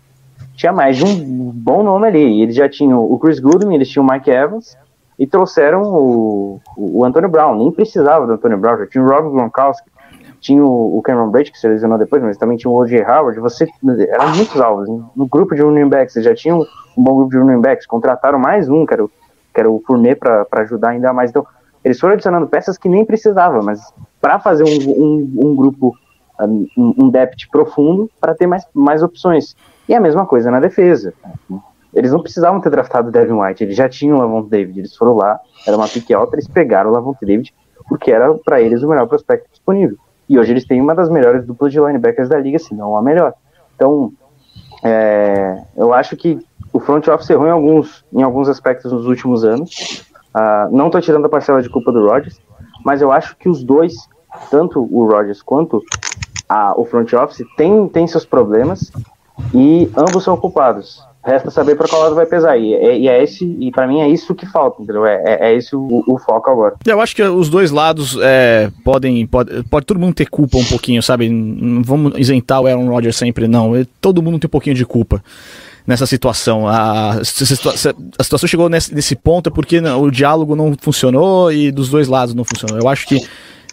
tinha 0.56 0.72
mais 0.72 0.96
de 0.96 1.04
um 1.04 1.50
bom 1.52 1.82
nome 1.82 2.08
ali. 2.08 2.42
Eles 2.42 2.54
já 2.54 2.68
tinham 2.68 3.00
o 3.00 3.18
Chris 3.18 3.38
Goodwin, 3.38 3.74
eles 3.74 3.88
tinham 3.88 4.04
o 4.04 4.12
Mike 4.12 4.30
Evans, 4.30 4.76
e 5.18 5.26
trouxeram 5.26 5.82
o, 5.82 6.60
o 6.76 7.04
Antônio 7.04 7.28
Brown. 7.28 7.56
Nem 7.56 7.70
precisava 7.70 8.26
do 8.26 8.32
Antônio 8.32 8.58
Brown, 8.58 8.78
já 8.78 8.86
tinha 8.86 9.04
o 9.04 9.08
Rob 9.08 9.30
Gronkowski, 9.30 9.88
tinha 10.44 10.62
o, 10.62 11.00
Cameron 11.00 11.30
Braid, 11.30 11.50
que 11.50 11.58
se 11.58 11.66
lesionou 11.66 11.96
depois, 11.96 12.22
mas 12.22 12.36
também 12.36 12.58
tinha 12.58 12.70
o 12.70 12.76
O.J. 12.76 13.02
Howard. 13.02 13.40
Você, 13.40 13.66
eram 14.10 14.36
muitos 14.36 14.60
alvos. 14.60 14.86
No 15.16 15.26
grupo 15.26 15.54
de 15.54 15.62
running 15.62 15.88
backs, 15.88 16.22
já 16.22 16.34
tinham 16.34 16.60
um 16.96 17.02
bom 17.02 17.16
grupo 17.16 17.30
de 17.30 17.38
running 17.38 17.62
backs, 17.62 17.86
contrataram 17.86 18.38
mais 18.38 18.68
um, 18.68 18.84
que 18.84 18.92
era 18.92 19.02
o, 19.02 19.08
que 19.08 19.60
era 19.60 19.70
o 19.70 19.82
para 20.20 20.62
ajudar 20.62 20.90
ainda 20.90 21.14
mais. 21.14 21.30
Então, 21.30 21.46
eles 21.82 21.98
foram 21.98 22.12
adicionando 22.12 22.46
peças 22.46 22.76
que 22.76 22.90
nem 22.90 23.06
precisava, 23.06 23.62
mas 23.62 23.80
para 24.20 24.38
fazer 24.38 24.64
um, 24.64 24.90
um, 24.90 25.46
um 25.46 25.56
grupo, 25.56 25.96
um, 26.38 26.68
um 26.76 27.08
depth 27.08 27.48
profundo, 27.50 28.10
para 28.20 28.34
ter 28.34 28.46
mais, 28.46 28.66
mais 28.74 29.02
opções. 29.02 29.56
E 29.88 29.94
a 29.94 30.00
mesma 30.00 30.26
coisa 30.26 30.50
na 30.50 30.60
defesa. 30.60 31.14
Eles 31.94 32.12
não 32.12 32.20
precisavam 32.20 32.60
ter 32.60 32.68
draftado 32.68 33.08
o 33.08 33.10
Devin 33.10 33.40
White, 33.40 33.64
eles 33.64 33.76
já 33.76 33.88
tinham 33.88 34.18
o 34.18 34.20
Lavonte 34.20 34.50
David, 34.50 34.78
eles 34.80 34.94
foram 34.94 35.14
lá, 35.14 35.40
era 35.66 35.76
uma 35.76 35.88
pique 35.88 36.12
alta, 36.12 36.34
eles 36.34 36.48
pegaram 36.48 36.90
o 36.90 36.92
Lavonte 36.92 37.24
David, 37.24 37.54
porque 37.88 38.10
era 38.10 38.34
para 38.34 38.60
eles 38.60 38.82
o 38.82 38.88
melhor 38.88 39.06
prospecto 39.06 39.48
disponível. 39.50 39.96
E 40.28 40.38
hoje 40.38 40.52
eles 40.52 40.66
têm 40.66 40.80
uma 40.80 40.94
das 40.94 41.08
melhores 41.08 41.44
duplas 41.44 41.72
de 41.72 41.80
linebackers 41.80 42.28
da 42.28 42.38
liga, 42.38 42.58
se 42.58 42.74
não 42.74 42.96
a 42.96 43.02
melhor. 43.02 43.34
Então, 43.74 44.12
é, 44.82 45.62
eu 45.76 45.92
acho 45.92 46.16
que 46.16 46.38
o 46.72 46.80
front 46.80 47.06
office 47.08 47.30
errou 47.30 47.46
em 47.46 47.50
alguns, 47.50 48.04
em 48.12 48.22
alguns 48.22 48.48
aspectos 48.48 48.92
nos 48.92 49.06
últimos 49.06 49.44
anos. 49.44 50.04
Uh, 50.34 50.76
não 50.76 50.86
estou 50.86 51.00
tirando 51.00 51.26
a 51.26 51.28
parcela 51.28 51.62
de 51.62 51.70
culpa 51.70 51.92
do 51.92 52.08
Rodgers, 52.08 52.40
mas 52.84 53.00
eu 53.00 53.12
acho 53.12 53.36
que 53.36 53.48
os 53.48 53.62
dois, 53.62 53.94
tanto 54.50 54.82
o 54.90 55.06
Rodgers 55.08 55.40
quanto 55.40 55.80
a, 56.48 56.74
o 56.78 56.84
front 56.84 57.12
office, 57.12 57.46
têm 57.56 57.88
tem 57.88 58.06
seus 58.08 58.26
problemas 58.26 58.92
e 59.54 59.88
ambos 59.96 60.24
são 60.24 60.36
culpados. 60.36 61.06
Resta 61.24 61.50
saber 61.50 61.74
para 61.74 61.88
qual 61.88 62.02
lado 62.02 62.14
vai 62.14 62.26
pesar. 62.26 62.58
E 62.58 62.74
é, 62.74 62.98
e 62.98 63.08
é 63.08 63.22
esse, 63.22 63.44
e 63.58 63.70
para 63.70 63.86
mim 63.86 64.00
é 64.00 64.08
isso 64.08 64.34
que 64.34 64.44
falta, 64.44 64.82
entendeu? 64.82 65.06
É, 65.06 65.22
é, 65.24 65.48
é 65.48 65.56
esse 65.56 65.74
o, 65.74 66.04
o, 66.06 66.18
foco 66.18 66.50
agora. 66.50 66.74
Eu 66.86 67.00
acho 67.00 67.16
que 67.16 67.22
os 67.22 67.48
dois 67.48 67.70
lados 67.70 68.18
é, 68.20 68.70
podem. 68.84 69.26
Pode, 69.26 69.62
pode 69.64 69.86
todo 69.86 69.98
mundo 69.98 70.14
ter 70.14 70.26
culpa 70.26 70.58
um 70.58 70.64
pouquinho, 70.64 71.02
sabe? 71.02 71.30
Não 71.30 71.82
vamos 71.82 72.12
isentar 72.18 72.60
o 72.60 72.66
Aaron 72.66 72.88
Rodgers 72.88 73.16
sempre, 73.16 73.48
não. 73.48 73.72
Todo 74.00 74.22
mundo 74.22 74.38
tem 74.38 74.46
um 74.46 74.50
pouquinho 74.50 74.76
de 74.76 74.84
culpa 74.84 75.22
nessa 75.86 76.06
situação. 76.06 76.68
A, 76.68 77.12
a, 77.12 77.24
situação 77.24 78.46
chegou 78.46 78.68
nesse, 78.68 78.94
nesse 78.94 79.16
ponto 79.16 79.50
porque 79.50 79.78
o 79.78 80.10
diálogo 80.10 80.54
não 80.54 80.74
funcionou 80.78 81.50
e 81.50 81.70
dos 81.70 81.88
dois 81.88 82.06
lados 82.06 82.34
não 82.34 82.44
funcionou. 82.44 82.78
Eu 82.78 82.88
acho 82.88 83.06
que 83.06 83.26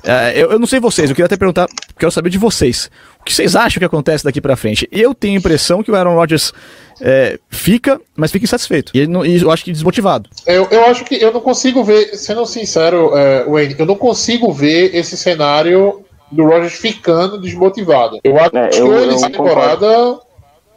é, 0.03 0.33
eu, 0.35 0.51
eu, 0.51 0.59
não 0.59 0.65
sei 0.65 0.79
vocês, 0.79 1.09
eu 1.09 1.15
queria 1.15 1.27
até 1.27 1.37
perguntar, 1.37 1.67
quero 1.97 2.11
saber 2.11 2.29
de 2.29 2.37
vocês. 2.37 2.89
O 3.19 3.23
que 3.23 3.33
vocês 3.33 3.55
acham 3.55 3.79
que 3.79 3.85
acontece 3.85 4.23
daqui 4.23 4.41
para 4.41 4.55
frente? 4.55 4.87
Eu 4.91 5.13
tenho 5.13 5.35
a 5.35 5.39
impressão 5.39 5.83
que 5.83 5.91
o 5.91 5.95
Aaron 5.95 6.15
Rodgers 6.15 6.51
é, 6.99 7.39
fica, 7.49 8.01
mas 8.15 8.31
fica 8.31 8.45
insatisfeito. 8.45 8.91
E, 8.95 9.05
não, 9.05 9.25
e, 9.25 9.39
eu 9.39 9.51
acho 9.51 9.63
que 9.63 9.71
desmotivado. 9.71 10.29
Eu, 10.45 10.67
eu 10.71 10.85
acho 10.85 11.03
que 11.05 11.21
eu 11.21 11.31
não 11.31 11.41
consigo 11.41 11.83
ver, 11.83 12.15
sendo 12.15 12.45
sincero, 12.45 13.15
é, 13.15 13.43
Wayne, 13.45 13.75
eu 13.77 13.85
não 13.85 13.95
consigo 13.95 14.51
ver 14.51 14.95
esse 14.95 15.15
cenário 15.15 16.03
do 16.31 16.45
Rodgers 16.45 16.73
ficando 16.73 17.39
desmotivado. 17.39 18.19
Eu 18.23 18.37
acho 18.37 18.57
é, 18.57 18.69
que 18.69 18.77
ele 18.77 19.13
essa 19.13 19.29
temporada 19.29 20.19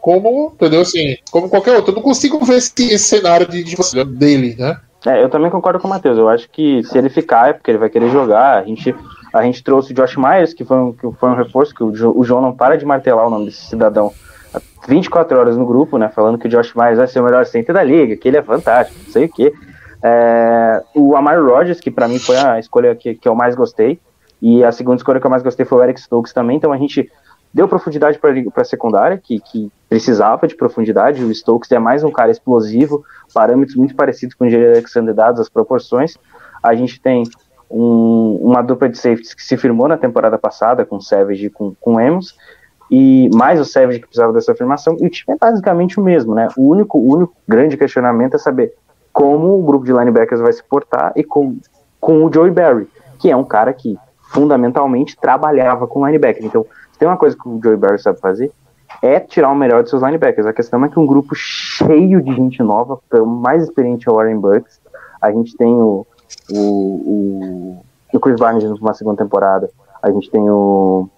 como, 0.01 0.53
entendeu? 0.55 0.83
Assim, 0.83 1.17
como 1.31 1.49
qualquer 1.49 1.77
outro. 1.77 1.93
Eu 1.93 1.97
não 1.97 2.03
consigo 2.03 2.45
ver 2.45 2.57
esse, 2.57 2.73
esse 2.93 3.05
cenário 3.05 3.49
de, 3.49 3.65
de 3.65 4.05
dele, 4.05 4.55
né? 4.59 4.77
É, 5.07 5.23
eu 5.23 5.29
também 5.29 5.51
concordo 5.51 5.79
com 5.79 5.87
o 5.87 5.91
Matheus. 5.91 6.19
Eu 6.19 6.29
acho 6.29 6.49
que 6.51 6.83
se 6.85 6.97
ele 6.97 7.09
ficar 7.09 7.51
é 7.51 7.53
porque 7.53 7.71
ele 7.71 7.79
vai 7.79 7.91
querer 7.91 8.11
jogar. 8.11 8.59
A 8.59 8.65
gente, 8.65 8.95
a 9.35 9.43
gente 9.43 9.65
trouxe 9.65 9.93
o 9.93 9.95
Josh 9.97 10.17
Myers, 10.17 10.55
que 10.55 10.65
foi 10.65 10.77
um, 10.77 10.93
que 10.93 11.11
foi 11.19 11.29
um 11.29 11.35
reforço, 11.35 11.75
que 11.75 11.83
o, 11.83 11.89
o 11.89 12.23
João 12.23 12.41
não 12.41 12.55
para 12.55 12.79
de 12.79 12.87
martelar 12.87 13.27
o 13.27 13.31
nome 13.31 13.47
desse 13.47 13.67
cidadão 13.67 14.13
há 14.55 14.61
24 14.87 15.37
horas 15.37 15.57
no 15.57 15.67
grupo, 15.67 15.99
né? 15.99 16.09
Falando 16.09 16.39
que 16.39 16.47
o 16.47 16.51
Josh 16.51 16.73
Myers 16.75 16.99
vai 16.99 17.09
ser 17.09 17.19
o 17.19 17.25
melhor 17.25 17.45
center 17.45 17.75
da 17.75 17.83
liga, 17.83 18.17
que 18.17 18.29
ele 18.29 18.37
é 18.37 18.43
fantástico, 18.43 18.97
não 19.05 19.13
sei 19.13 19.25
o 19.25 19.29
quê. 19.29 19.53
É, 20.01 20.83
o 20.95 21.17
Amari 21.17 21.41
Rodgers, 21.41 21.81
que 21.81 21.91
para 21.91 22.07
mim 22.07 22.21
foi 22.21 22.37
a 22.37 22.61
escolha 22.61 22.95
que, 22.95 23.17
que 23.17 23.29
eu 23.29 23.35
mais 23.35 23.57
gostei, 23.57 23.99
e 24.41 24.63
a 24.63 24.71
segunda 24.71 24.99
escolha 24.99 25.19
que 25.19 25.27
eu 25.27 25.31
mais 25.31 25.43
gostei 25.43 25.67
foi 25.67 25.79
o 25.79 25.83
Eric 25.83 26.01
Stokes 26.01 26.33
também, 26.33 26.57
então 26.57 26.73
a 26.73 26.77
gente 26.77 27.11
deu 27.53 27.67
profundidade 27.67 28.19
para 28.19 28.33
a 28.55 28.65
secundária, 28.65 29.19
que, 29.19 29.41
que 29.41 29.69
precisava 29.89 30.47
de 30.47 30.55
profundidade. 30.55 31.25
O 31.25 31.35
Stokes 31.35 31.73
é 31.73 31.79
mais 31.79 32.05
um 32.05 32.11
cara 32.11 32.31
explosivo, 32.31 33.05
parâmetros 33.33 33.77
muito 33.77 33.97
parecidos 33.97 34.37
com 34.37 34.45
o 34.45 34.51
Jerry 34.51 34.67
Alexander, 34.67 35.13
dados 35.13 35.41
as 35.41 35.49
proporções. 35.49 36.17
A 36.63 36.75
gente 36.75 37.01
tem 37.01 37.25
um, 37.75 38.39
uma 38.41 38.63
dupla 38.63 38.89
de 38.89 38.97
safeties 38.97 39.35
que 39.35 39.43
se 39.43 39.57
firmou 39.57 39.89
na 39.89 39.97
temporada 39.97 40.39
passada, 40.39 40.87
com 40.87 41.01
Savage 41.01 41.47
e 41.47 41.51
com, 41.51 41.75
com 41.81 42.01
Emos, 42.01 42.37
e 42.89 43.29
mais 43.35 43.59
o 43.59 43.65
Savage 43.65 43.99
que 43.99 44.07
precisava 44.07 44.33
dessa 44.33 44.53
afirmação, 44.53 44.97
e 45.01 45.07
o 45.07 45.11
time 45.11 45.35
é 45.35 45.39
basicamente 45.39 45.99
o 45.99 46.03
mesmo, 46.03 46.35
né? 46.35 46.49
O 46.57 46.69
único, 46.69 46.99
único 46.99 47.35
grande 47.49 47.77
questionamento 47.77 48.35
é 48.37 48.39
saber 48.39 48.73
como 49.13 49.59
o 49.59 49.63
grupo 49.63 49.85
de 49.85 49.93
linebackers 49.93 50.41
vai 50.41 50.53
se 50.53 50.63
portar 50.63 51.13
e 51.17 51.25
com, 51.25 51.57
com 52.01 52.25
o 52.25 52.33
Joey 52.33 52.53
Barry, 52.53 52.89
que 53.19 53.31
é 53.31 53.37
um 53.37 53.45
cara 53.45 53.73
que 53.73 53.99
fundamentalmente 54.33 55.17
trabalhava 55.17 55.87
com 55.87 56.07
linebacker. 56.07 56.45
Então, 56.45 56.65
tem 56.99 57.09
uma 57.09 57.17
coisa 57.17 57.37
que 57.37 57.49
o 57.49 57.61
Joey 57.63 57.77
Barry 57.77 57.99
sabe 57.99 58.21
fazer, 58.21 58.53
é 59.03 59.19
tirar 59.19 59.51
o 59.51 59.57
melhor 59.57 59.83
de 59.83 59.91
seus 59.91 60.03
linebackers. 60.03 60.47
A 60.47 60.53
questão 60.53 60.85
é 60.85 60.89
que 60.89 60.99
um 60.99 61.07
grupo 61.07 61.35
cheio 61.35 62.23
de 62.23 62.33
gente 62.35 62.63
nova, 62.63 63.01
o 63.13 63.27
mais 63.27 63.65
experiente 63.65 64.09
é 64.09 64.13
o 64.13 64.15
Warren 64.15 64.39
Bucks, 64.39 64.81
a 65.21 65.33
gente 65.33 65.57
tem 65.57 65.73
o, 65.75 66.07
o, 66.51 66.59
o, 66.59 67.85
o 68.13 68.21
Chris 68.21 68.39
Barnes 68.39 68.65
numa 68.65 68.95
segunda 68.95 69.23
temporada, 69.23 69.71
a 70.03 70.11
gente 70.11 70.31
tem 70.31 70.49
o 70.49 71.09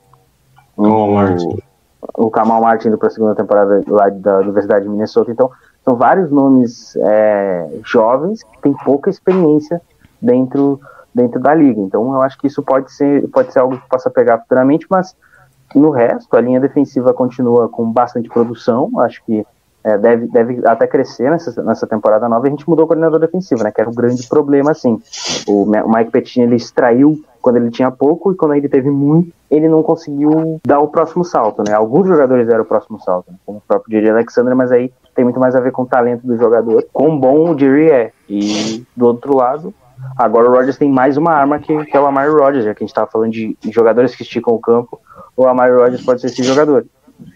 o, 0.77 2.27
o 2.27 2.31
Kamal 2.31 2.61
Martin 2.61 2.89
indo 2.89 2.99
para 2.99 3.09
a 3.09 3.11
segunda 3.11 3.35
temporada 3.35 3.83
lá 3.89 4.09
da 4.11 4.39
Universidade 4.39 4.85
de 4.85 4.91
Minnesota. 4.91 5.31
Então, 5.31 5.51
são 5.85 5.97
vários 5.97 6.31
nomes 6.31 6.97
é, 6.97 7.69
jovens 7.85 8.43
que 8.43 8.61
têm 8.61 8.75
pouca 8.85 9.09
experiência 9.09 9.81
dentro, 10.21 10.81
dentro 11.15 11.41
da 11.41 11.55
liga. 11.55 11.81
Então, 11.81 12.15
eu 12.15 12.23
acho 12.23 12.39
que 12.39 12.47
isso 12.47 12.63
pode 12.63 12.93
ser, 12.93 13.27
pode 13.29 13.53
ser 13.53 13.61
algo 13.61 13.79
que 13.79 13.89
possa 13.89 14.11
pegar 14.11 14.39
futuramente, 14.39 14.87
mas 14.91 15.17
no 15.75 15.91
resto, 15.91 16.37
a 16.37 16.41
linha 16.41 16.61
defensiva 16.61 17.13
continua 17.13 17.69
com 17.69 17.91
bastante 17.91 18.29
produção. 18.29 18.91
Acho 19.01 19.25
que 19.25 19.47
é, 19.87 19.97
deve, 19.97 20.27
deve 20.27 20.67
até 20.67 20.85
crescer 20.85 21.31
nessa, 21.31 21.63
nessa 21.63 21.87
temporada 21.87 22.29
nova. 22.29 22.45
A 22.45 22.51
gente 22.51 22.69
mudou 22.69 22.85
o 22.85 22.89
coordenador 22.89 23.21
defensivo, 23.21 23.63
né? 23.63 23.71
Que 23.71 23.81
era 23.81 23.89
um 23.89 23.95
grande 23.95 24.27
problema, 24.27 24.73
assim. 24.73 25.01
O, 25.47 25.63
o 25.63 25.95
Mike 25.95 26.11
Pettine, 26.11 26.45
ele 26.45 26.57
extraiu 26.57 27.23
quando 27.41 27.59
ele 27.59 27.71
tinha 27.71 27.89
pouco 27.93 28.33
e 28.33 28.35
quando 28.35 28.55
ele 28.55 28.69
teve 28.69 28.91
muito, 28.91 29.33
ele 29.49 29.69
não 29.69 29.85
conseguiu 29.85 30.61
dar 30.67 30.81
o 30.81 30.89
próximo 30.89 31.25
salto, 31.25 31.63
né? 31.65 31.73
Alguns 31.73 32.09
jogadores 32.09 32.49
deram 32.49 32.65
o 32.65 32.67
próximo 32.67 33.01
salto, 33.01 33.31
né? 33.31 33.39
como 33.47 33.59
o 33.59 33.61
próprio 33.61 33.93
Jerry 33.93 34.11
Alexander, 34.11 34.57
mas 34.57 34.73
aí 34.73 34.93
tem 35.15 35.25
muito 35.25 35.39
mais 35.39 35.55
a 35.55 35.61
ver 35.61 35.71
com 35.71 35.83
o 35.83 35.87
talento 35.87 36.27
do 36.27 36.37
jogador, 36.37 36.85
quão 36.93 37.17
bom 37.17 37.55
o 37.55 37.57
Jerry 37.57 37.89
é. 37.89 38.13
E 38.29 38.85
do 38.97 39.07
outro 39.07 39.37
lado, 39.37 39.73
agora 40.19 40.51
o 40.51 40.53
Rodgers 40.53 40.77
tem 40.77 40.91
mais 40.91 41.17
uma 41.17 41.31
arma 41.31 41.61
que, 41.61 41.85
que 41.85 41.97
é 41.97 42.01
o 42.01 42.07
Amari 42.07 42.33
Rodgers, 42.33 42.65
já 42.65 42.75
que 42.75 42.83
a 42.83 42.85
gente 42.85 42.91
estava 42.91 43.09
falando 43.09 43.31
de, 43.31 43.57
de 43.61 43.71
jogadores 43.71 44.17
que 44.17 44.25
esticam 44.25 44.53
o 44.53 44.59
campo, 44.59 45.01
o 45.37 45.47
Amari 45.47 45.73
Rodgers 45.73 46.05
pode 46.05 46.21
ser 46.21 46.27
esse 46.27 46.43
jogador. 46.43 46.85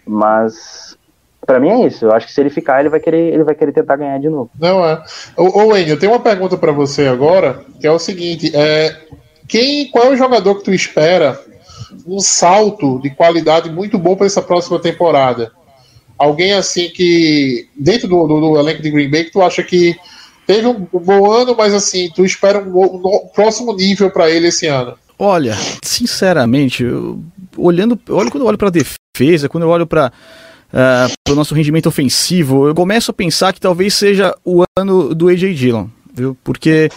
Mas 0.05 0.97
para 1.45 1.59
mim 1.59 1.69
é 1.69 1.87
isso. 1.87 2.05
Eu 2.05 2.11
acho 2.11 2.27
que 2.27 2.33
se 2.33 2.39
ele 2.39 2.49
ficar, 2.49 2.79
ele 2.79 2.89
vai 2.89 2.99
querer, 2.99 3.33
ele 3.33 3.43
vai 3.43 3.55
querer 3.55 3.71
tentar 3.71 3.95
ganhar 3.95 4.19
de 4.19 4.29
novo. 4.29 4.49
Não 4.59 4.85
é. 4.85 5.03
Ô, 5.35 5.61
ô 5.61 5.67
Wayne, 5.69 5.89
eu 5.89 5.99
tenho 5.99 6.11
uma 6.11 6.19
pergunta 6.19 6.57
para 6.57 6.71
você 6.71 7.07
agora, 7.07 7.63
que 7.79 7.87
é 7.87 7.91
o 7.91 7.99
seguinte: 7.99 8.51
é, 8.55 8.95
quem, 9.47 9.89
qual 9.89 10.05
é 10.05 10.09
o 10.11 10.17
jogador 10.17 10.55
que 10.55 10.63
tu 10.63 10.73
espera 10.73 11.39
um 12.05 12.19
salto 12.19 12.99
de 13.01 13.09
qualidade 13.09 13.69
muito 13.69 13.97
bom 13.97 14.15
para 14.15 14.25
essa 14.25 14.41
próxima 14.41 14.79
temporada? 14.79 15.51
Alguém 16.17 16.53
assim 16.53 16.89
que 16.89 17.67
dentro 17.75 18.07
do, 18.07 18.27
do, 18.27 18.39
do, 18.39 18.59
elenco 18.59 18.81
de 18.81 18.91
Green 18.91 19.09
Bay 19.09 19.25
que 19.25 19.31
tu 19.31 19.41
acha 19.41 19.63
que 19.63 19.95
teve 20.45 20.67
um, 20.67 20.87
um 20.93 20.99
bom 20.99 21.31
ano, 21.31 21.55
mas 21.57 21.73
assim 21.73 22.11
tu 22.13 22.23
espera 22.23 22.61
um, 22.61 22.79
um 22.79 23.27
próximo 23.33 23.73
nível 23.75 24.11
para 24.11 24.29
ele 24.29 24.47
esse 24.47 24.67
ano? 24.67 24.95
Olha, 25.17 25.55
sinceramente, 25.83 26.83
eu, 26.83 27.19
olhando, 27.57 27.99
olha 28.09 28.29
quando 28.29 28.43
eu 28.43 28.47
olho 28.47 28.57
para 28.57 28.69
defesa, 28.69 29.49
quando 29.49 29.63
eu 29.63 29.69
olho 29.69 29.85
para 29.85 30.11
uh, 30.73 31.31
o 31.31 31.35
nosso 31.35 31.53
rendimento 31.53 31.87
ofensivo, 31.87 32.67
eu 32.67 32.75
começo 32.75 33.11
a 33.11 33.13
pensar 33.13 33.53
que 33.53 33.59
talvez 33.59 33.93
seja 33.93 34.35
o 34.43 34.63
ano 34.77 35.13
do 35.13 35.29
AJ 35.29 35.55
Dillon. 35.55 35.87
Viu? 36.13 36.37
Porque 36.43 36.89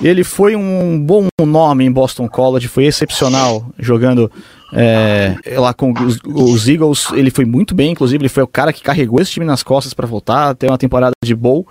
ele 0.00 0.24
foi 0.24 0.56
um 0.56 0.98
bom 0.98 1.26
nome 1.44 1.84
em 1.84 1.92
Boston 1.92 2.26
College, 2.26 2.66
foi 2.66 2.86
excepcional 2.86 3.66
jogando 3.78 4.32
é, 4.72 5.36
lá 5.58 5.74
com 5.74 5.92
os, 5.92 6.18
os, 6.24 6.66
Eagles. 6.66 7.08
Ele 7.12 7.30
foi 7.30 7.44
muito 7.44 7.74
bem, 7.74 7.92
inclusive, 7.92 8.22
ele 8.22 8.28
foi 8.30 8.42
o 8.42 8.48
cara 8.48 8.72
que 8.72 8.82
carregou 8.82 9.20
esse 9.20 9.32
time 9.32 9.44
nas 9.44 9.62
costas 9.62 9.92
para 9.92 10.06
voltar, 10.06 10.54
ter 10.54 10.68
uma 10.68 10.78
temporada 10.78 11.12
de 11.22 11.34
bowl. 11.34 11.66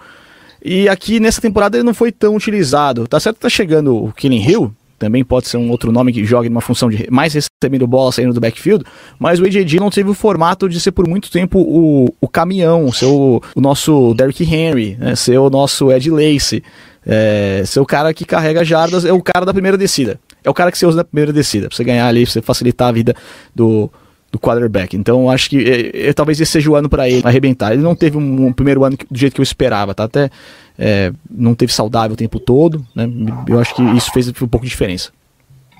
E 0.63 0.87
aqui 0.87 1.19
nessa 1.19 1.41
temporada 1.41 1.75
ele 1.75 1.83
não 1.83 1.95
foi 1.95 2.11
tão 2.11 2.35
utilizado. 2.35 3.07
Tá 3.07 3.19
certo 3.19 3.37
que 3.37 3.41
tá 3.41 3.49
chegando 3.49 3.95
o 3.95 4.13
Killing 4.13 4.47
Hill, 4.47 4.73
também 5.03 5.23
pode 5.23 5.49
ser 5.49 5.57
um 5.57 5.69
outro 5.69 5.91
nome 5.91 6.13
que 6.13 6.23
jogue 6.23 6.47
numa 6.47 6.61
função 6.61 6.89
de 6.89 7.07
mais 7.11 7.33
recebendo 7.33 7.85
bola 7.85 8.11
saindo 8.11 8.33
do 8.33 8.39
backfield, 8.39 8.85
mas 9.19 9.39
o 9.39 9.45
AJ 9.45 9.65
Dillon 9.65 9.89
teve 9.89 10.09
o 10.09 10.13
formato 10.13 10.69
de 10.69 10.79
ser 10.79 10.91
por 10.91 11.05
muito 11.07 11.29
tempo 11.29 11.59
o, 11.59 12.13
o 12.21 12.27
caminhão, 12.27 12.89
ser 12.91 13.07
o, 13.07 13.41
o 13.53 13.61
nosso 13.61 14.13
Derrick 14.13 14.43
Henry, 14.43 14.95
né, 14.97 15.13
ser 15.15 15.37
o 15.37 15.49
nosso 15.49 15.91
Ed 15.91 16.09
Lace, 16.09 16.63
é, 17.05 17.63
ser 17.65 17.81
o 17.81 17.85
cara 17.85 18.13
que 18.13 18.23
carrega 18.23 18.63
jardas, 18.63 19.03
é 19.03 19.11
o 19.11 19.21
cara 19.21 19.45
da 19.45 19.53
primeira 19.53 19.77
descida. 19.77 20.17
É 20.41 20.49
o 20.49 20.53
cara 20.53 20.71
que 20.71 20.77
você 20.77 20.85
usa 20.85 20.97
na 20.97 21.03
primeira 21.03 21.33
descida, 21.33 21.67
pra 21.67 21.75
você 21.75 21.83
ganhar 21.83 22.07
ali, 22.07 22.23
pra 22.23 22.31
você 22.31 22.41
facilitar 22.41 22.87
a 22.87 22.91
vida 22.91 23.13
do, 23.53 23.89
do 24.31 24.39
quarterback. 24.39 24.97
Então 24.97 25.29
acho 25.29 25.49
que 25.49 25.63
é, 25.63 26.09
é, 26.09 26.13
talvez 26.13 26.41
esse 26.41 26.51
seja 26.51 26.71
o 26.71 26.75
ano 26.75 26.89
para 26.89 27.07
ele 27.07 27.21
arrebentar. 27.23 27.71
Ele 27.71 27.83
não 27.83 27.95
teve 27.95 28.17
um, 28.17 28.47
um, 28.47 28.53
primeiro 28.53 28.83
ano 28.83 28.97
do 29.09 29.17
jeito 29.17 29.35
que 29.35 29.41
eu 29.41 29.43
esperava, 29.43 29.93
tá? 29.93 30.05
Até 30.05 30.29
é, 30.77 31.11
não 31.29 31.53
teve 31.53 31.73
saudável 31.73 32.13
o 32.13 32.17
tempo 32.17 32.39
todo, 32.39 32.85
né? 32.95 33.07
Eu 33.47 33.59
acho 33.59 33.75
que 33.75 33.81
isso 33.81 34.11
fez 34.11 34.27
um 34.27 34.47
pouco 34.47 34.65
de 34.65 34.69
diferença. 34.69 35.11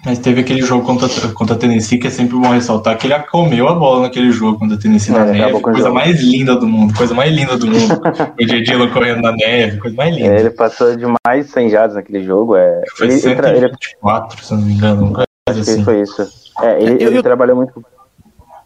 Mas 0.06 0.20
teve 0.20 0.42
aquele 0.42 0.62
jogo 0.62 0.86
contra, 0.86 1.08
contra 1.30 1.56
a 1.56 1.58
Tennessee 1.58 1.98
que 1.98 2.08
é 2.08 2.10
sempre 2.10 2.36
bom 2.36 2.50
ressaltar 2.50 2.98
que 2.98 3.08
ele 3.08 3.18
comeu 3.20 3.70
a 3.70 3.74
bola 3.74 4.02
naquele 4.02 4.32
jogo 4.32 4.60
contra 4.60 4.76
a 4.76 4.80
Tennessee 4.80 5.14
na 5.14 5.24
neve. 5.24 5.62
Coisa 5.62 5.90
mais 5.92 6.22
linda 6.22 6.58
do 6.58 6.68
mundo, 6.68 6.94
coisa 6.94 7.14
mais 7.14 7.34
linda 7.34 7.58
do 7.58 7.68
mundo. 7.68 8.02
o 8.38 8.48
Jedilo 8.48 8.92
correndo 8.92 9.22
na 9.22 9.32
neve, 9.32 9.78
coisa 9.78 9.96
mais 9.96 10.14
linda. 10.14 10.36
É, 10.36 10.40
ele 10.42 10.50
passou 10.50 10.94
de 10.96 11.06
mais 11.26 11.50
100 11.50 11.70
jardas 11.70 11.96
naquele 11.96 12.22
jogo. 12.22 12.58
É, 12.58 12.82
foi 12.98 13.08
ele, 13.08 13.18
124, 13.18 14.38
ele, 14.38 14.46
se 14.46 14.54
não 14.54 14.62
me 14.62 14.74
engano. 14.74 15.14
Acho 15.48 15.60
assim. 15.60 15.78
que 15.78 15.84
foi 15.86 16.02
isso. 16.02 16.28
É, 16.62 16.84
ele, 16.84 17.02
eu, 17.02 17.08
ele 17.08 17.18
eu... 17.20 17.24
trabalhou 17.24 17.56
muito 17.56 17.74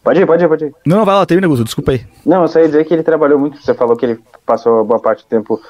Pode 0.08 0.22
ir, 0.22 0.26
pode 0.26 0.42
ir, 0.42 0.48
pode 0.48 0.64
ir. 0.64 0.74
Não, 0.86 1.04
vai 1.04 1.14
lá, 1.14 1.26
termina, 1.26 1.46
Guto, 1.46 1.64
desculpa 1.64 1.92
aí. 1.92 2.00
Não, 2.24 2.42
eu 2.42 2.48
só 2.48 2.60
ia 2.60 2.66
dizer 2.66 2.84
que 2.84 2.94
ele 2.94 3.02
trabalhou 3.02 3.38
muito. 3.38 3.62
Você 3.62 3.74
falou 3.74 3.94
que 3.94 4.06
ele 4.06 4.20
passou 4.46 4.82
boa 4.82 4.98
parte 4.98 5.22
do 5.24 5.28
tempo 5.28 5.60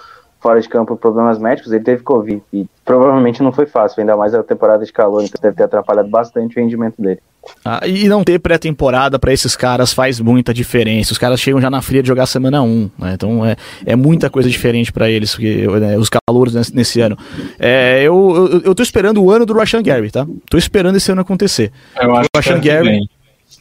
fora 0.40 0.60
de 0.60 0.68
campo 0.68 0.94
por 0.94 1.00
problemas 1.00 1.38
médicos, 1.38 1.72
ele 1.72 1.84
teve 1.84 2.02
Covid. 2.02 2.42
E 2.52 2.66
provavelmente 2.84 3.42
não 3.42 3.52
foi 3.52 3.66
fácil, 3.66 4.00
ainda 4.00 4.16
mais 4.16 4.34
a 4.34 4.42
temporada 4.42 4.84
de 4.84 4.92
calor, 4.92 5.22
então 5.22 5.40
deve 5.42 5.56
ter 5.56 5.64
atrapalhado 5.64 6.08
bastante 6.08 6.58
o 6.58 6.62
rendimento 6.62 7.00
dele. 7.00 7.20
Ah, 7.64 7.86
e 7.86 8.08
não 8.08 8.22
ter 8.22 8.38
pré-temporada 8.38 9.18
para 9.18 9.32
esses 9.32 9.56
caras 9.56 9.92
faz 9.92 10.20
muita 10.20 10.52
diferença. 10.52 11.12
Os 11.12 11.18
caras 11.18 11.40
chegam 11.40 11.60
já 11.60 11.70
na 11.70 11.80
fria 11.80 12.02
de 12.02 12.08
jogar 12.08 12.26
semana 12.26 12.62
1, 12.62 12.90
né? 12.98 13.12
Então 13.14 13.44
é, 13.44 13.56
é 13.86 13.96
muita 13.96 14.28
coisa 14.28 14.48
diferente 14.50 14.92
para 14.92 15.10
eles, 15.10 15.32
porque, 15.32 15.66
né, 15.66 15.96
os 15.96 16.10
calouros 16.10 16.54
nesse, 16.54 16.74
nesse 16.74 17.00
ano. 17.00 17.16
É, 17.58 18.02
eu, 18.02 18.50
eu, 18.52 18.60
eu, 18.62 18.74
tô 18.74 18.82
esperando 18.82 19.22
o 19.22 19.30
ano 19.30 19.46
do 19.46 19.54
Rashan 19.54 19.82
Gary, 19.82 20.10
tá? 20.10 20.26
Tô 20.50 20.58
esperando 20.58 20.96
esse 20.96 21.10
ano 21.10 21.22
acontecer. 21.22 21.72
Eu 22.00 22.14
acho 22.14 22.28
o 22.34 22.36
Rashan 22.36 22.60
Gary 22.60 23.08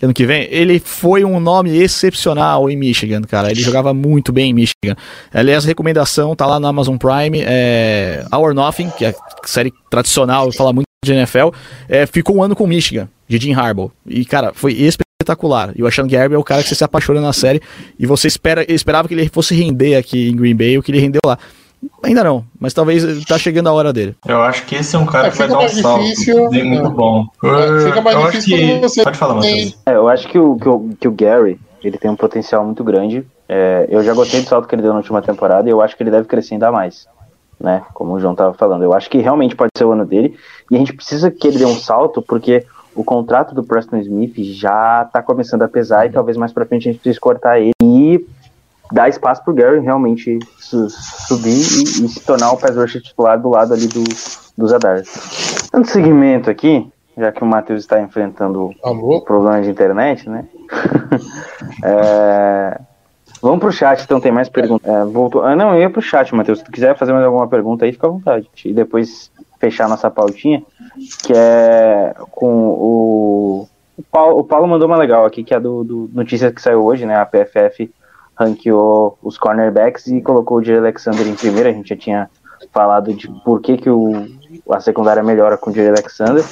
ano 0.05 0.13
que 0.13 0.25
vem, 0.25 0.47
ele 0.51 0.79
foi 0.79 1.23
um 1.23 1.39
nome 1.39 1.75
excepcional 1.75 2.69
em 2.69 2.75
Michigan, 2.75 3.21
cara. 3.21 3.51
Ele 3.51 3.61
jogava 3.61 3.93
muito 3.93 4.31
bem 4.31 4.51
em 4.51 4.53
Michigan. 4.53 4.95
Aliás, 5.33 5.65
recomendação 5.65 6.35
tá 6.35 6.45
lá 6.45 6.59
no 6.59 6.67
Amazon 6.67 6.97
Prime, 6.97 7.41
é 7.41 8.25
Our 8.33 8.53
Nothing, 8.53 8.89
que 8.91 9.05
é 9.05 9.09
a 9.09 9.47
série 9.47 9.73
tradicional, 9.89 10.51
fala 10.51 10.71
muito 10.71 10.87
de 11.03 11.13
NFL, 11.13 11.49
é, 11.87 12.05
ficou 12.05 12.35
um 12.35 12.43
ano 12.43 12.55
com 12.55 12.67
Michigan, 12.67 13.07
de 13.27 13.37
Jim 13.37 13.53
Harbaugh. 13.53 13.91
E, 14.05 14.25
cara, 14.25 14.51
foi 14.53 14.73
espetacular. 14.73 15.71
E 15.75 15.83
o 15.83 15.87
Ashan 15.87 16.07
Garby 16.07 16.35
é 16.35 16.37
o 16.37 16.43
cara 16.43 16.61
que 16.63 16.69
você 16.69 16.75
se 16.75 16.83
apaixona 16.83 17.21
na 17.21 17.33
série 17.33 17.61
e 17.97 18.05
você 18.05 18.27
espera, 18.27 18.65
esperava 18.71 19.07
que 19.07 19.13
ele 19.13 19.29
fosse 19.29 19.55
render 19.55 19.95
aqui 19.95 20.29
em 20.29 20.35
Green 20.35 20.55
Bay, 20.55 20.77
o 20.77 20.83
que 20.83 20.91
ele 20.91 20.99
rendeu 20.99 21.21
lá. 21.25 21.37
Ainda 22.03 22.23
não, 22.23 22.43
mas 22.59 22.73
talvez 22.73 23.23
tá 23.25 23.37
chegando 23.37 23.67
a 23.67 23.73
hora 23.73 23.93
dele. 23.93 24.15
Eu 24.27 24.41
acho 24.41 24.65
que 24.65 24.75
esse 24.75 24.95
é 24.95 24.99
um 24.99 25.05
cara 25.05 25.27
é, 25.27 25.31
que 25.31 25.37
vai 25.37 25.47
dar 25.47 25.59
um 25.59 25.69
salto 25.69 26.03
difícil, 26.03 26.49
muito 26.51 26.89
bom. 26.89 27.25
É, 27.43 27.85
fica 27.85 28.01
mais 28.01 28.15
eu 28.17 28.25
difícil 28.25 28.57
que... 28.57 28.79
você 28.79 29.03
Pode 29.03 29.17
falar, 29.17 29.35
Matheus. 29.35 29.77
É, 29.85 29.95
eu 29.95 30.07
acho 30.07 30.27
que 30.27 30.39
o, 30.39 30.57
que 30.57 30.69
o, 30.69 30.89
que 30.99 31.07
o 31.07 31.11
Gary 31.11 31.59
ele 31.83 31.97
tem 31.97 32.09
um 32.09 32.15
potencial 32.15 32.65
muito 32.65 32.83
grande. 32.83 33.25
É, 33.47 33.87
eu 33.89 34.03
já 34.03 34.13
gostei 34.13 34.41
do 34.41 34.47
salto 34.47 34.67
que 34.67 34.75
ele 34.75 34.81
deu 34.81 34.91
na 34.91 34.97
última 34.97 35.21
temporada 35.21 35.67
e 35.67 35.71
eu 35.71 35.81
acho 35.81 35.95
que 35.95 36.03
ele 36.03 36.11
deve 36.11 36.27
crescer 36.27 36.55
ainda 36.55 36.71
mais. 36.71 37.07
Né? 37.59 37.83
Como 37.93 38.13
o 38.13 38.19
João 38.19 38.35
tava 38.35 38.53
falando. 38.53 38.83
Eu 38.83 38.93
acho 38.93 39.09
que 39.09 39.19
realmente 39.19 39.55
pode 39.55 39.71
ser 39.77 39.85
o 39.85 39.91
ano 39.91 40.05
dele. 40.05 40.37
E 40.69 40.75
a 40.75 40.79
gente 40.79 40.93
precisa 40.93 41.31
que 41.31 41.47
ele 41.47 41.59
dê 41.59 41.65
um 41.65 41.75
salto, 41.75 42.21
porque 42.21 42.65
o 42.93 43.03
contrato 43.03 43.55
do 43.55 43.63
Preston 43.63 43.97
Smith 43.97 44.35
já 44.53 45.05
tá 45.05 45.21
começando 45.21 45.61
a 45.61 45.67
pesar 45.67 46.05
e 46.05 46.11
talvez 46.11 46.37
mais 46.37 46.51
pra 46.51 46.65
frente 46.65 46.87
a 46.87 46.91
gente 46.91 47.01
precise 47.01 47.19
cortar 47.19 47.59
ele. 47.59 47.71
E 47.81 48.25
dar 48.91 49.09
espaço 49.09 49.43
pro 49.43 49.53
Gary 49.53 49.79
realmente 49.79 50.39
su 50.57 50.89
subir 50.89 51.49
e, 51.49 52.05
e, 52.05 52.09
se 52.09 52.19
tornar 52.21 52.51
o 52.51 52.57
pass 52.57 52.75
rusher 52.75 53.01
titular 53.01 53.39
do 53.39 53.49
lado 53.49 53.73
ali 53.73 53.87
do, 53.87 54.03
do 54.57 54.67
Zadar. 54.67 55.03
Dando 55.71 55.87
seguimento 55.87 56.49
aqui, 56.49 56.89
já 57.17 57.31
que 57.31 57.43
o 57.43 57.45
Matheus 57.45 57.81
está 57.81 57.99
enfrentando 58.01 58.71
o 58.83 59.21
problema 59.21 59.61
de 59.61 59.69
internet, 59.69 60.29
né? 60.29 60.45
é... 61.83 62.79
Vamos 63.41 63.59
pro 63.59 63.71
chat, 63.71 64.03
então 64.03 64.19
tem 64.19 64.31
mais 64.31 64.49
perguntas. 64.49 64.89
É, 64.91 65.05
voltou... 65.05 65.43
Ah, 65.43 65.55
não, 65.55 65.75
eu 65.75 65.81
ia 65.81 65.89
pro 65.89 66.01
chat, 66.01 66.33
Matheus. 66.33 66.59
Se 66.59 66.65
tu 66.65 66.71
quiser 66.71 66.97
fazer 66.97 67.13
mais 67.13 67.23
alguma 67.23 67.47
pergunta 67.47 67.85
aí, 67.85 67.91
fica 67.91 68.07
à 68.07 68.09
vontade. 68.09 68.49
E 68.65 68.73
depois 68.73 69.31
fechar 69.59 69.87
nossa 69.87 70.09
pautinha, 70.09 70.63
que 71.23 71.33
é 71.35 72.15
com 72.31 72.69
o. 72.69 73.67
O 73.97 74.03
Paulo, 74.11 74.39
o 74.39 74.43
Paulo 74.43 74.67
mandou 74.67 74.87
uma 74.87 74.97
legal 74.97 75.25
aqui, 75.25 75.43
que 75.43 75.55
é 75.55 75.59
do, 75.59 75.83
do 75.83 76.09
notícia 76.13 76.51
que 76.51 76.61
saiu 76.61 76.85
hoje, 76.85 77.03
né? 77.03 77.15
A 77.15 77.25
PFF 77.25 77.91
ranqueou 78.39 79.17
os 79.21 79.37
cornerbacks 79.37 80.07
e 80.07 80.21
colocou 80.21 80.57
o 80.57 80.63
Jerry 80.63 80.79
Alexander 80.79 81.27
em 81.27 81.35
primeiro. 81.35 81.69
A 81.69 81.71
gente 81.71 81.89
já 81.89 81.97
tinha 81.97 82.29
falado 82.71 83.13
de 83.13 83.27
por 83.43 83.61
que, 83.61 83.77
que 83.77 83.89
o, 83.89 84.11
a 84.69 84.79
secundária 84.79 85.23
melhora 85.23 85.57
com 85.57 85.69
o 85.69 85.73
Jerry 85.73 85.89
Alexander, 85.89 86.43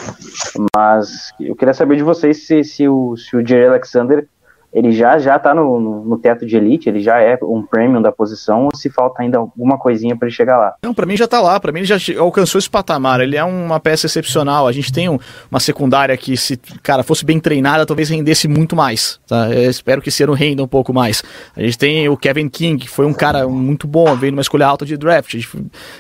mas 0.76 1.32
eu 1.40 1.56
queria 1.56 1.74
saber 1.74 1.98
de 1.98 2.04
vocês 2.04 2.46
se, 2.46 2.64
se, 2.64 2.88
o, 2.88 3.16
se 3.18 3.36
o 3.36 3.46
Jerry 3.46 3.68
Alexander 3.68 4.28
ele 4.76 4.92
já 4.92 5.18
já 5.18 5.38
está 5.38 5.56
no, 5.56 6.04
no, 6.04 6.18
teto 6.18 6.46
de 6.46 6.58
elite, 6.58 6.90
ele 6.90 7.00
já 7.00 7.22
é 7.22 7.40
um 7.42 7.64
premium 7.64 8.02
da 8.02 8.12
posição, 8.12 8.68
se 8.76 8.90
falta 8.90 9.24
ainda 9.24 9.38
alguma 9.38 9.78
coisinha 9.78 10.18
para 10.18 10.28
ele 10.28 10.36
chegar 10.36 10.58
lá? 10.58 10.76
Não, 10.84 10.94
para 10.94 11.06
mim 11.06 11.16
já 11.16 11.24
está 11.24 11.40
lá, 11.40 11.58
para 11.62 11.72
mim 11.72 11.80
ele 11.80 11.88
já 11.88 11.96
alcançou 12.20 12.60
esse 12.60 12.70
patamar, 12.70 13.22
ele 13.22 13.38
é 13.38 13.44
uma 13.46 13.80
peça 13.80 14.06
excepcional, 14.06 14.68
a 14.68 14.74
gente 14.74 14.92
tem 14.92 15.08
um, 15.08 15.18
uma 15.50 15.62
secundária 15.62 16.18
que 16.18 16.36
se, 16.36 16.58
cara, 16.84 17.04
fosse 17.04 17.24
bem 17.24 17.40
treinada, 17.40 17.86
talvez 17.86 18.10
rendesse 18.10 18.50
muito 18.50 18.76
mais, 18.76 19.18
tá? 19.26 19.50
Eu 19.50 19.70
espero 19.70 20.02
que 20.02 20.10
esse 20.10 20.22
ano 20.24 20.34
renda 20.34 20.62
um 20.62 20.68
pouco 20.68 20.94
mais. 20.94 21.24
A 21.56 21.62
gente 21.62 21.78
tem 21.78 22.10
o 22.10 22.18
Kevin 22.18 22.50
King, 22.50 22.84
que 22.84 22.90
foi 22.90 23.06
um 23.06 23.14
cara 23.14 23.48
muito 23.48 23.88
bom, 23.88 24.14
veio 24.18 24.34
numa 24.34 24.42
escolha 24.42 24.68
alta 24.68 24.86
de 24.86 24.98
draft, 24.98 25.32
gente, 25.32 25.48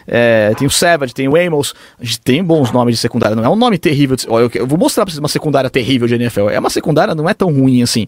é, 0.05 0.53
tem 0.57 0.67
o 0.67 0.71
Savage, 0.71 1.13
tem 1.13 1.29
o 1.29 1.37
Amos, 1.37 1.73
a 1.97 2.03
gente 2.03 2.19
tem 2.19 2.43
bons 2.43 2.73
nomes 2.73 2.95
de 2.95 2.99
secundária, 2.99 3.37
não 3.37 3.45
é 3.45 3.49
um 3.49 3.55
nome 3.55 3.77
terrível, 3.77 4.17
de, 4.17 4.27
eu, 4.27 4.51
eu 4.53 4.67
vou 4.67 4.77
mostrar 4.77 5.05
para 5.05 5.13
vocês 5.13 5.19
uma 5.19 5.29
secundária 5.29 5.69
terrível 5.69 6.09
de 6.09 6.15
NFL, 6.15 6.49
é 6.49 6.59
uma 6.59 6.69
secundária, 6.69 7.15
não 7.15 7.29
é 7.29 7.33
tão 7.33 7.53
ruim 7.53 7.81
assim, 7.81 8.05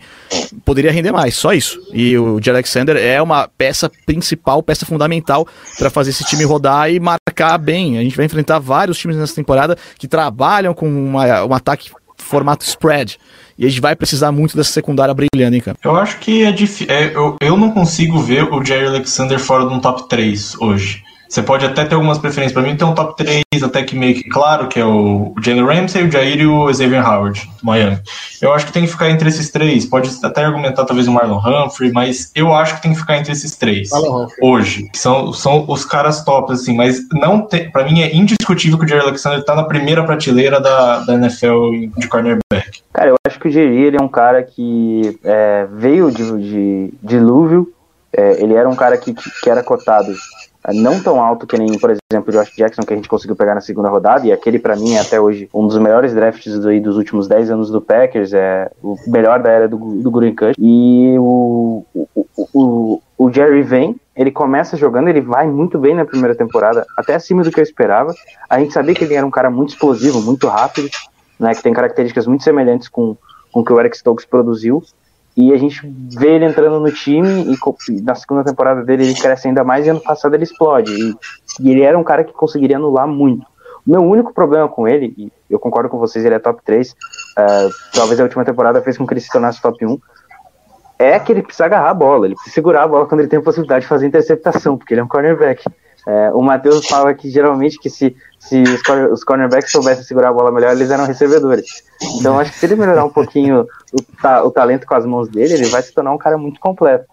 poderia 0.63 0.91
render 0.91 1.11
mais, 1.11 1.35
só 1.35 1.53
isso. 1.53 1.79
E 1.93 2.17
o 2.17 2.39
J. 2.39 2.51
Alexander 2.51 2.97
é 2.97 3.21
uma 3.21 3.47
peça 3.47 3.89
principal, 4.05 4.61
peça 4.63 4.85
fundamental 4.85 5.47
para 5.77 5.89
fazer 5.89 6.11
esse 6.11 6.23
time 6.23 6.43
rodar 6.43 6.91
e 6.91 6.99
marcar 6.99 7.57
bem. 7.57 7.97
A 7.97 8.01
gente 8.01 8.15
vai 8.15 8.25
enfrentar 8.25 8.59
vários 8.59 8.97
times 8.97 9.17
nessa 9.17 9.35
temporada 9.35 9.77
que 9.97 10.07
trabalham 10.07 10.73
com 10.73 10.87
uma, 10.87 11.45
um 11.45 11.53
ataque 11.53 11.91
formato 12.17 12.65
spread. 12.65 13.17
E 13.57 13.65
a 13.65 13.69
gente 13.69 13.81
vai 13.81 13.95
precisar 13.95 14.31
muito 14.31 14.55
dessa 14.55 14.71
secundária 14.71 15.13
brilhando, 15.13 15.55
hein, 15.55 15.61
cara? 15.61 15.77
Eu 15.83 15.95
acho 15.95 16.19
que 16.19 16.43
é 16.43 16.51
difícil. 16.51 16.87
É, 16.89 17.15
eu, 17.15 17.35
eu 17.41 17.57
não 17.57 17.71
consigo 17.71 18.19
ver 18.19 18.43
o 18.43 18.63
Jerry 18.63 18.85
Alexander 18.85 19.39
fora 19.39 19.67
de 19.67 19.73
um 19.73 19.79
top 19.79 20.07
3 20.07 20.55
hoje. 20.59 21.03
Você 21.29 21.41
pode 21.41 21.65
até 21.65 21.83
ter 21.85 21.95
algumas 21.95 22.17
preferências. 22.17 22.53
Para 22.53 22.61
mim 22.61 22.75
tem 22.75 22.87
um 22.87 22.93
top 22.93 23.17
3 23.17 23.43
até 23.63 23.83
que 23.83 23.95
meio 23.95 24.15
que 24.15 24.29
claro, 24.29 24.67
que 24.67 24.79
é 24.79 24.85
o 24.85 25.33
Jalen 25.43 25.65
Ramsey, 25.65 26.03
o 26.03 26.11
Jair 26.11 26.39
e 26.39 26.47
o 26.47 26.73
Xavier 26.73 27.05
Howard, 27.05 27.49
do 27.59 27.65
Miami. 27.65 27.99
Eu 28.41 28.53
acho 28.53 28.65
que 28.65 28.71
tem 28.71 28.83
que 28.83 28.91
ficar 28.91 29.09
entre 29.09 29.27
esses 29.27 29.49
três. 29.49 29.85
Pode 29.85 30.09
até 30.23 30.43
argumentar 30.43 30.85
talvez 30.85 31.07
o 31.07 31.11
Marlon 31.11 31.39
Humphrey, 31.39 31.91
mas 31.91 32.31
eu 32.35 32.53
acho 32.53 32.75
que 32.75 32.81
tem 32.81 32.93
que 32.93 32.99
ficar 32.99 33.17
entre 33.17 33.31
esses 33.31 33.55
três 33.55 33.89
hoje, 34.41 34.89
que 34.89 34.97
são, 34.97 35.33
são 35.33 35.65
os 35.67 35.83
caras 35.83 36.23
tops, 36.23 36.61
assim. 36.61 36.75
Mas 36.75 36.99
não 37.11 37.47
para 37.71 37.83
mim 37.83 38.01
é 38.01 38.15
indiscutível 38.15 38.77
que 38.77 38.85
o 38.85 38.87
Jerry 38.87 39.01
Alexander 39.01 39.43
tá 39.43 39.55
na 39.55 39.63
primeira 39.63 40.03
prateleira 40.03 40.59
da, 40.59 40.99
da 40.99 41.13
NFL 41.15 41.71
de 41.97 42.07
cornerback. 42.07 42.81
Cara, 42.93 43.09
eu 43.09 43.15
acho 43.25 43.39
que 43.39 43.47
o 43.47 43.51
Jerry 43.51 43.83
ele 43.83 43.97
é 43.97 44.01
um 44.01 44.07
cara 44.07 44.43
que 44.43 45.19
é, 45.23 45.67
veio 45.71 46.11
de, 46.11 46.23
de, 46.23 46.93
de 47.01 47.19
Louisville, 47.19 47.67
é, 48.13 48.41
ele 48.41 48.53
era 48.53 48.67
um 48.67 48.75
cara 48.75 48.97
que, 48.97 49.13
que 49.13 49.49
era 49.49 49.61
cotado 49.61 50.13
não 50.73 51.01
tão 51.01 51.21
alto 51.23 51.47
que 51.47 51.57
nem, 51.57 51.77
por 51.79 51.89
exemplo, 51.89 52.29
o 52.29 52.31
Josh 52.31 52.53
Jackson, 52.55 52.81
que 52.81 52.93
a 52.93 52.95
gente 52.95 53.07
conseguiu 53.07 53.35
pegar 53.35 53.55
na 53.55 53.61
segunda 53.61 53.89
rodada, 53.89 54.25
e 54.27 54.31
aquele 54.31 54.59
para 54.59 54.75
mim 54.75 54.93
é 54.93 54.99
até 54.99 55.19
hoje 55.19 55.49
um 55.53 55.67
dos 55.67 55.77
melhores 55.77 56.13
drafts 56.13 56.59
do, 56.59 56.81
dos 56.81 56.97
últimos 56.97 57.27
10 57.27 57.51
anos 57.51 57.69
do 57.69 57.81
Packers, 57.81 58.33
é 58.33 58.69
o 58.83 58.95
melhor 59.07 59.41
da 59.41 59.49
era 59.49 59.67
do, 59.67 59.77
do 59.77 60.11
Green 60.11 60.35
Cut. 60.35 60.55
E 60.59 61.15
o, 61.17 61.85
o, 61.93 62.07
o, 62.53 63.01
o 63.17 63.31
Jerry 63.31 63.63
vem, 63.63 63.95
ele 64.15 64.31
começa 64.31 64.75
jogando, 64.75 65.07
ele 65.07 65.21
vai 65.21 65.47
muito 65.47 65.77
bem 65.77 65.95
na 65.95 66.05
primeira 66.05 66.35
temporada, 66.35 66.85
até 66.97 67.15
acima 67.15 67.43
do 67.43 67.51
que 67.51 67.59
eu 67.59 67.63
esperava. 67.63 68.13
A 68.49 68.59
gente 68.59 68.73
sabia 68.73 68.93
que 68.93 69.03
ele 69.03 69.13
era 69.13 69.25
um 69.25 69.31
cara 69.31 69.49
muito 69.49 69.69
explosivo, 69.69 70.21
muito 70.21 70.47
rápido, 70.47 70.89
né, 71.39 71.53
que 71.53 71.63
tem 71.63 71.73
características 71.73 72.27
muito 72.27 72.43
semelhantes 72.43 72.89
com, 72.89 73.15
com 73.51 73.59
o 73.61 73.63
que 73.63 73.71
o 73.71 73.79
Eric 73.79 73.97
Stokes 73.97 74.25
produziu. 74.25 74.83
E 75.37 75.53
a 75.53 75.57
gente 75.57 75.81
vê 76.17 76.33
ele 76.33 76.45
entrando 76.45 76.79
no 76.79 76.91
time 76.91 77.45
e 77.53 78.01
na 78.01 78.15
segunda 78.15 78.43
temporada 78.43 78.83
dele 78.83 79.03
ele 79.03 79.13
cresce 79.13 79.47
ainda 79.47 79.63
mais 79.63 79.85
e 79.85 79.89
ano 79.89 80.01
passado 80.01 80.33
ele 80.33 80.43
explode. 80.43 80.91
E, 80.91 81.15
e 81.61 81.69
ele 81.69 81.83
era 81.83 81.95
um 81.95 82.03
cara 82.03 82.23
que 82.23 82.33
conseguiria 82.33 82.77
anular 82.77 83.07
muito. 83.07 83.45
O 83.85 83.91
meu 83.91 84.01
único 84.01 84.33
problema 84.33 84.67
com 84.67 84.87
ele, 84.87 85.13
e 85.15 85.31
eu 85.47 85.59
concordo 85.59 85.89
com 85.89 85.99
vocês, 85.99 86.25
ele 86.25 86.33
é 86.33 86.39
top 86.39 86.61
3, 86.65 86.89
uh, 86.89 86.93
é, 87.37 87.69
talvez 87.93 88.19
a 88.19 88.23
última 88.23 88.43
temporada 88.43 88.81
fez 88.81 88.97
com 88.97 89.05
que 89.05 89.13
ele 89.13 89.21
se 89.21 89.29
tornasse 89.29 89.61
top 89.61 89.85
1, 89.85 89.97
é 90.99 91.19
que 91.19 91.31
ele 91.31 91.43
precisa 91.43 91.65
agarrar 91.65 91.91
a 91.91 91.93
bola, 91.93 92.25
ele 92.25 92.33
precisa 92.33 92.55
segurar 92.55 92.83
a 92.83 92.87
bola 92.87 93.05
quando 93.05 93.21
ele 93.21 93.29
tem 93.29 93.37
a 93.37 93.41
possibilidade 93.41 93.83
de 93.83 93.87
fazer 93.87 94.07
interceptação, 94.07 94.75
porque 94.75 94.93
ele 94.93 95.01
é 95.01 95.03
um 95.03 95.07
cornerback. 95.07 95.63
É, 96.07 96.31
o 96.33 96.41
Matheus 96.41 96.87
fala 96.87 97.13
que 97.13 97.29
geralmente 97.29 97.77
que 97.77 97.89
se, 97.89 98.15
se 98.39 98.63
os, 98.63 98.81
os 99.11 99.23
cornerbacks 99.25 99.73
soubessem 99.73 100.05
segurar 100.05 100.29
a 100.29 100.33
bola 100.33 100.53
melhor, 100.53 100.71
eles 100.71 100.89
eram 100.89 101.05
recebedores. 101.05 101.83
Então 102.17 102.39
acho 102.39 102.53
que 102.53 102.57
se 102.57 102.65
ele 102.65 102.77
melhorar 102.77 103.03
um 103.03 103.09
pouquinho 103.09 103.67
o, 103.91 104.01
ta, 104.21 104.41
o 104.41 104.49
talento 104.49 104.87
com 104.87 104.95
as 104.95 105.05
mãos 105.05 105.27
dele, 105.27 105.55
ele 105.55 105.65
vai 105.65 105.81
se 105.81 105.93
tornar 105.93 106.13
um 106.13 106.17
cara 106.17 106.37
muito 106.37 106.61
completo. 106.61 107.05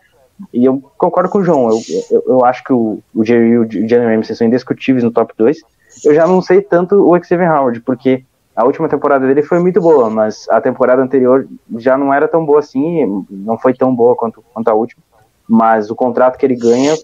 E 0.53 0.65
eu 0.65 0.81
concordo 0.97 1.29
com 1.29 1.39
o 1.39 1.45
João. 1.45 1.71
Eu, 1.71 1.81
eu, 2.09 2.25
eu 2.29 2.45
acho 2.45 2.63
que 2.63 2.73
o, 2.73 3.01
o 3.13 3.25
Jerry 3.25 3.49
e 3.49 3.59
o 3.59 3.89
Jalen 3.89 4.15
Ramsey 4.15 4.37
são 4.37 4.47
indiscutíveis 4.47 5.03
no 5.03 5.11
top 5.11 5.35
2. 5.37 5.59
Eu 6.05 6.15
já 6.15 6.25
não 6.25 6.41
sei 6.41 6.63
tanto 6.63 6.95
o 6.95 7.21
Xavier 7.21 7.53
Howard, 7.53 7.81
porque 7.81 8.25
a 8.55 8.65
última 8.65 8.89
temporada 8.89 9.27
dele 9.27 9.43
foi 9.43 9.59
muito 9.59 9.81
boa, 9.81 10.09
mas 10.09 10.49
a 10.49 10.61
temporada 10.61 11.03
anterior 11.03 11.49
já 11.79 11.99
não 11.99 12.15
era 12.15 12.29
tão 12.29 12.47
boa 12.47 12.61
assim, 12.61 13.27
não 13.29 13.59
foi 13.59 13.75
tão 13.75 13.93
boa 13.93 14.15
quanto, 14.15 14.45
quanto 14.53 14.69
a 14.69 14.75
última. 14.75 15.03
Mas 15.49 15.91
o 15.91 15.97
contrato 15.97 16.39
que 16.39 16.47
ele 16.47 16.55
ganha 16.55 16.95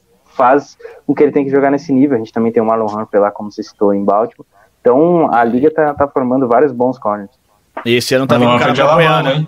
faz 0.40 0.78
com 1.06 1.14
que 1.14 1.22
ele 1.22 1.32
tenha 1.32 1.44
que 1.44 1.50
jogar 1.50 1.70
nesse 1.70 1.92
nível. 1.92 2.16
A 2.16 2.18
gente 2.18 2.32
também 2.32 2.50
tem 2.50 2.62
o 2.62 2.66
Marlon 2.66 2.86
Humphrey 2.86 3.20
lá, 3.20 3.30
como 3.30 3.52
você 3.52 3.62
citou, 3.62 3.92
em 3.92 4.02
Baltimore. 4.02 4.46
Então 4.80 5.28
a 5.30 5.44
liga 5.44 5.70
tá, 5.70 5.92
tá 5.92 6.08
formando 6.08 6.48
vários 6.48 6.72
bons 6.72 6.98
corners. 6.98 7.30
E 7.84 7.94
esse 7.94 8.14
ano 8.14 8.26
tá 8.26 8.38
vindo 8.38 8.50
um 8.50 8.58
cara 8.58 8.72
pra 8.72 8.84
apoiar, 8.90 9.22
né? 9.22 9.44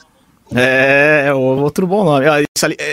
É, 0.55 1.25
é, 1.29 1.35
outro 1.35 1.87
bom 1.87 2.05
nome. 2.05 2.27
A 2.27 2.41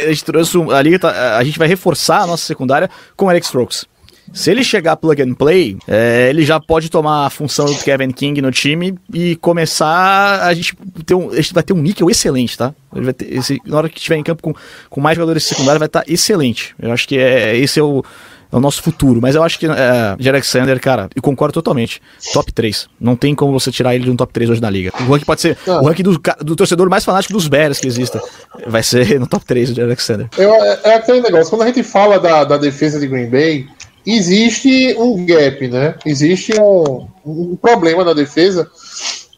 gente 0.07 0.23
trouxe 0.23 0.57
a 0.71 0.81
liga, 0.81 0.97
tá, 0.97 1.37
a 1.37 1.43
gente 1.43 1.59
vai 1.59 1.67
reforçar 1.67 2.21
a 2.21 2.27
nossa 2.27 2.45
secundária 2.45 2.89
com 3.17 3.27
Alex 3.27 3.47
Strokes. 3.47 3.85
Se 4.33 4.51
ele 4.51 4.63
chegar 4.63 4.95
plug 4.95 5.21
and 5.21 5.33
play, 5.33 5.77
é, 5.87 6.29
ele 6.29 6.45
já 6.45 6.59
pode 6.59 6.89
tomar 6.89 7.25
a 7.25 7.29
função 7.29 7.65
do 7.65 7.75
Kevin 7.75 8.11
King 8.11 8.41
no 8.41 8.51
time 8.51 8.97
e 9.13 9.35
começar 9.37 10.43
a 10.43 10.53
gente 10.53 10.75
ter 11.05 11.15
um, 11.15 11.29
a 11.29 11.35
gente 11.35 11.53
vai 11.53 11.63
ter 11.63 11.73
um 11.73 11.81
níquel 11.81 12.09
excelente, 12.09 12.57
tá? 12.57 12.73
Ele 12.95 13.05
vai 13.05 13.13
ter, 13.13 13.33
esse, 13.33 13.61
na 13.65 13.77
hora 13.77 13.89
que 13.89 13.97
estiver 13.97 14.17
em 14.17 14.23
campo 14.23 14.41
com, 14.41 14.53
com 14.89 15.01
mais 15.01 15.15
jogadores 15.15 15.43
secundários 15.43 15.79
vai 15.79 15.87
estar 15.87 16.03
tá 16.03 16.11
excelente. 16.11 16.75
Eu 16.79 16.91
acho 16.91 17.07
que 17.07 17.17
é, 17.17 17.57
esse 17.57 17.79
é 17.79 17.83
o, 17.83 18.03
é 18.51 18.55
o 18.55 18.59
nosso 18.59 18.81
futuro. 18.81 19.21
Mas 19.21 19.35
eu 19.35 19.43
acho 19.43 19.59
que 19.59 19.65
é, 19.65 19.69
Jared 19.69 20.29
Alexander, 20.29 20.79
cara, 20.79 21.09
eu 21.15 21.21
concordo 21.21 21.53
totalmente. 21.53 22.01
Top 22.33 22.51
3. 22.51 22.87
Não 22.99 23.15
tem 23.15 23.35
como 23.35 23.51
você 23.51 23.71
tirar 23.71 23.95
ele 23.95 24.05
de 24.05 24.11
um 24.11 24.15
top 24.15 24.33
3 24.33 24.49
hoje 24.49 24.61
na 24.61 24.69
liga. 24.69 24.91
O 24.99 25.11
ranking 25.11 25.25
pode 25.25 25.41
ser 25.41 25.57
o 25.67 25.85
ranking 25.85 26.03
do, 26.03 26.19
do 26.41 26.55
torcedor 26.55 26.89
mais 26.89 27.05
fanático 27.05 27.33
dos 27.33 27.47
Bears 27.47 27.79
que 27.79 27.87
exista. 27.87 28.21
Vai 28.67 28.83
ser 28.83 29.19
no 29.19 29.27
top 29.27 29.45
3 29.45 29.71
o 29.71 29.73
Jared 29.73 29.91
Alexander. 29.91 30.27
Eu, 30.37 30.53
é, 30.53 30.79
é 30.85 30.95
aquele 30.95 31.21
negócio, 31.21 31.49
quando 31.49 31.63
a 31.63 31.67
gente 31.67 31.83
fala 31.83 32.19
da, 32.19 32.43
da 32.43 32.57
defesa 32.57 32.99
de 32.99 33.07
Green 33.07 33.29
Bay, 33.29 33.67
existe 34.15 34.95
um 34.97 35.25
gap, 35.25 35.67
né? 35.67 35.95
Existe 36.05 36.53
um, 36.59 37.07
um 37.25 37.55
problema 37.55 38.03
na 38.03 38.13
defesa 38.13 38.69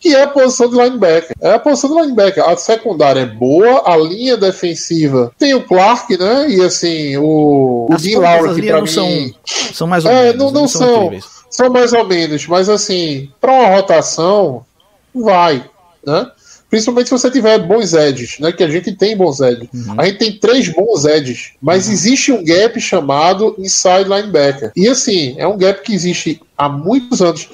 que 0.01 0.15
é 0.15 0.23
a 0.23 0.27
posição 0.27 0.67
de 0.67 0.75
linebacker. 0.75 1.35
É 1.39 1.53
a 1.53 1.59
posição 1.59 1.91
de 1.91 2.01
linebacker. 2.01 2.43
A 2.43 2.57
secundária 2.57 3.19
é 3.19 3.25
boa, 3.25 3.83
a 3.85 3.95
linha 3.95 4.35
defensiva 4.35 5.31
tem 5.37 5.53
o 5.53 5.63
Clark, 5.63 6.17
né? 6.17 6.49
E 6.49 6.61
assim, 6.61 7.15
o, 7.17 7.87
o 7.89 7.97
Dean 7.97 8.19
Lowry, 8.19 8.61
que 8.61 8.67
pra 8.67 8.81
mim. 8.81 8.87
São, 8.87 9.33
são 9.45 9.87
mais 9.87 10.03
ou 10.03 10.11
é, 10.11 10.23
menos. 10.23 10.37
Não, 10.37 10.45
não, 10.45 10.61
não 10.61 10.67
são. 10.67 11.11
São, 11.11 11.21
são 11.51 11.69
mais 11.69 11.93
ou 11.93 12.07
menos, 12.07 12.47
mas 12.47 12.67
assim, 12.67 13.29
para 13.39 13.51
uma 13.51 13.75
rotação, 13.75 14.65
vai, 15.13 15.63
né? 16.03 16.31
Principalmente 16.71 17.09
se 17.09 17.11
você 17.11 17.29
tiver 17.29 17.59
bons 17.59 17.93
edges, 17.93 18.39
né? 18.39 18.49
Que 18.53 18.63
a 18.63 18.69
gente 18.69 18.93
tem 18.93 19.15
bons 19.15 19.41
edges. 19.41 19.67
Uhum. 19.73 19.95
A 19.97 20.05
gente 20.05 20.19
tem 20.19 20.31
três 20.31 20.69
bons 20.69 21.03
edges, 21.03 21.51
mas 21.61 21.85
uhum. 21.85 21.93
existe 21.93 22.31
um 22.31 22.43
gap 22.43 22.79
chamado 22.79 23.53
inside 23.59 24.09
linebacker. 24.09 24.71
E 24.73 24.87
assim, 24.87 25.35
é 25.37 25.45
um 25.45 25.57
gap 25.57 25.83
que 25.83 25.93
existe 25.93 26.41
há 26.57 26.69
muitos 26.69 27.21
anos. 27.21 27.49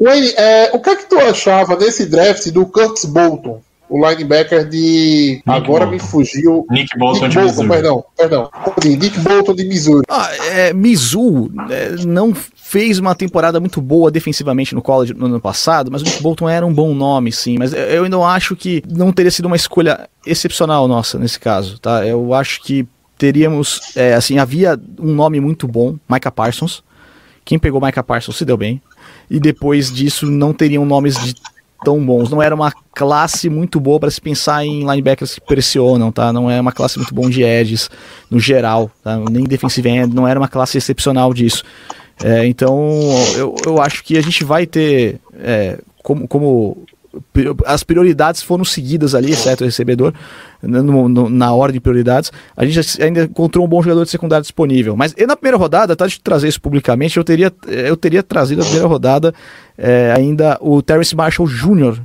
Wayne, 0.00 0.32
é, 0.36 0.70
o 0.72 0.80
que 0.80 0.88
é 0.88 0.96
que 0.96 1.08
tu 1.08 1.18
achava 1.18 1.76
nesse 1.76 2.06
draft 2.06 2.48
do 2.48 2.64
Curtis 2.64 3.04
Bolton? 3.04 3.60
O 3.92 4.08
linebacker 4.08 4.66
de. 4.66 5.42
Nick 5.46 5.50
Agora 5.50 5.84
Bolton. 5.84 5.90
me 5.90 5.98
fugiu. 5.98 6.66
Nick 6.70 6.98
Bolton 6.98 7.26
Nick 7.26 7.28
de 7.28 7.34
Bolton, 7.34 7.62
Missouri. 7.62 7.68
Perdão, 7.68 8.04
perdão. 8.16 8.50
Nick 8.84 9.20
Bolton 9.20 9.54
de 9.54 9.64
Missouri. 9.64 10.06
Ah, 10.08 10.30
é, 10.50 10.72
Mizzou 10.72 11.50
é, 11.70 12.04
não 12.06 12.34
fez 12.34 12.98
uma 12.98 13.14
temporada 13.14 13.60
muito 13.60 13.82
boa 13.82 14.10
defensivamente 14.10 14.74
no 14.74 14.80
college 14.80 15.12
no 15.12 15.26
ano 15.26 15.40
passado, 15.40 15.90
mas 15.92 16.00
o 16.00 16.04
Nick 16.06 16.22
Bolton 16.22 16.48
era 16.48 16.64
um 16.64 16.72
bom 16.72 16.94
nome, 16.94 17.30
sim. 17.30 17.58
Mas 17.58 17.74
eu 17.74 18.04
ainda 18.04 18.18
acho 18.18 18.56
que 18.56 18.82
não 18.90 19.12
teria 19.12 19.30
sido 19.30 19.44
uma 19.44 19.56
escolha 19.56 20.08
excepcional 20.26 20.88
nossa 20.88 21.18
nesse 21.18 21.38
caso, 21.38 21.78
tá? 21.78 22.06
Eu 22.06 22.32
acho 22.32 22.62
que 22.62 22.86
teríamos, 23.18 23.94
é, 23.94 24.14
assim, 24.14 24.38
havia 24.38 24.80
um 24.98 25.14
nome 25.14 25.38
muito 25.38 25.68
bom, 25.68 25.96
Micah 26.08 26.30
Parsons. 26.30 26.82
Quem 27.44 27.58
pegou 27.58 27.80
Micah 27.80 28.02
Parsons 28.02 28.36
se 28.36 28.44
deu 28.44 28.56
bem. 28.56 28.80
E 29.30 29.38
depois 29.38 29.92
disso 29.92 30.26
não 30.26 30.52
teriam 30.52 30.84
nomes 30.84 31.16
de 31.16 31.34
tão 31.84 32.04
bons. 32.04 32.30
Não 32.30 32.42
era 32.42 32.54
uma 32.54 32.72
classe 32.94 33.48
muito 33.48 33.80
boa 33.80 34.00
para 34.00 34.10
se 34.10 34.20
pensar 34.20 34.64
em 34.64 34.80
linebackers 34.80 35.34
que 35.34 35.40
pressionam, 35.40 36.12
tá? 36.12 36.32
Não 36.32 36.50
é 36.50 36.60
uma 36.60 36.72
classe 36.72 36.98
muito 36.98 37.14
bom 37.14 37.28
de 37.28 37.42
edges 37.42 37.90
no 38.30 38.38
geral, 38.38 38.90
tá? 39.02 39.16
Nem 39.30 39.44
defensive 39.44 39.88
end, 39.88 40.14
não 40.14 40.26
era 40.26 40.38
uma 40.38 40.48
classe 40.48 40.78
excepcional 40.78 41.32
disso. 41.32 41.62
É, 42.22 42.46
então, 42.46 42.90
eu, 43.36 43.54
eu 43.66 43.80
acho 43.80 44.04
que 44.04 44.16
a 44.16 44.20
gente 44.20 44.44
vai 44.44 44.66
ter, 44.66 45.18
é, 45.34 45.78
como, 46.02 46.28
como 46.28 46.84
as 47.66 47.82
prioridades 47.82 48.42
foram 48.42 48.64
seguidas 48.64 49.14
ali, 49.14 49.32
exceto 49.32 49.64
o 49.64 49.66
recebedor, 49.66 50.14
no, 50.62 51.08
no, 51.08 51.28
na 51.28 51.52
ordem 51.52 51.74
de 51.74 51.80
prioridades. 51.80 52.32
A 52.56 52.64
gente 52.64 53.02
ainda 53.02 53.24
encontrou 53.24 53.64
um 53.64 53.68
bom 53.68 53.82
jogador 53.82 54.04
de 54.04 54.10
secundário 54.10 54.42
disponível. 54.42 54.96
Mas 54.96 55.14
na 55.14 55.36
primeira 55.36 55.56
rodada, 55.56 55.94
tá 55.94 56.06
de 56.06 56.20
trazer 56.20 56.48
isso 56.48 56.60
publicamente, 56.60 57.16
eu 57.16 57.24
teria, 57.24 57.52
eu 57.66 57.96
teria 57.96 58.22
trazido 58.22 58.60
na 58.60 58.64
primeira 58.64 58.88
rodada 58.88 59.34
é, 59.76 60.12
ainda 60.16 60.58
o 60.60 60.80
Terrence 60.82 61.14
Marshall 61.14 61.48
Jr. 61.48 62.00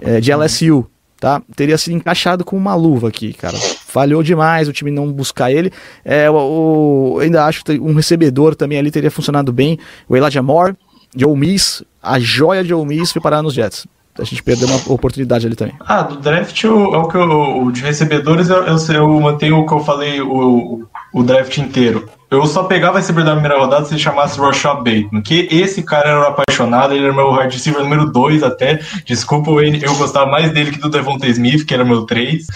É, 0.00 0.20
de 0.20 0.32
LSU. 0.32 0.86
Tá? 1.20 1.40
Teria 1.56 1.78
sido 1.78 1.94
encaixado 1.94 2.44
com 2.44 2.54
uma 2.54 2.74
luva 2.74 3.08
aqui, 3.08 3.32
cara. 3.32 3.56
Falhou 3.56 4.22
demais 4.22 4.68
o 4.68 4.72
time 4.72 4.90
não 4.90 5.10
buscar 5.10 5.50
ele. 5.50 5.72
É, 6.04 6.28
o, 6.28 7.14
o 7.14 7.18
ainda 7.20 7.46
acho 7.46 7.64
que 7.64 7.78
um 7.78 7.94
recebedor 7.94 8.54
também 8.54 8.76
ali 8.76 8.90
teria 8.90 9.10
funcionado 9.10 9.50
bem. 9.50 9.78
O 10.06 10.14
Elijah 10.14 10.42
Moore, 10.42 10.76
Ole 11.24 11.38
Miss, 11.38 11.82
a 12.02 12.18
joia 12.18 12.62
de 12.62 12.74
Ole 12.74 12.88
Miss 12.88 13.14
parar 13.14 13.42
nos 13.42 13.54
Jets 13.54 13.86
a 14.18 14.24
gente 14.24 14.42
perdeu 14.42 14.68
uma 14.68 14.80
oportunidade 14.86 15.46
ali 15.46 15.56
também. 15.56 15.74
Ah, 15.80 16.02
do 16.02 16.16
draft, 16.16 16.64
o, 16.64 16.94
é 16.94 16.98
o 16.98 17.08
que 17.08 17.16
eu, 17.16 17.70
de 17.72 17.82
recebedores, 17.82 18.48
eu, 18.48 18.64
eu, 18.64 18.76
eu 18.94 19.20
mantenho 19.20 19.58
o 19.58 19.66
que 19.66 19.72
eu 19.72 19.80
falei 19.80 20.20
o, 20.20 20.86
o 21.12 21.22
draft 21.22 21.58
inteiro. 21.58 22.08
Eu 22.30 22.46
só 22.46 22.64
pegava 22.64 22.98
esse 22.98 23.12
da 23.12 23.32
primeira 23.32 23.58
rodada 23.58 23.84
se 23.84 23.94
ele 23.94 24.00
chamasse 24.00 24.40
Rashad 24.40 24.78
Bateman, 24.78 25.22
que 25.22 25.48
esse 25.50 25.82
cara 25.82 26.08
era 26.08 26.28
apaixonado, 26.28 26.92
ele 26.92 27.04
era 27.04 27.14
meu 27.14 27.32
wide 27.32 27.54
receiver 27.54 27.82
número 27.82 28.10
2 28.10 28.42
até. 28.42 28.80
Desculpa, 29.04 29.50
eu 29.50 29.94
gostava 29.96 30.30
mais 30.30 30.52
dele 30.52 30.72
que 30.72 30.80
do 30.80 30.88
Devonta 30.88 31.26
Smith, 31.28 31.64
que 31.64 31.74
era 31.74 31.84
meu 31.84 32.04
3. 32.06 32.46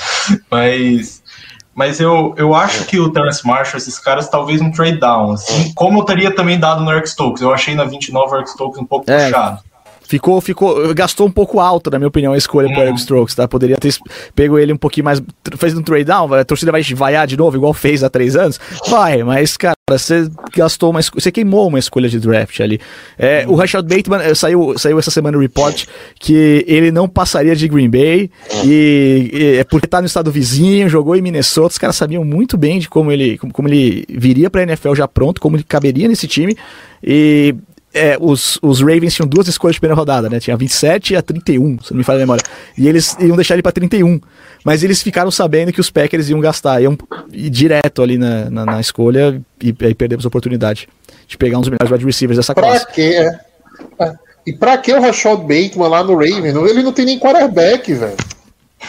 Mas 0.50 1.22
mas 1.78 2.00
eu, 2.00 2.34
eu 2.36 2.56
acho 2.56 2.86
que 2.86 2.98
o 2.98 3.08
Terence 3.12 3.46
Marshall, 3.46 3.76
esses 3.76 4.00
caras, 4.00 4.28
talvez 4.28 4.60
um 4.60 4.72
trade 4.72 4.98
down, 4.98 5.30
assim, 5.30 5.72
como 5.76 6.00
eu 6.00 6.04
teria 6.04 6.34
também 6.34 6.58
dado 6.58 6.82
no 6.82 6.90
Eric 6.90 7.08
Stokes. 7.08 7.40
Eu 7.40 7.52
achei 7.52 7.76
na 7.76 7.84
29 7.84 8.32
o 8.32 8.36
Eric 8.36 8.50
Stokes 8.50 8.80
um 8.80 8.84
pouco 8.84 9.08
é, 9.08 9.26
puxado. 9.26 9.60
Ficou, 10.08 10.40
ficou, 10.40 10.94
gastou 10.94 11.26
um 11.26 11.30
pouco 11.30 11.60
alto, 11.60 11.90
na 11.90 11.98
minha 11.98 12.08
opinião, 12.08 12.32
a 12.32 12.38
escolha 12.38 12.66
pro 12.68 12.78
Eric 12.78 12.92
uhum. 12.92 12.96
Strokes, 12.96 13.34
tá? 13.34 13.46
Poderia 13.46 13.76
ter 13.76 13.94
pego 14.34 14.58
ele 14.58 14.72
um 14.72 14.76
pouquinho 14.78 15.04
mais, 15.04 15.22
fez 15.58 15.76
um 15.76 15.82
trade 15.82 16.04
down, 16.04 16.32
a 16.32 16.42
torcida 16.46 16.72
vai 16.72 16.82
vaiar 16.82 17.26
de 17.26 17.36
novo, 17.36 17.58
igual 17.58 17.74
fez 17.74 18.02
há 18.02 18.08
três 18.08 18.34
anos? 18.34 18.58
Vai, 18.88 19.22
mas, 19.22 19.58
cara, 19.58 19.74
você 19.86 20.26
gastou 20.56 20.90
uma 20.90 21.02
você 21.02 21.30
queimou 21.30 21.68
uma 21.68 21.78
escolha 21.78 22.08
de 22.08 22.18
draft 22.18 22.58
ali. 22.60 22.80
É, 23.18 23.44
o 23.46 23.54
Rashad 23.54 23.86
Bateman 23.86 24.22
eh, 24.22 24.34
saiu, 24.34 24.78
saiu 24.78 24.98
essa 24.98 25.10
semana 25.10 25.36
no 25.36 25.42
report 25.42 25.84
que 26.18 26.64
ele 26.66 26.90
não 26.90 27.06
passaria 27.06 27.54
de 27.54 27.68
Green 27.68 27.90
Bay 27.90 28.30
e, 28.64 29.30
e 29.30 29.56
é 29.58 29.64
porque 29.64 29.86
tá 29.86 30.00
no 30.00 30.06
estado 30.06 30.32
vizinho, 30.32 30.88
jogou 30.88 31.16
em 31.16 31.20
Minnesota, 31.20 31.72
os 31.72 31.78
caras 31.78 31.96
sabiam 31.96 32.24
muito 32.24 32.56
bem 32.56 32.78
de 32.78 32.88
como 32.88 33.12
ele, 33.12 33.36
como, 33.36 33.52
como 33.52 33.68
ele 33.68 34.06
viria 34.08 34.48
pra 34.48 34.62
NFL 34.62 34.94
já 34.94 35.06
pronto, 35.06 35.38
como 35.38 35.56
ele 35.56 35.64
caberia 35.64 36.08
nesse 36.08 36.26
time. 36.26 36.56
E 37.02 37.54
é, 37.92 38.16
os, 38.20 38.58
os 38.62 38.80
Ravens 38.80 39.14
tinham 39.14 39.26
duas 39.26 39.48
escolhas 39.48 39.74
de 39.74 39.80
primeira 39.80 39.98
rodada, 39.98 40.28
né? 40.28 40.38
Tinha 40.38 40.54
a 40.54 40.58
27 40.58 41.14
e 41.14 41.16
a 41.16 41.22
31, 41.22 41.80
se 41.82 41.92
não 41.92 41.98
me 41.98 42.04
falha 42.04 42.18
a 42.18 42.20
memória. 42.20 42.42
E 42.76 42.86
eles 42.86 43.16
iam 43.18 43.36
deixar 43.36 43.54
ele 43.54 43.62
pra 43.62 43.72
31. 43.72 44.20
Mas 44.64 44.82
eles 44.82 45.02
ficaram 45.02 45.30
sabendo 45.30 45.72
que 45.72 45.80
os 45.80 45.90
Packers 45.90 46.28
iam 46.28 46.40
gastar, 46.40 46.82
iam 46.82 46.96
ir 47.32 47.48
direto 47.48 48.02
ali 48.02 48.18
na, 48.18 48.50
na, 48.50 48.66
na 48.66 48.80
escolha 48.80 49.40
e 49.62 49.74
aí 49.80 49.94
perdemos 49.94 50.24
a 50.24 50.28
oportunidade 50.28 50.88
de 51.26 51.36
pegar 51.36 51.58
um 51.58 51.60
dos 51.60 51.70
melhores 51.70 51.90
wide 51.90 52.04
receivers 52.04 52.36
dessa 52.36 52.54
pra 52.54 52.64
classe. 52.64 52.84
Pra 52.84 52.94
quê? 52.94 53.30
É. 54.00 54.14
E 54.46 54.52
pra 54.52 54.78
que 54.78 54.92
o 54.92 55.00
Rashad 55.00 55.40
Bateman 55.40 55.88
lá 55.88 56.02
no 56.02 56.14
Ravens? 56.14 56.54
Ele 56.54 56.82
não 56.82 56.92
tem 56.92 57.04
nem 57.04 57.18
quarterback, 57.18 57.92
velho. 57.92 58.16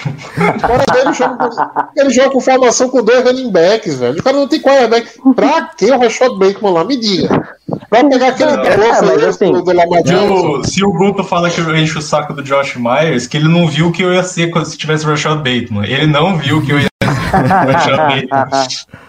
ele, 0.05 1.13
joga, 1.13 1.49
ele 1.97 2.09
joga 2.11 2.29
com 2.29 2.39
formação 2.39 2.89
com 2.89 3.03
dois 3.03 3.23
running 3.23 3.51
backs, 3.51 3.99
velho. 3.99 4.19
O 4.19 4.23
cara 4.23 4.37
não 4.37 4.47
tem 4.47 4.61
quarterback. 4.61 5.09
Pra 5.35 5.63
que 5.63 5.91
o 5.91 5.99
Rashad 5.99 6.37
Bateman 6.37 6.71
lá? 6.71 6.83
Me 6.85 6.97
diga. 6.97 7.57
Pra 7.89 8.03
pegar 8.07 8.27
aquele 8.27 8.55
não, 8.55 8.63
é, 8.63 9.25
assim, 9.25 9.51
do 9.51 9.65
Lamar 9.65 10.03
Jackson. 10.03 10.63
Se 10.63 10.85
o 10.85 10.91
Guto 10.91 11.23
fala 11.23 11.49
que 11.49 11.59
eu 11.59 11.75
encho 11.75 11.99
o 11.99 12.01
saco 12.01 12.33
do 12.33 12.43
Josh 12.43 12.75
Myers, 12.75 13.25
que 13.25 13.37
ele 13.37 13.47
não 13.47 13.67
viu 13.67 13.91
que 13.91 14.03
eu 14.03 14.13
ia 14.13 14.23
ser 14.23 14.51
se 14.65 14.77
tivesse 14.77 15.05
o 15.05 15.09
Rashad 15.09 15.37
Bateman. 15.37 15.85
Ele 15.85 16.07
não 16.07 16.37
viu 16.37 16.61
que 16.61 16.71
eu 16.71 16.79
ia 16.79 16.87
ser 17.03 17.07
o 17.09 17.47
Rashad 17.47 17.97
Bateman. 17.97 18.99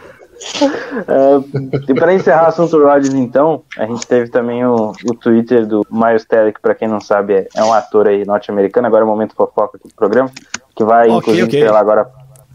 Uh, 0.40 1.44
e 1.86 1.94
para 1.94 2.15
encerrar 2.15 2.44
o 2.44 2.48
assunto 2.48 2.82
Rodgers, 2.82 3.12
então, 3.12 3.62
a 3.77 3.85
gente 3.85 4.07
teve 4.07 4.31
também 4.31 4.65
o, 4.65 4.93
o 5.05 5.15
Twitter 5.15 5.66
do 5.66 5.86
Miles 5.90 6.24
Teller, 6.24 6.55
que 6.55 6.61
para 6.61 6.74
quem 6.74 6.89
não 6.89 7.01
sabe 7.01 7.35
é, 7.35 7.48
é, 7.55 7.62
um 7.62 7.73
ator 7.73 8.09
aí 8.09 8.24
norte-americano, 8.24 8.86
agora 8.86 9.02
é 9.02 9.05
o 9.05 9.09
momento 9.09 9.35
fofoca 9.35 9.77
aqui 9.77 9.89
do 9.89 9.94
programa, 9.94 10.31
que 10.74 10.82
vai 10.82 11.09
okay, 11.09 11.19
inclusive 11.19 11.47
okay. 11.47 11.61
estrelar 11.61 11.82
agora 11.82 12.11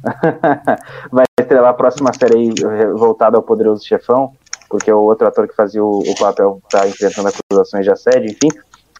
vai 1.12 1.26
estrelar 1.40 1.72
a 1.72 1.74
próxima 1.74 2.12
série 2.14 2.36
aí 2.36 2.54
voltada 2.94 3.38
ao 3.38 3.44
Poderoso 3.44 3.86
Chefão, 3.86 4.34
porque 4.78 4.92
o 4.92 5.00
outro 5.02 5.28
ator 5.28 5.48
que 5.48 5.56
fazia 5.56 5.84
o, 5.84 6.00
o 6.00 6.16
papel 6.20 6.62
tá 6.70 6.88
enfrentando 6.88 7.30
acusações 7.30 7.84
de 7.86 7.92
assédio, 7.92 8.30
enfim. 8.32 8.50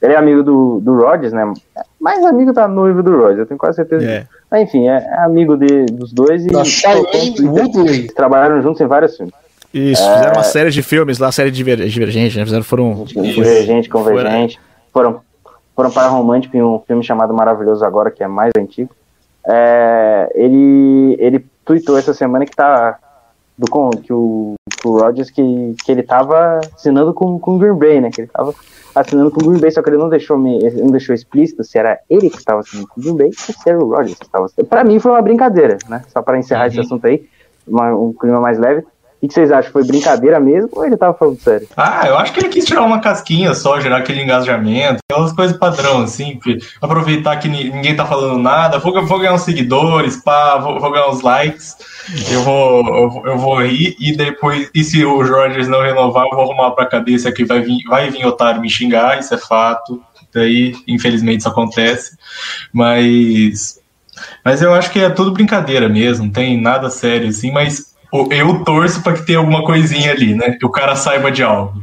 Ele 0.02 0.14
é 0.14 0.18
amigo 0.18 0.44
do, 0.44 0.80
do 0.82 0.94
Rogers, 0.96 1.32
né? 1.34 1.52
Mais 2.00 2.24
amigo 2.26 2.52
da 2.54 2.68
noiva 2.68 3.02
do 3.02 3.12
Rogers, 3.18 3.40
eu 3.40 3.46
tenho 3.46 3.58
quase 3.58 3.78
certeza 3.78 4.06
É. 4.06 4.20
disso. 4.20 4.30
Mas, 4.52 4.62
enfim, 4.64 4.88
é, 4.88 4.98
é 4.98 5.20
amigo 5.24 5.58
de, 5.58 5.86
dos 5.86 6.12
dois 6.14 6.46
e 6.46 6.50
Da 6.50 6.64
Shailene 6.64 7.48
Woodley. 7.48 8.08
trabalharam 8.08 8.62
juntos 8.62 8.82
em 8.82 8.88
vários 8.88 9.16
filmes. 9.16 9.34
Isso, 9.74 10.02
fizeram 10.04 10.34
uma 10.34 10.44
série 10.44 10.70
de 10.70 10.82
filmes 10.84 11.18
lá, 11.20 11.32
série 11.32 11.52
diver- 11.52 11.86
divergente, 11.88 12.38
né? 12.38 12.46
Fizeram, 12.46 12.64
foram. 12.64 13.04
Divergente, 13.06 13.90
Convergente. 13.90 14.60
Foram, 14.94 15.20
foram 15.76 15.92
para 15.92 16.08
romântico 16.08 16.56
em 16.56 16.62
um 16.64 16.80
filme 16.80 17.04
chamado 17.04 17.34
Maravilhoso 17.34 17.84
Agora, 17.84 18.10
que 18.12 18.24
é 18.24 18.28
mais 18.28 18.52
antigo. 18.58 18.90
É, 19.48 20.32
ele, 20.36 21.16
ele 21.20 21.46
tweetou 21.66 21.98
essa 21.98 22.14
semana 22.14 22.46
que 22.46 22.56
tá. 22.56 22.98
Do, 23.58 23.68
que 24.02 24.12
o, 24.12 24.56
o 24.90 25.00
Rodgers 25.00 25.30
que, 25.30 25.76
que 25.84 25.92
ele 25.92 26.04
tava 26.04 26.60
assinando 26.76 27.14
com, 27.14 27.40
com 27.40 27.56
o 27.56 27.58
Green 27.60 27.74
Bay, 27.78 28.02
né? 28.02 28.10
Que 28.12 28.22
ele 28.22 28.30
tava 28.34 28.54
assinando 28.94 29.30
com 29.32 29.42
o 29.44 29.50
Green 29.50 29.60
Bay, 29.60 29.72
só 29.72 29.82
que 29.82 29.90
ele 29.90 29.98
não 29.98 30.10
deixou, 30.10 30.38
me, 30.38 30.60
não 30.72 30.88
deixou 30.88 31.14
explícito 31.14 31.64
se 31.64 31.78
era 31.78 32.00
ele 32.10 32.30
que 32.30 32.38
estava 32.38 32.62
assinando 32.62 32.88
com 32.88 33.00
o 33.00 33.04
Green 33.04 33.18
Bay 33.18 33.28
ou 33.28 33.34
se 33.56 33.70
era 33.70 33.78
o 33.78 33.90
Rodgers 33.90 34.18
que 34.18 34.26
estava 34.26 34.46
assinando. 34.46 34.70
Pra 34.70 34.84
mim 34.84 35.00
foi 35.00 35.12
uma 35.12 35.22
brincadeira, 35.22 35.78
né? 35.90 36.02
Só 36.14 36.22
para 36.22 36.38
encerrar 36.40 36.68
esse 36.68 36.80
assunto 36.80 37.06
aí, 37.06 37.26
uma- 37.68 37.94
um 37.96 38.14
clima 38.14 38.40
mais 38.40 38.58
leve. 38.58 38.86
O 39.22 39.28
que 39.28 39.34
vocês 39.34 39.52
acham? 39.52 39.72
Foi 39.72 39.84
brincadeira 39.84 40.40
mesmo 40.40 40.70
ou 40.74 40.86
ele 40.86 40.96
tava 40.96 41.18
falando 41.18 41.40
sério? 41.40 41.68
Ah, 41.76 42.04
eu 42.08 42.16
acho 42.18 42.32
que 42.32 42.40
ele 42.42 42.50
quis 42.50 42.64
tirar 42.64 42.84
uma 42.84 43.00
casquinha 43.00 43.56
só, 43.56 43.80
gerar 43.80 43.98
aquele 43.98 44.22
engajamento, 44.22 45.00
aquelas 45.10 45.34
coisas 45.34 45.58
padrão, 45.58 46.04
assim, 46.04 46.38
aproveitar 46.80 47.38
que 47.38 47.48
ni- 47.48 47.72
ninguém 47.72 47.96
tá 47.96 48.06
falando 48.06 48.38
nada, 48.38 48.78
vou, 48.78 49.04
vou 49.06 49.18
ganhar 49.20 49.34
uns 49.34 49.42
seguidores, 49.42 50.18
pá, 50.18 50.58
vou, 50.60 50.80
vou 50.80 50.92
ganhar 50.92 51.10
uns 51.10 51.22
likes, 51.22 51.76
eu 52.32 52.44
vou, 52.44 53.24
eu, 53.26 53.38
vou- 53.38 53.62
rir 53.62 53.96
e 54.00 54.16
depois, 54.16 54.70
e 54.74 54.84
se 54.84 55.04
o 55.04 55.22
Rogers 55.26 55.68
não 55.68 55.82
renovar, 55.82 56.26
eu 56.26 56.36
vou 56.36 56.44
arrumar 56.52 56.72
pra 56.72 56.86
cabeça 56.86 57.32
que 57.32 57.46
vai 57.46 57.62
vir, 57.62 57.84
vai 57.88 58.10
vir 58.10 58.26
otário 58.26 58.62
me 58.62 58.70
xingar, 58.70 59.20
isso 59.20 59.34
é 59.34 59.38
fato, 59.38 60.02
daí, 60.34 60.76
infelizmente, 60.88 61.40
isso 61.40 61.50
acontece, 61.50 62.18
mas, 62.72 63.80
mas 64.44 64.62
eu 64.62 64.74
acho 64.74 64.92
que 64.92 65.00
é 65.00 65.10
tudo 65.10 65.32
brincadeira 65.32 65.88
mesmo, 65.90 66.26
não 66.26 66.32
tem 66.32 66.60
nada 66.60 66.90
sério, 66.90 67.30
assim, 67.30 67.52
mas 67.52 67.96
eu 68.32 68.64
torço 68.64 69.02
pra 69.02 69.14
que 69.14 69.26
tenha 69.26 69.40
alguma 69.40 69.64
coisinha 69.64 70.12
ali, 70.12 70.36
né, 70.36 70.52
que 70.52 70.66
o 70.66 70.72
cara 70.72 70.96
saiba 70.96 71.32
de 71.32 71.44
algo. 71.44 71.82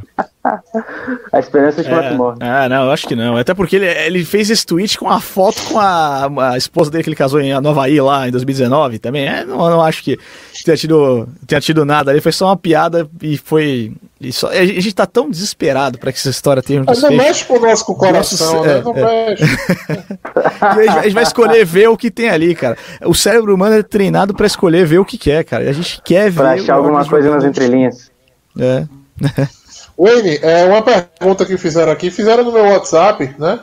A 1.33 1.39
esperança 1.39 1.85
de 1.85 1.89
é. 1.91 2.15
morre. 2.15 2.37
Ah, 2.41 2.69
não, 2.69 2.87
eu 2.87 2.91
acho 2.91 3.07
que 3.07 3.15
não. 3.15 3.37
Até 3.37 3.55
porque 3.55 3.77
ele, 3.77 3.87
ele 3.87 4.25
fez 4.25 4.51
esse 4.51 4.67
tweet 4.67 4.99
com 4.99 5.09
a 5.09 5.21
foto 5.21 5.63
com 5.69 5.79
a, 5.79 6.29
a 6.53 6.57
esposa 6.59 6.91
dele 6.91 7.05
que 7.05 7.11
ele 7.11 7.17
casou 7.17 7.41
em 7.41 7.53
Nova 7.61 7.71
Havaí 7.83 8.01
lá 8.01 8.27
em 8.27 8.33
2019 8.33 8.99
também. 8.99 9.27
É, 9.29 9.45
não, 9.45 9.65
eu 9.65 9.71
não 9.71 9.83
acho 9.83 10.03
que 10.03 10.19
tenha 10.65 10.77
tido, 10.77 11.29
tenha 11.47 11.61
tido 11.61 11.85
nada 11.85 12.11
ali. 12.11 12.21
Foi 12.21 12.33
só 12.33 12.47
uma 12.47 12.57
piada 12.57 13.09
e 13.23 13.39
foi. 13.39 13.93
E 14.21 14.33
só, 14.33 14.49
a 14.49 14.65
gente 14.65 14.93
tá 14.95 15.07
tão 15.07 15.31
desesperado 15.31 15.99
pra 15.99 16.11
que 16.13 16.19
essa 16.19 16.31
história 16.31 16.63
tenha 16.63 16.81
um 16.83 16.85
Mas 16.87 17.01
não 17.03 17.11
desfecho. 17.11 17.29
mexe 17.31 17.85
com 17.85 17.93
o 17.93 17.97
coração, 17.97 18.55
Nossa, 18.55 18.67
né? 18.69 18.79
é, 18.79 18.83
Não 18.83 18.97
é. 18.97 19.29
mexe. 19.31 19.45
A 20.61 20.75
gente- 20.75 20.89
a 20.99 21.03
gente 21.03 21.15
vai 21.15 21.23
escolher 21.25 21.65
ver 21.65 21.89
o 21.89 21.97
que 21.97 22.11
tem 22.11 22.29
ali, 22.31 22.55
cara. 22.55 22.77
O 23.05 23.15
cérebro 23.15 23.55
humano 23.55 23.75
é 23.77 23.83
treinado 23.83 24.33
pra 24.35 24.47
escolher 24.47 24.87
ver 24.87 24.99
o 24.99 25.05
que 25.05 25.19
quer, 25.19 25.45
cara. 25.45 25.65
E 25.65 25.69
a 25.69 25.73
gente 25.73 26.01
quer 26.05 26.31
ver. 26.31 26.41
Pra 26.41 26.53
achar 26.53 26.75
alguma 26.75 27.05
coisa 27.05 27.31
nas 27.31 27.45
entrelinhas. 27.45 28.11
É. 28.59 28.87
Wayne, 29.99 30.39
é 30.43 30.65
uma 30.65 30.83
pergunta 30.83 31.45
que 31.45 31.57
fizeram 31.57 31.93
aqui, 31.93 32.11
fizeram 32.11 32.45
no 32.45 32.53
meu 32.53 32.65
WhatsApp, 32.65 33.35
né? 33.39 33.61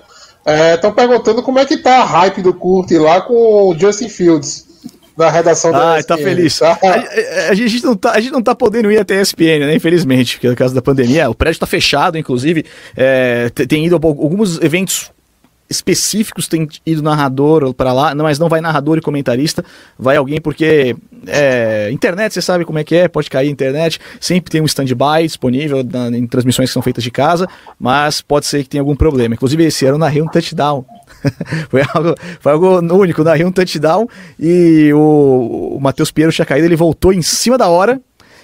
Estão 0.74 0.92
perguntando 0.94 1.44
como 1.44 1.60
é 1.60 1.66
que 1.66 1.78
tá 1.78 1.98
a 2.00 2.06
hype 2.06 2.42
do 2.42 2.54
Kurt 2.54 2.92
lá 2.92 3.22
com 3.22 3.34
o 3.70 3.78
Justin 3.78 4.10
Fields 4.10 4.66
na 5.18 5.30
redação 5.30 5.72
da 5.72 5.96
Ah, 5.98 6.04
tá 6.04 6.16
ESPN, 6.16 6.24
feliz. 6.30 6.58
tá? 6.60 6.80
A, 6.82 6.88
a- 6.88 7.50
a 7.50 7.54
gente 7.54 7.84
não 7.84 7.96
tá, 7.96 8.12
a 8.12 8.20
gente 8.22 8.32
não 8.32 8.42
tá 8.42 8.56
podendo 8.56 8.90
ir 8.92 8.98
até 8.98 9.18
a 9.18 9.22
ESPN, 9.22 9.60
né? 9.68 9.76
Infelizmente, 9.76 10.38
porque 10.38 10.48
no 10.48 10.56
caso 10.56 10.74
da 10.74 10.82
pandemia, 10.82 11.30
o 11.30 11.36
prédio 11.36 11.60
tá 11.60 11.68
fechado, 11.68 12.18
inclusive. 12.18 12.66
é, 12.96 13.50
te- 13.50 13.68
tem 13.68 13.86
ido 13.86 13.96
a 13.96 14.00
alguns 14.08 14.60
eventos 14.62 15.12
específicos, 15.70 16.48
tem 16.48 16.68
ido 16.86 17.02
narrador 17.02 17.74
pra 17.74 17.94
lá, 17.94 18.14
mas 18.16 18.40
não 18.40 18.50
vai 18.50 18.60
narrador 18.62 18.98
e 18.98 19.02
comentarista, 19.02 19.64
vai 19.98 20.18
alguém 20.18 20.42
porque 20.42 20.96
é, 21.28 21.90
internet, 21.92 22.34
você 22.34 22.42
sabe 22.42 22.66
como 22.66 22.80
é 22.80 22.84
que 22.84 22.96
é, 22.96 23.08
pode 23.08 23.30
cair 23.30 23.48
a 23.48 23.52
internet, 23.52 24.00
sempre 24.20 24.52
tem 24.52 24.62
um 24.62 24.66
stand-by 24.66 25.24
disponível 25.24 25.84
na- 25.84 26.10
em 26.18 26.26
transmissões 26.26 26.70
que 26.70 26.74
são 26.74 26.82
feitas 26.82 27.04
de 27.04 27.12
casa, 27.12 27.48
mas 27.80 28.22
pode 28.22 28.46
ser 28.46 28.64
que 28.64 28.70
tenha 28.70 28.82
algum 28.82 28.96
problema. 28.96 29.36
Inclusive, 29.36 29.64
esse 29.66 29.86
ano 29.86 29.98
narrei 29.98 30.22
um 30.22 30.28
touchdown. 30.28 30.86
foi, 31.70 31.82
algo, 31.94 32.16
foi 32.40 32.52
algo 32.52 32.96
único, 32.96 33.24
narrei 33.24 33.46
um 33.46 33.52
touchdown 33.52 34.08
e 34.40 34.92
o, 34.94 35.76
o 35.76 35.80
Matheus 35.80 36.12
Pinheiro 36.12 36.34
tinha 36.34 36.46
caído, 36.46 36.66
ele 36.66 36.76
voltou 36.76 37.14
em 37.14 37.22
cima 37.22 37.58
da 37.58 37.68
hora. 37.68 38.02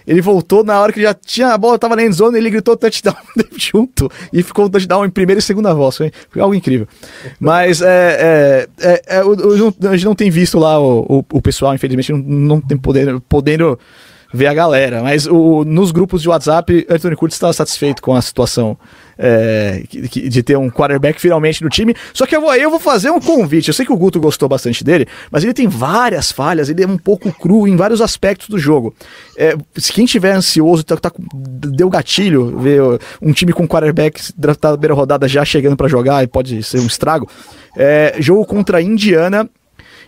Ele 0.08 0.22
voltou 0.22 0.64
na 0.64 0.80
hora 0.80 0.94
que 0.94 1.02
já 1.02 1.14
tinha 1.14 1.48
a 1.50 1.58
bola, 1.58 1.80
tava 1.80 1.96
na 1.96 2.04
endzone, 2.04 2.38
ele 2.38 2.50
gritou 2.50 2.78
touchdown 2.78 3.16
junto 3.58 4.10
e 4.32 4.44
ficou 4.44 4.66
o 4.66 4.70
touchdown 4.70 5.06
em 5.06 5.10
primeira 5.10 5.40
e 5.40 5.42
segunda 5.42 5.74
voz. 5.74 5.98
Foi, 5.98 6.12
algo 6.40 6.54
incrível. 6.54 6.88
Mas 7.40 7.82
é, 7.82 8.68
é, 8.80 8.88
é, 8.88 9.02
é, 9.18 9.24
o- 9.24 9.68
o- 9.70 9.88
a 9.88 9.96
gente 9.96 10.06
não 10.06 10.16
tem 10.16 10.30
visto 10.30 10.60
lá 10.60 10.80
o, 10.80 11.00
o, 11.20 11.26
o 11.38 11.42
pessoal, 11.42 11.74
infelizmente, 11.74 12.12
não, 12.12 12.20
não 12.20 12.62
tem 12.62 12.78
poder, 12.78 13.20
podendo 13.28 13.78
ver 14.36 14.48
a 14.48 14.54
galera. 14.54 15.02
Mas 15.02 15.26
o, 15.26 15.64
nos 15.64 15.92
grupos 15.92 16.22
de 16.22 16.30
WhatsApp, 16.30 16.86
Anthony 16.90 17.16
Curtis 17.16 17.36
está 17.36 17.52
satisfeito 17.52 18.02
com 18.02 18.14
a 18.14 18.22
situação 18.22 18.78
é, 19.18 19.84
de 19.90 20.44
ter 20.44 20.58
um 20.58 20.70
quarterback 20.70 21.20
finalmente 21.20 21.64
no 21.64 21.70
time. 21.70 21.96
Só 22.14 22.26
que 22.26 22.36
eu 22.36 22.42
vou, 22.42 22.54
eu 22.56 22.70
vou 22.70 22.80
fazer 22.80 23.10
um 23.10 23.20
convite. 23.20 23.70
Eu 23.70 23.74
sei 23.74 23.86
que 23.86 23.94
o 23.94 23.98
Guto 23.98 24.20
gostou 24.20 24.48
bastante 24.50 24.84
dele, 24.84 25.08
mas 25.32 25.44
ele 25.44 25.54
tem 25.54 25.68
várias 25.68 26.32
falhas, 26.32 26.70
ele 26.70 26.84
é 26.84 26.88
um 26.88 26.98
pouco 26.98 27.32
cru 27.32 27.68
em 27.68 27.76
vários 27.76 28.02
aspectos 28.02 28.50
do 28.50 28.60
jogo. 28.60 28.94
É, 29.38 29.56
se 29.78 29.92
quem 29.92 30.06
tiver 30.06 30.34
ansioso, 30.34 30.84
tá, 30.84 30.98
tá 30.98 31.12
deu 31.34 31.90
gatilho, 31.90 32.58
ver 32.60 32.82
um 33.22 33.32
time 33.32 33.54
com 33.54 33.68
quarterback 33.68 34.22
draftado 34.38 34.74
na 34.74 34.78
primeira 34.78 34.96
rodada 34.96 35.28
já 35.28 35.46
chegando 35.46 35.78
para 35.78 35.88
jogar 35.88 36.24
e 36.24 36.28
pode 36.28 36.62
ser 36.64 36.80
um 36.80 36.88
estrago. 36.88 37.30
É, 37.78 38.16
jogo 38.20 38.46
contra 38.46 38.78
a 38.78 38.82
Indiana 38.82 39.50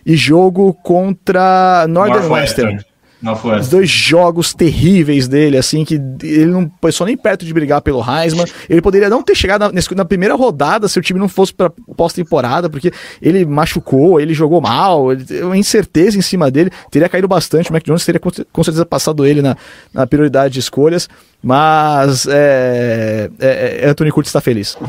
e 0.04 0.16
jogo 0.16 0.72
contra 0.74 1.86
Northwestern. 1.88 2.80
Os 3.18 3.22
Northwestern. 3.22 3.70
dois 3.70 3.90
jogos 3.90 4.54
terríveis 4.54 5.26
dele, 5.26 5.56
assim, 5.56 5.84
que 5.84 5.94
ele 6.22 6.46
não 6.46 6.68
passou 6.68 7.06
nem 7.06 7.16
perto 7.16 7.44
de 7.44 7.52
brigar 7.52 7.82
pelo 7.82 8.00
Heisman. 8.00 8.46
Ele 8.70 8.80
poderia 8.80 9.08
não 9.08 9.22
ter 9.22 9.34
chegado 9.34 9.72
na, 9.72 9.80
na 9.96 10.04
primeira 10.04 10.34
rodada 10.36 10.86
se 10.86 10.98
o 10.98 11.02
time 11.02 11.18
não 11.18 11.28
fosse 11.28 11.52
pra 11.52 11.70
pós-temporada, 11.96 12.70
porque 12.70 12.92
ele 13.20 13.44
machucou, 13.44 14.20
ele 14.20 14.32
jogou 14.32 14.60
mal, 14.60 15.12
ele, 15.12 15.42
uma 15.42 15.56
incerteza 15.56 16.16
em 16.16 16.22
cima 16.22 16.50
dele. 16.50 16.70
Teria 16.90 17.08
caído 17.08 17.26
bastante. 17.26 17.70
O 17.70 17.72
Mac 17.72 17.84
Jones 17.84 18.04
teria 18.04 18.20
com, 18.20 18.30
com 18.30 18.64
certeza 18.64 18.86
passado 18.86 19.26
ele 19.26 19.42
na, 19.42 19.56
na 19.92 20.06
prioridade 20.06 20.54
de 20.54 20.60
escolhas. 20.60 21.08
Mas 21.42 22.26
é, 22.26 23.30
é, 23.40 23.80
é, 23.82 23.88
Anthony 23.88 24.10
Curtis 24.10 24.30
está 24.30 24.40
feliz. 24.40 24.76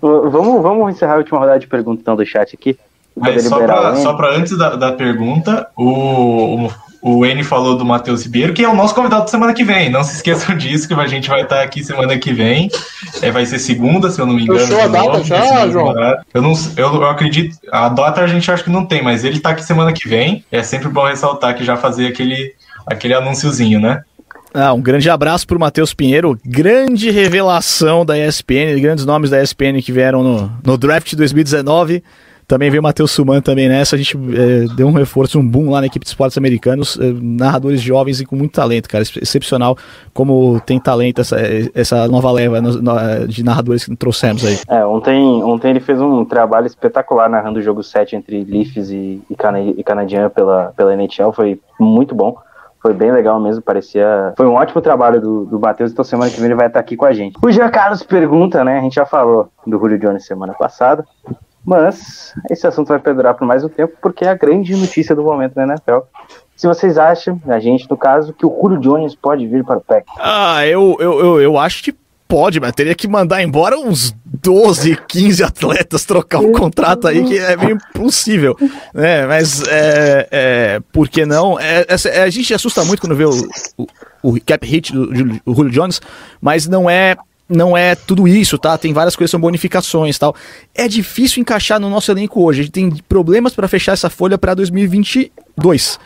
Vamos, 0.00 0.62
vamos 0.62 0.92
encerrar 0.92 1.14
a 1.14 1.18
última 1.18 1.38
rodada 1.38 1.58
de 1.58 1.66
perguntas 1.66 2.02
então, 2.02 2.14
do 2.14 2.24
chat 2.24 2.54
aqui. 2.54 2.78
Mas 3.16 3.44
só 3.44 3.64
o 3.64 4.16
pra 4.16 4.36
antes 4.36 4.56
da, 4.58 4.76
da 4.76 4.92
pergunta, 4.92 5.66
o, 5.74 6.66
o, 6.66 6.70
o 7.00 7.24
N 7.24 7.42
falou 7.42 7.74
do 7.74 7.84
Matheus 7.84 8.24
Ribeiro, 8.24 8.52
que 8.52 8.62
é 8.62 8.68
o 8.68 8.74
nosso 8.74 8.94
convidado 8.94 9.22
da 9.22 9.28
semana 9.28 9.54
que 9.54 9.64
vem. 9.64 9.88
Não 9.88 10.04
se 10.04 10.16
esqueçam 10.16 10.54
disso, 10.58 10.86
que 10.86 10.92
a 10.92 11.06
gente 11.06 11.28
vai 11.28 11.42
estar 11.42 11.62
aqui 11.62 11.82
semana 11.82 12.18
que 12.18 12.32
vem. 12.32 12.68
É, 13.22 13.30
vai 13.30 13.46
ser 13.46 13.58
segunda, 13.58 14.10
se 14.10 14.20
eu 14.20 14.26
não 14.26 14.34
me 14.34 14.42
engano. 14.42 14.60
Fechou 14.60 14.78
a 14.78 14.86
de 14.86 14.92
data 14.92 15.08
novo, 15.08 15.24
já, 15.24 15.68
João? 15.68 15.94
Eu, 16.34 16.42
não, 16.42 16.52
eu, 16.76 16.94
eu 16.94 17.06
acredito. 17.08 17.56
A 17.72 17.88
data 17.88 18.20
a 18.20 18.26
gente 18.26 18.50
acha 18.50 18.62
que 18.62 18.70
não 18.70 18.84
tem, 18.84 19.02
mas 19.02 19.24
ele 19.24 19.40
tá 19.40 19.50
aqui 19.50 19.64
semana 19.64 19.92
que 19.94 20.06
vem. 20.06 20.44
É 20.52 20.62
sempre 20.62 20.88
bom 20.88 21.06
ressaltar 21.06 21.56
que 21.56 21.64
já 21.64 21.76
fazer 21.76 22.08
aquele, 22.08 22.52
aquele 22.86 23.14
anúnciozinho, 23.14 23.80
né? 23.80 24.02
Ah, 24.52 24.72
um 24.72 24.80
grande 24.80 25.08
abraço 25.10 25.46
pro 25.46 25.60
Matheus 25.60 25.92
Pinheiro, 25.92 26.38
grande 26.42 27.10
revelação 27.10 28.06
da 28.06 28.18
ESPN, 28.18 28.80
grandes 28.80 29.04
nomes 29.04 29.28
da 29.28 29.42
ESPN 29.42 29.82
que 29.82 29.92
vieram 29.92 30.22
no, 30.22 30.52
no 30.64 30.78
draft 30.78 31.14
2019. 31.14 32.02
Também 32.48 32.70
veio 32.70 32.80
o 32.80 32.82
Matheus 32.82 33.10
Suman 33.10 33.40
também 33.40 33.68
nessa. 33.68 33.96
A 33.96 33.98
gente 33.98 34.16
eh, 34.16 34.66
deu 34.76 34.86
um 34.86 34.92
reforço, 34.92 35.36
um 35.38 35.46
boom 35.46 35.68
lá 35.70 35.80
na 35.80 35.86
equipe 35.88 36.04
de 36.04 36.10
esportes 36.10 36.38
americanos. 36.38 36.96
eh, 37.00 37.12
narradores 37.20 37.80
jovens 37.80 38.20
e 38.20 38.24
com 38.26 38.36
muito 38.36 38.52
talento, 38.52 38.88
cara. 38.88 39.02
Ex- 39.02 39.16
Excepcional 39.16 39.76
como 40.14 40.60
tem 40.60 40.78
talento 40.78 41.20
essa, 41.20 41.36
essa 41.74 42.06
nova 42.06 42.30
leva 42.30 42.60
de 43.28 43.42
narradores 43.44 43.84
que 43.84 43.96
trouxemos 43.96 44.44
aí. 44.44 44.58
É, 44.68 44.84
ontem, 44.86 45.20
ontem 45.42 45.70
ele 45.70 45.80
fez 45.80 46.00
um 46.00 46.24
trabalho 46.24 46.66
espetacular 46.66 47.28
narrando 47.28 47.58
o 47.58 47.62
jogo 47.62 47.82
7 47.82 48.14
entre 48.14 48.44
Leafs 48.44 48.90
e, 48.90 49.20
e, 49.28 49.34
Cana 49.34 49.60
e 49.60 49.82
Canadian 49.82 50.30
pela, 50.30 50.72
pela 50.76 50.94
NHL. 50.94 51.32
Foi 51.32 51.60
muito 51.80 52.14
bom. 52.14 52.36
Foi 52.80 52.94
bem 52.94 53.10
legal 53.10 53.40
mesmo, 53.40 53.60
parecia. 53.60 54.32
Foi 54.36 54.46
um 54.46 54.52
ótimo 54.54 54.80
trabalho 54.80 55.20
do, 55.20 55.44
do 55.46 55.58
Matheus, 55.58 55.90
então 55.90 56.04
semana 56.04 56.30
que 56.30 56.36
vem 56.36 56.46
ele 56.46 56.54
vai 56.54 56.68
estar 56.68 56.78
aqui 56.78 56.94
com 56.96 57.04
a 57.04 57.12
gente. 57.12 57.36
O 57.42 57.50
Jean 57.50 57.68
Carlos 57.70 58.04
pergunta, 58.04 58.62
né? 58.62 58.78
A 58.78 58.82
gente 58.82 58.94
já 58.94 59.04
falou 59.04 59.48
do 59.66 59.76
Julio 59.76 59.98
Jones 59.98 60.24
semana 60.24 60.52
passada, 60.54 61.04
mas 61.66 62.32
esse 62.48 62.66
assunto 62.66 62.88
vai 62.88 62.98
perdurar 62.98 63.34
por 63.34 63.46
mais 63.46 63.64
um 63.64 63.68
tempo, 63.68 63.94
porque 64.00 64.24
é 64.24 64.28
a 64.28 64.34
grande 64.34 64.74
notícia 64.76 65.14
do 65.14 65.22
momento 65.22 65.56
na 65.56 65.64
NFL. 65.64 65.98
Se 66.56 66.66
vocês 66.66 66.96
acham, 66.96 67.40
a 67.48 67.58
gente 67.58 67.90
no 67.90 67.96
caso, 67.96 68.32
que 68.32 68.46
o 68.46 68.58
Julio 68.62 68.78
Jones 68.78 69.14
pode 69.14 69.46
vir 69.46 69.64
para 69.64 69.78
o 69.78 69.80
PEC. 69.80 70.06
Ah, 70.18 70.66
eu, 70.66 70.96
eu, 71.00 71.20
eu, 71.20 71.40
eu 71.40 71.58
acho 71.58 71.82
que 71.82 71.92
Pode, 72.28 72.58
mas 72.58 72.72
teria 72.72 72.94
que 72.94 73.06
mandar 73.06 73.40
embora 73.40 73.78
uns 73.78 74.12
12, 74.24 74.98
15 75.06 75.44
atletas, 75.44 76.04
trocar 76.04 76.40
um 76.40 76.50
contrato 76.50 77.06
aí 77.06 77.24
que 77.24 77.38
é 77.38 77.56
meio 77.56 77.76
impossível. 77.76 78.56
Né? 78.92 79.24
Mas 79.26 79.62
é, 79.68 80.28
é, 80.32 80.80
por 80.92 81.08
que 81.08 81.24
não? 81.24 81.58
É, 81.58 81.86
é, 82.06 82.22
a 82.22 82.30
gente 82.30 82.52
assusta 82.52 82.84
muito 82.84 83.00
quando 83.00 83.14
vê 83.14 83.24
o, 83.24 83.48
o, 83.78 83.86
o 84.24 84.40
cap 84.44 84.66
hit 84.66 84.92
do 84.92 85.06
Julio 85.46 85.70
Jones, 85.70 86.00
mas 86.40 86.66
não 86.66 86.90
é 86.90 87.16
não 87.48 87.76
é 87.76 87.94
tudo 87.94 88.26
isso, 88.26 88.58
tá? 88.58 88.76
Tem 88.76 88.92
várias 88.92 89.14
coisas, 89.14 89.30
são 89.30 89.40
bonificações 89.40 90.18
tal. 90.18 90.34
É 90.74 90.88
difícil 90.88 91.40
encaixar 91.40 91.78
no 91.78 91.88
nosso 91.88 92.10
elenco 92.10 92.42
hoje. 92.42 92.60
A 92.60 92.62
gente 92.64 92.72
tem 92.72 92.90
problemas 93.08 93.54
para 93.54 93.68
fechar 93.68 93.92
essa 93.92 94.10
folha 94.10 94.36
para 94.36 94.54
2022. 94.54 95.98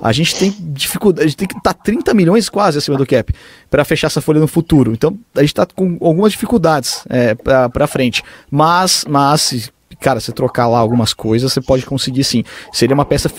A 0.00 0.12
gente 0.12 0.36
tem 0.36 0.54
dificuldade, 0.58 1.24
a 1.24 1.28
gente 1.28 1.36
tem 1.36 1.48
que 1.48 1.56
estar 1.56 1.74
tá 1.74 1.82
30 1.82 2.12
milhões 2.14 2.48
quase 2.48 2.78
acima 2.78 2.96
do 2.96 3.06
cap 3.06 3.32
para 3.70 3.84
fechar 3.84 4.08
essa 4.08 4.20
folha 4.20 4.40
no 4.40 4.48
futuro. 4.48 4.92
Então 4.92 5.18
a 5.34 5.40
gente 5.40 5.50
está 5.50 5.66
com 5.66 5.98
algumas 6.00 6.32
dificuldades 6.32 7.04
é, 7.08 7.34
para 7.34 7.86
frente. 7.86 8.22
Mas, 8.50 9.04
mas, 9.08 9.70
cara, 10.00 10.20
se 10.20 10.32
trocar 10.32 10.66
lá 10.66 10.78
algumas 10.78 11.12
coisas, 11.12 11.52
você 11.52 11.60
pode 11.60 11.84
conseguir 11.86 12.24
sim. 12.24 12.44
Seria 12.72 12.94
uma 12.94 13.04
peça 13.04 13.30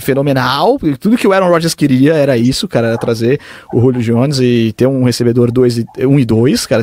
fenomenal. 0.00 0.78
Tudo 1.00 1.16
que 1.16 1.26
o 1.26 1.32
Aaron 1.32 1.48
Rodgers 1.48 1.74
queria 1.74 2.14
era 2.14 2.36
isso, 2.36 2.66
cara, 2.68 2.88
era 2.88 2.98
trazer 2.98 3.40
o 3.72 3.80
Julio 3.80 4.02
Jones 4.02 4.38
e 4.40 4.72
ter 4.76 4.86
um 4.86 5.04
recebedor 5.04 5.50
1 5.50 6.08
um 6.08 6.18
e 6.18 6.24
2, 6.24 6.66
cara. 6.66 6.82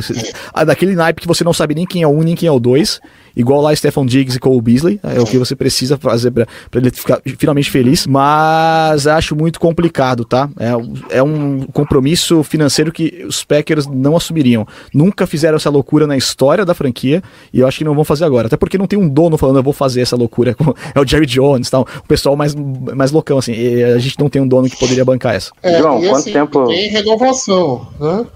Daquele 0.66 0.94
naipe 0.94 1.20
que 1.20 1.28
você 1.28 1.44
não 1.44 1.52
sabe 1.52 1.74
nem 1.74 1.86
quem 1.86 2.02
é 2.02 2.06
o 2.06 2.10
1 2.10 2.18
um, 2.18 2.22
nem 2.22 2.34
quem 2.34 2.48
é 2.48 2.52
o 2.52 2.60
2. 2.60 3.00
Igual 3.36 3.60
lá 3.60 3.74
Stefan 3.74 4.06
Diggs 4.06 4.36
e 4.36 4.40
Cole 4.40 4.60
Beasley. 4.60 5.00
É 5.02 5.20
o 5.20 5.24
que 5.24 5.38
você 5.38 5.54
precisa 5.56 5.96
fazer 5.96 6.30
para 6.30 6.46
ele 6.74 6.90
ficar 6.90 7.20
finalmente 7.38 7.70
feliz. 7.70 8.06
Mas 8.06 9.06
acho 9.06 9.34
muito 9.34 9.58
complicado, 9.58 10.24
tá? 10.24 10.48
É, 10.58 11.18
é 11.18 11.22
um 11.22 11.66
compromisso 11.72 12.42
financeiro 12.42 12.92
que 12.92 13.24
os 13.26 13.44
Packers 13.44 13.86
não 13.86 14.16
assumiriam. 14.16 14.66
Nunca 14.92 15.26
fizeram 15.26 15.56
essa 15.56 15.70
loucura 15.70 16.06
na 16.06 16.16
história 16.16 16.64
da 16.64 16.74
franquia 16.74 17.22
e 17.52 17.60
eu 17.60 17.66
acho 17.66 17.78
que 17.78 17.84
não 17.84 17.94
vão 17.94 18.04
fazer 18.04 18.24
agora. 18.24 18.46
Até 18.46 18.56
porque 18.56 18.78
não 18.78 18.86
tem 18.86 18.98
um 18.98 19.08
dono 19.08 19.36
falando, 19.38 19.56
eu 19.56 19.62
vou 19.62 19.72
fazer 19.72 20.00
essa 20.00 20.16
loucura. 20.16 20.56
É 20.94 21.00
o 21.00 21.06
Jerry 21.06 21.26
Jones, 21.26 21.70
tal. 21.70 21.82
o 21.82 22.06
pessoal 22.06 22.36
mais, 22.36 22.54
mais 22.54 23.12
loucão, 23.12 23.38
assim. 23.38 23.52
a 23.82 23.98
gente 23.98 24.18
não 24.18 24.28
tem 24.28 24.42
um 24.42 24.48
dono 24.48 24.68
que 24.68 24.76
poderia 24.76 25.04
bancar 25.04 25.34
essa. 25.34 25.52
É, 25.62 25.78
João, 25.78 26.00
quanto 26.00 26.16
assim, 26.16 26.32
tempo. 26.32 26.66
Tem 26.66 26.90
renovação, 26.90 27.86
né? 27.98 28.26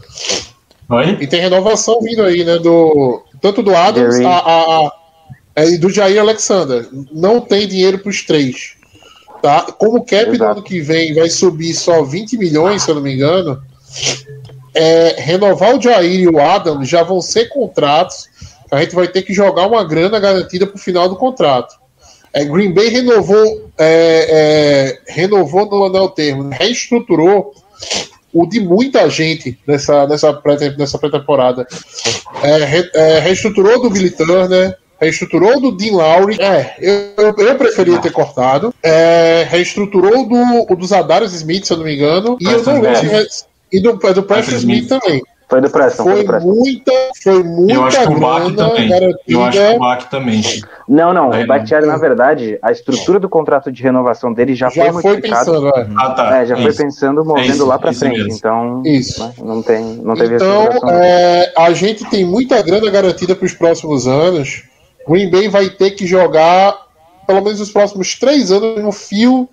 Oi? 0.89 1.18
E 1.20 1.27
tem 1.27 1.40
renovação 1.40 2.01
vindo 2.01 2.23
aí, 2.23 2.44
né? 2.44 2.59
Do, 2.59 3.23
tanto 3.47 3.62
do 3.62 3.77
Adams 3.77 4.18
a, 4.20 4.28
a, 4.28 4.93
a, 5.55 5.64
e 5.66 5.78
do 5.78 5.89
Jair 5.89 6.20
Alexander. 6.20 6.89
Não 7.12 7.40
tem 7.40 7.68
dinheiro 7.68 8.01
para 8.01 8.10
os 8.10 8.23
três. 8.23 8.74
Tá? 9.40 9.62
Como 9.78 9.98
o 9.98 10.05
cap 10.05 10.36
do 10.36 10.44
ano 10.44 10.62
que 10.62 10.81
vem 10.81 11.14
vai 11.14 11.31
subir 11.31 11.73
só 11.74 12.02
20 12.02 12.36
milhões, 12.36 12.82
se 12.82 12.90
eu 12.90 12.97
não 12.97 13.02
me 13.02 13.14
engano, 13.14 13.62
é, 14.74 15.14
renovar 15.18 15.77
o 15.77 15.81
Jair 15.81 16.20
e 16.20 16.28
o 16.28 16.40
Adams 16.40 16.89
já 16.89 17.05
vão 17.05 17.20
ser 17.20 17.48
contratos. 17.48 18.28
A 18.68 18.81
gente 18.81 18.97
vai 18.97 19.06
ter 19.06 19.23
que 19.23 19.32
jogar 19.32 19.68
uma 19.68 19.85
grana 19.85 20.18
garantida 20.18 20.66
para 20.66 20.77
o 20.77 20.81
final 20.81 21.09
do 21.09 21.14
contrato. 21.14 21.77
É, 22.32 22.44
Green 22.44 22.73
Bay 22.73 22.89
renovou, 22.89 23.70
é, 23.78 24.98
é, 25.09 25.12
renovou 25.12 25.66
no 25.66 25.85
anel 25.85 26.09
termo, 26.09 26.51
reestruturou 26.51 27.55
o 28.32 28.46
de 28.46 28.60
muita 28.60 29.08
gente 29.08 29.58
nessa, 29.66 30.06
nessa 30.06 30.32
pré-temporada. 30.32 30.76
Nessa 30.78 30.98
pré 30.98 31.10
é, 32.42 32.64
re, 32.64 32.90
é, 32.94 33.18
reestruturou 33.20 33.80
do 33.82 33.90
Billy 33.90 34.10
Turner, 34.10 34.76
reestruturou 35.00 35.60
do 35.60 35.72
Dean 35.72 35.92
Lowry. 35.92 36.36
É, 36.40 36.76
eu, 36.80 37.34
eu 37.36 37.56
preferia 37.56 37.98
ter 37.98 38.12
cortado. 38.12 38.74
É, 38.82 39.46
reestruturou 39.48 40.26
do, 40.26 40.76
do 40.76 40.86
Zadarius 40.86 41.32
Smith, 41.32 41.64
se 41.64 41.72
eu 41.72 41.78
não 41.78 41.84
me 41.84 41.94
engano. 41.94 42.36
E 42.40 42.44
eu 42.44 42.62
não 42.62 42.80
lembro. 42.80 43.26
E 43.72 43.80
do, 43.80 43.92
do 43.92 44.22
Preston 44.22 44.56
Smith 44.56 44.88
também. 44.88 45.22
Foi 45.48 45.60
do 45.60 45.70
Preston. 45.70 46.02
Foi, 46.02 46.12
foi 46.12 46.23
do 46.23 46.27
Preston. 46.27 46.55
muita, 46.55 46.93
foi 47.23 47.43
muita 47.43 47.73
eu 47.73 47.85
acho 47.85 48.01
que 48.01 48.09
o 48.09 48.20
Bach 48.20 48.55
também. 48.55 48.89
Garantida. 48.89 49.20
Eu 49.28 49.44
acho 49.44 49.59
que 49.59 49.74
o 49.74 49.78
Bach 49.78 50.05
também. 50.10 50.43
Não, 50.89 51.12
não. 51.12 51.32
Aí, 51.32 51.44
o 51.44 51.47
Bakhtiari, 51.47 51.86
na 51.86 51.97
verdade, 51.97 52.59
a 52.60 52.73
estrutura 52.73 53.20
do 53.20 53.28
contrato 53.28 53.70
de 53.70 53.82
renovação 53.82 54.32
dele 54.32 54.55
já, 54.55 54.68
já 54.70 54.93
foi, 54.93 55.20
pensando. 55.20 55.68
É. 55.68 55.89
Ah, 55.97 56.10
tá. 56.10 56.36
É, 56.39 56.47
já 56.47 56.55
isso. 56.55 56.62
foi 56.64 56.85
pensando, 56.85 57.24
movendo 57.24 57.48
isso, 57.48 57.66
lá 57.66 57.78
para 57.78 57.93
frente. 57.93 58.18
Mesmo. 58.18 58.32
Então, 58.32 58.82
isso. 58.85 59.23
Né, 59.23 59.32
não 59.39 59.62
tem, 59.62 59.85
não 59.97 60.14
teve 60.14 60.35
Então, 60.35 60.68
é, 60.90 61.52
a 61.56 61.73
gente 61.73 62.05
tem 62.10 62.24
muita 62.24 62.60
grana 62.62 62.90
garantida 62.90 63.36
para 63.36 63.47
os 63.47 63.55
próximos 63.55 64.09
anos. 64.09 64.64
Green 65.09 65.31
Bay 65.31 65.48
vai 65.48 65.70
ter 65.70 65.93
que 65.93 66.06
jogar 66.06 66.86
pelo 67.27 67.43
menos 67.43 67.60
os 67.60 67.70
próximos 67.70 68.14
três 68.18 68.51
anos 68.51 68.82
no 68.82 68.93
fio 68.93 69.48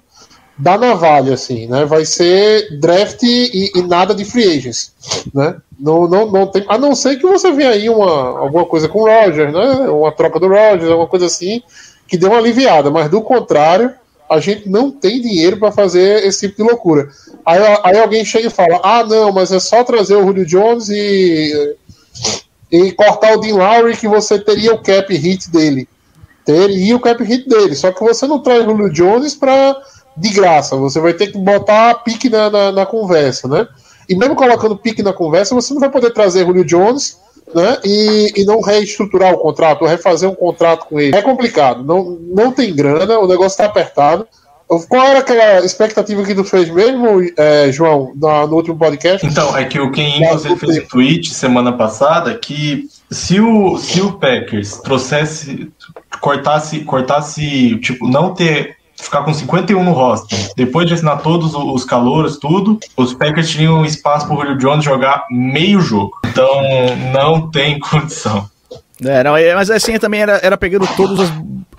da 0.58 0.78
navalha, 0.78 1.34
assim, 1.34 1.68
né? 1.68 1.86
Vai 1.86 2.06
ser 2.06 2.80
draft 2.80 3.24
e, 3.24 3.72
e, 3.76 3.82
nada 3.82 4.14
de 4.14 4.24
free 4.24 4.58
agents, 4.58 4.94
né? 5.34 5.56
Não, 5.84 6.08
não, 6.08 6.32
não 6.32 6.48
tem, 6.48 6.64
a 6.70 6.78
não 6.78 6.96
ser 6.96 7.18
que 7.18 7.28
você 7.28 7.52
venha 7.52 7.72
aí 7.72 7.90
uma, 7.90 8.40
alguma 8.40 8.66
coisa 8.66 8.88
com 8.88 9.00
o 9.00 9.06
Roger, 9.06 9.52
né? 9.52 9.90
Uma 9.90 10.14
troca 10.14 10.40
do 10.40 10.48
Roger, 10.48 10.90
alguma 10.90 11.08
coisa 11.08 11.26
assim, 11.26 11.62
que 12.08 12.18
dê 12.18 12.26
uma 12.26 12.38
aliviada, 12.38 12.90
mas 12.90 13.10
do 13.10 13.22
contrário, 13.22 13.94
a 14.30 14.40
gente 14.40 14.70
não 14.70 14.90
tem 14.90 15.20
dinheiro 15.20 15.58
para 15.58 15.74
fazer 15.74 16.26
esse 16.26 16.48
tipo 16.48 16.64
de 16.64 16.70
loucura. 16.70 17.10
Aí, 17.46 17.60
aí 17.84 18.00
alguém 18.00 18.24
chega 18.24 18.48
e 18.48 18.50
fala: 18.50 18.80
ah, 18.82 19.04
não, 19.04 19.34
mas 19.34 19.52
é 19.52 19.60
só 19.60 19.84
trazer 19.84 20.16
o 20.16 20.24
Julio 20.24 20.46
Jones 20.46 20.88
e, 20.88 21.76
e 22.72 22.94
cortar 22.94 23.34
o 23.34 23.42
Dean 23.42 23.56
Lowry 23.56 23.98
que 23.98 24.08
você 24.08 24.40
teria 24.40 24.74
o 24.74 24.82
cap 24.82 25.14
hit 25.14 25.52
dele. 25.52 25.90
Teria 26.46 26.96
o 26.96 27.00
cap 27.02 27.22
hit 27.22 27.46
dele, 27.46 27.76
só 27.76 27.92
que 27.92 28.02
você 28.02 28.26
não 28.26 28.40
traz 28.40 28.64
o 28.64 28.70
Julio 28.70 28.90
Jones 28.90 29.36
para 29.36 29.76
de 30.16 30.30
graça. 30.30 30.78
Você 30.78 31.02
vai 31.02 31.12
ter 31.12 31.28
que 31.28 31.38
botar 31.38 31.96
pique 31.96 32.30
na, 32.30 32.50
na, 32.50 32.72
na, 32.72 32.86
conversa, 32.86 33.50
né? 33.50 33.68
E 34.08 34.16
mesmo 34.16 34.36
colocando 34.36 34.78
pique 34.78 35.02
na 35.02 35.14
conversa, 35.14 35.56
você 35.56 35.74
não 35.74 35.80
vai 35.80 35.90
poder 35.90 36.12
trazer 36.12 36.46
Julio 36.46 36.66
Jones 36.66 37.18
né, 37.54 37.78
e, 37.84 38.32
e 38.36 38.46
não 38.46 38.62
reestruturar 38.62 39.34
o 39.34 39.38
contrato, 39.38 39.82
ou 39.82 39.88
refazer 39.88 40.30
um 40.30 40.36
contrato 40.36 40.88
com 40.88 41.00
ele. 41.00 41.16
É 41.16 41.22
complicado, 41.22 41.84
não, 41.84 42.18
não 42.22 42.52
tem 42.52 42.74
grana, 42.76 43.20
o 43.20 43.28
negócio 43.28 43.54
está 43.54 43.66
apertado. 43.66 44.28
Qual 44.90 45.04
era 45.04 45.20
aquela 45.20 45.64
expectativa 45.64 46.24
que 46.24 46.34
tu 46.34 46.44
fez 46.44 46.70
mesmo, 46.70 47.22
é, 47.38 47.72
João, 47.72 48.12
no, 48.16 48.48
no, 48.48 48.56
último 48.56 48.78
podcast? 48.78 49.26
Então, 49.26 49.56
é 49.56 49.66
que 49.66 49.80
o 49.80 49.92
Ken 49.92 50.18
Ingles 50.18 50.44
fez 50.60 50.78
um 50.78 50.88
tweet 50.88 51.34
semana 51.34 51.74
passada 51.74 52.34
que 52.36 52.88
se 53.12 53.40
o, 53.40 53.78
se 53.78 54.02
o 54.02 54.14
Packers 54.14 54.78
trouxesse, 54.78 55.72
cortasse, 56.20 56.80
cortasse, 56.80 57.78
tipo, 57.82 58.08
não 58.08 58.34
ter 58.34 58.78
ficar 59.04 59.24
com 59.24 59.34
51 59.34 59.84
no 59.84 59.92
roster, 59.92 60.38
depois 60.56 60.88
de 60.88 60.94
assinar 60.94 61.22
todos 61.22 61.54
os 61.54 61.86
calouros, 61.86 62.38
tudo, 62.38 62.80
os 62.98 63.14
Packers 63.14 63.50
tinham 63.50 63.86
espaço 63.86 64.28
para 64.28 64.36
o 64.36 64.40
Julio 64.40 64.58
Jones 64.58 64.84
jogar 64.84 65.26
meio 65.30 65.80
jogo. 65.82 66.20
Então 66.26 66.62
não 67.14 67.50
tem 67.50 67.80
condição. 67.80 68.50
É, 69.04 69.24
não, 69.24 69.36
é, 69.36 69.54
mas 69.54 69.70
assim 69.70 69.98
também 69.98 70.22
era, 70.22 70.40
era 70.44 70.58
pegando 70.58 70.88
todas 70.96 71.20
as, 71.20 71.32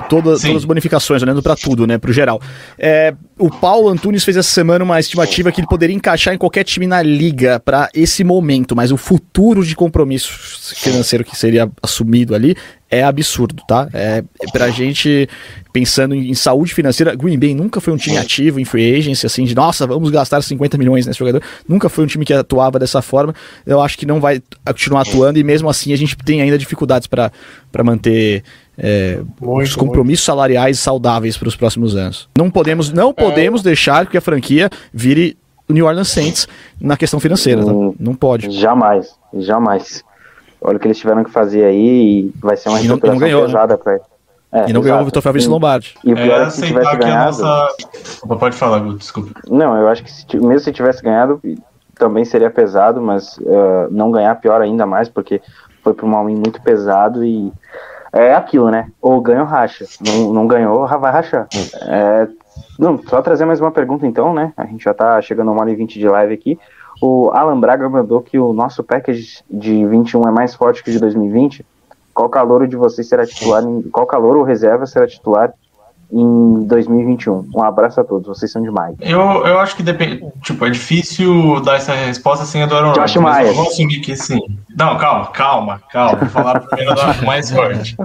todas, 0.09 0.43
todas 0.43 0.57
as 0.57 0.65
bonificações, 0.65 1.23
olhando 1.23 1.43
para 1.43 1.57
tudo, 1.57 1.87
né, 1.87 1.99
pro 1.99 2.13
geral. 2.13 2.41
É, 2.79 3.15
o 3.39 3.51
Paulo 3.51 3.89
Antunes 3.89 4.25
fez 4.25 4.37
essa 4.37 4.51
semana 4.51 4.85
uma 4.85 5.01
estimativa 5.01 5.51
que 5.51 5.61
ele 5.61 5.67
poderia 5.67 5.95
encaixar 5.95 6.35
em 6.35 6.39
qualquer 6.39 6.65
time 6.65 6.87
na 6.87 7.03
liga 7.03 7.61
para 7.61 7.89
esse 7.95 8.23
momento, 8.23 8.77
mas 8.77 8.93
o 8.93 8.97
futuro 8.97 9.65
de 9.65 9.75
compromisso 9.75 10.31
financeiro 10.77 11.25
que 11.25 11.37
seria 11.37 11.71
assumido 11.83 12.35
ali 12.35 12.57
é 12.91 13.03
absurdo, 13.03 13.63
tá? 13.67 13.89
É, 13.93 14.23
é 14.41 14.51
pra 14.53 14.71
gente, 14.71 15.29
pensando 15.73 16.15
em, 16.15 16.35
saúde 16.35 16.73
financeira, 16.73 17.15
Green 17.17 17.39
Bay 17.39 17.55
nunca 17.55 17.81
foi 17.81 17.93
um 17.93 17.97
time 17.97 18.17
ativo 18.17 18.61
em 18.61 18.65
free 18.65 18.97
agency, 18.97 19.27
assim, 19.27 19.45
de 19.45 19.55
nossa, 19.55 19.87
vamos 19.87 20.11
gastar 20.11 20.41
50 20.41 20.79
milhões 20.79 21.05
nesse 21.05 21.19
jogador. 21.19 21.43
Nunca 21.69 21.89
foi 21.89 22.05
um 22.05 22.07
time 22.07 22.25
que 22.25 22.33
atuava 22.33 22.79
dessa 22.79 23.03
forma. 23.03 23.35
Eu 23.67 23.81
acho 23.81 23.99
que 23.99 24.07
não 24.07 24.21
vai 24.21 24.41
continuar 24.65 25.01
atuando 25.03 25.39
e 25.39 25.43
mesmo 25.43 25.69
assim 25.69 25.93
a 25.93 25.97
gente 25.97 26.17
tem 26.17 26.41
ainda 26.41 26.57
dificuldades 26.57 27.09
para 27.09 27.33
manter 27.83 28.45
é, 28.79 29.21
muito, 29.41 29.63
os 29.63 29.77
compromissos 29.77 30.27
muito. 30.27 30.37
salariais 30.37 30.79
saudáveis 30.79 31.37
para 31.37 31.49
os 31.49 31.57
próximos 31.57 31.97
anos. 31.97 32.29
Não 32.37 32.51
podemos, 32.51 32.93
não 32.93 33.13
podemos 33.13 33.61
é. 33.61 33.65
deixar 33.65 34.07
que 34.07 34.17
a 34.17 34.21
franquia 34.21 34.69
vire 34.93 35.37
New 35.69 35.87
Orleans 35.87 36.09
Saints 36.09 36.49
na 36.81 36.97
questão 36.97 37.19
financeira, 37.19 37.65
tá? 37.65 37.73
Hum, 37.73 37.95
Não 37.99 38.15
pode. 38.15 38.51
Jamais, 38.51 39.15
jamais. 39.35 40.05
Olha 40.61 40.77
o 40.77 40.81
que 40.81 40.87
eles 40.87 40.99
tiveram 40.99 41.25
que 41.25 41.31
fazer 41.31 41.65
aí 41.65 42.21
e 42.21 42.33
vai 42.41 42.57
ser 42.57 42.69
uma 42.69 42.83
não 42.83 43.19
ganhou, 43.19 43.43
né? 43.43 43.47
pesada 43.47 43.75
né? 43.75 43.81
para 43.83 44.01
é, 44.55 44.71
e 44.71 44.73
não 44.73 44.83
ganhou 44.83 45.01
o 45.01 45.05
Vitor 45.05 45.21
Fabrício 45.21 45.51
Lombardi. 45.51 45.97
E 46.05 46.13
o 46.13 46.17
pior 46.17 46.41
é, 46.41 46.43
é 46.43 46.47
que 46.47 46.53
se 46.53 46.63
tivesse 46.63 46.97
ganhado. 46.97 47.43
Nossa... 47.43 47.75
Pode 48.39 48.57
falar, 48.57 48.79
Guto, 48.79 48.99
desculpa. 48.99 49.41
Não, 49.51 49.77
eu 49.77 49.89
acho 49.89 50.05
que 50.05 50.13
se, 50.13 50.25
mesmo 50.37 50.61
se 50.61 50.73
tivesse 50.73 51.03
ganhado, 51.03 51.41
também 51.97 52.25
seria 52.25 52.49
pesado, 52.51 53.03
mas 53.03 53.37
uh, 53.39 53.89
não 53.91 54.13
ganhar 54.13 54.33
pior 54.37 54.63
ainda 54.63 54.87
mais, 54.87 55.09
porque 55.09 55.43
foi 55.83 55.93
para 55.93 56.07
um 56.07 56.27
win 56.27 56.37
muito 56.37 56.63
pesado 56.63 57.25
e 57.25 57.53
é 58.15 58.35
aquilo, 58.35 58.71
né? 58.71 58.91
Ou 59.03 59.21
ganha 59.21 59.41
ou 59.41 59.47
racha. 59.47 59.85
Não, 60.01 60.33
não 60.33 60.47
ganhou, 60.47 60.87
vai 60.87 61.13
rachar. 61.13 61.49
É, 61.83 62.29
não, 62.79 62.97
só 62.99 63.21
trazer 63.21 63.45
mais 63.45 63.61
uma 63.61 63.73
pergunta 63.73 64.07
então, 64.07 64.33
né? 64.33 64.53
A 64.57 64.65
gente 64.65 64.85
já 64.85 64.95
tá 64.95 65.21
chegando 65.21 65.49
a 65.49 65.53
uma 65.53 65.63
hora 65.63 65.71
e 65.71 65.75
vinte 65.75 65.99
de 65.99 66.09
live 66.09 66.33
aqui. 66.33 66.59
O 67.03 67.31
Alan 67.31 67.59
Braga 67.59 67.89
mandou 67.89 68.21
que 68.21 68.39
o 68.39 68.53
nosso 68.53 68.85
package 68.85 69.43
de 69.51 69.85
21 69.85 70.29
é 70.29 70.31
mais 70.31 70.55
forte 70.55 70.83
que 70.83 70.91
o 70.91 70.93
de 70.93 71.01
2020. 71.01 71.67
Qual 72.15 72.29
calor 72.29 72.69
de 72.69 72.77
vocês 72.77 73.09
será 73.09 73.27
titular? 73.27 73.65
Qual 73.91 74.07
calor 74.07 74.37
ou 74.37 74.45
reserva 74.45 74.87
será 74.87 75.07
titular 75.07 75.53
em 76.17 76.65
2021. 76.67 77.49
Um 77.55 77.63
abraço 77.65 78.01
a 78.01 78.05
todos, 78.05 78.29
vocês 78.29 78.51
são 78.53 78.63
demais. 78.63 78.95
Eu, 79.01 79.21
eu 79.21 79.59
acho 79.59 79.75
que 79.77 79.83
depende. 79.83 80.25
Tipo, 80.43 80.65
é 80.67 80.71
difícil 80.71 81.61
dar 81.63 81.77
essa 81.77 81.93
resposta 81.93 82.45
sem 82.45 82.63
a 82.63 82.67
do 82.67 82.77
Aaron 82.77 82.93
Josh 82.93 83.17
Rodgers. 83.17 83.23
mas 83.23 83.37
Myers. 83.39 83.49
eu 83.49 83.55
Vou 83.57 83.67
assumir 83.69 84.01
que 84.01 84.15
sim. 84.17 84.39
Não, 84.79 84.97
calma, 84.97 85.27
calma, 85.27 85.81
calma. 85.93 86.19
Vou 86.19 86.29
falar 86.29 86.61
primeiro 86.61 86.95
da 86.95 87.15
mais 87.27 87.51
forte. 87.51 87.97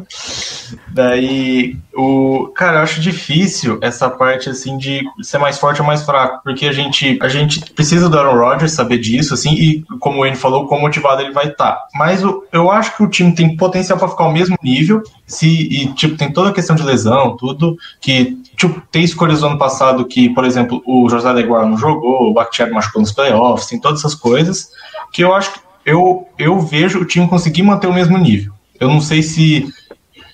Daí, 0.88 1.78
o. 1.96 2.48
Cara, 2.56 2.78
eu 2.78 2.82
acho 2.84 3.02
difícil 3.02 3.78
essa 3.82 4.10
parte 4.10 4.50
assim 4.50 4.78
de 4.78 5.02
ser 5.22 5.38
mais 5.38 5.58
forte 5.60 5.82
ou 5.82 5.88
mais 5.88 6.04
fraco. 6.04 6.42
Porque 6.44 6.66
a 6.68 6.72
gente, 6.72 7.18
a 7.22 7.28
gente 7.28 7.72
precisa 7.74 8.10
do 8.10 8.18
Aaron 8.18 8.38
Rodgers 8.40 8.72
saber 8.74 8.98
disso, 9.00 9.34
assim, 9.34 9.54
e 9.54 9.84
como 10.00 10.18
o 10.18 10.22
Wayne 10.22 10.36
falou, 10.38 10.68
quão 10.68 10.82
motivado 10.82 11.22
ele 11.22 11.32
vai 11.32 11.48
estar. 11.48 11.80
Mas 11.96 12.24
o- 12.24 12.44
eu 12.52 12.72
acho 12.72 12.96
que 12.96 13.04
o 13.04 13.08
time 13.10 13.34
tem 13.34 13.56
potencial 13.56 13.98
para 13.98 14.08
ficar 14.08 14.24
ao 14.26 14.32
mesmo 14.32 14.58
nível. 14.64 15.02
Se, 15.30 15.48
e, 15.48 15.94
tipo, 15.94 16.18
tem 16.18 16.34
toda 16.34 16.50
a 16.50 16.54
questão 16.54 16.76
de 16.76 16.84
lesão, 16.84 17.38
tudo 17.38 17.78
que 18.02 18.38
tipo, 18.60 18.82
tem 18.92 19.04
escolhas 19.04 19.40
do 19.40 19.48
ano 19.48 19.58
passado 19.58 20.06
que, 20.06 20.30
por 20.30 20.44
exemplo, 20.44 20.84
o 20.86 21.08
José 21.10 21.30
Adeguar 21.30 21.66
não 21.66 21.78
jogou, 21.78 22.30
o 22.30 22.34
Bakhtiari 22.34 22.74
machucou 22.74 23.02
nos 23.02 23.14
playoffs, 23.14 23.70
tem 23.70 23.80
todas 23.80 24.00
essas 24.00 24.14
coisas 24.14 24.70
que 25.14 25.24
eu 25.24 25.34
acho 25.34 25.54
que 25.54 25.60
eu, 25.86 26.28
eu 26.38 26.60
vejo 26.60 27.00
o 27.00 27.06
time 27.06 27.28
conseguir 27.28 27.64
manter 27.64 27.88
o 27.88 27.94
mesmo 27.94 28.18
nível. 28.18 28.54
Eu 28.80 28.90
não 28.90 29.00
sei 29.00 29.24
se, 29.24 29.74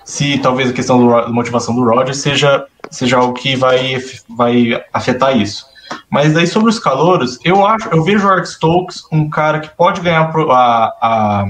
se 0.03 0.39
talvez 0.39 0.71
a 0.71 0.73
questão 0.73 1.07
da 1.07 1.29
motivação 1.29 1.75
do 1.75 1.83
Rodgers 1.83 2.17
seja, 2.17 2.65
seja 2.89 3.17
algo 3.17 3.33
que 3.33 3.55
vai, 3.55 3.97
vai 4.29 4.83
afetar 4.91 5.37
isso. 5.37 5.65
Mas 6.09 6.33
daí 6.33 6.47
sobre 6.47 6.69
os 6.69 6.79
calouros, 6.79 7.37
eu 7.43 7.65
acho, 7.65 7.89
eu 7.89 8.03
vejo 8.03 8.27
o 8.27 8.31
Art 8.31 8.45
Stokes 8.45 9.03
um 9.11 9.29
cara 9.29 9.59
que 9.59 9.69
pode 9.69 10.01
ganhar 10.01 10.31
a, 10.49 10.93
a, 11.01 11.45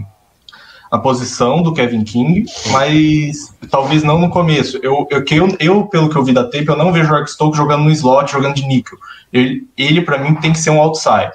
a 0.96 1.00
posição 1.00 1.62
do 1.62 1.74
Kevin 1.74 2.04
King, 2.04 2.46
mas 2.72 3.54
talvez 3.70 4.04
não 4.04 4.18
no 4.18 4.30
começo. 4.30 4.80
Eu, 4.82 5.08
eu, 5.12 5.24
eu, 5.30 5.58
eu, 5.60 5.84
pelo 5.88 6.10
que 6.10 6.16
eu 6.16 6.24
vi 6.24 6.34
da 6.34 6.44
tape, 6.44 6.68
eu 6.68 6.78
não 6.78 6.92
vejo 6.92 7.14
o 7.14 7.28
Stokes 7.28 7.58
jogando 7.58 7.84
no 7.84 7.92
slot, 7.92 8.32
jogando 8.32 8.56
de 8.56 8.66
níquel. 8.66 8.98
Ele, 9.32 9.68
ele 9.78 10.02
para 10.02 10.18
mim, 10.18 10.36
tem 10.36 10.54
que 10.54 10.60
ser 10.60 10.70
um 10.70 10.80
outside. 10.80 11.32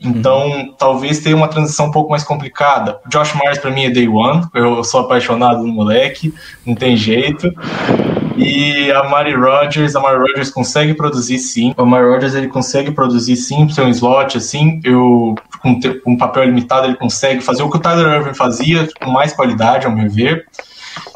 Então, 0.00 0.74
talvez 0.78 1.18
tenha 1.18 1.34
uma 1.34 1.48
transição 1.48 1.86
um 1.86 1.90
pouco 1.90 2.10
mais 2.10 2.22
complicada. 2.22 3.00
O 3.04 3.08
Josh 3.08 3.34
Myers, 3.34 3.58
para 3.58 3.70
mim, 3.70 3.84
é 3.84 3.90
day 3.90 4.08
one. 4.08 4.46
Eu 4.54 4.84
sou 4.84 5.00
apaixonado 5.00 5.62
no 5.62 5.72
moleque, 5.72 6.32
não 6.64 6.74
tem 6.74 6.96
jeito. 6.96 7.52
E 8.36 8.92
a 8.92 9.02
Mari 9.02 9.34
Rogers, 9.34 9.96
a 9.96 10.00
Mari 10.00 10.20
Rogers 10.20 10.50
consegue 10.50 10.94
produzir 10.94 11.38
sim. 11.38 11.74
O 11.76 11.84
Mari 11.84 12.06
Rogers 12.06 12.34
ele 12.34 12.46
consegue 12.46 12.92
produzir 12.92 13.34
sim 13.34 13.66
pro 13.66 13.74
seu 13.74 13.88
slot, 13.88 14.38
assim. 14.38 14.80
Eu, 14.84 15.34
com 15.60 16.12
um 16.12 16.16
papel 16.16 16.44
limitado, 16.44 16.86
ele 16.86 16.94
consegue 16.94 17.40
fazer 17.40 17.64
o 17.64 17.70
que 17.70 17.76
o 17.76 17.80
Tyler 17.80 18.20
Irving 18.20 18.34
fazia, 18.34 18.88
com 19.00 19.10
mais 19.10 19.32
qualidade, 19.32 19.86
ao 19.86 19.92
meu 19.92 20.08
ver. 20.08 20.46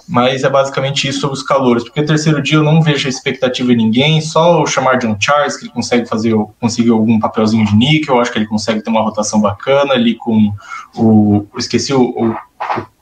Mas 0.08 0.42
é 0.44 0.50
basicamente 0.50 1.06
isso 1.08 1.20
sobre 1.20 1.36
os 1.36 1.42
calores. 1.42 1.84
Porque 1.84 2.02
terceiro 2.02 2.42
dia 2.42 2.56
eu 2.56 2.62
não 2.62 2.82
vejo 2.82 3.08
expectativa 3.08 3.72
em 3.72 3.76
ninguém, 3.76 4.20
só 4.20 4.62
o 4.62 4.66
chamar 4.66 4.98
John 4.98 5.16
Charles, 5.18 5.56
que 5.56 5.66
ele 5.66 5.72
consegue 5.72 6.08
fazer 6.08 6.34
conseguir 6.60 6.90
algum 6.90 7.18
papelzinho 7.18 7.66
de 7.66 7.74
níquel. 7.74 8.16
Eu 8.16 8.20
acho 8.20 8.32
que 8.32 8.38
ele 8.38 8.46
consegue 8.46 8.82
ter 8.82 8.90
uma 8.90 9.02
rotação 9.02 9.40
bacana 9.40 9.94
ali 9.94 10.14
com 10.14 10.52
o. 10.96 11.46
Esqueci 11.56 11.94
o, 11.94 12.02
o, 12.02 12.36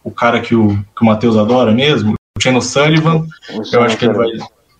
o 0.05 0.11
cara 0.11 0.41
que 0.41 0.55
o, 0.55 0.77
que 0.97 1.03
o 1.03 1.05
Matheus 1.05 1.37
adora 1.37 1.73
mesmo, 1.73 2.15
o 2.37 2.43
Cheno 2.43 2.61
Sullivan. 2.61 3.27
Eu 3.73 3.83
acho 3.83 3.97
que 3.97 4.05
ele 4.05 4.15
vai. 4.15 4.29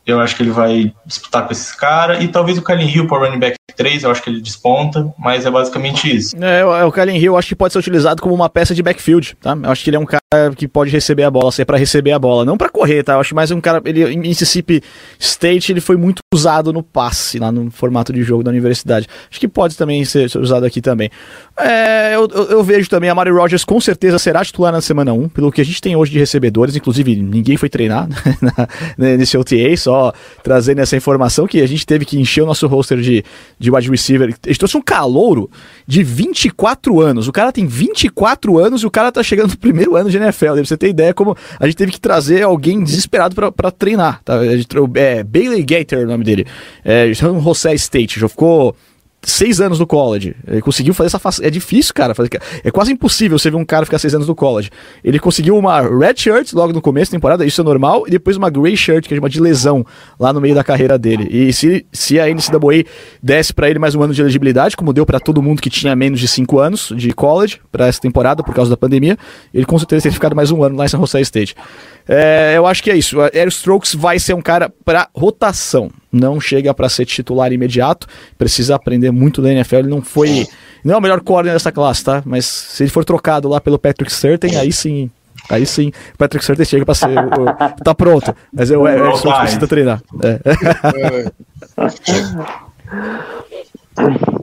Eu 0.07 0.19
acho 0.19 0.35
que 0.35 0.43
ele 0.43 0.51
vai 0.51 0.93
disputar 1.07 1.47
com 1.47 1.53
esses 1.53 1.73
caras. 1.73 2.23
E 2.23 2.29
talvez 2.29 2.59
o 2.59 2.63
Kalin 2.63 2.89
Hill 2.89 3.07
para 3.07 3.27
running 3.27 3.39
back 3.39 3.55
3, 3.81 4.03
eu 4.05 4.11
acho 4.11 4.23
que 4.23 4.29
ele 4.29 4.43
desponta, 4.43 5.11
mas 5.19 5.47
é 5.47 5.51
basicamente 5.51 6.15
isso. 6.15 6.37
É, 6.39 6.63
o- 6.65 6.89
o 6.89 6.93
Kalin 6.93 7.17
Hill 7.17 7.33
eu 7.33 7.39
acho 7.39 7.49
que 7.49 7.57
pode 7.57 7.73
ser 7.73 7.79
utilizado 7.79 8.21
como 8.21 8.35
uma 8.35 8.51
peça 8.51 8.75
de 8.75 8.83
backfield, 8.83 9.35
tá? 9.41 9.57
Eu 9.63 9.71
acho 9.71 9.83
que 9.83 9.89
ele 9.89 9.97
é 9.97 9.99
um 10.01 10.05
cara 10.05 10.21
que 10.55 10.69
pode 10.69 10.91
receber 10.91 11.23
a 11.23 11.31
bola, 11.31 11.51
ser 11.51 11.65
para 11.65 11.79
receber 11.79 12.13
a 12.13 12.19
bola, 12.19 12.45
não 12.45 12.59
para 12.59 12.69
correr, 12.69 13.03
tá? 13.03 13.15
Eu 13.15 13.21
acho 13.21 13.35
mais 13.35 13.51
um 13.51 13.59
cara, 13.59 13.81
ele 13.87 14.05
em 14.05 14.19
Mississippi 14.19 14.83
State 15.19 15.73
ele 15.73 15.81
foi 15.81 15.97
muito 15.97 16.21
usado 16.33 16.73
no 16.75 16.83
passe, 16.83 17.39
lá 17.39 17.51
no 17.51 17.71
formato 17.71 18.13
de 18.13 18.23
jogo 18.23 18.43
da 18.45 18.51
universidade. 18.51 19.07
Acho 19.31 19.41
que 19.41 19.49
pode 19.49 19.77
também 19.79 20.05
ser, 20.05 20.31
usado 20.37 20.67
aqui 20.67 20.83
também. 20.83 21.11
É, 21.59 22.15
eu, 22.15 22.29
eu- 22.33 22.45
eu 22.51 22.63
vejo 22.65 22.89
também 22.89 23.09
a 23.11 23.15
Mari 23.15 23.31
Rogers 23.31 23.65
com 23.65 23.81
certeza 23.81 24.19
será 24.19 24.45
titular 24.45 24.73
na 24.73 24.81
semana 24.81 25.13
1, 25.13 25.29
pelo 25.29 25.51
que 25.51 25.61
a 25.61 25.65
gente 25.65 25.81
tem 25.81 25.97
hoje 25.97 26.13
de 26.13 26.19
recebedores, 26.19 26.77
inclusive 26.77 27.17
ninguém 27.17 27.57
foi 27.57 27.69
treinar 27.69 28.07
na- 28.41 28.69
nesse 29.17 29.37
OTA, 29.39 29.77
só 29.77 30.13
trazendo 30.43 30.81
essa 30.81 30.97
informação 30.97 31.47
que 31.47 31.61
a 31.61 31.67
gente 31.67 31.87
teve 31.87 32.05
que 32.05 32.19
encher 32.21 32.43
o 32.43 32.47
nosso 32.47 32.67
roster 32.67 32.99
de, 32.99 33.25
de 33.59 33.70
wide 33.71 33.91
receiver. 33.91 34.29
Gente 34.29 34.59
trouxe 34.59 34.77
um 34.77 34.83
calouro 34.83 35.51
de 35.87 36.03
24 36.03 37.01
anos. 37.01 37.29
O 37.29 37.33
cara 37.33 37.53
tem 37.53 37.67
24 37.67 38.59
anos 38.59 38.83
e 38.83 38.87
o 38.87 38.91
cara 38.91 39.13
tá 39.13 39.23
chegando 39.23 39.51
no 39.51 39.59
primeiro 39.59 39.97
ano 39.97 40.11
de 40.11 40.17
NFL. 40.17 40.53
Pra 40.53 40.65
você 40.65 40.77
ter 40.77 40.89
ideia 40.89 41.15
como 41.15 41.37
a 41.59 41.67
gente 41.67 41.77
teve 41.77 41.93
que 41.93 42.01
trazer 42.01 42.43
alguém 42.43 42.83
desesperado 42.83 43.35
pra 43.53 43.71
treinar. 43.71 44.21
Tá? 44.25 44.41
É, 44.95 45.23
Bailey 45.23 45.63
Gator 45.63 46.01
é 46.01 46.05
o 46.05 46.09
nome 46.09 46.25
dele. 46.25 46.47
É, 46.85 47.13
José 47.13 47.75
State. 47.75 48.21
Já 48.21 48.29
ficou 48.29 48.75
seis 49.23 49.61
anos 49.61 49.79
no 49.79 49.87
college. 49.87 50.35
Ele 50.47 50.61
conseguiu 50.63 50.95
fazer 50.95 51.17
essa. 51.17 51.45
É 51.45 51.51
difícil, 51.51 51.93
cara. 51.95 52.15
Fazer... 52.15 52.31
É 52.65 52.71
quase 52.71 52.93
impossível 52.93 53.39
você 53.39 53.51
ver 53.51 53.57
um 53.57 53.65
cara 53.65 53.85
ficar 53.85 53.99
seis 53.99 54.15
anos 54.15 54.27
no 54.27 54.35
college. 54.35 54.71
Ele 55.05 55.19
conseguiu 55.19 55.57
uma 55.57 55.81
red 55.81 56.15
shirt 56.17 56.53
logo 56.53 56.73
no 56.73 56.81
começo 56.81 57.11
da 57.11 57.17
temporada, 57.17 57.45
isso 57.45 57.61
é 57.61 57.65
normal, 57.65 58.05
e 58.07 58.11
depois 58.11 58.37
uma 58.37 58.49
gray 58.49 58.77
shirt, 58.77 59.07
que 59.07 59.15
é 59.15 59.19
uma 59.19 59.29
de 59.29 59.41
lesão, 59.41 59.85
lá 60.19 60.33
no 60.33 60.41
meio 60.41 60.55
da 60.55 60.65
carreira 60.65 60.99
dele. 60.99 61.29
E 61.31 61.53
se, 61.53 61.87
se 61.93 62.19
a 62.19 62.27
NCAA 62.27 62.85
desse 63.23 63.53
pra 63.53 63.69
ele 63.69 63.79
mais 63.79 63.95
um 63.95 64.03
ano 64.03 64.15
de 64.15 64.21
elegibilidade, 64.21 64.77
como 64.77 64.93
deu 64.93 65.05
pra 65.05 65.21
todo 65.21 65.43
mundo 65.43 65.61
que 65.61 65.71
tinha 65.71 65.95
menos 65.95 66.21
de 66.21 66.29
cinco 66.29 66.59
anos 66.59 66.93
de 66.97 67.13
college 67.13 67.61
pra 67.71 67.87
essa 67.87 68.01
temporada, 68.01 68.43
por 68.43 68.55
causa 68.55 68.71
da 68.71 68.77
pandemia, 68.77 69.17
ele 69.53 69.65
com 69.65 69.79
certeza 69.79 70.05
teria 70.05 70.15
ficado 70.15 70.35
mais 70.35 70.51
um 70.51 70.63
ano 70.63 70.77
lá 70.77 70.85
em 70.85 70.89
San 70.89 70.99
Jose 70.99 71.21
State. 71.21 71.55
É, 72.09 72.55
eu 72.57 72.67
acho 72.67 72.83
que 72.83 72.91
é 72.91 72.97
isso. 72.97 73.21
Aero 73.21 73.51
Strokes 73.51 73.95
vai 73.95 74.19
ser 74.19 74.35
um 74.35 74.43
cara 74.43 74.73
pra 74.85 75.09
rotação. 75.15 75.91
Não 76.13 76.41
chega 76.41 76.75
pra 76.75 76.89
ser 76.89 77.05
titular 77.07 77.53
imediato. 77.53 78.07
Precisa 78.37 78.75
aprender 78.75 79.11
muito 79.11 79.41
da 79.41 79.53
NFL. 79.53 79.77
Ele 79.77 79.89
não 79.89 80.03
foi. 80.03 80.47
Não 80.85 80.95
é 80.95 80.97
o 80.97 81.01
melhor 81.01 81.21
corner 81.21 81.53
dessa 81.53 81.71
classe, 81.71 82.05
tá? 82.05 82.23
Mas 82.25 82.47
se 82.47 82.83
ele 82.83 82.91
for 82.91 83.05
trocado 83.05 83.49
lá 83.49 83.61
pelo 83.61 83.79
Patrick 83.79 84.13
Surtain, 84.13 84.57
aí 84.57 84.73
sim. 84.73 85.11
Aí 85.49 85.65
sim, 85.65 85.89
o 86.15 86.19
Patrick 86.19 86.45
Surtain 86.45 86.65
chega 86.65 86.85
pra 86.85 86.95
ser. 86.95 87.09
O, 87.09 87.45
tá 87.85 87.95
pronto. 87.95 88.35
Mas 88.53 88.71
eu, 88.71 88.83
o 88.83 88.87
Aero 88.87 89.15
Strokes 89.15 89.41
precisa 89.41 89.67
treinar. 89.67 90.03
É. 90.23 90.41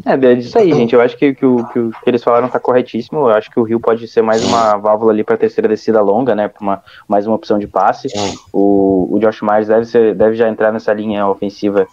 É, 0.05 0.13
é 0.13 0.35
disso 0.35 0.57
aí, 0.57 0.71
gente. 0.71 0.95
Eu 0.95 1.01
acho 1.01 1.17
que, 1.17 1.33
que, 1.33 1.45
o, 1.45 1.65
que 1.67 1.79
o 1.79 1.91
que 1.91 2.09
eles 2.09 2.23
falaram 2.23 2.47
tá 2.47 2.59
corretíssimo. 2.59 3.19
Eu 3.19 3.35
acho 3.35 3.51
que 3.51 3.59
o 3.59 3.63
Rio 3.63 3.79
pode 3.79 4.07
ser 4.07 4.21
mais 4.21 4.43
uma 4.43 4.77
válvula 4.77 5.11
ali 5.11 5.23
para 5.23 5.37
terceira 5.37 5.67
descida 5.67 6.01
longa, 6.01 6.33
né? 6.33 6.47
Pra 6.47 6.61
uma, 6.61 6.83
mais 7.07 7.27
uma 7.27 7.35
opção 7.35 7.59
de 7.59 7.67
passe. 7.67 8.07
O, 8.53 9.09
o 9.11 9.19
Josh 9.19 9.41
Myers 9.41 9.67
deve, 9.67 9.85
ser, 9.85 10.15
deve 10.15 10.35
já 10.35 10.47
entrar 10.47 10.71
nessa 10.71 10.93
linha 10.93 11.27
ofensiva 11.27 11.87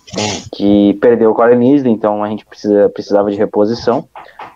que 0.54 0.94
perdeu 1.00 1.30
o 1.30 1.34
Corey 1.34 1.56
Nisden, 1.56 1.92
então 1.92 2.22
a 2.22 2.28
gente 2.28 2.46
precisa, 2.46 2.88
precisava 2.88 3.30
de 3.30 3.36
reposição. 3.36 4.06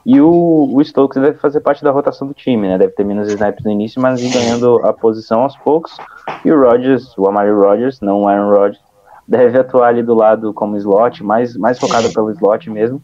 E 0.07 0.21
o, 0.21 0.71
o 0.73 0.85
Stokes 0.85 1.21
deve 1.21 1.39
fazer 1.39 1.61
parte 1.61 1.83
da 1.83 1.91
rotação 1.91 2.27
do 2.27 2.35
time, 2.35 2.69
né? 2.69 2.79
Deve 2.79 2.93
ter 2.93 3.05
menos 3.05 3.29
snaps 3.29 3.65
no 3.65 3.71
início, 3.71 4.01
mas 4.01 4.23
ir 4.23 4.33
ganhando 4.33 4.81
a 4.85 4.93
posição 4.93 5.43
aos 5.43 5.57
poucos. 5.57 5.97
E 6.45 6.53
o 6.53 6.61
Rodgers, 6.61 7.17
o 7.19 7.27
Amari 7.27 7.51
Rodgers, 7.51 8.01
não 8.01 8.23
o 8.23 8.29
Aaron 8.29 8.51
Rodgers, 8.51 8.88
deve 9.29 9.59
atuar 9.59 9.89
ali 9.89 10.03
do 10.03 10.15
lado 10.15 10.55
como 10.55 10.77
slot, 10.79 11.23
mais, 11.23 11.55
mais 11.57 11.79
focado 11.79 12.11
pelo 12.13 12.31
slot 12.31 12.71
mesmo, 12.71 13.03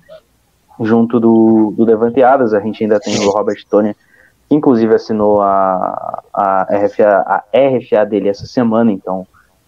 junto 0.81 1.21
do, 1.21 1.75
do 1.77 1.85
Devante 1.85 2.23
Adams. 2.23 2.55
A 2.55 2.61
gente 2.61 2.83
ainda 2.83 2.99
tem 2.99 3.19
o 3.21 3.31
Robert 3.31 3.63
Tony, 3.69 3.95
que 4.49 4.55
inclusive 4.55 4.95
assinou 4.95 5.43
a, 5.43 6.23
a, 6.33 6.63
RFA, 6.71 7.25
a 7.27 7.45
RFA 7.55 8.07
dele 8.07 8.31
essa 8.31 8.47
semana, 8.47 8.91
então 8.91 9.27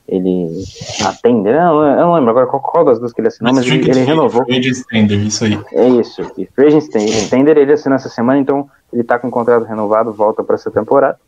ele 0.09 0.65
atende. 1.05 1.51
né? 1.51 1.59
Eu 1.59 1.97
não, 1.97 2.15
lembro 2.15 2.31
agora 2.31 2.47
qual, 2.47 2.63
qual 2.63 2.85
das 2.85 2.99
duas 2.99 3.13
que 3.13 3.21
ele 3.21 3.29
assinou, 3.29 3.53
mas 3.53 3.67
ele, 3.67 3.91
ele 3.91 4.05
renovou. 4.05 4.45
Free 4.45 4.71
Standard, 4.71 5.27
isso 5.27 5.45
aí. 5.45 5.61
É 5.73 5.89
isso. 5.89 6.23
E 6.39 6.47
Free 6.47 6.75
Extender 6.75 7.59
ele 7.59 7.73
assinou 7.73 7.97
essa 7.97 8.09
semana, 8.09 8.39
então 8.39 8.71
ele 8.91 9.05
tá 9.05 9.19
com 9.19 9.29
o 9.29 9.31
contrato 9.31 9.65
renovado, 9.65 10.13
volta 10.13 10.43
para 10.43 10.55
essa 10.55 10.71
temporada. 10.71 11.19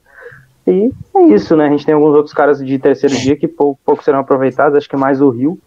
E 0.69 0.93
é 1.16 1.23
isso, 1.35 1.57
né? 1.57 1.66
A 1.66 1.70
gente 1.70 1.86
tem 1.86 1.95
alguns 1.95 2.15
outros 2.15 2.35
caras 2.35 2.65
de 2.65 2.78
terceiro 2.78 3.16
dia 3.16 3.36
que 3.36 3.49
pouco, 3.49 3.81
pouco 3.85 4.05
serão 4.05 4.20
aproveitados, 4.20 4.77
acho 4.77 4.89
que 4.89 4.97
mais 4.97 5.20
o 5.20 5.31
Rio. 5.31 5.59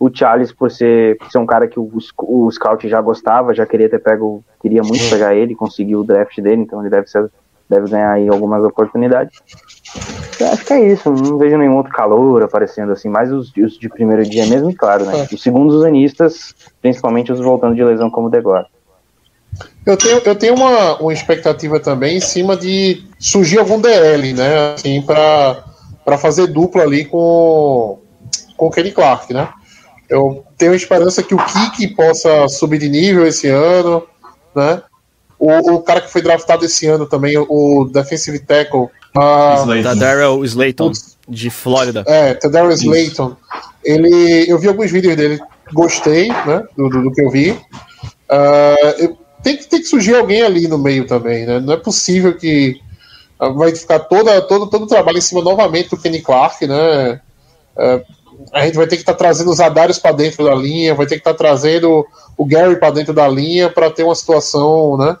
O 0.00 0.08
Charles, 0.12 0.52
por 0.52 0.70
ser, 0.70 1.16
por 1.18 1.30
ser 1.30 1.38
um 1.38 1.46
cara 1.46 1.66
que 1.66 1.78
o, 1.78 1.90
o 2.22 2.50
Scout 2.50 2.88
já 2.88 3.00
gostava, 3.00 3.52
já 3.52 3.66
queria 3.66 3.88
ter 3.88 3.98
pego, 3.98 4.44
queria 4.60 4.82
muito 4.82 5.10
pegar 5.10 5.34
ele, 5.34 5.56
conseguiu 5.56 6.00
o 6.00 6.04
draft 6.04 6.40
dele, 6.40 6.62
então 6.62 6.80
ele 6.80 6.88
deve, 6.88 7.08
ser, 7.08 7.28
deve 7.68 7.90
ganhar 7.90 8.12
aí 8.12 8.28
algumas 8.28 8.62
oportunidades. 8.62 9.36
Eu 10.38 10.46
acho 10.52 10.64
que 10.64 10.72
é 10.72 10.92
isso, 10.92 11.10
não 11.10 11.36
vejo 11.36 11.58
nenhum 11.58 11.76
outro 11.76 11.92
calor 11.92 12.44
aparecendo 12.44 12.92
assim, 12.92 13.08
mais 13.08 13.32
os, 13.32 13.52
os 13.56 13.76
de 13.76 13.88
primeiro 13.88 14.22
dia 14.22 14.46
mesmo, 14.46 14.70
e 14.70 14.74
claro, 14.74 15.04
né? 15.04 15.26
Os 15.32 15.42
segundos 15.42 15.74
os 15.74 15.84
anistas, 15.84 16.54
principalmente 16.80 17.32
os 17.32 17.40
voltando 17.40 17.74
de 17.74 17.82
lesão 17.82 18.08
como 18.08 18.28
o 18.28 18.30
Degor. 18.30 18.66
Eu 19.84 19.96
tenho, 19.96 20.18
eu 20.18 20.34
tenho 20.34 20.54
uma, 20.54 20.96
uma 21.00 21.12
expectativa 21.12 21.80
também 21.80 22.18
em 22.18 22.20
cima 22.20 22.56
de 22.56 23.04
surgir 23.18 23.58
algum 23.58 23.80
DL, 23.80 24.34
né? 24.34 24.74
Assim, 24.74 25.00
para 25.02 26.18
fazer 26.18 26.46
dupla 26.48 26.82
ali 26.82 27.06
com, 27.06 27.98
com 28.56 28.66
o 28.66 28.70
Kenny 28.70 28.92
Clark, 28.92 29.32
né? 29.32 29.48
Eu 30.08 30.44
tenho 30.56 30.74
esperança 30.74 31.22
que 31.22 31.34
o 31.34 31.38
Kiki 31.38 31.88
possa 31.88 32.48
subir 32.48 32.78
de 32.78 32.88
nível 32.88 33.26
esse 33.26 33.48
ano, 33.48 34.02
né? 34.54 34.82
O, 35.38 35.74
o 35.74 35.82
cara 35.82 36.00
que 36.00 36.10
foi 36.10 36.20
draftado 36.20 36.64
esse 36.64 36.86
ano 36.86 37.06
também, 37.06 37.36
o 37.38 37.84
defensive 37.92 38.38
tackle. 38.40 38.88
ah, 39.16 39.64
Da 39.82 39.94
Daryl 39.94 40.44
Slayton, 40.44 40.92
de 41.28 41.50
Flórida. 41.50 42.04
é, 42.06 42.34
Tadarius 42.34 42.80
Slayton. 42.80 43.36
ele, 43.84 44.46
eu 44.48 44.58
vi 44.58 44.68
alguns 44.68 44.90
vídeos 44.90 45.14
dele, 45.14 45.38
gostei, 45.72 46.28
né, 46.28 46.62
do, 46.76 46.88
do, 46.88 47.02
do 47.04 47.12
que 47.12 47.22
eu 47.22 47.30
vi. 47.30 47.50
Uh, 47.50 48.94
eu, 48.98 49.18
tem, 49.48 49.56
que, 49.56 49.66
tem 49.66 49.80
que 49.80 49.86
surgir 49.86 50.14
alguém 50.14 50.42
ali 50.42 50.68
no 50.68 50.76
meio 50.76 51.06
também, 51.06 51.46
né? 51.46 51.58
Não 51.58 51.72
é 51.72 51.76
possível 51.76 52.36
que 52.36 52.78
uh, 53.40 53.52
vai 53.54 53.74
ficar 53.74 54.00
toda, 54.00 54.42
todo, 54.42 54.66
todo 54.68 54.82
o 54.82 54.88
trabalho 54.88 55.16
em 55.16 55.22
cima 55.22 55.42
novamente 55.42 55.88
do 55.88 55.96
Kenny 55.96 56.20
Clark, 56.20 56.66
né? 56.66 57.20
Uh, 57.74 58.04
a 58.52 58.66
gente 58.66 58.76
vai 58.76 58.86
ter 58.86 58.96
que 58.96 59.02
estar 59.02 59.14
tá 59.14 59.18
trazendo 59.18 59.50
os 59.50 59.58
Adários 59.58 59.98
para 59.98 60.12
dentro 60.12 60.44
da 60.44 60.54
linha, 60.54 60.94
vai 60.94 61.06
ter 61.06 61.14
que 61.14 61.20
estar 61.20 61.32
tá 61.32 61.38
trazendo 61.38 62.06
o 62.36 62.44
Gary 62.44 62.76
para 62.76 62.90
dentro 62.90 63.14
da 63.14 63.26
linha 63.26 63.70
para 63.70 63.90
ter 63.90 64.04
uma 64.04 64.14
situação, 64.14 64.96
né? 64.98 65.16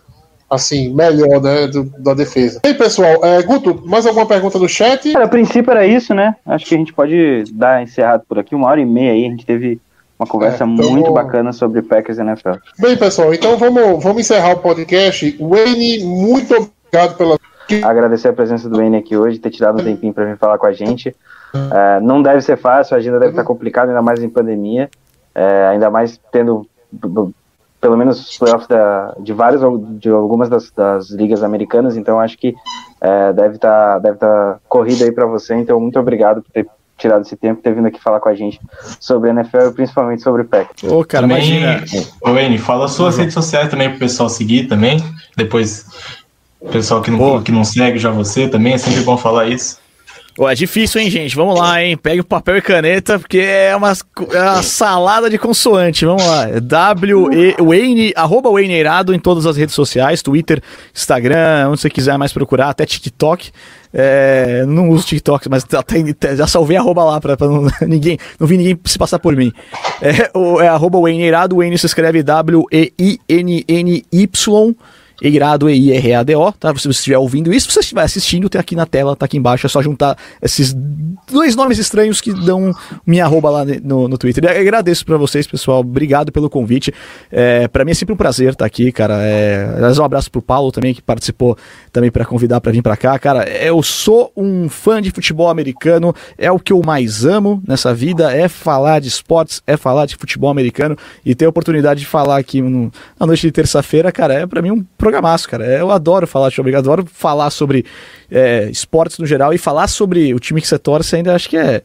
Assim, 0.50 0.92
melhor, 0.94 1.40
né? 1.40 1.66
Do, 1.66 1.84
da 1.98 2.12
defesa. 2.12 2.60
E 2.64 2.68
aí, 2.68 2.74
pessoal, 2.74 3.24
é, 3.24 3.42
Guto, 3.42 3.82
mais 3.86 4.06
alguma 4.06 4.26
pergunta 4.26 4.58
no 4.58 4.68
chat? 4.68 5.10
Cara, 5.12 5.24
a 5.24 5.28
princípio 5.28 5.70
era 5.70 5.86
isso, 5.86 6.14
né? 6.14 6.36
Acho 6.44 6.66
que 6.66 6.74
a 6.74 6.78
gente 6.78 6.92
pode 6.92 7.44
dar 7.52 7.82
encerrado 7.82 8.24
por 8.28 8.38
aqui, 8.38 8.54
uma 8.54 8.68
hora 8.68 8.80
e 8.80 8.86
meia 8.86 9.12
aí. 9.12 9.26
A 9.26 9.30
gente 9.30 9.46
teve 9.46 9.80
uma 10.18 10.26
conversa 10.26 10.64
é, 10.64 10.66
então... 10.66 10.90
muito 10.90 11.12
bacana 11.12 11.52
sobre 11.52 11.80
Packers 11.80 12.18
e 12.18 12.22
NFL. 12.22 12.54
Bem, 12.78 12.96
pessoal, 12.96 13.32
então 13.32 13.56
vamos, 13.56 14.02
vamos 14.02 14.20
encerrar 14.20 14.52
o 14.52 14.58
podcast. 14.58 15.36
Wayne, 15.40 16.04
muito 16.04 16.54
obrigado 16.54 17.16
pela. 17.16 17.38
Agradecer 17.84 18.28
a 18.28 18.32
presença 18.32 18.68
do 18.68 18.78
Wayne 18.78 18.96
aqui 18.96 19.16
hoje, 19.16 19.38
ter 19.38 19.50
tirado 19.50 19.80
um 19.80 19.84
tempinho 19.84 20.12
para 20.12 20.24
vir 20.24 20.38
falar 20.38 20.58
com 20.58 20.66
a 20.66 20.72
gente. 20.72 21.14
É, 21.54 22.00
não 22.00 22.22
deve 22.22 22.40
ser 22.40 22.56
fácil, 22.56 22.94
a 22.94 22.98
agenda 22.98 23.18
deve 23.18 23.32
estar 23.32 23.44
complicada, 23.44 23.90
ainda 23.90 24.02
mais 24.02 24.22
em 24.22 24.28
pandemia, 24.28 24.90
é, 25.34 25.66
ainda 25.68 25.90
mais 25.90 26.18
tendo 26.32 26.66
pelo 27.80 27.96
menos 27.96 28.20
os 28.20 28.38
playoffs 28.38 28.66
da, 28.66 29.14
de 29.20 29.32
vários 29.32 29.62
de 30.00 30.08
algumas 30.08 30.48
das, 30.48 30.70
das 30.70 31.10
ligas 31.10 31.44
americanas, 31.44 31.96
então 31.96 32.18
acho 32.18 32.36
que 32.36 32.54
é, 33.00 33.32
deve 33.32 33.56
estar 33.56 33.94
tá, 33.94 33.98
deve 33.98 34.16
tá 34.18 34.58
corrida 34.68 35.04
aí 35.04 35.12
para 35.12 35.26
você, 35.26 35.54
então 35.54 35.78
muito 35.78 35.98
obrigado 35.98 36.42
por 36.42 36.50
ter 36.50 36.66
tirado 36.98 37.22
esse 37.22 37.36
tempo 37.36 37.60
e 37.60 37.62
ter 37.62 37.74
vindo 37.74 37.86
aqui 37.86 38.02
falar 38.02 38.20
com 38.20 38.28
a 38.28 38.34
gente 38.34 38.60
sobre 39.00 39.30
NFL 39.30 39.68
e 39.68 39.72
principalmente 39.72 40.22
sobre 40.22 40.42
o 40.42 40.44
PEC. 40.44 40.86
Ô, 40.88 41.04
cara, 41.04 41.26
também, 41.26 41.58
imagina. 41.58 41.84
Ô, 42.20 42.36
Eni, 42.36 42.58
fala 42.58 42.88
suas 42.88 43.14
uhum. 43.14 43.20
redes 43.20 43.34
sociais 43.34 43.70
também 43.70 43.90
pro 43.90 43.98
pessoal 43.98 44.28
seguir 44.28 44.66
também, 44.66 45.02
depois 45.36 45.86
o 46.60 46.68
pessoal 46.68 47.00
que 47.00 47.10
não, 47.10 47.42
que 47.42 47.52
não 47.52 47.64
segue 47.64 47.98
já 47.98 48.10
você 48.10 48.48
também, 48.48 48.74
é 48.74 48.78
sempre 48.78 49.02
bom 49.02 49.16
falar 49.16 49.46
isso. 49.48 49.78
Pô, 50.38 50.48
é 50.48 50.54
difícil, 50.54 51.00
hein, 51.00 51.10
gente? 51.10 51.34
Vamos 51.34 51.58
lá, 51.58 51.82
hein? 51.82 51.96
Pegue 51.96 52.20
o 52.20 52.24
papel 52.24 52.58
e 52.58 52.62
caneta, 52.62 53.18
porque 53.18 53.38
é 53.38 53.74
uma, 53.74 53.90
é 53.90 54.40
uma 54.40 54.62
salada 54.62 55.28
de 55.28 55.36
consoante. 55.36 56.04
Vamos 56.04 56.24
lá. 56.24 56.46
W 56.60 57.56
Wayne, 57.58 58.12
arroba 58.14 58.48
Wayne 58.48 58.72
Eirado 58.72 59.12
em 59.12 59.18
todas 59.18 59.46
as 59.46 59.56
redes 59.56 59.74
sociais, 59.74 60.22
Twitter, 60.22 60.62
Instagram, 60.94 61.70
onde 61.70 61.80
você 61.80 61.90
quiser 61.90 62.16
mais 62.16 62.32
procurar, 62.32 62.68
até 62.68 62.86
TikTok. 62.86 63.50
É, 63.92 64.64
não 64.66 64.90
uso 64.90 65.06
TikTok, 65.06 65.48
mas 65.48 65.64
até, 65.72 66.36
já 66.36 66.46
salvei 66.46 66.76
arroba 66.76 67.04
lá 67.04 67.20
pra, 67.20 67.36
pra 67.36 67.46
não, 67.48 67.66
ninguém, 67.86 68.18
não 68.38 68.46
vi 68.46 68.56
ninguém 68.56 68.78
se 68.84 68.98
passar 68.98 69.18
por 69.18 69.34
mim. 69.34 69.52
É, 70.00 70.30
o, 70.36 70.60
é 70.60 70.68
arroba 70.68 71.00
Wayne 71.00 71.22
Eirado, 71.22 71.56
Wayne 71.56 71.78
se 71.78 71.86
escreve 71.86 72.22
W-E-I-N-N-Y. 72.22 73.16
Eirado, 75.20 75.68
E-I-R-A-D-O, 75.68 76.52
tá? 76.52 76.68
Se 76.76 76.86
você 76.86 76.88
estiver 76.90 77.18
ouvindo 77.18 77.52
isso, 77.52 77.68
se 77.68 77.74
você 77.74 77.80
estiver 77.80 78.02
assistindo, 78.02 78.48
tem 78.48 78.60
aqui 78.60 78.76
na 78.76 78.86
tela, 78.86 79.16
tá 79.16 79.26
aqui 79.26 79.36
embaixo, 79.36 79.66
é 79.66 79.68
só 79.68 79.82
juntar 79.82 80.16
esses 80.40 80.72
dois 81.30 81.56
nomes 81.56 81.78
estranhos 81.78 82.20
que 82.20 82.32
dão 82.32 82.72
minha 83.06 83.24
arroba 83.24 83.50
lá 83.50 83.64
no, 83.82 84.06
no 84.08 84.16
Twitter. 84.16 84.44
Eu 84.44 84.60
agradeço 84.60 85.04
para 85.04 85.16
vocês, 85.16 85.46
pessoal, 85.46 85.80
obrigado 85.80 86.30
pelo 86.30 86.48
convite. 86.48 86.92
É, 87.30 87.66
para 87.68 87.84
mim 87.84 87.90
é 87.90 87.94
sempre 87.94 88.14
um 88.14 88.16
prazer 88.16 88.50
estar 88.50 88.58
tá 88.58 88.66
aqui, 88.66 88.92
cara. 88.92 89.14
É, 89.20 89.66
um 89.98 90.04
abraço 90.04 90.30
pro 90.30 90.40
Paulo 90.40 90.70
também, 90.70 90.94
que 90.94 91.02
participou 91.02 91.56
também 91.92 92.10
para 92.10 92.24
convidar 92.24 92.60
para 92.60 92.70
vir 92.70 92.82
para 92.82 92.96
cá. 92.96 93.18
Cara, 93.18 93.48
eu 93.48 93.82
sou 93.82 94.32
um 94.36 94.68
fã 94.68 95.02
de 95.02 95.10
futebol 95.10 95.48
americano, 95.48 96.14
é 96.36 96.50
o 96.50 96.58
que 96.58 96.72
eu 96.72 96.80
mais 96.84 97.24
amo 97.24 97.62
nessa 97.66 97.92
vida, 97.92 98.32
é 98.32 98.48
falar 98.48 99.00
de 99.00 99.08
esportes, 99.08 99.62
é 99.66 99.76
falar 99.76 100.06
de 100.06 100.16
futebol 100.16 100.50
americano 100.50 100.96
e 101.24 101.34
ter 101.34 101.46
a 101.46 101.48
oportunidade 101.48 102.00
de 102.00 102.06
falar 102.06 102.38
aqui 102.38 102.62
no, 102.62 102.92
na 103.18 103.26
noite 103.26 103.42
de 103.42 103.52
terça-feira, 103.52 104.12
cara, 104.12 104.34
é 104.34 104.46
para 104.46 104.62
mim 104.62 104.70
um 104.70 104.84
programaço, 105.08 105.48
cara. 105.48 105.64
Eu 105.64 105.90
adoro 105.90 106.26
falar 106.26 106.50
sobre, 106.50 106.76
adoro 106.76 107.06
falar 107.10 107.50
sobre 107.50 107.84
é, 108.30 108.68
esportes 108.70 109.18
no 109.18 109.26
geral 109.26 109.54
e 109.54 109.58
falar 109.58 109.88
sobre 109.88 110.34
o 110.34 110.38
time 110.38 110.60
que 110.60 110.68
você 110.68 110.78
torce 110.78 111.16
ainda 111.16 111.34
acho 111.34 111.48
que 111.48 111.56
é 111.56 111.82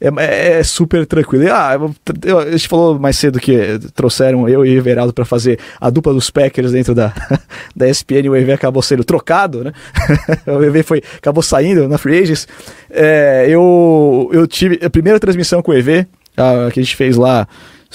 é, 0.00 0.08
é, 0.16 0.58
é, 0.60 0.62
super 0.62 1.04
tranquilo. 1.04 1.52
Ah, 1.52 1.78
eu, 2.24 2.38
a 2.38 2.50
gente 2.52 2.66
falou 2.68 2.98
mais 2.98 3.18
cedo 3.18 3.38
que 3.38 3.78
trouxeram 3.94 4.48
eu 4.48 4.64
e 4.64 4.74
o 4.74 4.78
Everaldo 4.78 5.12
para 5.12 5.26
fazer 5.26 5.58
a 5.78 5.90
dupla 5.90 6.14
dos 6.14 6.30
Packers 6.30 6.72
dentro 6.72 6.94
da, 6.94 7.12
da 7.76 7.86
ESPN 7.86 8.24
e 8.24 8.30
o 8.30 8.36
EV 8.36 8.52
acabou 8.52 8.82
sendo 8.82 9.04
trocado, 9.04 9.62
né? 9.62 9.72
o 10.48 10.64
EV 10.64 10.82
foi, 10.82 11.02
acabou 11.18 11.42
saindo 11.42 11.86
na 11.86 11.98
Free 11.98 12.22
Agents. 12.22 12.48
É, 12.88 13.44
eu, 13.46 14.30
eu 14.32 14.46
tive 14.46 14.80
a 14.82 14.88
primeira 14.88 15.20
transmissão 15.20 15.60
com 15.60 15.70
o 15.70 15.74
EV, 15.74 16.06
a, 16.34 16.70
que 16.72 16.80
a 16.80 16.82
gente 16.82 16.96
fez 16.96 17.16
lá, 17.16 17.46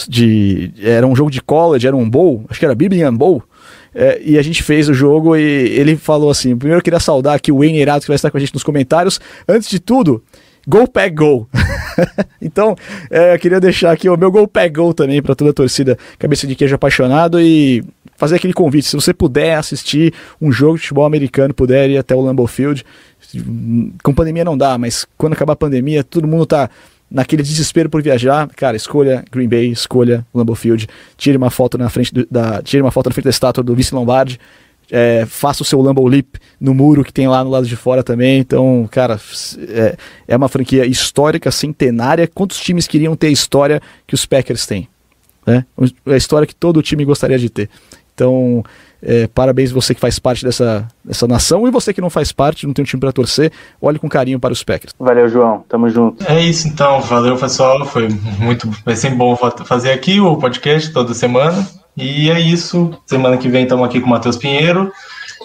de, 0.07 0.71
era 0.83 1.07
um 1.07 1.15
jogo 1.15 1.31
de 1.31 1.41
college, 1.41 1.87
era 1.87 1.95
um 1.95 2.07
bowl, 2.07 2.45
acho 2.49 2.59
que 2.59 2.65
era 2.65 2.75
Birmingham 2.75 3.15
Bowl. 3.15 3.41
É, 3.97 4.21
e 4.21 4.37
a 4.37 4.41
gente 4.41 4.61
fez 4.61 4.89
o 4.89 4.93
jogo 4.93 5.37
e 5.37 5.41
ele 5.41 5.95
falou 5.95 6.29
assim: 6.29 6.55
primeiro 6.57 6.79
eu 6.79 6.83
queria 6.83 6.99
saudar 6.99 7.33
aqui 7.33 7.49
o 7.49 7.59
Wayne 7.59 7.79
Irato 7.79 8.01
que 8.01 8.09
vai 8.09 8.15
estar 8.15 8.29
com 8.29 8.35
a 8.35 8.39
gente 8.39 8.53
nos 8.53 8.63
comentários. 8.63 9.21
Antes 9.47 9.69
de 9.69 9.79
tudo, 9.79 10.21
Go 10.67 10.85
Pack 10.85 11.15
Go. 11.15 11.47
então, 12.41 12.75
é, 13.09 13.33
eu 13.33 13.39
queria 13.39 13.59
deixar 13.59 13.91
aqui 13.91 14.09
o 14.09 14.17
meu 14.17 14.29
Go 14.29 14.47
Pack 14.47 14.69
Go 14.71 14.93
também 14.93 15.21
para 15.21 15.33
toda 15.33 15.51
a 15.51 15.53
torcida 15.53 15.97
Cabeça 16.19 16.45
de 16.45 16.55
Queijo 16.55 16.75
apaixonado 16.75 17.39
e 17.39 17.83
fazer 18.17 18.35
aquele 18.35 18.53
convite. 18.53 18.87
Se 18.87 18.95
você 18.95 19.13
puder 19.13 19.55
assistir 19.55 20.13
um 20.41 20.51
jogo 20.51 20.75
de 20.75 20.81
futebol 20.81 21.05
americano, 21.05 21.53
puder 21.53 21.89
ir 21.89 21.97
até 21.97 22.13
o 22.13 22.21
Lambeau 22.21 22.47
Field. 22.47 22.83
Com 24.03 24.13
pandemia 24.13 24.43
não 24.43 24.57
dá, 24.57 24.77
mas 24.77 25.05
quando 25.17 25.33
acabar 25.33 25.53
a 25.53 25.57
pandemia, 25.57 26.03
todo 26.03 26.27
mundo 26.27 26.45
tá 26.45 26.69
naquele 27.09 27.43
desespero 27.43 27.89
por 27.89 28.01
viajar, 28.01 28.47
cara, 28.55 28.75
escolha 28.75 29.23
Green 29.31 29.47
Bay, 29.47 29.71
escolha 29.71 30.25
Lambeau 30.33 30.55
Field, 30.55 30.87
tire 31.17 31.37
uma 31.37 31.49
foto 31.49 31.77
na 31.77 31.89
frente 31.89 32.13
do, 32.13 32.27
da, 32.29 32.61
tire 32.61 32.81
uma 32.81 32.91
foto 32.91 33.07
na 33.07 33.13
frente 33.13 33.25
da 33.25 33.29
estátua 33.29 33.63
do 33.63 33.75
Vice 33.75 33.93
Lombardi 33.93 34.39
é, 34.91 35.25
faça 35.25 35.63
o 35.63 35.65
seu 35.65 35.81
Lambo 35.81 36.07
Leap 36.07 36.35
no 36.59 36.73
muro 36.73 37.03
que 37.03 37.13
tem 37.13 37.27
lá 37.27 37.43
no 37.43 37.49
lado 37.49 37.67
de 37.67 37.75
fora 37.75 38.03
também. 38.03 38.39
Então, 38.39 38.87
cara, 38.91 39.19
é, 39.69 39.97
é 40.27 40.37
uma 40.37 40.49
franquia 40.49 40.85
histórica, 40.85 41.51
centenária. 41.51 42.27
Quantos 42.27 42.59
times 42.59 42.87
queriam 42.87 43.15
ter 43.15 43.27
a 43.27 43.31
história 43.31 43.81
que 44.05 44.13
os 44.13 44.25
Packers 44.25 44.65
têm? 44.65 44.87
Né? 45.45 45.65
A 46.05 46.15
história 46.15 46.47
que 46.47 46.55
todo 46.55 46.81
time 46.81 47.05
gostaria 47.05 47.37
de 47.37 47.49
ter. 47.49 47.69
Então, 48.13 48.63
é, 49.05 49.27
parabéns 49.27 49.71
você 49.71 49.93
que 49.93 50.01
faz 50.01 50.17
parte 50.17 50.43
dessa, 50.43 50.87
dessa 51.03 51.27
nação 51.27 51.67
e 51.67 51.71
você 51.71 51.93
que 51.93 52.01
não 52.01 52.09
faz 52.09 52.31
parte, 52.31 52.65
não 52.65 52.73
tem 52.73 52.81
um 52.81 52.85
time 52.85 52.99
para 52.99 53.11
torcer, 53.11 53.51
olhe 53.79 53.99
com 53.99 54.09
carinho 54.09 54.39
para 54.39 54.51
os 54.51 54.63
Packers. 54.63 54.93
Valeu, 54.99 55.29
João. 55.29 55.63
Tamo 55.69 55.87
junto. 55.89 56.25
É 56.27 56.41
isso 56.41 56.67
então. 56.67 56.99
Valeu, 57.01 57.37
pessoal. 57.37 57.85
Foi 57.85 58.09
muito, 58.39 58.67
vai 58.83 58.95
ser 58.95 59.11
bom 59.11 59.35
fazer 59.35 59.91
aqui 59.91 60.19
o 60.19 60.35
podcast 60.37 60.91
toda 60.91 61.13
semana. 61.13 61.65
E 61.95 62.29
é 62.31 62.39
isso. 62.39 62.91
Semana 63.05 63.37
que 63.37 63.47
vem 63.47 63.63
estamos 63.63 63.85
aqui 63.85 64.01
com 64.01 64.07
o 64.07 64.09
Matheus 64.09 64.37
Pinheiro. 64.37 64.91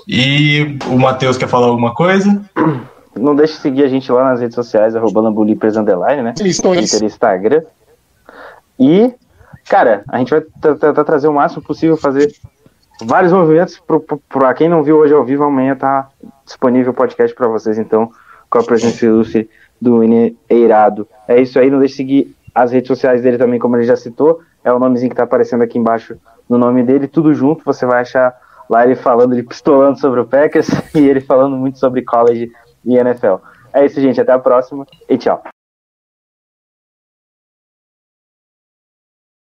E 0.09 0.79
o 0.87 0.99
Matheus 0.99 1.37
quer 1.37 1.49
falar 1.49 1.67
alguma 1.67 1.95
coisa? 1.95 2.43
Não 3.15 3.37
deixe 3.37 3.55
de 3.55 3.61
seguir 3.61 3.85
a 3.85 3.89
gente 3.89 4.11
lá 4.11 4.25
nas 4.25 4.41
redes 4.41 4.55
sociais, 4.55 4.97
arroba 4.97 5.21
Lambulipers 5.21 5.77
Underline, 5.77 6.23
né? 6.23 6.33
Twitter 6.33 7.03
e 7.03 7.05
Instagram. 7.05 7.63
E, 8.79 9.13
cara, 9.69 10.03
a 10.09 10.19
gente 10.19 10.31
vai 10.31 10.41
tentar 10.41 11.05
trazer 11.05 11.29
o 11.29 11.35
máximo 11.35 11.63
possível, 11.63 11.97
fazer 11.97 12.33
vários 13.07 13.33
movimentos. 13.33 13.81
Para 14.29 14.55
quem 14.55 14.69
não 14.69 14.83
viu 14.83 14.99
hoje 14.99 15.15
ao 15.15 15.25
vivo, 15.25 15.45
amanhã 15.45 15.75
tá 15.75 16.09
disponível 16.45 16.93
o 16.93 16.95
podcast 16.95 17.35
para 17.35 17.49
vocês, 17.49 17.79
então, 17.79 18.11
com 18.49 18.59
a 18.59 18.65
presença 18.65 19.05
ilustre 19.05 19.49
do 19.81 20.01
Eirado. 20.49 21.09
É 21.27 21.41
isso 21.41 21.59
aí, 21.59 21.71
não 21.71 21.79
deixe 21.79 21.95
de 21.95 21.97
seguir 21.97 22.37
as 22.55 22.73
redes 22.73 22.89
sociais 22.89 23.23
dele 23.23 23.39
também, 23.39 23.59
como 23.59 23.77
ele 23.77 23.85
já 23.85 23.97
citou. 23.97 24.41
É 24.63 24.73
o 24.73 24.79
nomezinho 24.79 25.11
que 25.11 25.17
tá 25.17 25.23
aparecendo 25.23 25.63
aqui 25.63 25.79
embaixo 25.79 26.17
no 26.49 26.59
nome 26.59 26.83
dele, 26.83 27.07
tudo 27.07 27.33
junto, 27.33 27.65
você 27.65 27.87
vai 27.87 28.01
achar 28.01 28.37
lá 28.69 28.85
ele 28.85 28.97
falando, 28.97 29.33
ele 29.33 29.43
pistolando 29.43 29.99
sobre 29.99 30.21
o 30.21 30.27
Packers 30.27 30.69
e 30.95 30.99
ele 30.99 31.21
falando 31.21 31.57
muito 31.57 31.79
sobre 31.79 32.03
college 32.03 32.51
e 32.85 32.97
NFL. 32.97 33.37
É 33.73 33.87
isso, 33.87 34.01
gente, 34.01 34.21
até 34.21 34.33
a 34.33 34.39
próxima 34.39 34.85
e 35.09 35.17
tchau. 35.17 35.43